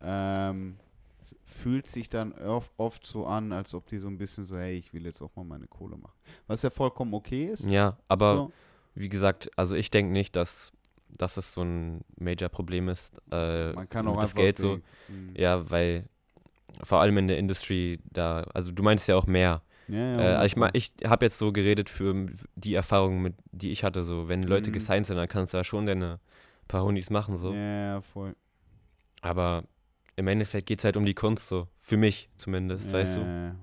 ähm, 0.02 0.78
fühlt 1.44 1.88
sich 1.88 2.10
dann 2.10 2.34
oft, 2.78 3.06
so 3.06 3.26
an, 3.26 3.52
als 3.52 3.74
ob 3.74 3.88
die 3.88 3.98
so 4.00 4.08
ein 4.08 4.18
bisschen 4.18 4.46
so, 4.46 4.58
hey, 4.58 4.78
ich 4.78 4.94
will 4.94 5.06
jetzt 5.06 5.22
auch 5.22 5.36
mal 5.36 5.44
meine 5.44 5.68
Kohle 5.68 5.98
machen. 5.98 6.18
Was 6.48 6.62
ja 6.62 6.70
vollkommen 6.70 7.14
okay 7.14 7.48
ist. 7.48 7.66
Ja, 7.68 7.98
aber 8.08 8.36
so. 8.36 8.52
wie 8.96 9.10
gesagt, 9.10 9.52
also 9.56 9.76
ich 9.76 9.92
denke 9.92 10.12
nicht, 10.12 10.36
dass, 10.36 10.72
dass 11.18 11.36
das 11.36 11.54
so 11.54 11.62
ein 11.62 12.02
Major-Problem 12.18 12.90
ist. 12.90 13.18
Äh, 13.32 13.74
man 13.74 13.90
kann 13.90 14.08
auch 14.08 14.20
das 14.22 14.34
Geld 14.34 14.58
so. 14.58 14.80
Mhm. 15.08 15.36
Ja, 15.36 15.70
weil 15.70 16.06
vor 16.84 17.02
allem 17.02 17.18
in 17.18 17.28
der 17.28 17.38
Industry 17.38 18.00
da, 18.12 18.44
also 18.54 18.72
du 18.72 18.84
meinst 18.84 19.08
ja 19.08 19.16
auch 19.16 19.28
mehr. 19.28 19.62
Ja, 19.88 19.98
ja, 19.98 20.20
Äh, 20.20 20.36
also 20.36 20.46
ich 20.46 20.56
mein, 20.56 20.70
ich 20.74 20.94
habe 21.06 21.26
jetzt 21.26 21.38
so 21.38 21.52
geredet 21.52 21.90
für 21.90 22.26
die 22.56 22.74
Erfahrungen, 22.74 23.22
mit, 23.22 23.36
die 23.52 23.72
ich 23.72 23.84
hatte. 23.84 24.04
So, 24.04 24.28
wenn 24.28 24.44
Leute 24.44 24.70
Mhm. 24.70 24.74
gesigned 24.76 25.06
sind, 25.06 25.18
dann 25.18 25.28
kannst 25.28 25.54
du 25.54 25.58
ja 25.58 25.64
schon 25.64 25.86
deine 25.86 26.20
paar 26.70 26.84
Hundis 26.84 27.10
machen. 27.10 27.36
So. 27.38 27.54
Ja, 27.54 27.96
ja, 27.96 28.02
voll. 28.02 28.36
Aber 29.22 29.66
im 30.16 30.28
Endeffekt 30.28 30.68
geht 30.68 30.80
es 30.80 30.86
halt 30.86 30.96
um 30.96 31.06
die 31.06 31.14
Kunst, 31.14 31.50
so. 31.50 31.68
Für 31.78 31.98
mich 31.98 32.30
zumindest, 32.36 32.94
weißt 32.94 33.18
du? 33.18 33.20
Ja, 33.22 33.56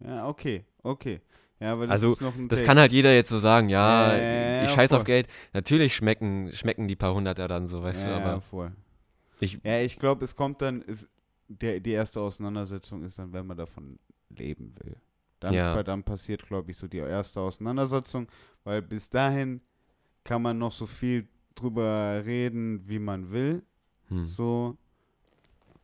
Ja, 0.00 0.28
okay, 0.28 0.64
okay. 0.82 1.20
Ja, 1.60 1.72
aber 1.72 1.86
das 1.86 1.94
Also, 1.94 2.12
ist 2.12 2.20
noch 2.20 2.34
ein 2.34 2.48
Das 2.48 2.58
Take. 2.58 2.66
kann 2.66 2.78
halt 2.78 2.92
jeder 2.92 3.14
jetzt 3.14 3.30
so 3.30 3.38
sagen, 3.38 3.68
ja, 3.68 4.16
Ja, 4.16 4.22
ja, 4.22 4.22
ja, 4.22 4.62
ich 4.64 4.70
ja, 4.70 4.74
scheiß 4.74 4.92
auf 4.92 4.98
voll. 4.98 5.04
Geld. 5.06 5.28
Natürlich 5.52 5.94
schmecken, 5.94 6.50
schmecken 6.52 6.88
die 6.88 6.96
paar 6.96 7.14
Hunderter 7.14 7.46
dann 7.46 7.68
so, 7.68 7.82
weißt 7.82 8.04
ja, 8.04 8.10
du, 8.10 8.10
Ja, 8.20 8.34
aber 8.34 8.40
voll. 8.40 8.72
ich, 9.40 9.60
Ja, 9.62 9.80
ich 9.80 9.98
glaube, 9.98 10.24
es 10.24 10.34
kommt 10.34 10.60
dann, 10.60 10.84
der, 11.48 11.80
die 11.80 11.92
erste 11.92 12.20
Auseinandersetzung 12.20 13.02
ist 13.04 13.18
dann, 13.18 13.32
wenn 13.32 13.46
man 13.46 13.56
davon 13.56 13.98
leben 14.30 14.74
will. 14.82 14.96
Dann, 15.40 15.54
Ja. 15.54 15.82
dann 15.82 16.02
passiert, 16.02 16.46
glaube 16.46 16.70
ich, 16.70 16.76
so 16.78 16.88
die 16.88 16.98
erste 16.98 17.40
Auseinandersetzung, 17.40 18.26
weil 18.64 18.82
bis 18.82 19.08
dahin 19.10 19.60
kann 20.24 20.42
man 20.42 20.58
noch 20.58 20.72
so 20.72 20.86
viel 20.86 21.28
drüber 21.54 22.24
reden, 22.24 22.86
wie 22.88 22.98
man 22.98 23.30
will, 23.30 23.62
hm, 24.08 24.24
so. 24.24 24.76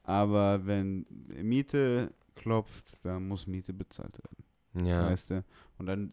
Aber 0.02 0.66
wenn 0.66 1.06
Miete 1.42 2.12
klopft, 2.34 3.04
dann 3.04 3.28
muss 3.28 3.46
Miete 3.46 3.72
bezahlt 3.72 4.18
werden, 4.18 4.86
ja, 4.86 5.02
weißt 5.06 5.30
du? 5.30 5.44
Und 5.78 5.86
dann 5.86 6.12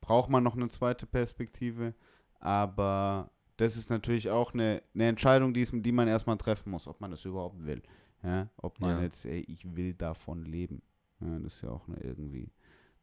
braucht 0.00 0.30
man 0.30 0.42
noch 0.44 0.56
eine 0.56 0.68
zweite 0.68 1.06
Perspektive, 1.06 1.94
aber 2.40 3.30
das 3.56 3.76
ist 3.76 3.90
natürlich 3.90 4.30
auch 4.30 4.52
eine, 4.54 4.82
eine 4.94 5.08
Entscheidung, 5.08 5.54
die, 5.54 5.62
ist, 5.62 5.72
die 5.74 5.92
man 5.92 6.08
erstmal 6.08 6.36
treffen 6.36 6.70
muss, 6.70 6.86
ob 6.86 7.00
man 7.00 7.10
das 7.10 7.24
überhaupt 7.24 7.64
will. 7.64 7.82
Ja? 8.22 8.48
Ob 8.56 8.80
man 8.80 8.96
Ja. 8.98 9.02
jetzt, 9.02 9.24
ey, 9.26 9.40
ich 9.40 9.76
will 9.76 9.94
davon 9.94 10.44
leben. 10.44 10.82
Ja, 11.20 11.38
das 11.38 11.56
ist 11.56 11.62
ja 11.62 11.70
auch 11.70 11.86
eine, 11.88 11.98
irgendwie 12.00 12.50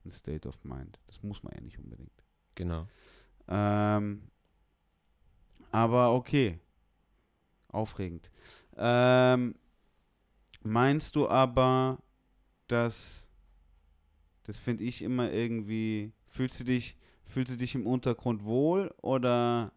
ein 0.05 0.11
State 0.11 0.47
of 0.47 0.63
Mind. 0.63 0.99
Das 1.07 1.23
muss 1.23 1.41
man 1.43 1.53
ja 1.55 1.61
nicht 1.61 1.79
unbedingt. 1.79 2.23
genau. 2.55 2.87
Ähm, 3.47 4.23
aber 5.71 6.13
okay. 6.13 6.59
Aufregend. 7.69 8.29
Ähm, 8.77 9.55
meinst 10.63 11.15
du 11.15 11.29
aber, 11.29 11.99
dass 12.67 13.27
das 14.43 14.57
finde 14.57 14.83
ich 14.83 15.01
immer 15.01 15.31
irgendwie, 15.31 16.11
fühlst 16.25 16.59
du 16.59 16.63
dich, 16.63 16.97
fühlst 17.23 17.53
du 17.53 17.57
dich 17.57 17.75
im 17.75 17.87
Untergrund 17.87 18.43
wohl 18.43 18.93
oder 19.01 19.71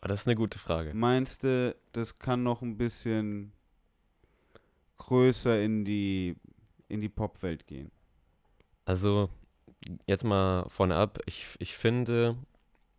Aber 0.00 0.08
das 0.08 0.22
ist 0.22 0.26
eine 0.28 0.36
gute 0.36 0.58
Frage. 0.58 0.94
meinst 0.94 1.44
du, 1.44 1.76
das 1.92 2.18
kann 2.18 2.42
noch 2.42 2.62
ein 2.62 2.76
bisschen 2.78 3.52
größer 4.98 5.62
in 5.62 5.84
die 5.84 6.36
in 6.88 7.00
die 7.00 7.08
Popwelt 7.08 7.66
gehen? 7.66 7.90
Also, 8.84 9.28
jetzt 10.06 10.24
mal 10.24 10.68
vorne 10.68 10.96
ab, 10.96 11.18
ich, 11.26 11.46
ich 11.58 11.76
finde, 11.76 12.36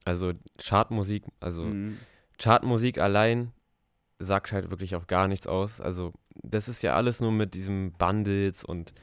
also 0.08 0.34
Chartmusik, 0.58 1.24
also 1.40 1.66
Mhm. 1.66 2.00
Chartmusik 2.40 2.98
allein 3.00 3.52
sagt 4.20 4.52
halt 4.52 4.70
wirklich 4.70 4.96
auch 4.96 5.08
gar 5.08 5.28
nichts 5.28 5.48
aus. 5.48 5.82
Also, 5.82 6.14
das 6.36 6.68
ist 6.68 6.82
ja 6.82 6.96
alles 6.96 7.20
nur 7.20 7.32
mit 7.32 7.54
diesem 7.54 7.92
Bundles 7.94 8.64
und 8.64 8.94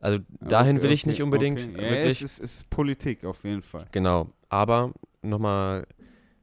also 0.00 0.18
dahin 0.40 0.76
Okay, 0.76 0.82
will 0.84 0.92
ich 0.92 1.02
okay, 1.02 1.10
nicht 1.10 1.22
unbedingt 1.22 1.62
okay. 1.62 1.82
Ja, 1.82 1.90
wirklich. 1.90 2.20
es 2.20 2.38
ist, 2.38 2.40
es 2.40 2.54
ist 2.60 2.70
Politik 2.70 3.24
auf 3.24 3.42
jeden 3.44 3.62
Fall. 3.62 3.86
Genau, 3.92 4.30
aber 4.50 4.92
nochmal 5.22 5.86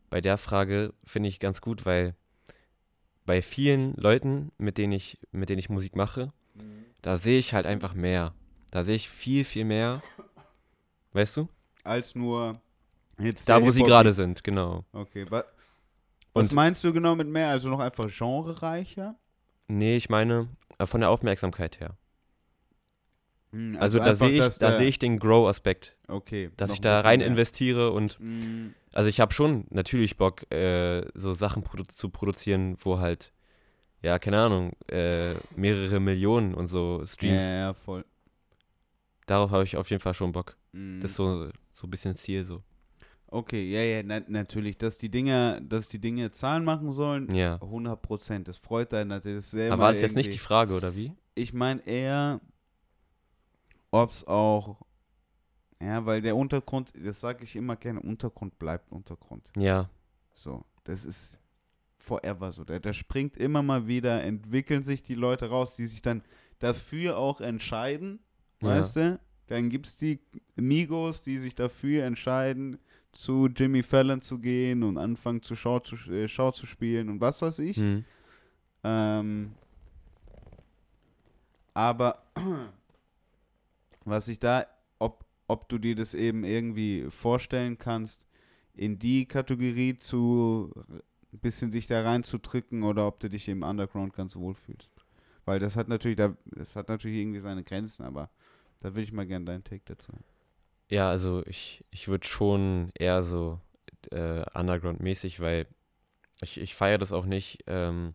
bei 0.10 0.20
der 0.22 0.38
Frage 0.38 0.94
finde 1.06 1.30
ich 1.30 1.40
ganz 1.40 1.62
gut, 1.62 1.86
weil 1.86 2.16
bei 3.26 3.42
vielen 3.42 3.94
Leuten, 3.96 4.52
mit 4.58 4.78
denen 4.78 4.94
ich, 4.94 5.20
mit 5.32 5.50
denen 5.50 5.60
ich 5.60 5.70
Musik 5.70 5.96
mache, 5.96 6.34
da 7.02 7.18
sehe 7.18 7.38
ich 7.40 7.54
halt 7.54 7.66
einfach 7.66 7.94
mehr. 7.94 8.34
Da 8.72 8.84
sehe 8.84 8.96
ich 8.96 9.10
viel, 9.10 9.44
viel 9.46 9.66
mehr. 9.66 10.02
Weißt 11.14 11.38
du? 11.38 11.48
Als 11.84 12.16
nur 12.16 12.60
jetzt 13.24 13.48
Da, 13.50 13.62
wo 13.62 13.72
sie 13.72 13.84
gerade 13.84 14.14
sind, 14.14 14.44
genau. 14.44 14.86
Okay, 14.94 15.26
wa 15.30 15.44
was 16.34 16.50
Und 16.50 16.54
meinst 16.54 16.84
du 16.84 16.94
genau 16.94 17.16
mit 17.16 17.28
mehr? 17.28 17.50
Also 17.50 17.70
noch 17.70 17.80
einfach 17.80 18.10
genrereicher? 18.10 19.16
nee, 19.68 19.98
ich 19.98 20.10
meine, 20.10 20.50
äh, 20.78 20.86
von 20.86 21.02
der 21.02 21.10
Aufmerksamkeit 21.10 21.80
her. 21.80 21.98
Hm, 23.52 23.76
Also, 23.80 23.98
da 24.00 24.06
einfach, 24.12 24.28
sehe 24.28 24.48
ich, 24.48 24.58
da 24.60 24.74
sehe 24.74 24.88
ich 24.88 25.00
den 25.00 25.20
Grow-Aspekt, 25.20 25.98
okay, 26.08 26.52
dass 26.58 26.72
ich 26.72 26.82
da 26.82 27.00
rein 27.02 27.20
mehr. 27.20 27.28
investiere 27.28 27.92
und 27.92 28.18
Hm, 28.20 28.74
also 28.94 29.08
ich 29.10 29.20
habe 29.22 29.34
schon 29.34 29.66
natürlich 29.70 30.18
Bock, 30.18 30.52
äh, 30.52 31.06
so 31.14 31.34
Sachen 31.34 31.64
produ 31.64 31.84
zu 31.86 32.10
produzieren, 32.10 32.76
wo 32.80 33.00
halt, 33.00 33.32
ja, 34.02 34.20
keine 34.20 34.40
Ahnung, 34.40 34.74
äh, 34.88 35.36
mehrere 35.56 36.00
Millionen 36.00 36.54
und 36.54 36.68
so 36.68 37.00
Ja, 37.02 37.08
Streams. 37.08 37.44
ja, 37.52 37.74
voll. 37.74 38.06
Darauf 39.28 39.52
habe 39.52 39.64
ich 39.64 39.78
auf 39.78 39.90
jeden 39.90 40.02
Fall 40.02 40.14
schon 40.14 40.32
Bock. 40.32 40.58
Hm. 40.74 41.00
Das 41.02 41.12
ist 41.12 41.18
so, 41.18 41.50
so 41.74 41.88
ein 41.88 41.92
bisschen 41.92 42.16
Ziel 42.16 42.44
so. 42.46 42.64
Okay, 43.34 43.72
ja, 43.72 43.80
ja, 43.82 44.04
na, 44.04 44.22
natürlich, 44.28 44.78
dass 44.78 44.98
die 44.98 45.08
Dinge, 45.10 45.62
dass 45.64 45.88
die 45.88 46.00
Dinge 46.00 46.32
Zahlen 46.32 46.66
machen 46.66 46.92
sollen, 46.92 47.34
Ja. 47.34 47.56
100 47.62 48.02
Prozent. 48.02 48.48
Das 48.50 48.58
freut 48.58 48.94
einen 48.94 49.08
natürlich. 49.10 49.52
Ja 49.54 49.72
Aber 49.72 49.84
war 49.84 49.92
das 49.94 50.02
jetzt 50.02 50.16
nicht 50.18 50.34
die 50.34 50.38
Frage, 50.38 50.74
oder 50.76 50.94
wie? 50.98 51.14
Ich 51.34 51.54
meine 51.54 51.82
eher, 51.88 52.42
ob 53.90 54.12
es 54.12 54.28
auch, 54.28 54.82
ja, 55.82 56.06
weil 56.06 56.22
der 56.22 56.36
Untergrund, 56.36 56.92
das 57.02 57.22
sage 57.22 57.46
ich 57.46 57.56
immer 57.56 57.78
gerne, 57.78 58.02
Untergrund 58.02 58.60
bleibt 58.60 58.92
Untergrund. 58.92 59.50
Ja, 59.58 59.90
So, 60.34 60.66
das 60.84 61.06
ist 61.06 61.40
forever 62.00 62.52
so. 62.52 62.66
Der, 62.66 62.82
der 62.82 62.92
springt 62.94 63.38
immer 63.38 63.62
mal 63.64 63.88
wieder, 63.88 64.24
entwickeln 64.24 64.84
sich 64.84 65.04
die 65.04 65.16
Leute 65.16 65.50
raus, 65.50 65.72
die 65.74 65.88
sich 65.88 66.02
dann 66.02 66.22
dafür 66.60 67.18
auch 67.18 67.40
entscheiden, 67.40 68.20
Ja. 68.62 68.70
weißt 68.70 68.96
du? 68.98 69.20
Dann 69.48 69.70
gibt 69.70 69.88
es 69.88 69.98
die 69.98 70.20
Migos, 70.56 71.22
die 71.22 71.38
sich 71.38 71.56
dafür 71.56 72.04
entscheiden, 72.06 72.78
zu 73.12 73.48
Jimmy 73.48 73.84
Fallon 73.84 74.22
zu 74.22 74.40
gehen 74.40 74.84
und 74.84 74.98
anfangen 74.98 75.42
zu 75.42 75.56
Show 75.56 75.80
zu, 75.80 75.96
äh, 76.12 76.28
Show 76.28 76.52
zu 76.52 76.66
spielen 76.66 77.10
und 77.10 77.22
was 77.22 77.42
weiß 77.42 77.60
ich. 77.60 77.78
hm. 77.78 78.06
Ähm, 78.84 79.52
aber 81.74 82.24
was 84.06 84.28
ich 84.28 84.40
da, 84.40 84.66
ob, 85.00 85.26
ob 85.48 85.70
du 85.70 85.78
dir 85.78 85.96
das 85.96 86.14
eben 86.14 86.44
irgendwie 86.44 87.06
vorstellen 87.10 87.78
kannst, 87.78 88.26
in 88.74 89.00
die 89.00 89.26
Kategorie 89.26 89.98
zu 89.98 90.72
ein 91.34 91.40
bisschen 91.40 91.72
dich 91.72 91.88
da 91.88 92.02
reinzudrücken 92.02 92.84
oder 92.84 93.08
ob 93.08 93.20
du 93.20 93.30
dich 93.30 93.48
im 93.48 93.64
Underground 93.64 94.14
ganz 94.14 94.36
wohl 94.36 94.54
fühlst. 94.54 94.92
Weil 95.46 95.60
das 95.60 95.76
hat 95.76 95.88
natürlich, 95.88 96.18
da, 96.18 96.36
das 96.46 96.76
hat 96.76 96.90
natürlich 96.90 97.18
irgendwie 97.18 97.40
seine 97.40 97.64
Grenzen, 97.64 98.04
aber 98.04 98.30
da 98.80 98.94
will 98.94 99.04
ich 99.04 99.12
mal 99.12 99.26
gerne 99.26 99.46
deinen 99.46 99.64
Take 99.64 99.84
dazu. 99.86 100.12
Ja, 100.92 101.10
also 101.10 101.42
ich, 101.46 101.84
ich 101.90 102.10
würde 102.10 102.28
schon 102.28 102.92
eher 102.94 103.24
so 103.24 103.60
äh, 104.12 104.44
Underground-mäßig, 104.54 105.40
weil 105.40 105.66
ich, 106.42 106.60
ich 106.60 106.76
feiere 106.76 106.98
das 106.98 107.14
auch 107.14 107.26
nicht. 107.26 107.64
Ähm, 107.66 108.14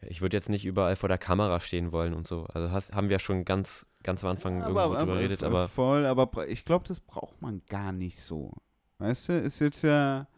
ich 0.00 0.20
würde 0.20 0.36
jetzt 0.36 0.48
nicht 0.48 0.64
überall 0.64 0.94
vor 0.94 1.08
der 1.08 1.18
Kamera 1.18 1.58
stehen 1.58 1.90
wollen 1.90 2.14
und 2.14 2.28
so. 2.28 2.44
Also 2.46 2.70
hast, 2.70 2.92
haben 2.92 3.08
wir 3.08 3.14
ja 3.14 3.18
schon 3.18 3.44
ganz, 3.44 3.86
ganz 4.04 4.22
am 4.22 4.30
Anfang 4.30 4.60
irgendwo 4.60 4.94
drüber 4.94 5.16
geredet, 5.16 5.42
aber 5.42 5.66
Voll, 5.66 6.06
aber 6.06 6.46
ich 6.46 6.64
glaube, 6.64 6.86
das 6.86 7.00
braucht 7.00 7.42
man 7.42 7.60
gar 7.68 7.90
nicht 7.90 8.20
so. 8.20 8.52
Weißt 8.98 9.30
du, 9.30 9.40
ist 9.40 9.58
jetzt 9.60 9.82
ja, 9.82 10.28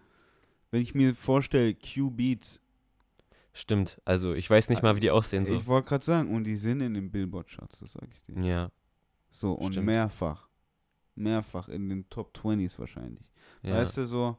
wenn 0.70 0.80
ich 0.80 0.95
mir 0.95 1.14
vorstelle, 1.14 1.74
Q-Beats, 1.74 2.62
stimmt. 3.53 4.01
Also 4.07 4.32
ich 4.32 4.49
weiß 4.49 4.70
nicht 4.70 4.82
mal, 4.82 4.97
wie 4.97 5.01
die 5.01 5.11
aussehen 5.11 5.45
so. 5.45 5.53
ich 5.55 5.67
wollte 5.67 5.88
gerade 5.88 6.04
sagen, 6.04 6.34
und 6.34 6.45
die 6.45 6.57
sind 6.57 6.80
in 6.80 6.95
den 6.95 7.11
Billboard-Charts, 7.11 7.80
das 7.80 7.92
sage 7.92 8.08
ich 8.11 8.22
dir. 8.22 8.42
Ja, 8.42 8.71
So, 9.30 9.53
und 9.53 9.72
Stimmt. 9.72 9.87
mehrfach. 9.87 10.45
Mehrfach 11.17 11.68
in 11.68 11.88
den 11.88 12.09
Top 12.11 12.37
20s 12.37 12.79
wahrscheinlich. 12.79 13.25
ja. 13.63 13.75
Weißt 13.76 13.97
du, 13.97 14.05
so. 14.05 14.37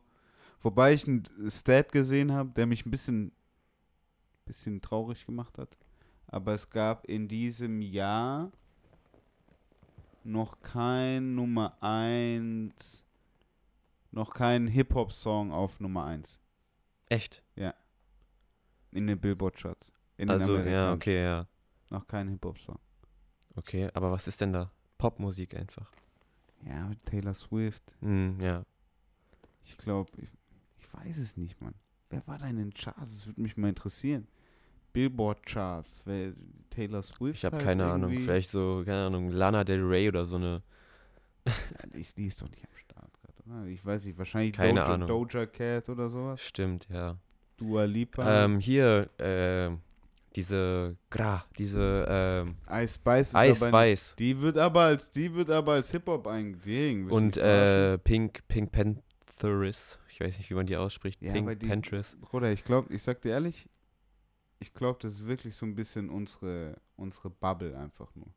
Wobei 0.60 0.94
ich 0.94 1.08
einen 1.08 1.24
Stat 1.48 1.92
gesehen 1.92 2.32
habe, 2.32 2.50
der 2.52 2.66
mich 2.66 2.86
ein 2.86 2.92
bisschen, 2.92 3.32
bisschen 4.46 4.82
traurig 4.82 5.26
gemacht 5.26 5.58
hat. 5.58 5.78
Aber 6.28 6.54
es 6.54 6.70
gab 6.70 7.06
in 7.06 7.28
diesem 7.28 7.82
Jahr 7.82 8.52
noch 10.24 10.60
kein 10.62 11.36
Nummer 11.36 11.78
1, 11.82 13.06
noch 14.12 14.34
keinen 14.34 14.68
Hip-Hop-Song 14.68 15.52
auf 15.52 15.80
Nummer 15.80 16.06
1 16.06 16.40
Echt? 17.10 17.44
in 18.92 19.06
den 19.08 19.20
Billboard-Charts. 19.20 19.92
In 20.18 20.30
Also, 20.30 20.58
den 20.58 20.68
ja, 20.72 20.92
okay, 20.92 21.24
ja. 21.24 21.48
Noch 21.90 22.08
kein 22.08 22.28
Hip-Hop-Song. 22.30 22.80
Okay, 23.56 23.90
aber 23.94 24.12
was 24.12 24.28
ist 24.28 24.42
denn 24.42 24.54
da? 24.54 24.72
Popmusik 24.98 25.56
einfach. 25.56 25.92
Ja, 26.66 26.88
mit 26.88 27.04
Taylor 27.06 27.34
Swift. 27.34 27.98
Hm, 28.02 28.40
ja. 28.40 28.64
Ich 29.64 29.78
glaube, 29.78 30.10
ich, 30.18 30.30
ich 30.80 30.94
weiß 30.94 31.18
es 31.18 31.38
nicht, 31.38 31.60
Mann. 31.62 31.74
Wer 32.10 32.26
war 32.28 32.38
da 32.38 32.48
in 32.48 32.58
den 32.58 32.74
Charts? 32.74 33.00
Das 33.14 33.28
würde 33.28 33.42
mich 33.42 33.58
mal 33.58 33.70
interessieren. 33.70 34.28
Billboard-Charts, 34.94 36.04
wer 36.06 36.34
Taylor 36.70 37.04
Swift 37.04 37.38
Ich 37.40 37.46
habe 37.46 37.58
halt 37.58 37.66
keine 37.66 37.86
Ahnung. 37.86 38.10
irgendwie- 38.12 38.24
Vielleicht 38.26 38.50
so, 38.50 38.82
keine 38.86 39.06
Ahnung, 39.08 39.30
Lana 39.30 39.64
Del 39.64 39.84
Rey 39.84 40.08
oder 40.08 40.26
so 40.26 40.38
eine. 40.38 40.64
Ja, 41.46 41.54
Ich 41.94 42.14
die 42.16 42.26
ist 42.28 42.42
doch 42.42 42.50
nicht 42.50 42.64
am 42.66 42.76
Start 42.76 43.12
gerade, 43.22 43.34
oder? 43.46 43.66
Ich 43.68 43.86
weiß 43.86 44.06
nicht, 44.06 44.18
wahrscheinlich 44.18 44.54
Keine 44.54 44.80
Doja, 44.82 44.94
Ahnung. 44.94 45.08
Doja 45.08 45.46
Cat 45.46 45.90
oder 45.90 46.10
sowas. 46.10 46.42
Stimmt, 46.42 46.88
ja. 46.90 47.18
Dua 47.58 47.84
Lipa. 47.86 48.46
Ähm, 48.46 48.60
hier, 48.60 49.10
äh, 49.20 49.70
Diese 50.38 50.96
Gra, 51.10 51.44
diese 51.58 52.06
ähm, 52.08 52.56
Ice 52.72 52.94
Spice 52.96 53.34
Ice 53.34 53.68
Spice 53.68 54.16
Die 54.20 54.40
wird 54.40 54.58
aber 54.58 54.82
als, 54.84 55.10
die 55.12 55.34
wird 55.34 55.50
aber 55.50 55.74
als 55.74 55.90
Hip-Hop 55.92 56.28
eingedingen. 56.28 57.10
und 57.10 57.36
äh, 57.38 57.98
Pink, 57.98 58.48
Pink 58.48 58.72
Pantheris. 58.72 59.98
Ich 60.10 60.20
weiß 60.20 60.38
nicht, 60.38 60.50
wie 60.50 60.54
man 60.54 60.66
die 60.68 60.78
ausspricht. 60.78 61.22
Ja, 61.22 61.34
Pink 61.34 61.60
die- 61.60 61.68
Pantheris. 61.68 62.16
Bruder, 62.22 62.52
ich 62.52 62.64
glaube, 62.64 62.94
ich 62.94 63.02
sag 63.04 63.22
dir 63.22 63.30
ehrlich, 63.32 63.68
ich 64.60 64.74
glaube, 64.74 65.00
das 65.02 65.14
ist 65.14 65.28
wirklich 65.28 65.56
so 65.56 65.66
ein 65.66 65.76
bisschen 65.76 66.10
unsere, 66.10 66.76
unsere 66.96 67.30
Bubble 67.32 67.78
einfach 67.78 68.14
nur. 68.16 68.28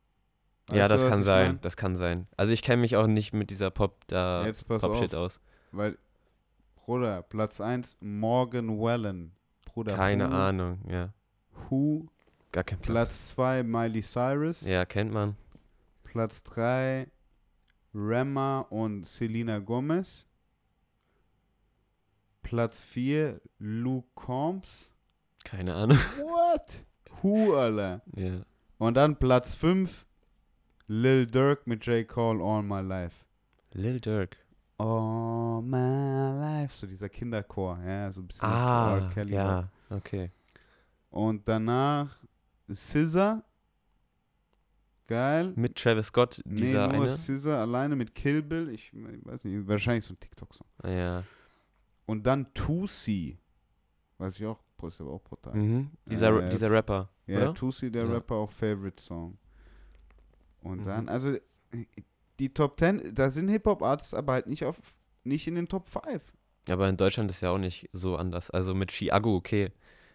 Ja, 0.71 0.85
Weißt 0.85 0.91
du, 0.91 0.95
das 0.95 1.03
was 1.03 1.11
kann 1.11 1.25
sein, 1.25 1.47
mein? 1.53 1.61
das 1.61 1.77
kann 1.77 1.97
sein. 1.97 2.27
Also 2.37 2.53
ich 2.53 2.63
kenne 2.63 2.81
mich 2.83 2.97
auch 2.97 3.07
nicht 3.07 3.33
mit 3.35 3.51
dieser 3.51 3.71
Pop 3.71 4.07
da 4.07 4.45
Jetzt 4.47 4.67
pass 4.67 4.81
Pop 4.83 4.97
Shit 4.97 5.15
auf, 5.15 5.27
aus. 5.35 5.41
weil, 5.73 5.99
Bruder, 6.77 7.23
Platz 7.23 7.61
1, 7.61 7.97
Morgan 8.01 8.79
Wallen. 8.79 9.33
Bruder, 9.67 9.95
Keine 9.97 10.31
Who, 10.31 10.35
Ahnung, 10.35 10.79
ja. 10.89 11.13
Who. 11.69 12.07
Gar 12.53 12.65
kein 12.65 12.79
Plan. 12.81 12.95
Platz 12.95 13.29
2, 13.29 13.63
Miley 13.63 14.03
Cyrus. 14.03 14.63
Ja, 14.63 14.85
kennt 14.85 15.13
man. 15.13 15.37
Platz 16.05 16.43
3, 16.45 17.07
Rema 17.95 18.61
und 18.71 19.07
Selena 19.07 19.59
Gomez. 19.61 20.27
Platz 22.43 22.81
4, 22.81 23.41
Luke 23.59 24.09
Combs. 24.15 24.93
Keine 25.45 25.75
Ahnung. 25.75 25.99
What? 26.19 26.85
Who, 27.23 27.55
Alter? 27.55 28.03
ja. 28.17 28.43
Und 28.79 28.95
dann 28.95 29.17
Platz 29.17 29.55
5, 29.55 30.07
Lil 30.89 31.27
Durk 31.27 31.67
mit 31.67 31.85
J. 31.87 32.09
Cole, 32.09 32.43
All 32.43 32.63
My 32.63 32.81
Life. 32.81 33.25
Lil 33.73 34.01
Durk. 34.01 34.37
All 34.79 35.61
My 35.63 36.41
Life. 36.41 36.77
So 36.77 36.87
dieser 36.87 37.09
Kinderchor, 37.11 37.79
ja, 37.85 38.11
so 38.11 38.23
ein 38.23 38.27
bisschen 38.27 38.49
Ah. 38.49 39.11
Kelly. 39.13 39.35
ja, 39.35 39.69
okay. 39.91 40.31
Und 41.11 41.47
danach 41.49 42.17
SZA. 42.73 43.43
Geil. 45.07 45.53
Mit 45.57 45.75
Travis 45.77 46.07
Scott, 46.07 46.41
Nee, 46.45 46.61
dieser 46.61 46.87
nur 46.87 47.03
eine. 47.03 47.11
SZA 47.11 47.61
alleine 47.63 47.97
mit 47.97 48.15
Kill 48.15 48.43
Bill. 48.43 48.69
Ich, 48.71 48.93
ich 48.93 49.27
weiß 49.27 49.43
nicht, 49.45 49.67
wahrscheinlich 49.67 50.05
so 50.05 50.15
ein 50.15 50.21
TikTok-Song. 50.21 50.67
Ja. 50.85 51.25
Und 52.07 52.25
dann 52.25 52.47
2C. 52.55 53.37
Weiß 54.19 54.39
ich 54.39 54.47
auch, 54.47 54.61
ist 54.87 55.01
aber 55.01 55.11
auch 55.13 55.23
brutal. 55.23 55.55
Mhm. 55.57 55.91
Dieser, 56.07 56.45
Äh, 56.47 56.51
dieser 56.51 56.71
Rapper, 56.71 57.11
Ja, 57.27 57.39
oder? 57.39 57.53
2C, 57.55 57.91
der 57.91 58.05
Ja. 58.05 58.13
Rapper, 58.13 58.37
auch 58.37 58.51
Favorite 58.51 59.03
Song. 59.03 59.37
Und 60.63 60.83
Mhm. 60.83 60.85
dann, 60.87 61.09
also 61.09 61.37
die 62.39 62.55
Top 62.55 62.79
10, 62.79 63.13
da 63.15 63.31
sind 63.31 63.49
Hip-Hop-Artists 63.49 64.15
aber 64.15 64.35
halt 64.35 64.47
nicht 64.47 64.65
auf 64.65 64.81
nicht 65.25 65.47
in 65.49 65.55
den 65.57 65.69
Top 65.69 65.87
5. 65.89 66.23
Aber 66.69 66.89
in 66.89 66.97
Deutschland 66.97 67.31
ist 67.31 67.41
ja 67.43 67.51
auch 67.51 67.59
nicht 67.59 67.89
so 67.93 68.17
anders. 68.17 68.51
Also 68.51 68.75
mit 68.75 68.91
Chiago, 68.93 69.35
okay. 69.37 69.71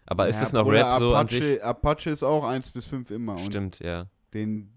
Aber 0.06 0.28
ist 0.28 0.36
Ja, 0.36 0.40
das 0.42 0.52
noch 0.52 0.66
Rap 0.68 1.00
so 1.00 1.14
an 1.14 1.26
Apache, 1.26 1.42
sich? 1.42 1.64
Apache 1.64 2.10
ist 2.10 2.22
auch 2.22 2.44
1 2.44 2.70
bis 2.70 2.86
5 2.86 3.10
immer. 3.10 3.32
Und 3.34 3.46
Stimmt, 3.46 3.78
ja. 3.80 4.06
den, 4.34 4.72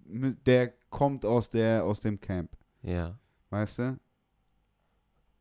der 0.45 0.73
kommt 0.89 1.26
aus, 1.26 1.49
der, 1.49 1.84
aus 1.84 1.99
dem 1.99 2.19
Camp. 2.19 2.49
Ja. 2.81 3.18
Weißt 3.51 3.80
du? 3.80 3.99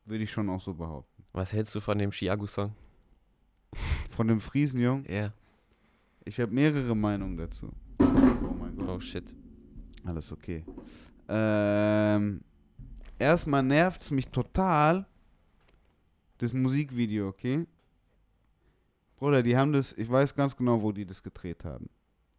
Würde 0.05 0.25
ich 0.25 0.31
schon 0.31 0.49
auch 0.51 0.61
so 0.61 0.75
behaupten. 0.75 1.25
Was 1.33 1.53
hältst 1.53 1.75
du 1.75 1.81
von 1.81 1.99
dem 1.99 2.11
Chiago-Song? 2.11 2.75
Von 4.11 4.29
dem 4.29 4.41
Friesenjung, 4.41 5.05
Ja. 5.09 5.33
ich 6.25 6.41
habe 6.41 6.53
mehrere 6.53 6.97
Meinungen 6.97 7.37
dazu. 7.37 7.71
Oh 8.01 8.55
mein 8.59 8.77
Gott. 8.77 8.89
Oh 8.89 8.99
shit. 9.01 9.33
Alles 10.05 10.33
okay. 10.33 10.65
Ähm, 11.29 12.41
erstmal 13.19 13.63
nervt 13.63 14.03
es 14.03 14.11
mich 14.11 14.29
total, 14.29 15.07
das 16.39 16.53
Musikvideo, 16.55 17.29
okay? 17.29 17.67
Bruder, 19.19 19.43
die 19.43 19.57
haben 19.57 19.73
das, 19.73 19.93
ich 19.93 20.09
weiß 20.09 20.35
ganz 20.35 20.57
genau, 20.57 20.83
wo 20.83 20.93
die 20.93 21.05
das 21.05 21.23
gedreht 21.23 21.65
haben. 21.65 21.91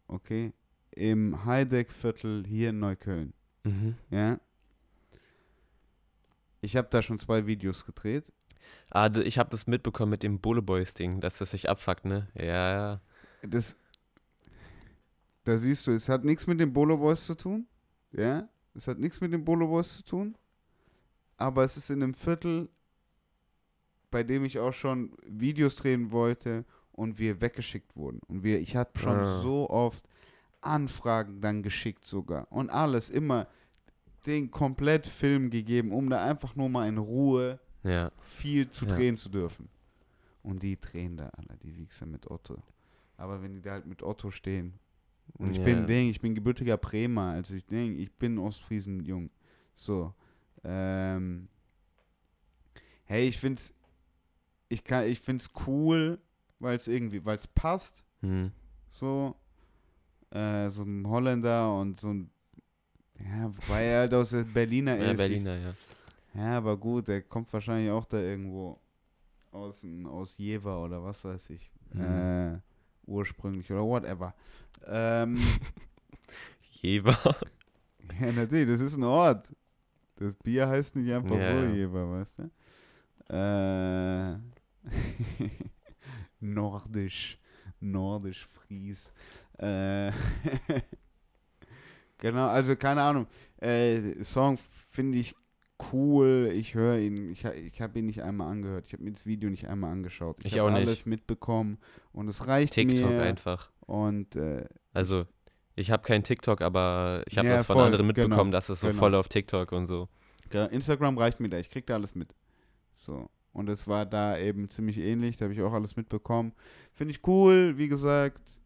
Okay? 0.08 0.52
Im 0.92 1.44
Heideck-Viertel 1.44 2.44
hier 2.46 2.70
in 2.70 2.80
Neukölln. 2.80 3.34
Mhm. 3.64 3.96
Ja? 4.10 4.40
Ich 6.62 6.76
habe 6.76 6.88
da 6.90 7.02
schon 7.02 7.18
zwei 7.18 7.46
Videos 7.46 7.84
gedreht. 7.84 8.32
Ah, 8.90 9.10
ich 9.14 9.38
habe 9.38 9.50
das 9.50 9.66
mitbekommen 9.66 10.10
mit 10.10 10.22
dem 10.22 10.40
Bole 10.40 10.62
Boys 10.62 10.94
Ding, 10.94 11.20
dass 11.20 11.38
das 11.38 11.50
sich 11.50 11.68
abfuckt, 11.68 12.04
ne? 12.04 12.28
Ja, 12.34 12.72
ja. 12.72 13.00
Das, 13.42 13.76
da 15.44 15.56
siehst 15.56 15.86
du, 15.86 15.92
es 15.92 16.08
hat 16.08 16.24
nichts 16.24 16.46
mit 16.46 16.60
den 16.60 16.72
Bolo 16.72 16.96
Boys 16.96 17.26
zu 17.26 17.34
tun. 17.34 17.66
Ja? 18.12 18.48
Es 18.74 18.88
hat 18.88 18.98
nichts 18.98 19.20
mit 19.20 19.32
den 19.32 19.44
Bolo 19.44 19.68
Boys 19.68 19.96
zu 19.96 20.04
tun. 20.04 20.36
Aber 21.36 21.64
es 21.64 21.76
ist 21.76 21.90
in 21.90 22.02
einem 22.02 22.14
Viertel, 22.14 22.68
bei 24.10 24.22
dem 24.22 24.44
ich 24.44 24.58
auch 24.58 24.72
schon 24.72 25.12
Videos 25.26 25.76
drehen 25.76 26.10
wollte 26.12 26.64
und 26.92 27.18
wir 27.18 27.40
weggeschickt 27.40 27.96
wurden. 27.96 28.20
Und 28.28 28.42
wir, 28.42 28.60
ich 28.60 28.76
hatte 28.76 28.98
schon 28.98 29.16
Ah. 29.16 29.40
so 29.40 29.70
oft 29.70 30.02
Anfragen 30.60 31.40
dann 31.40 31.62
geschickt 31.62 32.04
sogar. 32.06 32.50
Und 32.50 32.70
alles 32.70 33.08
immer 33.10 33.46
den 34.26 34.50
komplett 34.50 35.06
Film 35.06 35.48
gegeben, 35.50 35.92
um 35.92 36.10
da 36.10 36.22
einfach 36.24 36.54
nur 36.56 36.68
mal 36.68 36.86
in 36.88 36.98
Ruhe 36.98 37.58
Ja. 37.82 38.10
viel 38.20 38.70
zu 38.70 38.84
Ja. 38.84 38.94
drehen 38.96 39.16
zu 39.16 39.28
dürfen. 39.30 39.68
Und 40.42 40.62
die 40.62 40.78
drehen 40.78 41.16
da 41.16 41.28
alle, 41.28 41.56
die 41.62 41.76
Wichser 41.76 42.06
mit 42.06 42.30
Otto. 42.30 42.62
Aber 43.16 43.42
wenn 43.42 43.54
die 43.54 43.60
da 43.62 43.72
halt 43.72 43.86
mit 43.86 44.02
Otto 44.02 44.30
stehen. 44.30 44.78
Und 45.38 45.50
ich 45.50 45.58
Ja. 45.58 45.64
bin 45.64 45.86
Ding, 45.86 46.08
ich 46.08 46.20
bin 46.20 46.34
gebürtiger 46.34 46.76
Bremer, 46.76 47.30
also 47.32 47.54
ich 47.54 47.64
Ding, 47.66 47.98
ich 47.98 48.10
bin 48.12 48.38
Ostfriesen 48.38 49.04
jung. 49.04 49.30
So. 49.74 50.12
Ähm, 50.64 51.48
hey, 53.04 53.28
ich 53.28 53.38
find's, 53.38 53.72
ich 54.70 54.82
kann, 54.84 55.04
ich 55.06 55.20
find's 55.20 55.50
cool, 55.66 56.18
weil 56.58 56.76
es 56.76 56.88
irgendwie, 56.88 57.22
weil 57.24 57.36
es 57.36 57.46
passt. 57.46 58.04
Hm. 58.20 58.50
So. 58.88 59.36
Äh, 60.30 60.70
so 60.70 60.82
ein 60.84 61.06
Holländer 61.06 61.74
und 61.76 61.98
so 62.00 62.08
ein, 62.08 62.30
ja, 63.18 63.50
wobei 63.54 63.82
er 63.84 64.00
halt 64.00 64.14
aus 64.14 64.30
der 64.30 64.44
Berliner 64.44 64.96
Ja, 64.96 65.10
ist. 65.10 65.18
Berliner, 65.18 65.56
ja. 65.58 65.74
Ja, 66.34 66.56
aber 66.58 66.76
gut, 66.76 67.08
der 67.08 67.22
kommt 67.22 67.52
wahrscheinlich 67.52 67.90
auch 67.90 68.04
da 68.06 68.18
irgendwo 68.18 68.78
aus, 69.50 69.84
aus 70.04 70.38
Jever 70.38 70.80
oder 70.84 71.02
was 71.02 71.24
weiß 71.24 71.50
ich. 71.50 71.72
Mhm. 71.92 72.00
Äh, 72.00 72.58
ursprünglich 73.06 73.68
oder 73.72 73.82
whatever. 73.84 74.32
Ähm, 74.86 75.36
Jever. 76.80 77.18
ja, 78.20 78.30
natürlich, 78.32 78.68
das 78.68 78.80
ist 78.80 78.96
ein 78.96 79.02
Ort. 79.04 79.52
Das 80.16 80.36
Bier 80.36 80.68
heißt 80.68 80.94
nicht 80.94 81.12
einfach 81.12 81.36
Ja, 81.36 81.50
so 81.50 81.64
ja. 81.64 81.70
Jever, 81.74 82.10
weißt 82.12 82.38
du? 82.38 82.50
Äh, 83.34 84.38
Nordisch. 86.40 87.38
Nordisch 87.80 88.46
Fries. 88.46 89.12
Äh, 89.58 90.12
genau, 92.18 92.48
also 92.48 92.76
keine 92.76 93.02
Ahnung. 93.02 93.26
Äh, 93.58 94.22
Song 94.24 94.58
finde 94.90 95.18
ich 95.18 95.34
cool. 95.92 96.50
Ich 96.54 96.74
höre 96.74 96.98
ihn. 96.98 97.30
Ich, 97.32 97.44
ich 97.44 97.80
habe 97.80 97.98
ihn 97.98 98.06
nicht 98.06 98.22
einmal 98.22 98.50
angehört. 98.50 98.86
Ich 98.86 98.92
habe 98.92 99.02
mir 99.02 99.12
das 99.12 99.26
Video 99.26 99.48
nicht 99.50 99.66
einmal 99.68 99.92
angeschaut. 99.92 100.36
Ich, 100.40 100.52
Ich 100.52 100.58
habe 100.58 100.72
alles 100.72 101.06
mitbekommen 101.06 101.78
und 102.12 102.28
es 102.28 102.46
reicht 102.46 102.74
TikTok 102.74 103.10
mir. 103.10 103.22
einfach. 103.22 103.70
Und 103.86 104.36
äh, 104.36 104.64
Also, 104.92 105.26
ich 105.74 105.90
habe 105.90 106.02
kein 106.02 106.22
TikTok, 106.22 106.60
aber 106.60 107.22
ich 107.26 107.38
habe 107.38 107.48
Ja, 107.48 107.56
das 107.58 107.66
von 107.66 107.76
voll, 107.76 107.86
anderen 107.86 108.06
mitbekommen, 108.06 108.36
genau, 108.36 108.50
dass 108.50 108.68
es 108.68 108.80
so 108.80 108.88
genau. 108.88 108.98
voll 108.98 109.14
auf 109.14 109.28
TikTok 109.28 109.72
und 109.72 109.86
so. 109.86 110.08
Ja, 110.52 110.66
Instagram 110.66 111.16
reicht 111.16 111.40
mir 111.40 111.48
da, 111.48 111.58
ich 111.58 111.70
krieg 111.70 111.86
da 111.86 111.94
alles 111.94 112.14
mit. 112.14 112.34
So. 112.94 113.30
Und 113.52 113.68
es 113.68 113.86
war 113.88 114.06
da 114.06 114.38
eben 114.38 114.68
ziemlich 114.70 114.98
ähnlich, 114.98 115.36
da 115.36 115.44
habe 115.46 115.54
ich 115.54 115.60
auch 115.62 115.72
alles 115.72 115.96
mitbekommen. 115.96 116.52
Finde 116.92 117.12
ich 117.12 117.26
cool, 117.26 117.76
wie 117.76 117.88
gesagt. 117.88 118.60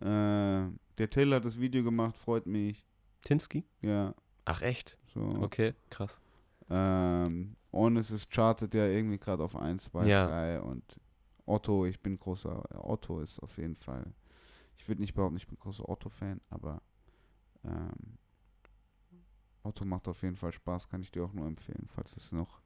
Äh, 0.00 0.04
der 0.04 1.10
Taylor 1.10 1.36
hat 1.36 1.44
das 1.44 1.58
Video 1.60 1.82
gemacht, 1.84 2.16
freut 2.16 2.46
mich. 2.46 2.86
Tinsky? 3.24 3.64
Ja, 3.82 4.14
Ach, 4.44 4.62
echt? 4.62 4.96
so. 5.12 5.20
Okay, 5.42 5.74
krass. 5.90 6.20
Ähm, 6.70 7.56
und 7.70 7.96
es 7.96 8.10
ist 8.10 8.30
chartet 8.30 8.74
ja 8.74 8.86
irgendwie 8.86 9.18
gerade 9.18 9.42
auf 9.42 9.56
1, 9.56 9.84
2, 9.84 10.06
Ja. 10.06 10.26
3 10.26 10.60
und 10.60 10.82
Otto, 11.46 11.86
ich 11.86 12.00
bin 12.00 12.18
großer, 12.18 12.62
Otto 12.84 13.20
ist 13.20 13.38
auf 13.40 13.56
jeden 13.58 13.74
Fall, 13.76 14.12
ich 14.76 14.86
würde 14.88 15.00
nicht 15.00 15.14
behaupten, 15.14 15.36
ich 15.36 15.46
bin 15.46 15.58
großer 15.58 15.88
Otto-Fan, 15.88 16.40
aber 16.50 16.82
ähm, 17.64 18.18
Otto 19.62 19.84
macht 19.84 20.08
auf 20.08 20.22
jeden 20.22 20.36
Fall 20.36 20.52
Spaß, 20.52 20.88
kann 20.88 21.00
ich 21.02 21.10
dir 21.10 21.24
auch 21.24 21.32
nur 21.32 21.46
empfehlen, 21.46 21.88
falls 21.94 22.16
es 22.16 22.32
noch, 22.32 22.60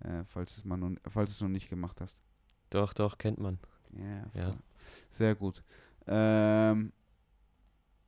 äh, 0.00 0.24
falls 0.24 0.56
es 0.56 0.64
mal 0.64 0.76
noch, 0.76 0.92
falls 1.08 1.30
es 1.30 1.40
noch 1.40 1.48
nicht 1.48 1.68
gemacht 1.68 2.00
hast. 2.00 2.22
Doch, 2.70 2.92
doch, 2.92 3.18
kennt 3.18 3.38
man. 3.38 3.58
Ja, 3.92 4.26
Ja. 4.40 4.50
sehr 5.10 5.34
gut. 5.34 5.62
Ähm, 6.06 6.92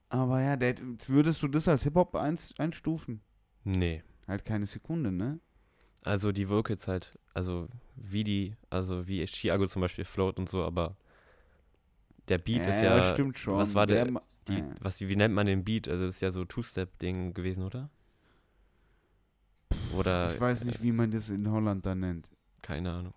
aber 0.09 0.41
ja, 0.43 0.57
der, 0.57 0.75
würdest 1.07 1.43
du 1.43 1.49
das 1.49 1.69
als 1.69 1.85
Hip-Hop 1.85 2.15
eins- 2.17 2.55
einstufen? 2.59 3.21
Nee. 3.65 4.03
Halt 4.27 4.45
keine 4.45 4.67
Sekunde, 4.67 5.13
ne? 5.13 5.39
Also 6.05 6.33
die 6.33 6.49
Vocals 6.49 6.89
halt, 6.89 7.19
also 7.35 7.69
wie 7.95 8.25
die, 8.25 8.57
also 8.71 9.07
wie 9.07 9.25
Chiago 9.27 9.67
zum 9.67 9.83
Beispiel 9.83 10.05
float 10.05 10.39
und 10.39 10.49
so, 10.49 10.65
aber 10.65 10.97
der 12.29 12.39
Beat 12.39 12.67
ist 12.67 12.81
ja, 12.83 13.03
stimmt 13.13 13.39
schon. 13.39 13.57
was 13.59 13.75
war 13.75 13.87
der- 13.87 14.11
ma- 14.11 14.23
die, 14.49 14.59
ja. 14.59 14.75
was, 14.81 15.01
wie 15.01 15.17
nennt 15.17 15.35
man 15.35 15.47
den 15.47 15.63
Beat? 15.65 15.89
Also 15.89 16.07
das 16.07 16.17
ist 16.17 16.21
ja 16.23 16.33
so 16.33 16.45
Two-Step-Ding 16.45 17.35
gewesen, 17.35 17.63
oder? 17.63 17.91
Oder, 19.97 20.33
Ich 20.35 20.41
weiß 20.41 20.65
nicht, 20.65 20.83
wie 20.83 20.93
man 20.93 21.11
das 21.11 21.31
in 21.31 21.51
Holland 21.51 21.85
dann 21.87 22.01
nennt. 22.01 22.29
keine 22.63 22.91
Ahnung. 22.93 23.15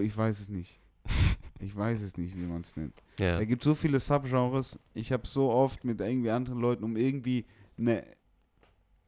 Ich 0.00 0.16
weiß 0.16 0.40
es 0.40 0.48
nicht. 0.48 0.80
Ich 1.58 1.74
weiß 1.74 2.02
es 2.02 2.18
nicht, 2.18 2.36
wie 2.36 2.44
man 2.44 2.60
es 2.60 2.76
nennt. 2.76 2.92
Ja. 3.18 3.38
Da 3.38 3.44
gibt 3.46 3.62
so 3.64 3.72
viele 3.72 3.98
Subgenres. 3.98 4.78
Ich 4.92 5.10
habe 5.10 5.26
so 5.26 5.50
oft 5.50 5.84
mit 5.84 6.02
irgendwie 6.02 6.30
anderen 6.30 6.60
Leuten, 6.60 6.84
um 6.84 6.98
irgendwie 6.98 7.46
eine 7.78 8.04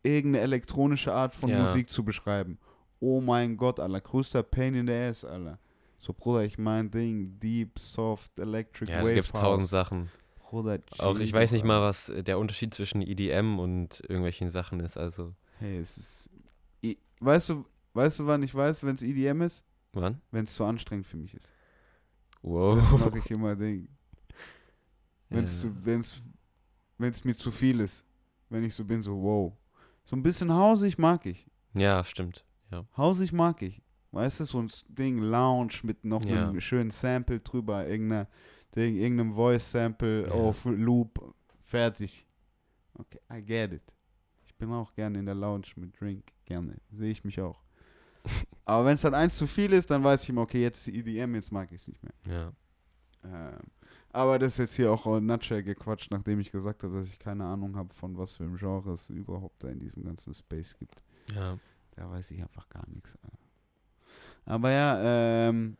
irgendeine 0.02 0.44
elektronische 0.44 1.12
Art 1.12 1.34
von 1.34 1.50
Ja. 1.50 1.60
Musik 1.60 1.90
zu 1.90 2.02
beschreiben. 2.04 2.58
Oh 3.00 3.20
mein 3.20 3.58
Gott, 3.58 3.78
Alter, 3.78 4.00
größter 4.00 4.42
Pain 4.42 4.74
in 4.74 4.86
the 4.86 4.94
Ass, 4.94 5.26
Alter. 5.26 5.58
So, 5.98 6.14
Bruder, 6.14 6.42
ich 6.44 6.56
mein 6.56 6.90
Ding, 6.90 7.38
Deep, 7.38 7.78
Soft, 7.78 8.38
Electric 8.38 8.90
Ja, 8.90 9.00
es 9.00 9.04
Wave 9.04 9.14
gibt 9.16 9.32
tausend. 9.32 9.68
Sachen. 9.68 10.10
Bruder, 10.38 10.78
Auch 11.00 11.18
ich 11.18 11.32
weiß 11.34 11.52
nicht 11.52 11.66
mal, 11.66 11.82
was 11.82 12.08
äh, 12.08 12.24
der 12.24 12.38
Unterschied 12.38 12.72
zwischen 12.72 13.02
EDM 13.02 13.58
und 13.58 14.00
irgendwelchen 14.00 14.48
Sachen 14.48 14.80
ist. 14.80 14.96
Also, 14.96 15.34
Hey, 15.58 15.76
es 15.78 15.98
ist. 15.98 16.30
Weißt 17.20 17.48
du, 17.50 17.64
weißt 17.94 18.20
du, 18.20 18.26
wann 18.26 18.42
ich 18.42 18.54
weiß, 18.54 18.84
wenn 18.84 18.94
es 18.94 19.02
EDM 19.02 19.42
ist? 19.42 19.64
wann? 19.92 20.20
Wenn 20.30 20.44
es 20.44 20.54
zu 20.54 20.64
anstrengend 20.64 21.06
für 21.06 21.16
mich 21.16 21.34
ist. 21.34 21.52
Wow. 22.42 22.78
Das 22.78 22.90
mache 22.92 23.18
ich 23.18 23.30
immer 23.30 23.56
Ding. 23.56 23.88
Wenn 25.28 25.44
es 25.44 25.62
Ja. 25.62 25.70
wenn's 26.98 27.24
mir 27.24 27.34
zu 27.34 27.50
viel 27.50 27.80
ist. 27.80 28.04
Wenn 28.48 28.64
ich 28.64 28.74
so 28.74 28.84
bin, 28.84 29.02
so, 29.02 29.20
wow. 29.20 29.52
So 30.04 30.14
ein 30.16 30.22
bisschen 30.22 30.52
hausig 30.52 30.96
mag 30.98 31.26
ich. 31.26 31.46
Ja, 31.74 32.02
stimmt. 32.04 32.44
Ja. 32.70 32.86
Hausig 32.96 33.32
mag 33.32 33.60
ich. 33.62 33.82
Weißt 34.12 34.40
du, 34.40 34.44
so 34.44 34.62
ein 34.62 34.70
Ding, 34.88 35.18
Lounge 35.18 35.74
mit 35.82 36.04
noch 36.04 36.24
Ja. 36.24 36.48
einem 36.48 36.60
schönen 36.60 36.90
Sample 36.90 37.40
drüber, 37.40 37.86
irgendeiner, 37.86 38.26
Ding, 38.74 38.96
irgendeinem 38.96 39.32
Voice-Sample 39.32 40.28
Ja. 40.28 40.32
auf 40.34 40.64
Loop, 40.64 41.34
fertig. 41.62 42.26
Okay, 42.94 43.20
I 43.32 43.42
get 43.42 43.72
it. 43.72 43.96
Ich 44.46 44.54
bin 44.54 44.70
auch 44.72 44.94
gerne 44.94 45.18
in 45.18 45.26
der 45.26 45.34
Lounge 45.34 45.66
mit 45.76 45.98
Drink, 46.00 46.32
gerne. 46.48 46.76
Sehe 46.90 47.10
ich 47.10 47.24
mich 47.24 47.40
auch. 47.40 47.62
Aber 48.64 48.84
wenn 48.84 48.94
es 48.94 49.02
dann 49.02 49.14
eins 49.14 49.36
zu 49.36 49.46
viel 49.46 49.72
ist, 49.72 49.90
dann 49.90 50.02
weiß 50.02 50.22
ich 50.24 50.30
immer, 50.30 50.42
okay, 50.42 50.62
jetzt 50.62 50.88
ist 50.88 50.94
EDM, 50.94 51.34
jetzt 51.34 51.52
mag 51.52 51.70
ich 51.70 51.80
es 51.80 51.88
nicht 51.88 52.02
mehr. 52.02 52.12
Ja. 52.26 52.52
Ähm, 53.24 53.58
aber 54.10 54.38
das 54.38 54.54
ist 54.54 54.58
jetzt 54.58 54.76
hier 54.76 54.90
auch 54.90 55.06
in 55.16 55.26
Nutshell 55.26 55.62
gequatscht, 55.62 56.10
nachdem 56.10 56.40
ich 56.40 56.50
gesagt 56.50 56.82
habe, 56.82 56.96
dass 56.96 57.08
ich 57.08 57.18
keine 57.18 57.44
Ahnung 57.44 57.76
habe, 57.76 57.92
von 57.92 58.16
was 58.16 58.34
für 58.34 58.44
einem 58.44 58.56
Genre 58.56 58.92
es 58.92 59.10
überhaupt 59.10 59.62
da 59.62 59.68
in 59.68 59.78
diesem 59.78 60.02
ganzen 60.04 60.34
Space 60.34 60.74
gibt. 60.78 61.02
Ja. 61.34 61.58
Da 61.96 62.10
weiß 62.10 62.30
ich 62.30 62.40
einfach 62.40 62.68
gar 62.68 62.88
nichts. 62.88 63.18
Aber 64.44 64.70
ja, 64.70 65.48
ähm, 65.48 65.76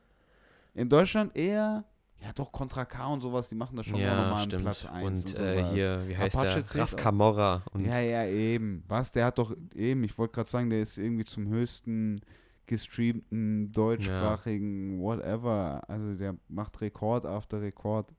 in 0.74 0.88
Deutschland 0.88 1.34
eher, 1.36 1.84
ja 2.20 2.32
doch, 2.34 2.50
Contra 2.52 2.84
K 2.84 3.06
und 3.06 3.20
sowas, 3.20 3.48
die 3.48 3.54
machen 3.54 3.76
das 3.76 3.86
schon 3.86 3.98
Ja, 4.00 4.24
nochmal 4.24 4.44
stimmt. 4.44 4.62
Platz 4.62 4.84
1 4.86 5.24
und 5.24 5.34
und, 5.36 5.38
äh, 5.44 5.64
hier, 5.72 6.08
wie 6.08 6.16
heißt 6.16 6.36
Apache 6.36 6.62
der? 6.62 6.82
Raf. 6.82 6.96
Camorra. 6.96 7.62
Ja, 7.78 8.00
ja, 8.00 8.26
eben. 8.26 8.82
Was, 8.88 9.12
der 9.12 9.26
hat 9.26 9.38
doch 9.38 9.54
eben, 9.74 10.02
ich 10.04 10.16
wollte 10.18 10.34
gerade 10.34 10.50
sagen, 10.50 10.68
der 10.70 10.80
ist 10.80 10.98
irgendwie 10.98 11.24
zum 11.24 11.46
höchsten 11.48 12.20
gestreamten, 12.66 13.72
deutschsprachigen, 13.72 15.00
whatever. 15.00 15.82
Also 15.88 16.14
der 16.14 16.36
macht 16.48 16.80
Rekord 16.80 17.26
after 17.26 17.60
Rekord. 17.60 18.12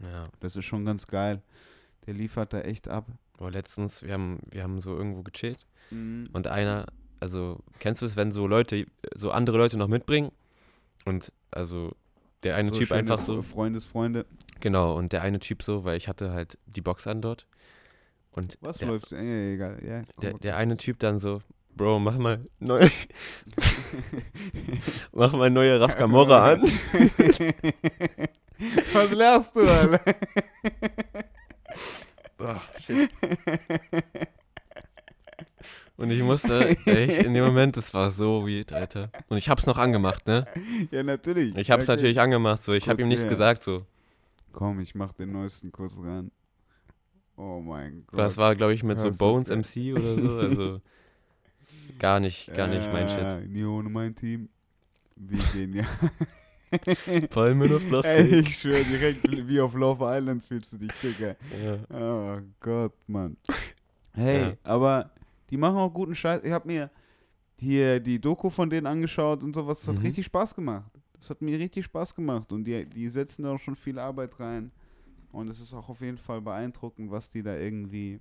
ja. 0.00 0.28
Das 0.40 0.56
ist 0.56 0.64
schon 0.64 0.84
ganz 0.84 1.06
geil. 1.06 1.42
Der 2.06 2.14
liefert 2.14 2.52
da 2.52 2.60
echt 2.62 2.88
ab. 2.88 3.06
Boah, 3.38 3.50
letztens, 3.50 4.02
wir 4.02 4.12
haben, 4.14 4.40
wir 4.50 4.62
haben 4.62 4.80
so 4.80 4.96
irgendwo 4.96 5.22
gechillt 5.22 5.66
Mhm. 5.90 6.28
und 6.32 6.46
einer, 6.46 6.86
also 7.20 7.58
kennst 7.80 8.02
du 8.02 8.06
es, 8.06 8.16
wenn 8.16 8.32
so 8.32 8.46
Leute, 8.46 8.86
so 9.14 9.30
andere 9.30 9.58
Leute 9.58 9.76
noch 9.76 9.88
mitbringen 9.88 10.30
und 11.04 11.32
also 11.50 11.94
der 12.42 12.56
eine 12.56 12.72
So 12.72 12.78
Typ 12.80 12.92
einfach 12.92 13.18
so, 13.18 13.42
Freundesfreunde. 13.42 14.26
genau, 14.60 14.96
und 14.96 15.12
der 15.12 15.22
eine 15.22 15.38
Typ 15.38 15.62
so, 15.62 15.84
weil 15.84 15.96
ich 15.96 16.08
hatte 16.08 16.32
halt 16.32 16.58
die 16.66 16.80
Box 16.80 17.06
an 17.06 17.22
dort 17.22 17.46
und 18.32 18.58
Was 18.60 18.78
der, 18.78 18.88
läuft? 18.88 19.12
Äh, 19.12 19.54
egal. 19.54 19.78
Ja, 19.84 20.02
komm, 20.16 20.20
der, 20.22 20.32
der 20.34 20.56
eine 20.56 20.76
Typ 20.76 20.98
dann 20.98 21.18
so, 21.20 21.42
Bro, 21.74 22.00
mach 22.00 22.18
mal 22.18 22.46
neu, 22.58 22.88
mach 25.12 25.32
mal 25.32 25.50
neue 25.50 25.80
Raf 25.80 25.98
an. 25.98 26.62
Was 28.92 29.10
lernst 29.10 29.56
du, 29.56 29.60
Alter? 29.62 30.00
Boah, 32.36 32.62
shit. 32.78 33.10
Und 35.96 36.10
ich 36.10 36.22
musste, 36.22 36.68
echt, 36.86 36.86
in 37.24 37.34
dem 37.34 37.44
Moment, 37.44 37.76
das 37.76 37.92
war 37.94 38.10
so 38.10 38.46
weird, 38.46 38.72
Alter. 38.72 39.10
Und 39.28 39.36
ich 39.36 39.48
hab's 39.48 39.66
noch 39.66 39.78
angemacht, 39.78 40.26
ne? 40.26 40.46
ja, 40.90 41.02
natürlich. 41.02 41.54
Ich 41.56 41.70
hab's 41.70 41.84
Okay. 41.84 41.92
natürlich 41.92 42.20
angemacht, 42.20 42.62
so. 42.62 42.72
Ich 42.72 42.88
hab 42.88 42.96
Kurz 42.96 43.04
ihm 43.04 43.08
nichts 43.08 43.24
her. 43.24 43.30
gesagt, 43.30 43.62
so. 43.62 43.84
Komm, 44.52 44.80
ich 44.80 44.94
mach 44.94 45.12
den 45.12 45.32
neuesten 45.32 45.70
kurz 45.70 45.94
ran. 45.98 46.30
Oh 47.36 47.60
mein 47.60 48.04
Gott. 48.06 48.18
Das 48.20 48.36
war, 48.36 48.54
glaube 48.56 48.74
ich, 48.74 48.82
mit 48.82 48.98
so 48.98 49.04
Hörst 49.06 49.20
du- 49.20 49.24
Bones 49.24 49.48
MC 49.48 49.92
oder 49.94 50.18
so. 50.18 50.38
Also 50.38 50.80
gar 51.98 52.20
nicht, 52.20 52.52
gar 52.54 52.68
nicht 52.68 52.90
mein 52.92 53.08
Shit. 53.08 53.50
Nie 53.50 53.64
ohne 53.64 53.88
mein 53.88 54.14
Team. 54.14 54.48
Wie 55.16 55.38
genial. 55.58 55.86
Fallen 57.30 57.58
mir 57.58 57.68
das 57.68 57.82
Ey, 57.82 57.88
Plastik. 57.88 58.32
ich 58.48 58.58
schwör, 58.58 58.80
direkt 58.82 59.48
wie 59.48 59.60
auf 59.60 59.74
Love 59.74 60.04
Island 60.06 60.42
fühlst 60.42 60.72
du 60.72 60.78
dich, 60.78 60.90
Digga. 61.02 61.36
Ja. 61.62 61.78
Oh 62.36 62.40
Gott, 62.60 62.94
Mann. 63.06 63.36
Hey, 64.14 64.40
Ja. 64.42 64.52
aber 64.64 65.10
die 65.52 65.58
machen 65.58 65.76
auch 65.76 65.92
guten 65.92 66.14
Scheiß. 66.14 66.42
Ich 66.44 66.50
habe 66.50 66.66
mir 66.66 66.90
hier 67.60 68.00
die 68.00 68.18
Doku 68.18 68.48
von 68.48 68.70
denen 68.70 68.86
angeschaut 68.86 69.42
und 69.42 69.54
sowas. 69.54 69.80
Das 69.80 69.88
hat 69.88 69.96
Mhm. 69.96 70.06
richtig 70.06 70.24
Spaß 70.26 70.54
gemacht. 70.54 70.90
Das 71.12 71.28
hat 71.28 71.42
mir 71.42 71.58
richtig 71.58 71.84
Spaß 71.84 72.14
gemacht. 72.14 72.50
Und 72.50 72.64
die, 72.64 72.86
die 72.86 73.06
setzen 73.08 73.42
da 73.42 73.52
auch 73.52 73.58
schon 73.58 73.76
viel 73.76 73.98
Arbeit 73.98 74.40
rein. 74.40 74.72
Und 75.34 75.48
es 75.48 75.60
ist 75.60 75.74
auch 75.74 75.90
auf 75.90 76.00
jeden 76.00 76.16
Fall 76.16 76.40
beeindruckend, 76.40 77.10
was 77.10 77.28
die 77.28 77.42
da 77.42 77.54
irgendwie 77.54 78.18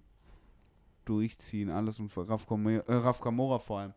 durchziehen. 1.06 1.70
Alles 1.70 2.00
und 2.00 2.12
Raf, 2.18 2.46
Kamora, 2.46 2.84
äh, 2.86 3.14
Kamora 3.22 3.60
vor 3.60 3.80
allem. 3.80 3.94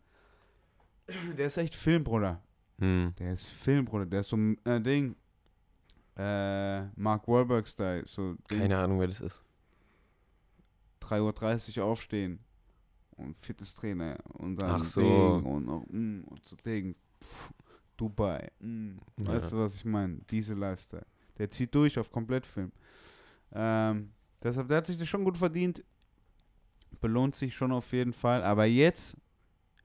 Der 1.37 1.47
ist 1.47 1.57
echt 1.57 1.75
Film, 1.75 2.05
Bruder. 2.05 2.41
Hm. 2.79 3.13
Der 3.19 3.33
ist 3.33 3.47
Film, 3.47 3.85
Bruder. 3.85 4.07
Der 4.07 4.21
ist 4.21 4.29
so 4.29 4.37
ein 4.37 4.65
äh, 4.65 4.81
Ding. 4.81 5.17
Äh, 6.17 6.85
Mark 6.95 7.27
Wahlberg-Style. 7.27 8.07
So. 8.07 8.37
Keine 8.49 8.79
Ahnung, 8.79 9.01
wer 9.01 9.09
das 9.09 9.21
ist. 9.21 9.43
3.30 11.03 11.79
Uhr 11.81 11.85
aufstehen 11.85 12.39
und 13.17 13.39
fittes 13.39 13.75
Trainer 13.75 14.17
und 14.35 14.57
dann 14.57 14.71
Ach 14.71 14.85
so. 14.85 15.01
Ding 15.01 15.45
und, 15.47 15.67
noch, 15.67 15.87
mm, 15.89 16.25
und 16.25 16.45
so 16.45 16.57
Ding. 16.57 16.95
Pff, 17.23 17.53
Dubai. 17.97 18.51
Mm. 18.61 18.97
Ja. 19.19 19.27
Weißt 19.27 19.53
du, 19.53 19.59
was 19.59 19.77
ich 19.77 19.85
meine? 19.85 20.19
Diese 20.31 20.55
Lifestyle. 20.55 21.07
Der 21.39 21.51
zieht 21.51 21.75
durch 21.75 21.99
auf 21.99 22.11
Komplettfilm. 22.11 22.73
Ähm, 23.53 24.13
deshalb, 24.43 24.69
der 24.69 24.79
hat 24.79 24.87
sich 24.87 24.99
das 24.99 25.09
schon 25.09 25.25
gut 25.25 25.39
verdient. 25.39 25.85
Belohnt 27.01 27.37
sich 27.37 27.55
schon 27.55 27.73
auf 27.73 27.93
jeden 27.93 28.13
Fall. 28.13 28.43
Aber 28.43 28.65
jetzt, 28.65 29.17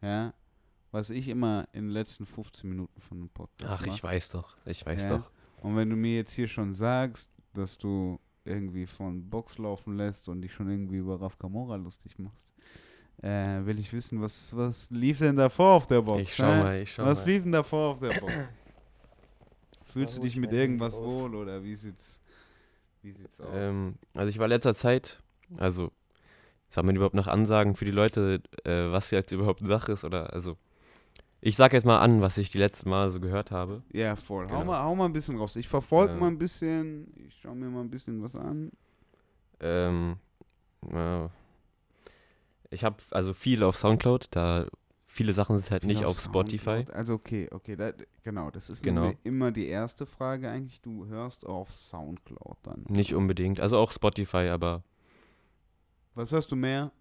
ja, 0.02 0.34
was 0.92 1.10
ich 1.10 1.28
immer 1.28 1.68
in 1.72 1.86
den 1.86 1.92
letzten 1.92 2.26
15 2.26 2.70
Minuten 2.70 3.00
von 3.00 3.20
dem 3.20 3.30
Podcast 3.30 3.74
Ach, 3.74 3.86
mach, 3.86 3.94
ich 3.96 4.04
weiß 4.04 4.30
doch. 4.30 4.56
Ich 4.66 4.86
weiß 4.86 5.04
Ja. 5.04 5.18
doch. 5.18 5.32
und 5.62 5.76
wenn 5.76 5.90
du 5.90 5.96
mir 5.96 6.16
jetzt 6.16 6.34
hier 6.34 6.48
schon 6.48 6.74
sagst, 6.74 7.32
dass 7.54 7.78
du 7.78 8.20
irgendwie 8.46 8.88
von 8.88 9.30
Box 9.30 9.58
laufen 9.58 9.98
lässt 9.98 10.30
und 10.30 10.42
dich 10.42 10.54
schon 10.54 10.70
irgendwie 10.70 10.98
über 10.98 11.20
Raf 11.22 11.38
Kamora 11.38 11.76
lustig 11.76 12.18
machst, 12.18 12.54
äh, 13.22 13.66
will 13.66 13.80
ich 13.80 13.92
wissen, 13.92 14.22
was, 14.22 14.56
was 14.56 14.90
lief 14.92 15.20
denn 15.20 15.36
davor 15.36 15.76
auf 15.76 15.88
der 15.88 16.02
Box? 16.02 16.22
Ich 16.22 16.36
schau 16.36 16.46
mal, 16.46 16.82
ich 16.82 16.94
schau 16.94 17.06
was 17.06 17.26
mal. 17.26 17.32
lief 17.32 17.44
denn 17.44 17.52
davor 17.52 17.92
auf 17.92 18.00
der 18.00 18.20
Box? 18.20 18.50
Fühlst 19.84 20.18
du 20.18 20.22
dich 20.22 20.34
ich 20.36 20.40
mit 20.40 20.54
irgendwas 20.54 20.96
raus. 20.96 21.24
wohl 21.24 21.36
oder 21.36 21.64
wie 21.64 21.76
sieht's, 21.76 22.22
wie 23.02 23.12
sieht's 23.12 23.42
aus? 23.42 23.48
Ähm, 23.54 23.96
also 24.14 24.30
ich 24.30 24.38
war 24.38 24.48
letzter 24.48 24.76
Zeit, 24.76 25.22
also 25.58 25.92
soll 26.70 26.84
man 26.84 26.96
überhaupt 26.96 27.16
noch 27.16 27.28
ansagen 27.28 27.76
für 27.76 27.86
die 27.86 27.92
Leute, 27.92 28.42
äh, 28.64 28.92
was 28.92 29.10
jetzt 29.12 29.32
überhaupt 29.32 29.62
Sache 29.66 29.92
ist 29.94 30.04
oder 30.04 30.32
also 30.32 30.58
ich 31.42 31.56
sag 31.56 31.74
jetzt 31.74 31.86
mal 31.86 32.00
an, 32.00 32.22
was 32.22 32.38
ich 32.38 32.50
die 32.50 32.58
letzten 32.58 32.90
Mal 32.90 33.10
so 33.10 33.20
gehört 33.20 33.52
habe. 33.52 33.82
ja, 33.94 34.16
voll. 34.16 34.44
Hau, 34.46 34.50
genau. 34.50 34.66
mal, 34.66 34.84
hau 34.84 34.96
mal 34.96 35.06
ein 35.06 35.14
bisschen 35.14 35.38
raus. 35.38 35.56
Ich 35.56 35.68
verfolge 35.68 36.14
Ähm. 36.14 36.20
mal 36.20 36.28
ein 36.28 36.38
bisschen, 36.38 37.14
ich 37.28 37.40
schau 37.42 37.56
mir 37.56 37.70
mal 37.70 37.82
ein 37.82 37.90
bisschen 37.90 38.22
was 38.22 38.36
an. 38.36 38.72
Ähm, 39.62 40.18
ja. 40.92 41.30
Ich 42.70 42.84
habe 42.84 42.98
also 43.12 43.34
viel 43.34 43.64
auf 43.64 43.76
Soundcloud, 43.78 44.28
da 44.32 44.66
viele 45.06 45.34
Sachen 45.34 45.58
sind 45.58 45.72
halt 45.72 45.84
nicht 45.86 46.00
Viel 46.00 46.08
auf 46.08 46.20
Spotify. 46.20 46.86
Also 46.94 47.16
okay, 47.16 47.48
okay, 47.52 47.76
da, 47.76 47.92
genau, 48.24 48.52
das 48.52 48.70
ist 48.70 48.84
Genau. 48.84 49.14
immer 49.24 49.52
die 49.52 49.68
erste 49.68 50.06
Frage 50.06 50.50
eigentlich. 50.50 50.82
Du 50.82 51.06
hörst 51.08 51.46
auf 51.46 51.72
Soundcloud 51.74 52.58
dann. 52.64 52.86
Nicht 52.90 53.14
unbedingt, 53.14 53.60
also 53.60 53.78
auch 53.78 53.92
Spotify, 53.92 54.50
aber 54.50 54.84
Was 56.16 56.32
hörst 56.32 56.52
du 56.52 56.56
mehr? 56.56 56.92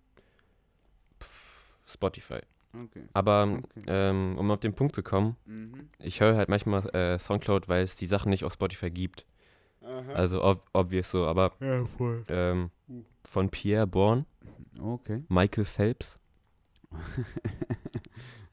Spotify. 1.87 2.41
Okay. 2.75 3.05
Aber 3.15 3.49
Okay. 3.59 3.87
ähm, 3.87 4.37
um 4.39 4.51
auf 4.51 4.61
den 4.61 4.75
Punkt 4.75 4.95
zu 4.95 5.03
kommen, 5.03 5.37
Mhm. 5.47 5.89
ich 5.99 6.21
höre 6.21 6.37
halt 6.37 6.49
manchmal 6.49 6.87
äh, 6.95 7.19
Soundcloud, 7.19 7.69
weil 7.69 7.83
es 7.83 7.97
die 7.97 8.07
Sachen 8.07 8.31
nicht 8.31 8.45
auf 8.45 8.53
Spotify 8.53 8.91
gibt. 8.91 9.25
Aha. 9.83 10.13
Also 10.13 10.43
ob, 10.45 10.69
obvious 10.75 11.11
so, 11.11 11.27
aber 11.27 11.53
ja, 11.61 11.85
voll. 11.87 12.25
ähm, 12.29 12.71
von 13.27 13.49
Pierre 13.49 13.87
Bourne, 13.87 14.27
Okay. 14.81 15.25
Michael 15.29 15.65
Phelps. 15.65 16.19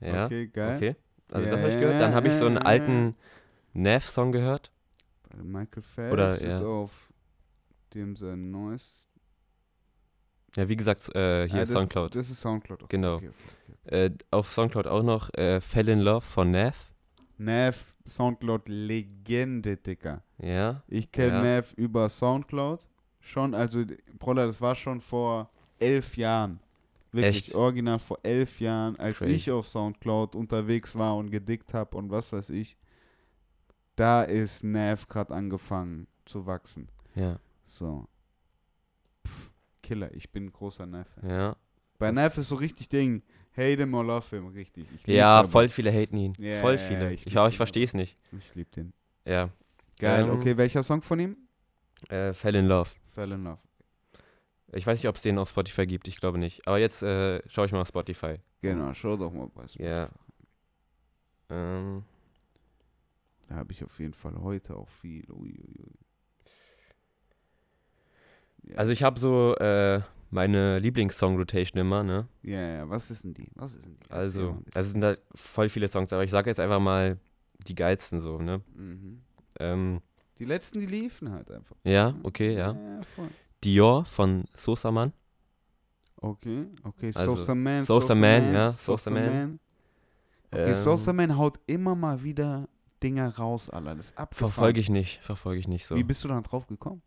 ja, 0.02 0.26
Okay, 0.26 0.48
geil. 0.48 0.76
okay. 0.76 0.96
Also 1.32 1.46
Ja, 1.46 1.52
das 1.52 1.60
habe 1.62 1.72
ich 1.74 1.80
gehört. 1.80 2.02
Dann 2.02 2.14
habe 2.14 2.28
ich 2.28 2.34
so 2.36 2.46
einen 2.46 2.58
alten 2.58 3.16
Nav-Song 3.74 4.32
gehört. 4.32 4.72
Bei 5.30 5.44
Michael 5.44 5.84
Phelps 5.84 6.14
Oder, 6.14 6.34
ist 6.36 6.44
ja. 6.62 6.66
auf 6.66 7.12
dem 7.94 8.16
sein 8.16 8.52
neues. 8.52 9.08
Ja, 10.56 10.70
wie 10.70 10.76
gesagt, 10.76 11.14
äh, 11.16 11.48
hier 11.50 11.62
Ah, 11.62 11.66
das, 11.66 11.72
Soundcloud. 11.72 12.16
Das 12.16 12.30
ist 12.30 12.40
Soundcloud. 12.42 12.84
Okay, 12.84 12.96
Genau. 12.96 13.16
Okay, 13.16 13.30
okay. 13.86 14.06
Äh, 14.06 14.12
auf 14.32 14.52
Soundcloud 14.52 14.88
auch 14.88 15.04
noch 15.04 15.34
äh, 15.34 15.60
Fell 15.62 15.90
in 15.90 16.00
Love 16.00 16.22
von 16.22 16.52
Nav. 16.52 16.76
Nav, 17.38 17.94
Soundcloud-Legende, 18.08 19.78
Dicker. 19.78 20.24
Ja. 20.38 20.84
Ich 20.88 21.12
kenne 21.12 21.34
Ja. 21.34 21.42
Nav 21.58 21.74
über 21.74 22.08
Soundcloud. 22.10 22.88
Schon, 23.20 23.54
also, 23.54 23.84
Bruder, 24.20 24.46
das 24.46 24.62
war 24.62 24.76
schon 24.76 25.02
vor 25.02 25.50
elf 25.80 26.18
Jahren. 26.18 26.60
Wirklich, 27.12 27.46
Echt? 27.48 27.56
original 27.56 28.00
vor 28.00 28.20
elf 28.24 28.60
Jahren, 28.60 29.00
als 29.00 29.20
Crazy. 29.20 29.32
ich 29.36 29.52
auf 29.52 29.68
Soundcloud 29.70 30.36
unterwegs 30.36 30.96
war 30.96 31.16
und 31.16 31.32
gedickt 31.32 31.74
habe 31.74 31.96
und 31.98 32.10
was 32.12 32.34
weiß 32.34 32.50
ich. 32.50 32.76
Da 33.96 34.24
ist 34.24 34.64
Nav 34.66 35.08
gerade 35.08 35.34
angefangen 35.34 36.08
zu 36.26 36.46
wachsen. 36.46 36.90
Ja. 37.16 37.40
So. 37.68 38.08
Pff, 39.26 39.50
Killer, 39.82 40.14
ich 40.14 40.30
bin 40.32 40.48
ein 40.48 40.52
großer 40.52 40.86
Nav. 40.86 41.08
Ja. 41.26 41.56
Bei 41.98 42.12
Nav 42.12 42.38
ist 42.38 42.50
so 42.50 42.56
richtig 42.56 42.90
Ding, 42.90 43.24
hate 43.56 43.78
him 43.78 43.94
or 43.94 44.04
love 44.04 44.36
him, 44.36 44.48
richtig. 44.48 44.86
Ja, 45.06 45.36
aber. 45.40 45.50
voll 45.50 45.70
viele 45.70 45.92
haten 45.92 46.18
ihn. 46.18 46.34
Ja, 46.38 46.60
voll 46.60 46.76
ja, 46.76 46.82
ja, 46.82 46.88
viele. 46.88 47.14
ich 47.14 47.26
ich 47.26 47.36
ich 47.36 47.58
verstehe 47.58 47.86
es 47.86 47.94
nicht. 47.94 48.18
Ich 48.38 48.54
lieb 48.56 48.72
den. 48.74 48.92
Ja. 49.24 49.50
Geil, 49.98 50.26
Ähm, 50.26 50.32
okay, 50.32 50.58
welcher 50.58 50.84
Song 50.84 51.02
von 51.02 51.20
ihm? 51.22 51.38
Äh, 52.10 52.34
Fell 52.34 52.56
in 52.56 52.68
Love. 52.68 52.90
Fell 53.08 53.32
in 53.32 53.46
Love. 53.46 53.60
Ich 54.76 54.86
weiß 54.86 55.00
nicht, 55.00 55.08
ob 55.08 55.16
es 55.16 55.22
den 55.22 55.38
auf 55.38 55.50
Spotify 55.50 55.88
gibt. 55.88 56.08
Ich 56.08 56.18
glaube 56.20 56.38
nicht. 56.38 56.68
Aber 56.68 56.78
jetzt 56.78 57.02
äh, 57.02 57.42
schaue 57.48 57.66
ich 57.66 57.72
mal 57.72 57.82
auf 57.82 57.88
Spotify. 57.88 58.36
Genau, 58.62 58.94
schau 58.94 59.16
doch 59.16 59.32
mal 59.32 59.48
bei 59.48 59.66
Ja. 59.76 60.10
Ähm, 61.50 62.04
Da 63.48 63.56
habe 63.56 63.72
ich 63.72 63.84
auf 63.84 64.00
jeden 64.00 64.14
Fall 64.14 64.36
heute 64.42 64.76
auch 64.76 64.90
viel. 64.90 65.24
Ui, 65.32 65.58
ui, 65.60 65.84
ui. 65.84 65.92
Ja. 68.72 68.78
also 68.78 68.92
ich 68.92 69.04
habe 69.04 69.20
so 69.20 69.56
äh, 69.58 70.02
meine 70.32 70.80
Lieblingssong-Rotation 70.80 71.80
immer, 71.80 72.04
ne? 72.04 72.28
ja, 72.42 72.60
ja, 72.60 72.90
was 72.90 73.12
ist 73.12 73.24
denn 73.24 73.34
die? 73.36 73.48
Was 73.56 73.76
ist 73.76 73.86
denn 73.86 73.98
die? 74.00 74.12
Also, 74.12 74.58
also 74.74 74.92
sind 74.92 75.02
da 75.02 75.16
voll 75.36 75.70
viele 75.70 75.88
Songs, 75.88 76.12
aber 76.12 76.24
ich 76.24 76.32
sage 76.32 76.50
jetzt 76.50 76.60
einfach 76.60 76.80
mal 76.80 77.20
die 77.68 77.76
geilsten 77.76 78.22
so, 78.22 78.40
ne? 78.40 78.62
mhm. 78.76 79.22
Ähm, 79.60 80.02
Die 80.40 80.46
letzten, 80.46 80.80
die 80.80 80.88
liefen 80.88 81.32
halt 81.32 81.52
einfach. 81.52 81.76
ja, 81.84 82.16
okay, 82.24 82.56
ja. 82.56 82.74
Ja, 82.74 83.02
voll. 83.04 83.30
Dior 83.64 84.06
von 84.06 84.46
Sosa 84.56 84.92
Man. 84.92 85.14
Okay, 86.18 86.68
okay, 86.84 87.12
Also, 87.14 87.36
Sosa 87.36 87.56
Man, 87.56 87.84
Sosa 87.84 88.16
Man, 88.16 88.54
ja, 88.54 88.70
Sosa 88.70 89.12
Man. 89.12 89.60
Okay, 90.52 90.70
Ähm, 90.70 90.76
Sosa 90.76 91.14
Man 91.14 91.38
haut 91.38 91.60
immer 91.68 91.96
mal 91.96 92.24
wieder 92.24 92.68
Dinger 93.04 93.36
raus, 93.38 93.70
Alter. 93.70 93.96
Das 93.96 94.06
ist 94.08 94.18
abgefahren. 94.18 94.52
Verfolge 94.52 94.80
ich 94.80 94.90
nicht, 94.90 95.20
verfolge 95.22 95.60
ich 95.60 95.68
nicht 95.68 95.86
so. 95.86 95.96
Wie 95.96 96.04
bist 96.04 96.24
du 96.24 96.28
dann 96.28 96.42
drauf 96.44 96.66
gekommen? 96.68 97.02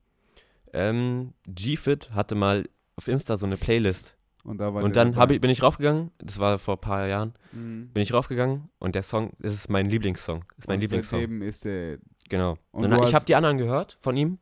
Ähm, 0.72 1.32
G-Fit 1.46 2.10
hatte 2.12 2.34
mal 2.34 2.68
auf 2.96 3.08
Insta 3.08 3.36
so 3.38 3.46
eine 3.46 3.56
Playlist. 3.56 4.16
Und 4.44 4.58
da 4.58 4.68
Und 4.68 4.96
dann 4.96 5.14
ich, 5.30 5.40
bin 5.40 5.50
ich 5.50 5.62
raufgegangen, 5.62 6.10
das 6.18 6.38
war 6.38 6.58
vor 6.58 6.76
ein 6.76 6.80
paar 6.80 7.06
Jahren, 7.06 7.34
Mhm. 7.52 7.88
bin 7.92 8.02
ich 8.02 8.12
raufgegangen 8.12 8.68
und 8.78 8.94
der 8.94 9.02
Song, 9.02 9.32
das 9.40 9.52
ist 9.54 9.68
mein 9.68 9.86
Lieblingssong. 9.86 10.44
Das 10.50 10.58
ist 10.60 10.68
mein 10.68 10.76
Und 10.76 10.80
Lieblingssong. 10.82 11.42
Ist 11.42 11.64
der. 11.64 11.98
Genau. 12.28 12.52
Und 12.70 12.84
Und, 12.84 12.90
dann, 12.90 13.02
ich 13.02 13.14
habe 13.14 13.24
die 13.24 13.34
anderen 13.34 13.58
gehört 13.58 13.98
von 14.00 14.16
ihm. 14.16 14.38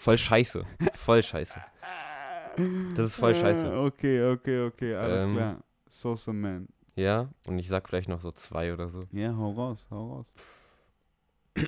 Voll 0.00 0.16
scheiße. 0.16 0.64
Voll 0.94 1.22
scheiße. 1.22 1.60
Das 2.96 3.04
ist 3.06 3.16
voll 3.16 3.34
scheiße. 3.34 3.70
Ah, 3.70 3.84
Okay, 3.84 4.22
okay, 4.32 4.60
okay, 4.64 4.94
alles 4.94 5.24
Ähm, 5.24 5.34
klar. 5.36 5.62
Sosa 5.88 6.32
Man. 6.32 6.68
Ja, 6.96 7.28
und 7.46 7.58
ich 7.58 7.68
sag 7.68 7.86
vielleicht 7.86 8.08
noch 8.08 8.22
so 8.22 8.32
zwei 8.32 8.72
oder 8.72 8.88
so. 8.88 9.04
Ja, 9.12 9.36
hau 9.36 9.50
raus, 9.52 9.86
hau 9.90 10.14
raus. 10.14 10.32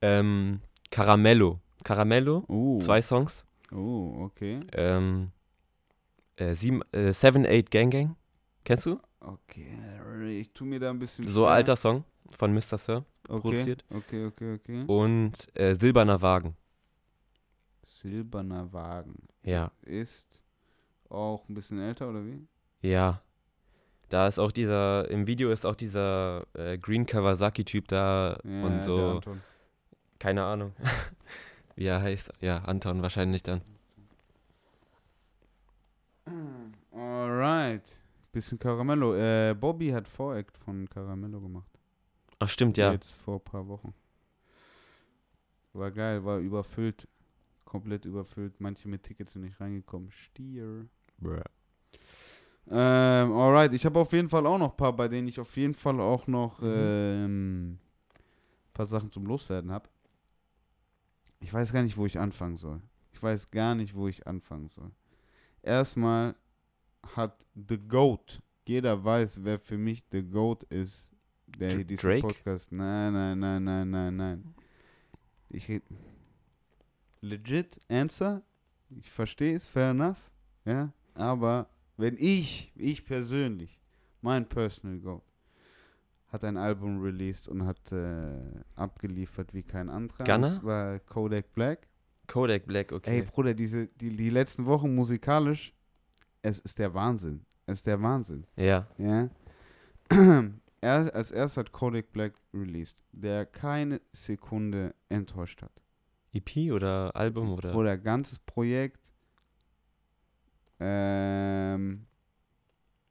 Ähm, 0.00 0.60
Caramello. 0.90 1.60
Caramello, 1.84 2.44
Oh. 2.48 2.80
zwei 2.80 3.00
Songs. 3.02 3.44
Oh, 3.72 4.24
okay. 4.24 4.60
Ähm, 4.72 5.30
äh, 6.36 6.54
sieben, 6.54 6.82
äh, 6.92 7.12
Seven, 7.12 7.44
Eight 7.46 7.70
Gang 7.70 7.90
Gang. 7.92 8.16
Kennst 8.64 8.86
du? 8.86 8.98
Okay, 9.20 9.68
ich 10.40 10.52
tu 10.52 10.64
mir 10.64 10.80
da 10.80 10.90
ein 10.90 10.98
bisschen. 10.98 11.28
So 11.28 11.42
schwer. 11.44 11.50
alter 11.52 11.76
Song 11.76 12.04
von 12.30 12.52
Mr. 12.52 12.78
Sir. 12.78 13.04
okay. 13.28 13.40
produziert. 13.40 13.84
Okay, 13.90 14.26
okay, 14.26 14.54
okay. 14.54 14.84
Und 14.86 15.48
äh, 15.56 15.74
Silberner 15.74 16.20
Wagen. 16.20 16.56
Silberner 18.00 18.72
Wagen. 18.72 19.28
Ja. 19.42 19.70
Ist 19.82 20.42
auch 21.08 21.48
ein 21.48 21.54
bisschen 21.54 21.78
älter, 21.78 22.08
oder 22.08 22.24
wie? 22.24 22.46
Ja. 22.80 23.20
Da 24.08 24.26
ist 24.28 24.38
auch 24.38 24.52
dieser, 24.52 25.08
im 25.10 25.26
Video 25.26 25.50
ist 25.50 25.64
auch 25.64 25.74
dieser 25.74 26.46
äh, 26.54 26.76
Green 26.78 27.06
Kawasaki-Typ 27.06 27.88
da 27.88 28.38
Ja, 28.44 28.62
und 28.64 28.84
so, 28.84 29.10
Anton. 29.16 29.40
keine 30.18 30.44
Ahnung, 30.44 30.72
wie 31.76 31.86
er 31.86 32.00
heißt. 32.02 32.32
Ja, 32.40 32.58
Anton 32.64 33.00
wahrscheinlich 33.02 33.42
dann. 33.42 33.62
Alright. 36.92 37.98
Bisschen 38.32 38.58
Caramello. 38.58 39.14
Äh, 39.14 39.54
Bobby 39.58 39.90
hat 39.90 40.08
Voract 40.08 40.56
von 40.58 40.88
Caramello 40.88 41.40
gemacht. 41.40 41.68
Ach 42.38 42.48
stimmt, 42.48 42.76
ja. 42.76 42.92
Jetzt 42.92 43.12
vor 43.12 43.36
ein 43.36 43.44
paar 43.44 43.66
Wochen. 43.68 43.94
War 45.74 45.90
geil, 45.90 46.24
war 46.24 46.38
überfüllt. 46.38 47.08
Komplett 47.72 48.04
überfüllt. 48.04 48.60
Manche 48.60 48.86
mit 48.86 49.02
Tickets 49.02 49.32
sind 49.32 49.42
nicht 49.42 49.58
reingekommen. 49.58 50.10
Stier. 50.10 50.84
Ähm, 52.68 53.32
alright, 53.32 53.72
ich 53.72 53.86
habe 53.86 53.98
auf 53.98 54.12
jeden 54.12 54.28
Fall 54.28 54.46
auch 54.46 54.58
noch 54.58 54.72
ein 54.72 54.76
paar, 54.76 54.94
bei 54.94 55.08
denen 55.08 55.26
ich 55.26 55.40
auf 55.40 55.56
jeden 55.56 55.72
Fall 55.74 55.98
auch 56.00 56.26
noch 56.26 56.60
Mhm. 56.60 56.68
ähm, 56.68 57.70
ein 57.72 58.72
paar 58.74 58.84
Sachen 58.86 59.10
zum 59.10 59.24
Loswerden 59.24 59.70
habe. 59.72 59.88
Ich 61.40 61.50
weiß 61.52 61.72
gar 61.72 61.82
nicht, 61.82 61.96
wo 61.96 62.04
ich 62.04 62.18
anfangen 62.18 62.56
soll. 62.58 62.80
Ich 63.12 63.22
weiß 63.22 63.50
gar 63.50 63.74
nicht, 63.74 63.94
wo 63.94 64.06
ich 64.06 64.26
anfangen 64.26 64.68
soll. 64.68 64.90
Erstmal 65.62 66.34
hat 67.16 67.46
The 67.68 67.78
Goat, 67.78 68.40
jeder 68.66 69.02
weiß, 69.02 69.42
wer 69.44 69.58
für 69.58 69.78
mich 69.78 70.04
The 70.12 70.22
Goat 70.22 70.62
ist, 70.64 71.10
der 71.58 71.68
Dr- 71.68 71.76
hier 71.78 71.84
diesen 71.86 72.02
Drake? 72.06 72.20
Podcast. 72.26 72.70
Nein, 72.70 73.12
nein, 73.14 73.38
nein, 73.38 73.64
nein, 73.64 73.90
nein, 73.90 74.16
nein. 74.16 74.54
Ich 75.48 75.68
rede. 75.68 75.84
Legit 77.22 77.80
Answer. 77.88 78.42
Ich 78.90 79.10
verstehe 79.10 79.54
es, 79.54 79.64
fair 79.64 79.90
enough. 79.90 80.18
Ja, 80.64 80.92
aber 81.14 81.68
wenn 81.96 82.16
ich, 82.18 82.72
ich 82.76 83.04
persönlich, 83.04 83.80
mein 84.20 84.46
Personal 84.46 84.98
Goat, 84.98 85.22
hat 86.28 86.44
ein 86.44 86.56
Album 86.56 87.00
released 87.00 87.48
und 87.48 87.64
hat 87.64 87.92
äh, 87.92 88.38
abgeliefert 88.74 89.54
wie 89.54 89.62
kein 89.62 89.88
anderer. 89.88 90.24
Gunna? 90.24 90.48
Das 90.48 90.64
war 90.64 90.98
Kodak 91.00 91.52
Black. 91.54 91.86
Kodak 92.26 92.66
Black, 92.66 92.90
okay. 92.92 93.20
Ey, 93.20 93.22
Bruder, 93.22 93.54
diese, 93.54 93.86
die, 93.86 94.16
die 94.16 94.30
letzten 94.30 94.66
Wochen 94.66 94.94
musikalisch, 94.94 95.74
es 96.40 96.58
ist 96.58 96.78
der 96.78 96.92
Wahnsinn. 96.94 97.44
Es 97.66 97.78
ist 97.78 97.86
der 97.86 98.00
Wahnsinn. 98.02 98.46
ja. 98.56 98.86
Ja. 98.98 99.28
er 100.80 101.14
als 101.14 101.30
erstes 101.30 101.56
hat 101.56 101.72
Kodak 101.72 102.12
Black 102.12 102.34
released, 102.52 102.98
der 103.12 103.46
keine 103.46 104.00
Sekunde 104.12 104.94
enttäuscht 105.08 105.62
hat. 105.62 105.81
EP 106.32 106.72
oder 106.72 107.14
Album 107.14 107.50
oder? 107.52 107.74
Oder 107.74 107.98
ganzes 107.98 108.38
Projekt. 108.38 109.12
Ähm. 110.80 112.06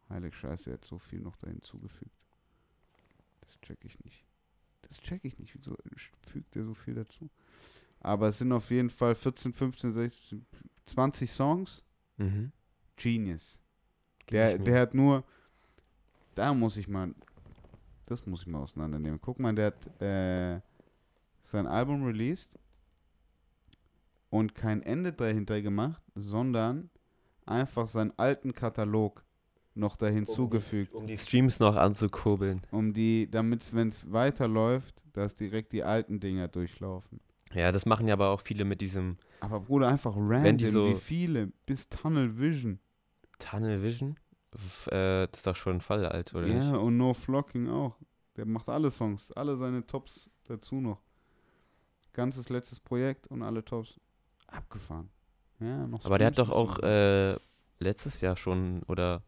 Heilig 0.09 0.35
Scheiße, 0.35 0.71
er 0.71 0.73
hat 0.73 0.85
so 0.85 0.97
viel 0.97 1.19
noch 1.19 1.37
da 1.37 1.47
hinzugefügt. 1.47 2.11
Das 3.41 3.59
check 3.61 3.79
ich 3.85 3.97
nicht. 4.03 4.25
Das 4.81 4.99
check 4.99 5.23
ich 5.23 5.39
nicht. 5.39 5.55
Wieso 5.55 5.77
fügt 6.21 6.55
er 6.55 6.65
so 6.65 6.73
viel 6.73 6.95
dazu? 6.95 7.29
Aber 8.01 8.27
es 8.27 8.39
sind 8.39 8.51
auf 8.51 8.69
jeden 8.71 8.89
Fall 8.89 9.15
14, 9.15 9.53
15, 9.53 9.91
16, 9.91 10.45
20 10.87 11.31
Songs. 11.31 11.83
Mhm. 12.17 12.51
Genius. 12.97 13.59
Gib 14.19 14.31
Der, 14.31 14.57
der 14.57 14.81
hat 14.81 14.93
nur, 14.93 15.23
da 16.35 16.53
muss 16.53 16.75
ich 16.77 16.87
mal, 16.87 17.13
das 18.05 18.25
muss 18.25 18.41
ich 18.41 18.47
mal 18.47 18.59
auseinandernehmen. 18.59 19.21
Guck 19.21 19.39
mal, 19.39 19.55
der 19.55 19.67
hat 19.67 20.01
äh, 20.01 20.61
sein 21.41 21.67
Album 21.67 22.03
released 22.03 22.59
und 24.31 24.55
kein 24.55 24.81
Ende 24.81 25.13
dahinter 25.13 25.61
gemacht, 25.61 26.01
sondern 26.15 26.89
einfach 27.45 27.85
seinen 27.85 28.13
alten 28.17 28.53
Katalog 28.53 29.23
noch 29.75 29.95
da 29.97 30.07
hinzugefügt, 30.07 30.93
Um 30.95 31.05
die 31.05 31.17
Streams 31.17 31.59
noch 31.59 31.75
anzukurbeln. 31.75 32.61
um 32.71 32.93
die, 32.93 33.29
damit 33.29 33.73
wenn 33.75 33.89
es 33.89 34.11
weiterläuft, 34.11 35.03
dass 35.13 35.35
direkt 35.35 35.71
die 35.73 35.83
alten 35.83 36.19
Dinger 36.19 36.47
durchlaufen. 36.47 37.19
Ja, 37.53 37.71
das 37.71 37.85
machen 37.85 38.07
ja 38.07 38.13
aber 38.15 38.29
auch 38.29 38.41
viele 38.41 38.65
mit 38.65 38.81
diesem 38.81 39.17
Aber 39.41 39.59
Bruder, 39.59 39.89
einfach 39.89 40.13
random, 40.15 40.57
die 40.57 40.65
so- 40.67 40.87
wie 40.87 40.95
viele, 40.95 41.51
bis 41.65 41.87
Tunnel 41.89 42.37
Vision. 42.39 42.79
Tunnel 43.39 43.81
Vision. 43.83 44.17
F 44.53 44.87
äh, 44.87 45.27
das 45.27 45.39
ist 45.39 45.47
doch 45.47 45.55
schon 45.55 45.79
voll 45.81 46.05
alt, 46.05 46.33
oder 46.33 46.47
Ja, 46.47 46.53
nicht? 46.71 46.79
und 46.81 46.97
No 46.97 47.13
Flocking 47.13 47.69
auch. 47.69 47.95
Der 48.37 48.45
macht 48.45 48.69
alle 48.69 48.91
Songs, 48.91 49.31
alle 49.33 49.55
seine 49.57 49.85
Tops 49.85 50.29
dazu 50.45 50.75
noch. 50.75 51.01
Ganzes 52.13 52.49
letztes 52.49 52.79
Projekt 52.79 53.27
und 53.27 53.41
alle 53.41 53.63
Tops 53.63 53.99
abgefahren. 54.51 55.09
Ja, 55.59 55.87
noch 55.87 56.05
Aber 56.05 56.17
der 56.17 56.27
hat 56.27 56.37
doch 56.37 56.49
auch 56.49 56.79
äh, 56.79 57.35
letztes 57.79 58.21
Jahr 58.21 58.35
schon 58.37 58.83
oder 58.83 59.23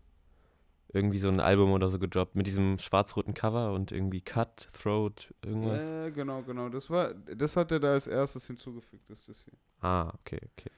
irgendwie 0.95 1.17
so 1.19 1.27
ein 1.27 1.39
Album 1.39 1.71
oder 1.71 1.89
so 1.89 1.97
gedroppt 1.97 2.35
mit 2.35 2.45
diesem 2.45 2.77
schwarz-roten 2.77 3.33
Cover 3.33 3.73
und 3.73 3.91
irgendwie 3.91 4.21
Cut, 4.21 4.67
Throat, 4.73 5.33
irgendwas. 5.43 5.89
Ja, 5.89 6.09
genau, 6.09 6.43
genau. 6.43 6.69
Das 6.69 6.89
war, 6.89 7.13
das 7.15 7.55
hat 7.57 7.71
er 7.71 7.79
da 7.79 7.93
als 7.93 8.05
erstes 8.07 8.45
hinzugefügt, 8.45 9.09
das 9.09 9.19
ist 9.21 9.29
das 9.29 9.43
hier. 9.45 9.53
Ah, 9.81 10.11
okay, 10.19 10.39
okay. 10.55 10.69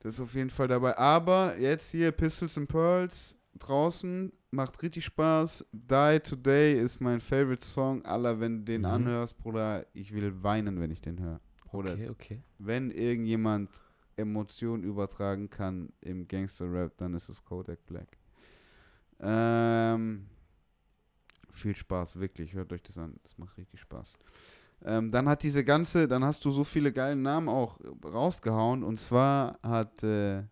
Das 0.00 0.14
ist 0.14 0.20
auf 0.20 0.34
jeden 0.34 0.50
Fall 0.50 0.68
dabei. 0.68 0.96
Aber 0.98 1.56
jetzt 1.58 1.90
hier 1.90 2.10
Pistols 2.12 2.58
and 2.58 2.68
Pearls, 2.68 3.36
draußen, 3.58 4.32
macht 4.50 4.82
richtig 4.82 5.04
Spaß. 5.04 5.64
Die 5.72 6.20
Today 6.20 6.80
ist 6.80 7.00
mein 7.00 7.20
Favorite 7.20 7.64
Song. 7.64 8.04
Aller, 8.04 8.38
wenn 8.40 8.58
du 8.58 8.64
den 8.64 8.82
Mhm. 8.82 8.86
anhörst, 8.86 9.38
Bruder, 9.38 9.86
ich 9.94 10.12
will 10.12 10.42
weinen, 10.42 10.80
wenn 10.80 10.90
ich 10.90 11.00
den 11.00 11.18
höre. 11.20 11.40
Bruder, 11.66 11.92
Okay, 11.92 12.08
okay. 12.08 12.42
wenn 12.58 12.90
irgendjemand 12.90 13.70
Emotionen 14.16 14.82
übertragen 14.82 15.50
kann 15.50 15.92
im 16.00 16.26
Gangster-Rap, 16.26 16.96
dann 16.96 17.14
ist 17.14 17.28
es 17.28 17.44
Kodak 17.44 17.84
Black. 17.86 18.16
Ähm, 19.20 20.26
viel 21.50 21.74
Spaß, 21.74 22.18
wirklich. 22.18 22.54
Hört 22.54 22.72
euch 22.72 22.82
das 22.82 22.98
an. 22.98 23.18
Das 23.22 23.36
macht 23.38 23.56
richtig 23.56 23.80
Spaß. 23.80 24.14
Ähm, 24.84 25.10
dann 25.10 25.28
hat 25.28 25.42
diese 25.42 25.64
ganze, 25.64 26.06
dann 26.06 26.24
hast 26.24 26.44
du 26.44 26.50
so 26.50 26.64
viele 26.64 26.92
geile 26.92 27.16
Namen 27.16 27.48
auch 27.48 27.78
rausgehauen. 28.04 28.82
Und 28.82 29.00
zwar 29.00 29.58
hat 29.62 30.02
äh, 30.02 30.44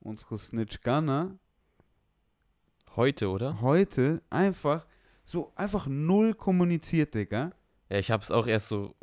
unsere 0.00 0.38
Snitch 0.38 0.80
Gunner 0.82 1.38
Heute, 2.96 3.30
oder? 3.30 3.60
heute 3.60 4.22
einfach 4.30 4.86
so 5.24 5.52
einfach 5.54 5.86
null 5.86 6.34
kommuniziert, 6.34 7.14
Digga. 7.14 7.52
Ja, 7.88 7.98
ich 7.98 8.10
habe 8.10 8.22
es 8.22 8.30
auch 8.30 8.46
erst 8.46 8.68
so 8.68 8.94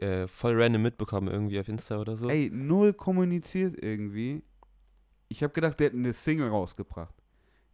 äh, 0.00 0.26
voll 0.28 0.60
random 0.60 0.82
mitbekommen, 0.82 1.28
irgendwie 1.28 1.58
auf 1.60 1.68
Insta 1.68 1.98
oder 1.98 2.16
so. 2.16 2.28
Ey, 2.28 2.50
null 2.52 2.92
kommuniziert 2.92 3.82
irgendwie. 3.82 4.42
Ich 5.28 5.42
habe 5.42 5.52
gedacht, 5.52 5.78
der 5.78 5.88
hätte 5.88 5.96
eine 5.96 6.12
Single 6.12 6.48
rausgebracht. 6.48 7.14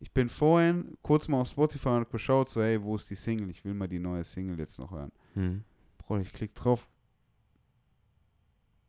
Ich 0.00 0.12
bin 0.12 0.28
vorhin 0.28 0.98
kurz 1.02 1.28
mal 1.28 1.40
auf 1.40 1.48
Spotify 1.48 1.90
und 1.90 2.10
geschaut, 2.10 2.50
so, 2.50 2.60
ey, 2.60 2.82
wo 2.82 2.96
ist 2.96 3.08
die 3.10 3.14
Single? 3.14 3.48
Ich 3.50 3.64
will 3.64 3.74
mal 3.74 3.88
die 3.88 3.98
neue 3.98 4.24
Single 4.24 4.58
jetzt 4.58 4.78
noch 4.78 4.90
hören. 4.90 5.12
Hm. 5.34 5.64
Bruder, 5.98 6.20
ich 6.20 6.32
klick 6.32 6.54
drauf. 6.54 6.88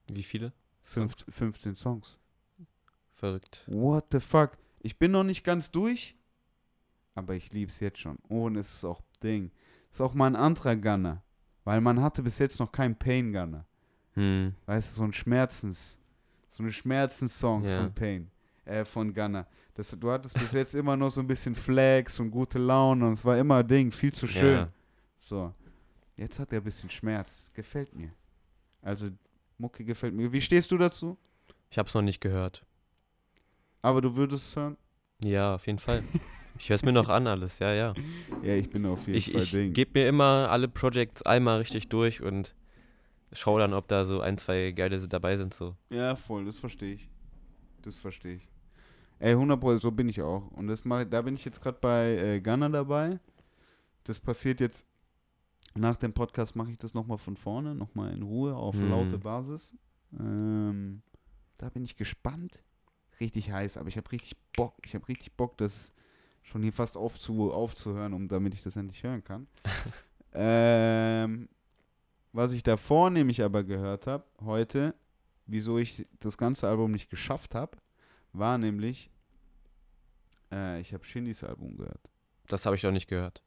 Wie 0.07 0.23
viele? 0.23 0.52
15, 0.84 1.31
15 1.31 1.76
Songs. 1.76 2.19
Verrückt. 3.14 3.64
What 3.68 4.07
the 4.11 4.19
fuck? 4.19 4.57
Ich 4.80 4.99
bin 4.99 5.11
noch 5.11 5.23
nicht 5.23 5.43
ganz 5.43 5.72
durch, 5.72 6.15
aber 7.15 7.34
ich 7.34 7.52
lieb's 7.53 7.80
jetzt 7.80 7.99
schon. 7.99 8.18
Oh, 8.30 8.45
und 8.45 8.57
es 8.57 8.73
ist 8.73 8.85
auch 8.85 9.02
Ding. 9.23 9.52
Ist 9.91 10.02
auch 10.02 10.14
mal 10.14 10.27
ein 10.27 10.35
anderer 10.35 10.76
Gunner. 10.76 11.23
Weil 11.65 11.81
man 11.81 12.01
hatte 12.01 12.23
bis 12.23 12.39
jetzt 12.39 12.59
noch 12.59 12.71
keinen 12.71 12.95
Pain 12.95 13.33
Gunner. 13.33 13.65
Hm. 14.13 14.55
Weißt 14.65 14.93
du, 14.93 14.97
so 14.97 15.03
ein 15.03 15.11
Schmerzens, 15.13 15.97
so 16.49 16.63
eine 16.63 16.71
Schmerzenssongs 16.71 17.69
Ja. 17.71 17.79
von 17.79 17.93
Pain, 17.93 18.31
äh, 18.63 18.85
von 18.85 19.13
Gunner. 19.13 19.45
Das, 19.73 19.91
du 19.99 20.09
hattest 20.09 20.39
bis 20.39 20.53
jetzt 20.53 20.73
immer 20.73 20.95
nur 20.95 21.11
so 21.11 21.19
ein 21.19 21.27
bisschen 21.27 21.53
Flex 21.53 22.17
und 22.21 22.31
gute 22.31 22.57
Laune 22.59 23.05
und 23.07 23.11
es 23.13 23.25
war 23.25 23.37
immer 23.37 23.61
Ding, 23.61 23.91
viel 23.91 24.13
zu 24.13 24.25
schön. 24.25 24.53
Ja. 24.59 24.69
So, 25.17 25.53
jetzt 26.15 26.39
hat 26.39 26.53
er 26.53 26.61
ein 26.61 26.63
bisschen 26.63 26.89
Schmerz. 26.89 27.51
Gefällt 27.53 27.93
mir. 27.93 28.13
Also, 28.81 29.07
Mucke 29.57 29.83
gefällt 29.83 30.13
mir. 30.13 30.31
Wie 30.31 30.39
stehst 30.41 30.71
du 30.71 30.77
dazu? 30.77 31.17
Ich 31.69 31.77
habe 31.77 31.89
es 31.89 31.93
noch 31.95 32.01
nicht 32.03 32.21
gehört. 32.21 32.63
Aber 33.81 33.99
du 34.01 34.15
würdest 34.15 34.47
es 34.49 34.55
hören? 34.55 34.77
Ja, 35.23 35.55
auf 35.55 35.65
jeden 35.67 35.79
Fall. 35.79 36.03
Ich 36.57 36.69
höre 36.69 36.76
es 36.76 36.84
mir 36.84 36.91
noch 36.94 37.10
an 37.10 37.27
alles, 37.27 37.60
ja, 37.60 37.73
ja. 37.73 37.94
Ja, 38.41 38.53
ich 38.56 38.69
bin 38.69 38.86
auf 38.86 39.06
jeden 39.07 39.18
Ich, 39.18 39.32
Fall 39.32 39.41
ich 39.41 39.52
Ding. 39.52 39.73
gebe 39.73 39.99
mir 39.99 40.07
immer 40.07 40.49
alle 40.49 40.68
Projects 40.68 41.22
einmal 41.23 41.60
richtig 41.60 41.90
durch 41.90 42.22
und 42.22 42.56
schaue 43.34 43.60
dann, 43.60 43.73
ob 43.73 43.88
da 43.88 44.06
so 44.06 44.22
ein, 44.22 44.38
zwei 44.38 44.72
geile 44.72 45.06
dabei 45.07 45.38
sind. 45.38 45.53
So. 45.53 45.76
Ja, 45.90 46.15
voll, 46.15 46.45
das 46.45 46.57
verstehe 46.57 46.94
ich. 46.94 47.10
Das 47.82 47.95
verstehe 47.95 48.36
ich. 48.36 48.48
Ey, 49.19 49.32
100 49.34 49.60
Pro, 49.60 49.76
so 49.77 49.91
bin 49.91 50.10
ich 50.10 50.22
auch. 50.22 50.48
Und 50.52 50.68
das 50.68 50.86
mach, 50.86 51.03
da 51.06 51.22
bin 51.22 51.36
ich 51.36 51.45
jetzt 51.45 51.61
gerade 51.61 51.77
bei 51.80 52.15
äh, 52.18 52.41
Gunner 52.41 52.69
dabei. 52.69 53.19
Das 54.03 54.19
passiert 54.19 54.60
jetzt, 54.61 54.86
nach 55.73 55.95
dem 55.95 56.14
Podcast 56.14 56.56
mache 56.56 56.72
ich 56.72 56.77
das 56.77 56.94
nochmal 56.94 57.18
von 57.18 57.36
vorne, 57.38 57.76
nochmal 57.76 58.14
in 58.14 58.22
Ruhe, 58.23 58.56
auf 58.56 58.76
Mhm. 58.76 58.90
laute 58.90 59.18
Basis. 59.18 59.76
Ähm, 60.19 61.02
da 61.57 61.69
bin 61.69 61.84
ich 61.84 61.95
gespannt. 61.95 62.64
Richtig 63.19 63.52
heiß, 63.52 63.77
aber 63.77 63.88
ich 63.88 63.98
habe 63.98 64.11
richtig 64.11 64.36
Bock. 64.56 64.76
Ich 64.86 64.94
habe 64.95 65.07
richtig 65.07 65.34
Bock, 65.34 65.57
das 65.57 65.94
schon 66.45 66.63
hier 66.63 66.73
fast 66.73 66.95
aufzu, 66.95 67.51
aufzuhören, 67.51 68.13
um 68.13 68.27
damit 68.27 68.53
ich 68.53 68.63
das 68.63 68.76
endlich 68.76 69.03
hören 69.03 69.23
kann. 69.23 69.47
ähm, 70.34 71.49
was 72.31 72.51
ich 72.51 72.63
davor 72.63 73.09
nämlich 73.09 73.43
aber 73.43 73.63
gehört 73.63 74.07
habe, 74.07 74.23
heute, 74.43 74.93
wieso 75.45 75.77
ich 75.77 76.05
das 76.19 76.38
ganze 76.38 76.67
Album 76.67 76.91
nicht 76.91 77.09
geschafft 77.09 77.55
habe, 77.55 77.77
war 78.31 78.57
nämlich, 78.57 79.09
äh, 80.51 80.80
ich 80.80 80.93
habe 80.93 81.03
Shindys 81.03 81.43
Album 81.43 81.77
gehört. 81.77 82.09
Das 82.47 82.65
habe 82.65 82.76
ich 82.76 82.84
noch 82.84 82.91
nicht 82.91 83.07
gehört. 83.07 83.41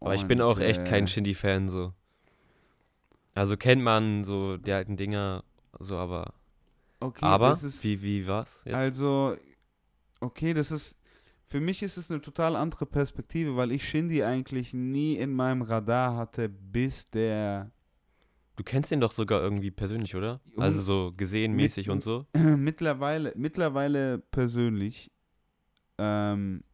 Aber 0.00 0.14
ich 0.14 0.26
bin 0.26 0.40
Und, 0.40 0.46
auch 0.46 0.58
echt 0.58 0.80
äh, 0.80 0.84
kein 0.84 1.06
Shindy-Fan 1.06 1.68
so. 1.68 1.94
Also 3.34 3.56
kennt 3.56 3.82
man 3.82 4.24
so 4.24 4.56
die 4.58 4.72
alten 4.72 4.96
Dinger, 4.96 5.44
so, 5.78 5.96
aber. 5.96 6.34
Okay, 7.00 7.24
aber, 7.24 7.56
wie, 7.56 8.02
wie 8.02 8.26
war's 8.26 8.60
jetzt? 8.64 8.74
also, 8.74 9.36
okay, 10.20 10.54
das 10.54 10.70
ist, 10.70 10.98
für 11.52 11.60
mich 11.60 11.82
ist 11.82 11.98
es 11.98 12.10
eine 12.10 12.22
total 12.22 12.56
andere 12.56 12.86
Perspektive, 12.86 13.56
weil 13.56 13.72
ich 13.72 13.86
Shindy 13.86 14.22
eigentlich 14.22 14.72
nie 14.72 15.16
in 15.16 15.34
meinem 15.34 15.60
Radar 15.60 16.16
hatte, 16.16 16.48
bis 16.48 17.10
der 17.10 17.70
du 18.56 18.64
kennst 18.64 18.90
ihn 18.90 19.00
doch 19.00 19.12
sogar 19.12 19.42
irgendwie 19.42 19.70
persönlich, 19.70 20.16
oder? 20.16 20.40
Also 20.56 20.80
so 20.80 21.12
gesehen, 21.14 21.52
Mit- 21.52 21.64
mäßig 21.64 21.90
und 21.90 22.02
so. 22.02 22.24
mittlerweile, 22.56 23.34
mittlerweile 23.36 24.18
persönlich, 24.18 25.12
ähm, 25.98 26.64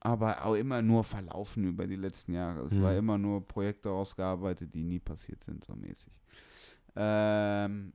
aber 0.00 0.46
auch 0.46 0.54
immer 0.54 0.80
nur 0.80 1.04
verlaufen 1.04 1.64
über 1.64 1.86
die 1.86 1.96
letzten 1.96 2.32
Jahre. 2.32 2.60
Es 2.66 2.72
Hm. 2.72 2.82
war 2.82 2.96
immer 2.96 3.18
nur 3.18 3.46
Projekte 3.46 3.90
ausgearbeitet, 3.90 4.72
die 4.74 4.82
nie 4.82 4.98
passiert 4.98 5.44
sind, 5.44 5.62
so 5.62 5.74
mäßig. 5.76 6.10
Ähm, 6.96 7.92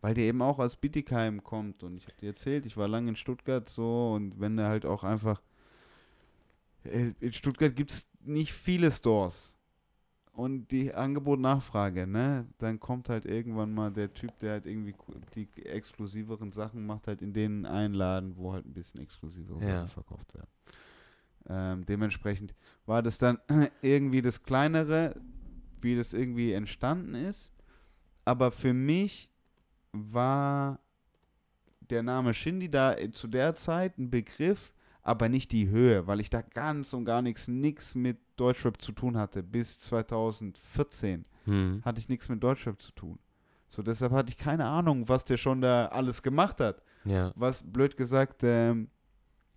weil 0.00 0.14
der 0.14 0.24
eben 0.24 0.42
auch 0.42 0.58
aus 0.58 0.76
Bietigheim 0.76 1.42
kommt 1.42 1.82
und 1.82 1.96
ich 1.96 2.04
habe 2.04 2.16
dir 2.20 2.28
erzählt, 2.28 2.66
ich 2.66 2.76
war 2.76 2.88
lange 2.88 3.10
in 3.10 3.16
Stuttgart 3.16 3.68
so 3.68 4.12
und 4.14 4.40
wenn 4.40 4.58
er 4.58 4.68
halt 4.68 4.86
auch 4.86 5.04
einfach 5.04 5.42
äh, 6.84 7.12
in 7.20 7.32
Stuttgart 7.32 7.74
gibt 7.74 7.90
es 7.92 8.08
nicht 8.20 8.52
viele 8.52 8.90
Stores 8.90 9.56
und 10.38 10.70
die 10.70 10.94
Angebot-Nachfrage, 10.94 12.06
ne? 12.06 12.46
Dann 12.58 12.78
kommt 12.78 13.08
halt 13.08 13.26
irgendwann 13.26 13.74
mal 13.74 13.90
der 13.90 14.14
Typ, 14.14 14.38
der 14.38 14.52
halt 14.52 14.66
irgendwie 14.66 14.94
die 15.34 15.48
exklusiveren 15.66 16.52
Sachen 16.52 16.86
macht, 16.86 17.08
halt 17.08 17.22
in 17.22 17.32
den 17.32 17.66
Einladen, 17.66 18.36
wo 18.36 18.52
halt 18.52 18.64
ein 18.64 18.72
bisschen 18.72 19.00
exklusivere 19.00 19.60
Ja. 19.60 19.78
Sachen 19.78 19.88
verkauft 19.88 20.32
werden. 20.34 20.48
Ähm, 21.48 21.86
dementsprechend 21.86 22.54
war 22.86 23.02
das 23.02 23.18
dann 23.18 23.38
irgendwie 23.82 24.22
das 24.22 24.44
Kleinere, 24.44 25.20
wie 25.80 25.96
das 25.96 26.12
irgendwie 26.12 26.52
entstanden 26.52 27.16
ist. 27.16 27.52
Aber 28.24 28.52
für 28.52 28.72
mich 28.72 29.30
war 29.92 30.80
der 31.80 32.02
Name 32.02 32.34
Shindy 32.34 32.70
da 32.70 32.94
äh, 32.94 33.10
zu 33.10 33.28
der 33.28 33.54
Zeit 33.54 33.98
ein 33.98 34.10
Begriff, 34.10 34.74
aber 35.02 35.28
nicht 35.28 35.52
die 35.52 35.68
Höhe, 35.68 36.06
weil 36.06 36.20
ich 36.20 36.28
da 36.30 36.42
ganz 36.42 36.92
und 36.92 37.04
gar 37.06 37.22
nichts, 37.22 37.48
nix 37.48 37.94
mit 37.94 38.18
Deutschrap 38.36 38.80
zu 38.80 38.92
tun 38.92 39.16
hatte. 39.16 39.42
Bis 39.42 39.80
2014 39.80 41.24
Hm. 41.44 41.80
hatte 41.84 41.98
ich 41.98 42.08
nichts 42.10 42.28
mit 42.28 42.42
Deutschrap 42.42 42.80
zu 42.82 42.92
tun. 42.92 43.18
So, 43.70 43.82
deshalb 43.82 44.12
hatte 44.12 44.28
ich 44.30 44.36
keine 44.36 44.66
Ahnung, 44.66 45.08
was 45.08 45.24
der 45.24 45.36
schon 45.38 45.60
da 45.62 45.86
alles 45.86 46.22
gemacht 46.22 46.60
hat. 46.60 46.82
Ja. 47.04 47.32
Was, 47.36 47.62
blöd 47.64 47.96
gesagt, 47.96 48.42
ähm, 48.44 48.90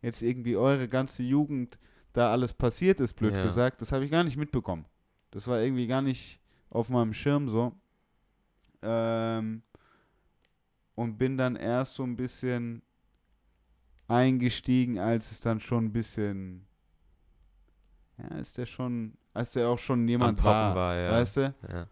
jetzt 0.01 0.21
irgendwie 0.21 0.55
eure 0.55 0.87
ganze 0.87 1.23
Jugend 1.23 1.77
da 2.13 2.31
alles 2.31 2.53
passiert 2.53 2.99
ist, 3.01 3.13
blöd 3.15 3.33
Ja. 3.33 3.43
gesagt, 3.43 3.81
das 3.81 3.91
habe 3.91 4.05
ich 4.05 4.11
gar 4.11 4.23
nicht 4.23 4.37
mitbekommen. 4.37 4.85
Das 5.31 5.47
war 5.47 5.59
irgendwie 5.61 5.87
gar 5.87 6.01
nicht 6.01 6.39
auf 6.69 6.89
meinem 6.89 7.13
Schirm 7.13 7.49
so. 7.49 7.73
Ähm, 8.81 9.63
und 10.95 11.17
bin 11.17 11.37
dann 11.37 11.55
erst 11.55 11.95
so 11.95 12.03
ein 12.03 12.15
bisschen 12.15 12.81
eingestiegen, 14.07 14.99
als 14.99 15.31
es 15.31 15.41
dann 15.41 15.59
schon 15.59 15.85
ein 15.85 15.93
bisschen, 15.93 16.67
ja, 18.17 18.27
als 18.29 18.53
der 18.53 18.65
schon, 18.65 19.17
als 19.33 19.53
der 19.53 19.69
auch 19.69 19.79
schon 19.79 20.07
jemand 20.07 20.43
war, 20.43 20.75
war, 20.75 20.95
ja. 20.95 21.11
weißt 21.11 21.37
du? 21.37 21.55
Ja. 21.69 21.87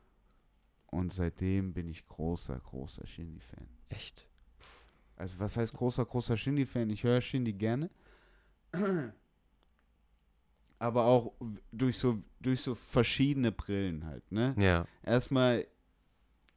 Und 0.88 1.14
seitdem 1.14 1.74
bin 1.74 1.88
ich 1.88 2.06
großer, 2.08 2.60
großer 2.60 3.06
Shindy-Fan. 3.06 3.68
Echt. 3.90 4.28
Also 5.16 5.40
was 5.40 5.58
heißt 5.58 5.74
großer, 5.74 6.06
großer 6.06 6.36
Shindy-Fan? 6.36 6.90
Ich 6.90 7.04
höre 7.04 7.22
Shindy 7.22 7.54
gerne. 7.54 7.90
Aber 10.80 11.06
auch 11.06 11.34
durch 11.72 11.98
so, 11.98 12.24
durch 12.40 12.62
so 12.62 12.74
verschiedene 12.74 13.52
Brillen 13.52 14.06
halt, 14.06 14.32
ne? 14.32 14.56
Ja. 14.58 14.86
Erstmal, 15.04 15.68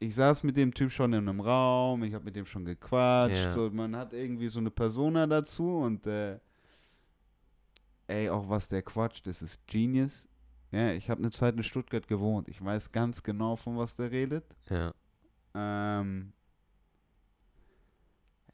ich 0.03 0.15
saß 0.15 0.43
mit 0.43 0.57
dem 0.57 0.73
Typ 0.75 0.91
schon 0.91 1.13
in 1.13 1.29
einem 1.29 1.41
Raum, 1.41 2.03
ich 2.03 2.13
habe 2.15 2.25
mit 2.25 2.37
dem 2.37 2.47
schon 2.47 2.65
gequatscht, 2.65 3.45
Ja. 3.45 3.53
so, 3.53 3.71
man 3.71 3.95
hat 3.97 4.13
irgendwie 4.13 4.49
so 4.49 4.59
eine 4.59 4.71
Persona 4.71 5.27
dazu 5.27 5.79
und 5.79 6.07
äh, 6.07 6.39
ey, 8.09 8.29
auch 8.29 8.49
was 8.49 8.69
der 8.69 8.83
quatscht, 8.83 9.27
das 9.27 9.43
ist 9.43 9.67
Genius. 9.67 10.29
Ja, 10.71 10.93
ich 10.93 11.09
habe 11.11 11.21
eine 11.21 11.31
Zeit 11.31 11.55
in 11.57 11.63
Stuttgart 11.63 12.09
gewohnt. 12.09 12.49
Ich 12.49 12.63
weiß 12.65 12.93
ganz 12.93 13.23
genau, 13.23 13.57
von 13.57 13.77
was 13.77 13.95
der 13.95 14.11
redet. 14.11 14.45
Ja. 14.71 14.93
Ähm, 15.55 16.33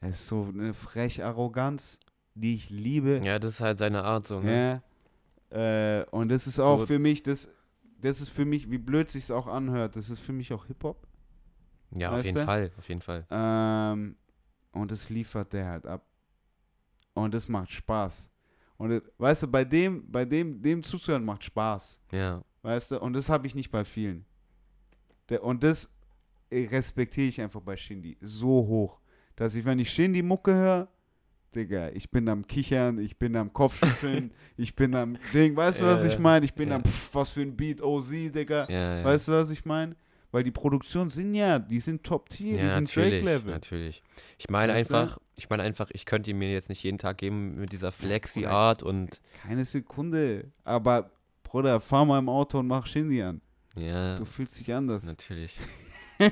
es 0.00 0.16
ist 0.16 0.26
so 0.28 0.44
eine 0.52 0.74
frech 0.74 1.22
Arroganz, 1.24 1.98
die 2.34 2.54
ich 2.54 2.70
liebe. 2.70 3.20
Ja, 3.24 3.38
das 3.38 3.54
ist 3.54 3.60
halt 3.60 3.78
seine 3.78 4.04
Art 4.04 4.26
so, 4.26 4.40
ne? 4.40 4.82
Ja. 5.52 6.00
Äh, 6.00 6.04
und 6.10 6.28
das 6.28 6.46
ist 6.46 6.60
auch 6.60 6.80
So- 6.80 6.86
für 6.86 6.98
mich, 6.98 7.22
das, 7.22 7.48
das 8.00 8.20
ist 8.20 8.28
für 8.28 8.44
mich, 8.44 8.70
wie 8.70 8.78
blöd 8.78 9.10
sich's 9.10 9.30
auch 9.30 9.46
anhört, 9.46 9.96
das 9.96 10.10
ist 10.10 10.20
für 10.20 10.32
mich 10.32 10.52
auch 10.52 10.66
Hip-Hop. 10.66 11.07
Ja, 11.96 12.12
auf 12.14 12.24
jeden 12.24 12.36
du? 12.36 12.44
Fall, 12.44 12.70
auf 12.78 12.88
jeden 12.88 13.00
Fall. 13.00 13.26
Ähm, 13.30 14.16
Und 14.72 14.90
das 14.90 15.08
liefert 15.08 15.52
der 15.52 15.66
halt 15.66 15.86
ab. 15.86 16.04
Und 17.14 17.34
das 17.34 17.48
macht 17.48 17.70
Spaß. 17.70 18.30
Und 18.76 18.92
äh, 18.92 19.00
weißt 19.18 19.42
du, 19.44 19.46
bei 19.48 19.64
dem, 19.64 20.10
bei 20.10 20.24
dem, 20.24 20.60
dem 20.62 20.82
zuzuhören 20.82 21.24
macht 21.24 21.44
Spaß. 21.44 22.00
Ja. 22.12 22.42
Weißt 22.62 22.92
du? 22.92 23.00
Und 23.00 23.14
das 23.14 23.28
habe 23.28 23.46
ich 23.46 23.54
nicht 23.54 23.70
bei 23.70 23.84
vielen. 23.84 24.24
Der, 25.28 25.42
und 25.42 25.62
das 25.62 25.90
äh, 26.50 26.66
respektiere 26.66 27.28
ich 27.28 27.40
einfach 27.40 27.60
bei 27.60 27.76
Shindy 27.76 28.16
so 28.20 28.48
hoch, 28.48 29.00
dass 29.36 29.54
ich, 29.54 29.64
wenn 29.64 29.78
ich 29.78 29.90
Shindy 29.90 30.22
Mucke 30.22 30.54
höre, 30.54 30.88
Digga, 31.54 31.88
ich 31.90 32.10
bin 32.10 32.28
am 32.28 32.46
Kichern, 32.46 32.98
ich 32.98 33.18
bin 33.18 33.34
am 33.34 33.52
Kopfschütteln, 33.52 34.32
ich 34.56 34.76
bin 34.76 34.94
am 34.94 35.16
Ding, 35.32 35.56
weißt 35.56 35.80
du, 35.80 35.86
was 35.86 36.04
ich 36.04 36.18
meine? 36.18 36.44
Ich 36.44 36.54
bin 36.54 36.68
ja. 36.68 36.76
am, 36.76 36.84
pff, 36.84 37.14
was 37.14 37.30
für 37.30 37.40
ein 37.40 37.56
Beat, 37.56 37.80
OZ, 37.80 38.10
Digga. 38.10 38.68
Ja, 38.68 38.98
ja. 38.98 39.04
Weißt 39.04 39.28
du, 39.28 39.32
was 39.32 39.50
ich 39.50 39.64
meine? 39.64 39.96
Weil 40.30 40.42
die 40.44 40.50
Produktionen 40.50 41.08
sind 41.08 41.34
ja, 41.34 41.58
die 41.58 41.80
sind 41.80 42.04
Top-Tier, 42.04 42.54
die 42.58 42.62
ja, 42.62 42.68
sind 42.74 42.84
natürlich, 42.84 43.22
Drake-Level. 43.24 43.50
natürlich. 43.52 44.02
Ich 44.36 44.50
meine 44.50 44.74
Weißt 44.74 44.90
du? 44.90 44.96
einfach, 44.96 45.18
ich 45.36 45.48
meine 45.48 45.62
einfach, 45.62 45.88
ich 45.92 46.04
könnte 46.04 46.30
ihn 46.30 46.38
mir 46.38 46.52
jetzt 46.52 46.68
nicht 46.68 46.82
jeden 46.82 46.98
Tag 46.98 47.16
geben 47.18 47.54
mit 47.56 47.72
dieser 47.72 47.92
Flexi-Art 47.92 48.82
und 48.82 49.20
Keine 49.42 49.64
Sekunde. 49.64 50.52
Aber, 50.64 51.10
Bruder, 51.44 51.80
fahr 51.80 52.04
mal 52.04 52.18
im 52.18 52.28
Auto 52.28 52.58
und 52.58 52.66
mach 52.66 52.86
Shindy 52.86 53.22
an. 53.22 53.40
ja, 53.76 54.16
Du 54.16 54.26
fühlst 54.26 54.60
dich 54.60 54.72
anders. 54.74 55.04
natürlich. 55.04 55.56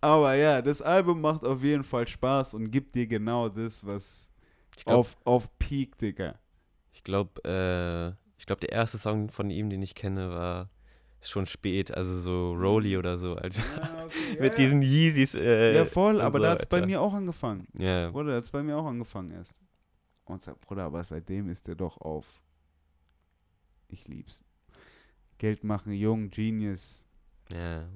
Aber 0.00 0.34
ja, 0.34 0.62
das 0.62 0.80
Album 0.82 1.20
macht 1.20 1.44
auf 1.44 1.62
jeden 1.62 1.84
Fall 1.84 2.08
Spaß 2.08 2.54
und 2.54 2.70
gibt 2.70 2.94
dir 2.94 3.06
genau 3.06 3.48
das, 3.48 3.84
was 3.86 4.30
Ich 4.76 4.84
glaube, 4.84 4.98
auf, 5.00 5.16
auf 5.24 5.58
Peak, 5.58 5.98
Digga. 5.98 6.36
ich 6.92 7.04
glaube, 7.04 7.40
äh, 7.44 8.08
ich 8.38 8.46
glaube, 8.46 8.60
der 8.60 8.72
erste 8.72 8.96
Song 8.98 9.28
von 9.28 9.50
ihm, 9.50 9.68
den 9.68 9.82
ich 9.82 9.94
kenne, 9.94 10.30
war 10.30 10.70
schon 11.22 11.46
spät, 11.46 11.90
also 11.94 12.20
so 12.20 12.52
Rolly 12.54 12.96
oder 12.96 13.18
so, 13.18 13.34
also 13.36 13.60
mit 14.38 14.56
diesen 14.56 14.82
Yeezys. 14.82 15.34
Äh, 15.34 15.74
Ja, 15.76 15.84
voll, 15.84 16.20
aber 16.20 16.38
so, 16.38 16.44
da 16.44 16.50
hat 16.52 16.60
es 16.60 16.66
bei 16.66 16.84
mir 16.86 17.00
auch 17.00 17.12
angefangen. 17.14 17.66
Ja, 17.78 18.10
Bruder, 18.10 18.30
da 18.30 18.36
hat 18.36 18.44
es 18.44 18.50
bei 18.50 18.62
mir 18.62 18.76
auch 18.76 18.86
angefangen 18.86 19.30
erst. 19.32 19.58
Und 20.24 20.42
sag, 20.42 20.60
Bruder, 20.60 20.84
aber 20.84 21.02
seitdem 21.04 21.48
ist 21.48 21.66
der 21.68 21.74
doch 21.74 21.98
auf. 22.00 22.42
Ich 23.88 24.06
lieb's. 24.08 24.44
Geld 25.38 25.64
machen, 25.64 25.92
jung, 25.92 26.30
Genius. 26.30 27.04
ja. 27.52 27.88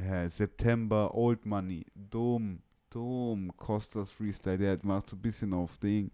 Ja, 0.00 0.28
September, 0.28 1.14
Old 1.14 1.46
Money, 1.46 1.86
Dom, 1.94 2.60
Dom, 2.90 3.56
Costas 3.56 4.10
Freestyle, 4.10 4.58
der 4.58 4.78
macht 4.82 5.08
so 5.10 5.16
ein 5.16 5.22
bisschen 5.22 5.54
auf 5.54 5.78
Ding. 5.78 6.10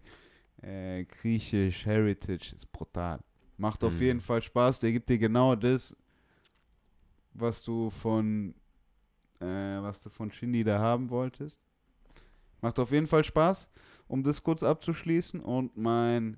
Äh, 0.61 1.03
Griechisch, 1.05 1.85
Heritage, 1.87 2.53
ist 2.53 2.71
brutal. 2.71 3.19
Macht 3.57 3.83
auf 3.83 3.95
Mhm. 3.95 4.01
jeden 4.01 4.19
Fall 4.19 4.41
Spaß, 4.41 4.79
der 4.79 4.91
gibt 4.91 5.09
dir 5.09 5.17
genau 5.17 5.55
das, 5.55 5.95
was 7.33 7.61
du 7.63 7.89
von, 7.89 8.53
äh, 9.39 9.45
was 9.45 10.03
du 10.03 10.09
von 10.09 10.31
Shindy 10.31 10.63
da 10.63 10.79
haben 10.79 11.09
wolltest. 11.09 11.59
Macht 12.61 12.79
auf 12.79 12.91
jeden 12.91 13.07
Fall 13.07 13.23
Spaß, 13.23 13.69
um 14.07 14.23
das 14.23 14.43
kurz 14.43 14.63
abzuschließen. 14.63 15.39
Und 15.39 15.75
mein 15.77 16.37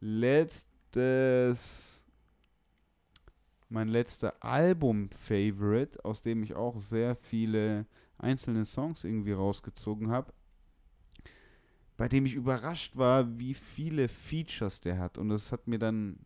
letztes 0.00 1.98
mein 3.68 3.88
letzter 3.88 4.34
Album-Favorite, 4.42 6.04
aus 6.04 6.22
dem 6.22 6.42
ich 6.42 6.54
auch 6.54 6.78
sehr 6.78 7.16
viele 7.16 7.86
einzelne 8.16 8.64
Songs 8.64 9.04
irgendwie 9.04 9.32
rausgezogen 9.32 10.10
habe, 10.10 10.32
bei 11.96 12.08
dem 12.08 12.26
ich 12.26 12.34
überrascht 12.34 12.96
war, 12.96 13.38
wie 13.38 13.54
viele 13.54 14.08
Features 14.08 14.80
der 14.80 14.98
hat. 14.98 15.18
Und 15.18 15.28
das 15.28 15.52
hat 15.52 15.66
mir 15.66 15.78
dann, 15.78 16.18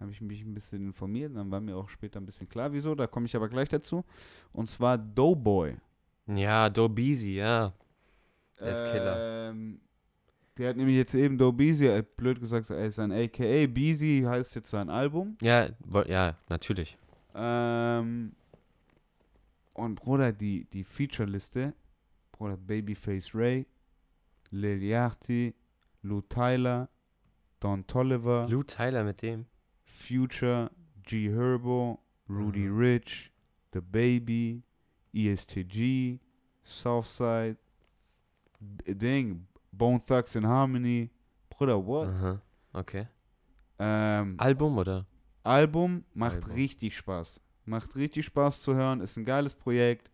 habe 0.00 0.10
ich 0.10 0.20
mich 0.20 0.42
ein 0.42 0.54
bisschen 0.54 0.84
informiert, 0.86 1.34
dann 1.34 1.50
war 1.50 1.60
mir 1.60 1.76
auch 1.76 1.88
später 1.88 2.20
ein 2.20 2.26
bisschen 2.26 2.48
klar, 2.48 2.72
wieso, 2.72 2.94
da 2.94 3.06
komme 3.06 3.26
ich 3.26 3.36
aber 3.36 3.48
gleich 3.48 3.68
dazu. 3.68 4.04
Und 4.52 4.68
zwar 4.70 4.98
Doughboy. 4.98 5.76
Ja, 6.26 6.68
Dobeezy, 6.68 7.36
ja. 7.36 7.72
Der 8.60 8.72
ist 8.72 8.92
Killer. 8.92 9.50
Ähm, 9.50 9.80
der 10.56 10.70
hat 10.70 10.76
nämlich 10.76 10.96
jetzt 10.96 11.14
eben 11.14 11.36
Doe 11.36 11.52
Beezy, 11.52 11.86
äh, 11.86 12.02
blöd 12.16 12.40
gesagt, 12.40 12.70
er 12.70 12.86
ist 12.86 12.96
sein 12.96 13.12
AKA. 13.12 13.66
Beezy 13.66 14.24
heißt 14.26 14.54
jetzt 14.54 14.70
sein 14.70 14.88
Album. 14.88 15.36
Ja, 15.42 15.68
ja, 16.06 16.36
natürlich. 16.48 16.96
Ähm, 17.34 18.32
und 19.74 19.94
Bruder, 19.96 20.32
die, 20.32 20.64
die 20.72 20.84
Feature-Liste, 20.84 21.74
Bruder, 22.32 22.56
Babyface 22.56 23.34
Ray, 23.34 23.66
Lil 24.50 24.82
Yachty, 24.82 25.54
Lou 26.02 26.22
Tyler, 26.22 26.88
Don 27.60 27.86
Tolliver, 27.86 28.46
Lou 28.48 28.62
Tyler 28.62 29.04
mit 29.04 29.20
dem. 29.20 29.44
Future, 29.96 30.70
G 31.02 31.28
Herbo, 31.30 31.98
Rudy 32.28 32.68
Mhm. 32.68 32.78
Rich, 32.78 33.32
The 33.72 33.80
Baby, 33.80 34.62
ESTG, 35.14 36.20
Southside, 36.64 37.56
B- 38.60 38.94
Ding, 38.94 39.46
Bone 39.72 40.00
Thugs 40.00 40.34
in 40.34 40.46
Harmony. 40.46 41.10
Bruder, 41.50 41.78
what? 41.84 42.08
Aha, 42.08 42.40
okay. 42.72 43.06
Ähm, 43.78 44.34
Album 44.38 44.78
oder? 44.78 45.06
Album 45.42 46.04
macht 46.14 46.36
Album. 46.42 46.52
richtig 46.52 46.96
Spaß. 46.96 47.40
Macht 47.64 47.96
richtig 47.96 48.24
Spaß 48.26 48.62
zu 48.62 48.74
hören, 48.74 49.00
ist 49.00 49.16
ein 49.16 49.24
geiles 49.24 49.54
Projekt. 49.54 50.10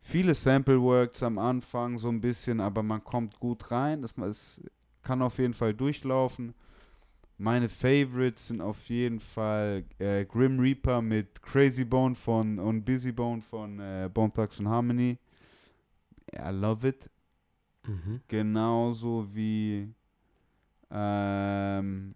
Viele 0.00 0.34
Sample 0.34 0.80
Works 0.80 1.22
am 1.22 1.38
Anfang 1.38 1.98
so 1.98 2.08
ein 2.08 2.20
bisschen, 2.20 2.60
aber 2.60 2.82
man 2.82 3.02
kommt 3.02 3.38
gut 3.40 3.70
rein. 3.70 4.02
Das 4.02 4.16
es 4.18 4.60
kann 5.02 5.22
auf 5.22 5.38
jeden 5.38 5.54
Fall 5.54 5.74
durchlaufen. 5.74 6.54
Meine 7.40 7.68
Favorites 7.68 8.48
sind 8.48 8.60
auf 8.60 8.88
jeden 8.88 9.20
Fall 9.20 9.84
äh, 10.00 10.24
Grim 10.24 10.58
Reaper 10.58 11.00
mit 11.00 11.40
Crazy 11.40 11.84
Bone 11.84 12.16
von 12.16 12.58
und 12.58 12.84
Busy 12.84 13.12
Bone 13.12 13.40
von 13.42 13.78
äh, 13.78 14.10
Bone 14.12 14.32
Thugs 14.32 14.58
and 14.58 14.68
Harmony. 14.68 15.16
I 16.34 16.50
love 16.50 16.86
it. 16.86 17.08
Mhm. 17.86 18.20
Genauso 18.26 19.28
wie 19.32 19.88
ähm, 20.90 22.14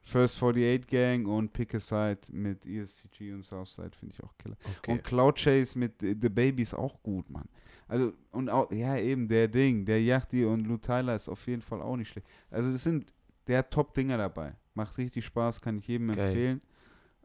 First 0.00 0.42
48 0.42 0.86
Gang 0.88 1.28
und 1.28 1.52
Pick 1.52 1.74
a 1.76 1.80
Side 1.80 2.20
mit 2.32 2.66
ESTG 2.66 3.32
und 3.32 3.44
Southside 3.44 3.90
finde 3.98 4.14
ich 4.14 4.24
auch 4.24 4.36
killer. 4.38 4.56
Okay. 4.78 4.92
Und 4.92 5.04
Cloud 5.04 5.36
Chase 5.36 5.78
mit 5.78 6.02
äh, 6.02 6.16
The 6.20 6.28
Baby 6.28 6.62
ist 6.62 6.74
auch 6.74 7.00
gut, 7.02 7.30
Mann. 7.30 7.48
Also, 7.88 8.12
und 8.32 8.48
auch, 8.48 8.70
ja, 8.72 8.96
eben, 8.96 9.28
der 9.28 9.46
Ding, 9.46 9.84
der 9.84 10.02
Yachty 10.02 10.44
und 10.44 10.66
Lou 10.66 10.78
Tyler 10.78 11.14
ist 11.14 11.28
auf 11.28 11.46
jeden 11.46 11.62
Fall 11.62 11.80
auch 11.80 11.96
nicht 11.96 12.08
schlecht. 12.08 12.26
Also, 12.50 12.68
es 12.68 12.82
sind 12.82 13.12
der 13.46 13.68
Top-Dinger 13.68 14.18
dabei. 14.18 14.54
Macht 14.74 14.98
richtig 14.98 15.24
Spaß, 15.24 15.60
kann 15.60 15.78
ich 15.78 15.86
jedem 15.86 16.08
Geil. 16.08 16.28
empfehlen. 16.28 16.62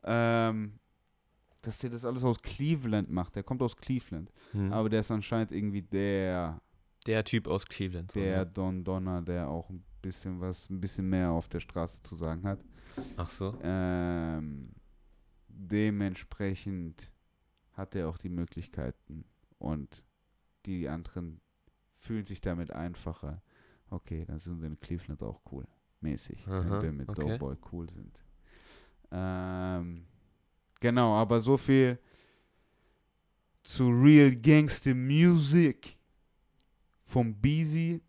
Ähm, 0.04 0.80
dass 1.62 1.78
der 1.80 1.92
das 1.92 2.06
alles 2.06 2.24
aus 2.24 2.42
Cleveland 2.42 3.10
macht. 3.12 3.36
Der 3.36 3.44
kommt 3.44 3.62
aus 3.62 3.76
Cleveland. 3.76 4.32
Hm. 4.52 4.74
Aber 4.74 4.90
der 4.90 5.02
ist 5.02 5.12
anscheinend 5.12 5.52
irgendwie 5.52 5.82
der 5.82 6.62
der 7.08 7.24
Typ 7.24 7.48
aus 7.48 7.66
Cleveland. 7.66 8.12
so, 8.12 8.20
der 8.20 8.46
ne? 8.46 8.52
Don 8.52 8.84
Donner, 8.84 9.22
der 9.22 9.50
auch 9.50 9.70
ein 9.70 9.84
bisschen 10.02 10.40
was, 10.40 10.70
ein 10.70 10.80
bisschen 10.80 11.10
mehr 11.10 11.32
auf 11.32 11.48
der 11.48 11.60
Straße 11.60 12.02
zu 12.04 12.16
sagen 12.16 12.44
hat. 12.44 12.60
Ach 13.18 13.30
so. 13.30 13.58
Ähm, 13.64 14.72
dementsprechend 15.48 17.12
hat 17.74 17.96
er 17.96 18.10
auch 18.10 18.18
die 18.18 18.30
Möglichkeiten 18.30 19.26
und 19.58 20.06
die 20.66 20.90
anderen 20.90 21.42
fühlen 21.98 22.26
sich 22.26 22.42
damit 22.42 22.72
einfacher. 22.72 23.42
Okay, 23.90 24.26
dann 24.26 24.40
sind 24.40 24.60
wir 24.62 24.68
in 24.68 24.80
Cleveland 24.80 25.24
auch 25.24 25.42
cool, 25.52 25.68
mäßig, 26.02 26.48
Aha, 26.48 26.64
wenn 26.64 26.82
wir 26.82 26.92
mit 26.92 27.10
okay. 27.10 27.38
Doughboy 27.38 27.56
cool 27.72 27.90
sind. 27.90 28.24
Ähm, 29.12 30.06
genau, 30.80 31.16
aber 31.16 31.42
so 31.42 31.58
viel 31.58 32.00
zu 33.64 33.90
Real 33.90 34.36
Gangster 34.36 34.96
Music 34.96 35.98
vom 37.04 37.34
Beezy. 37.34 38.02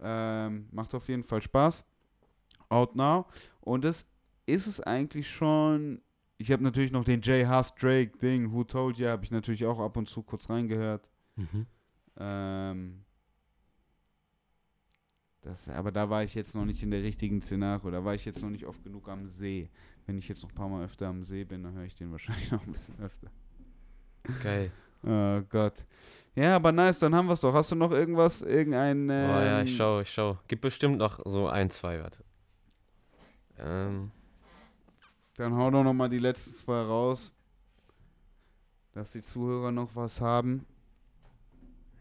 Ähm, 0.00 0.68
macht 0.72 0.94
auf 0.94 1.08
jeden 1.08 1.24
Fall 1.24 1.42
Spaß. 1.42 1.84
Out 2.68 2.96
Now. 2.96 3.26
Und 3.60 3.84
das 3.84 4.06
ist 4.46 4.66
es 4.66 4.80
eigentlich 4.80 5.30
schon. 5.30 6.00
Ich 6.38 6.52
habe 6.52 6.62
natürlich 6.62 6.92
noch 6.92 7.04
den 7.04 7.22
Jay 7.22 7.46
Huss 7.46 7.74
Drake 7.74 8.18
Ding, 8.18 8.52
Who 8.52 8.64
Told 8.64 8.98
You, 8.98 9.06
habe 9.08 9.24
ich 9.24 9.30
natürlich 9.30 9.64
auch 9.64 9.78
ab 9.80 9.96
und 9.96 10.08
zu 10.08 10.22
kurz 10.22 10.50
reingehört. 10.50 11.08
Mhm. 11.36 11.66
Ähm, 12.18 13.05
das, 15.46 15.68
aber 15.68 15.92
da 15.92 16.10
war 16.10 16.22
ich 16.24 16.34
jetzt 16.34 16.54
noch 16.54 16.64
nicht 16.64 16.82
in 16.82 16.90
der 16.90 17.02
richtigen 17.02 17.40
Szenario. 17.40 17.90
Da 17.90 18.04
war 18.04 18.14
ich 18.14 18.24
jetzt 18.24 18.42
noch 18.42 18.50
nicht 18.50 18.66
oft 18.66 18.82
genug 18.82 19.08
am 19.08 19.26
See. 19.26 19.70
Wenn 20.06 20.18
ich 20.18 20.28
jetzt 20.28 20.42
noch 20.42 20.50
ein 20.50 20.54
paar 20.54 20.68
Mal 20.68 20.84
öfter 20.84 21.08
am 21.08 21.24
See 21.24 21.44
bin, 21.44 21.62
dann 21.62 21.74
höre 21.74 21.84
ich 21.84 21.94
den 21.94 22.12
wahrscheinlich 22.12 22.50
noch 22.52 22.66
ein 22.66 22.72
bisschen 22.72 22.98
öfter. 23.00 23.28
Geil. 24.42 24.70
Oh 25.02 25.40
Gott. 25.48 25.84
Ja, 26.34 26.56
aber 26.56 26.72
nice, 26.72 26.98
dann 26.98 27.14
haben 27.14 27.26
wir 27.26 27.32
es 27.32 27.40
doch. 27.40 27.54
Hast 27.54 27.70
du 27.70 27.76
noch 27.76 27.92
irgendwas, 27.92 28.42
irgendein. 28.42 29.08
Ähm, 29.08 29.30
oh 29.30 29.40
ja, 29.40 29.62
ich 29.62 29.76
schau, 29.76 30.00
ich 30.00 30.10
schau. 30.10 30.38
Gibt 30.48 30.62
bestimmt 30.62 30.98
noch 30.98 31.20
so 31.24 31.48
ein, 31.48 31.70
zwei, 31.70 32.02
warte. 32.02 32.24
Ähm, 33.58 34.10
Dann 35.36 35.54
hau 35.56 35.70
doch 35.70 35.82
noch 35.84 35.94
mal 35.94 36.08
die 36.08 36.18
letzten 36.18 36.52
zwei 36.52 36.82
raus. 36.82 37.32
Dass 38.92 39.12
die 39.12 39.22
Zuhörer 39.22 39.72
noch 39.72 39.94
was 39.94 40.20
haben. 40.20 40.66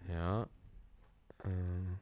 ja. 0.09 0.47
Ähm, 1.43 1.99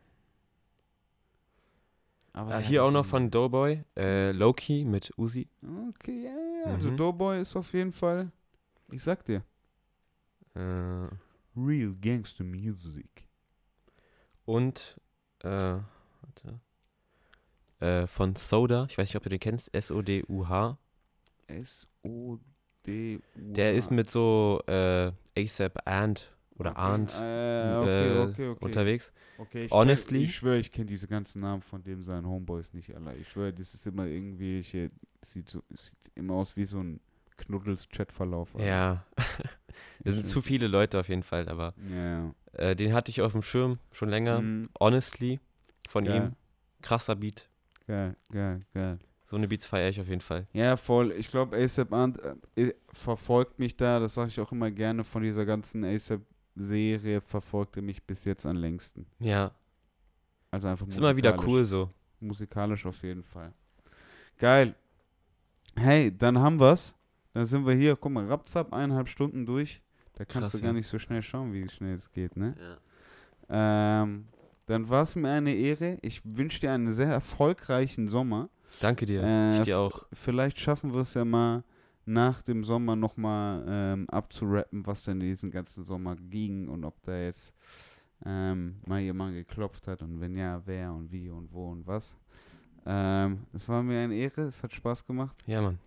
Aber 2.35 2.55
ah, 2.55 2.60
ja, 2.60 2.68
hier 2.68 2.84
auch 2.84 2.91
noch 2.91 3.05
von 3.05 3.30
Doughboy. 3.30 3.84
Äh, 3.95 4.31
Loki 4.31 4.85
mit 4.85 5.11
Uzi. 5.18 5.47
Okay, 5.89 6.23
ja, 6.26 6.35
ja. 6.65 6.73
Also 6.73 6.89
Mhm. 6.89 6.97
Doughboy 6.97 7.39
ist 7.39 7.55
auf 7.55 7.72
jeden 7.73 7.91
Fall. 7.91 8.31
Ich 8.91 9.03
sag 9.03 9.23
dir. 9.26 9.43
Äh, 10.55 11.07
Real 11.55 11.93
Gangster 12.01 12.43
Music. 12.43 13.27
Und, 14.45 14.99
äh, 15.43 15.49
warte. 15.49 16.60
Äh, 17.80 18.07
von 18.07 18.35
Soda, 18.35 18.88
ich 18.89 18.97
weiß 18.97 19.10
nicht, 19.10 19.15
ob 19.15 19.23
du 19.23 19.30
den 19.30 19.39
kennst, 19.39 19.73
S-O-D-U-H. 19.73 20.77
S-O-D-U. 21.47 23.22
Der 23.35 23.73
ist 23.76 23.91
mit 23.91 24.10
so 24.10 24.61
äh, 24.68 25.11
ASAP 25.38 25.80
Ant 25.85 26.32
oder 26.57 26.71
okay. 26.71 26.81
Äh, 27.19 27.75
okay, 27.77 28.07
äh, 28.17 28.21
okay, 28.23 28.47
okay. 28.49 28.65
unterwegs. 28.65 29.11
okay 29.38 29.65
ich 29.65 29.71
honestly- 29.71 30.19
Kenn, 30.19 30.25
ich 30.25 30.35
schwöre, 30.35 30.57
ich 30.59 30.71
kenne 30.71 30.85
diese 30.85 31.07
ganzen 31.07 31.41
Namen 31.41 31.61
von 31.61 31.84
dem 31.84 32.03
seinen 32.03 32.27
Homeboys 32.27 32.73
nicht 32.73 32.93
alle. 32.95 33.15
Ich 33.15 33.30
schwöre, 33.30 33.53
das 33.53 33.73
ist 33.73 33.85
immer 33.88 34.05
irgendwie, 34.05 34.59
ich, 34.59 34.71
sieht, 35.21 35.49
so, 35.49 35.63
sieht 35.73 35.97
immer 36.15 36.35
aus 36.35 36.55
wie 36.55 36.65
so 36.65 36.80
ein 36.80 36.99
Knuddels-Chatverlauf. 37.38 38.49
Ja, 38.59 39.05
es 40.03 40.13
sind 40.13 40.25
zu 40.25 40.41
viele 40.41 40.67
Leute 40.67 40.99
auf 40.99 41.09
jeden 41.09 41.23
Fall, 41.23 41.47
aber 41.49 41.73
Ja, 41.89 42.34
äh, 42.53 42.75
den 42.75 42.93
hatte 42.93 43.09
ich 43.09 43.21
auf 43.21 43.31
dem 43.31 43.41
Schirm 43.41 43.80
schon 43.91 44.09
länger. 44.09 44.41
Mhm. 44.41 44.67
Honestly, 44.80 45.39
von 45.88 46.05
Geil. 46.05 46.15
ihm. 46.27 46.35
Krasser 46.81 47.15
Beat. 47.15 47.49
Geil, 47.88 48.15
geil, 48.31 48.61
geil. 48.73 48.99
So 49.30 49.38
eine 49.38 49.47
Beats 49.47 49.65
feiere 49.65 49.89
ich 49.89 49.99
auf 49.99 50.07
jeden 50.07 50.21
Fall. 50.21 50.47
Ja, 50.53 50.77
voll. 50.77 51.11
Ich 51.13 51.31
glaube, 51.31 51.57
ASAP 51.57 51.91
Ant 51.91 52.19
äh, 52.55 52.73
verfolgt 52.91 53.57
mich 53.57 53.75
da, 53.75 53.99
das 53.99 54.13
sage 54.13 54.27
ich 54.27 54.39
auch 54.39 54.51
immer 54.51 54.69
gerne, 54.69 55.03
von 55.03 55.23
dieser 55.23 55.45
ganzen 55.45 55.84
ASAP-Serie 55.84 56.23
verfolgt 57.21 57.77
er 57.77 57.81
mich 57.84 58.03
bis 58.03 58.25
jetzt 58.25 58.45
am 58.45 58.57
längsten. 58.57 59.05
Ja, 59.19 59.51
Also 60.51 60.67
einfach 60.67 60.88
ist 60.88 60.97
immer 60.97 61.15
wieder 61.15 61.38
cool 61.45 61.65
so. 61.65 61.89
Musikalisch 62.19 62.85
auf 62.85 63.01
jeden 63.03 63.23
Fall. 63.23 63.53
Geil. 64.38 64.75
Hey, 65.75 66.15
dann 66.15 66.39
haben 66.39 66.59
wir's. 66.59 66.95
Dann 67.34 67.45
sind 67.45 67.65
wir 67.65 67.73
hier, 67.73 67.95
guck 67.95 68.11
mal, 68.11 68.27
rapzap, 68.27 68.71
eineinhalb 68.73 69.09
Stunden 69.09 69.45
durch. 69.45 69.81
Da 70.13 70.25
kannst 70.25 70.51
Krass, 70.51 70.61
du 70.61 70.65
gar 70.65 70.73
nicht 70.73 70.88
so 70.88 70.99
schnell 70.99 71.21
schauen, 71.23 71.51
wie 71.53 71.67
schnell 71.67 71.95
es 71.95 72.11
geht, 72.11 72.38
ne? 72.38 72.55
Ja. 73.49 74.03
Ähm, 74.03 74.27
dann 74.67 74.88
war 74.89 75.01
es 75.01 75.15
mir 75.15 75.30
eine 75.30 75.53
Ehre. 75.53 75.97
Ich 76.01 76.21
wünsche 76.23 76.59
dir 76.59 76.71
einen 76.71 76.93
sehr 76.93 77.07
erfolgreichen 77.07 78.07
Sommer. 78.07 78.49
Danke 78.80 79.05
dir. 79.05 79.23
Äh, 79.23 79.57
ich 79.57 79.63
dir 79.63 79.80
auch. 79.80 80.05
Vielleicht 80.13 80.59
schaffen 80.59 80.93
wir 80.93 81.01
es 81.01 81.15
ja 81.15 81.25
mal 81.25 81.63
nach 82.05 82.41
dem 82.41 82.63
Sommer 82.63 82.95
nochmal 82.95 83.63
ähm, 83.67 84.09
abzurappen, 84.09 84.85
was 84.85 85.03
denn 85.03 85.19
diesen 85.19 85.51
ganzen 85.51 85.84
Sommer 85.84 86.15
ging 86.15 86.67
und 86.67 86.84
ob 86.84 87.01
da 87.03 87.17
jetzt 87.17 87.53
ähm, 88.25 88.77
mal 88.85 88.99
jemand 88.99 89.34
geklopft 89.35 89.88
hat 89.88 90.01
und 90.01 90.19
wenn 90.19 90.35
ja, 90.35 90.61
wer 90.65 90.93
und 90.93 91.11
wie 91.11 91.30
und 91.30 91.51
wo 91.51 91.71
und 91.71 91.85
was. 91.85 92.17
Ähm, 92.85 93.45
es 93.53 93.67
war 93.69 93.81
mir 93.81 93.99
eine 94.01 94.15
Ehre, 94.15 94.41
es 94.41 94.61
hat 94.61 94.73
Spaß 94.73 95.05
gemacht. 95.05 95.38
Ja, 95.45 95.61
Mann. 95.61 95.80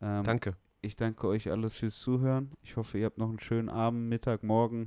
Ähm, 0.00 0.24
Danke. 0.24 0.56
Ich 0.82 0.96
danke 0.96 1.26
euch 1.28 1.50
alles 1.50 1.76
fürs 1.76 1.98
Zuhören. 1.98 2.52
Ich 2.62 2.76
hoffe, 2.76 2.98
ihr 2.98 3.04
habt 3.04 3.18
noch 3.18 3.28
einen 3.28 3.38
schönen 3.38 3.68
Abend, 3.68 4.08
Mittag, 4.08 4.42
Morgen, 4.42 4.86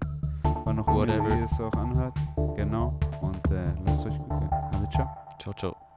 wann 0.64 0.80
auch 0.80 0.88
immer 0.88 1.38
ihr 1.38 1.46
es 1.46 1.60
auch 1.60 1.74
anhört. 1.74 2.18
Genau. 2.56 3.00
Und 3.22 3.52
äh, 3.52 3.74
lasst 3.86 4.06
euch 4.08 4.18
gut 4.18 4.30
gehen. 4.30 4.50
Also 4.72 4.88
ciao. 4.88 5.08
Ciao, 5.40 5.54
ciao. 5.54 5.93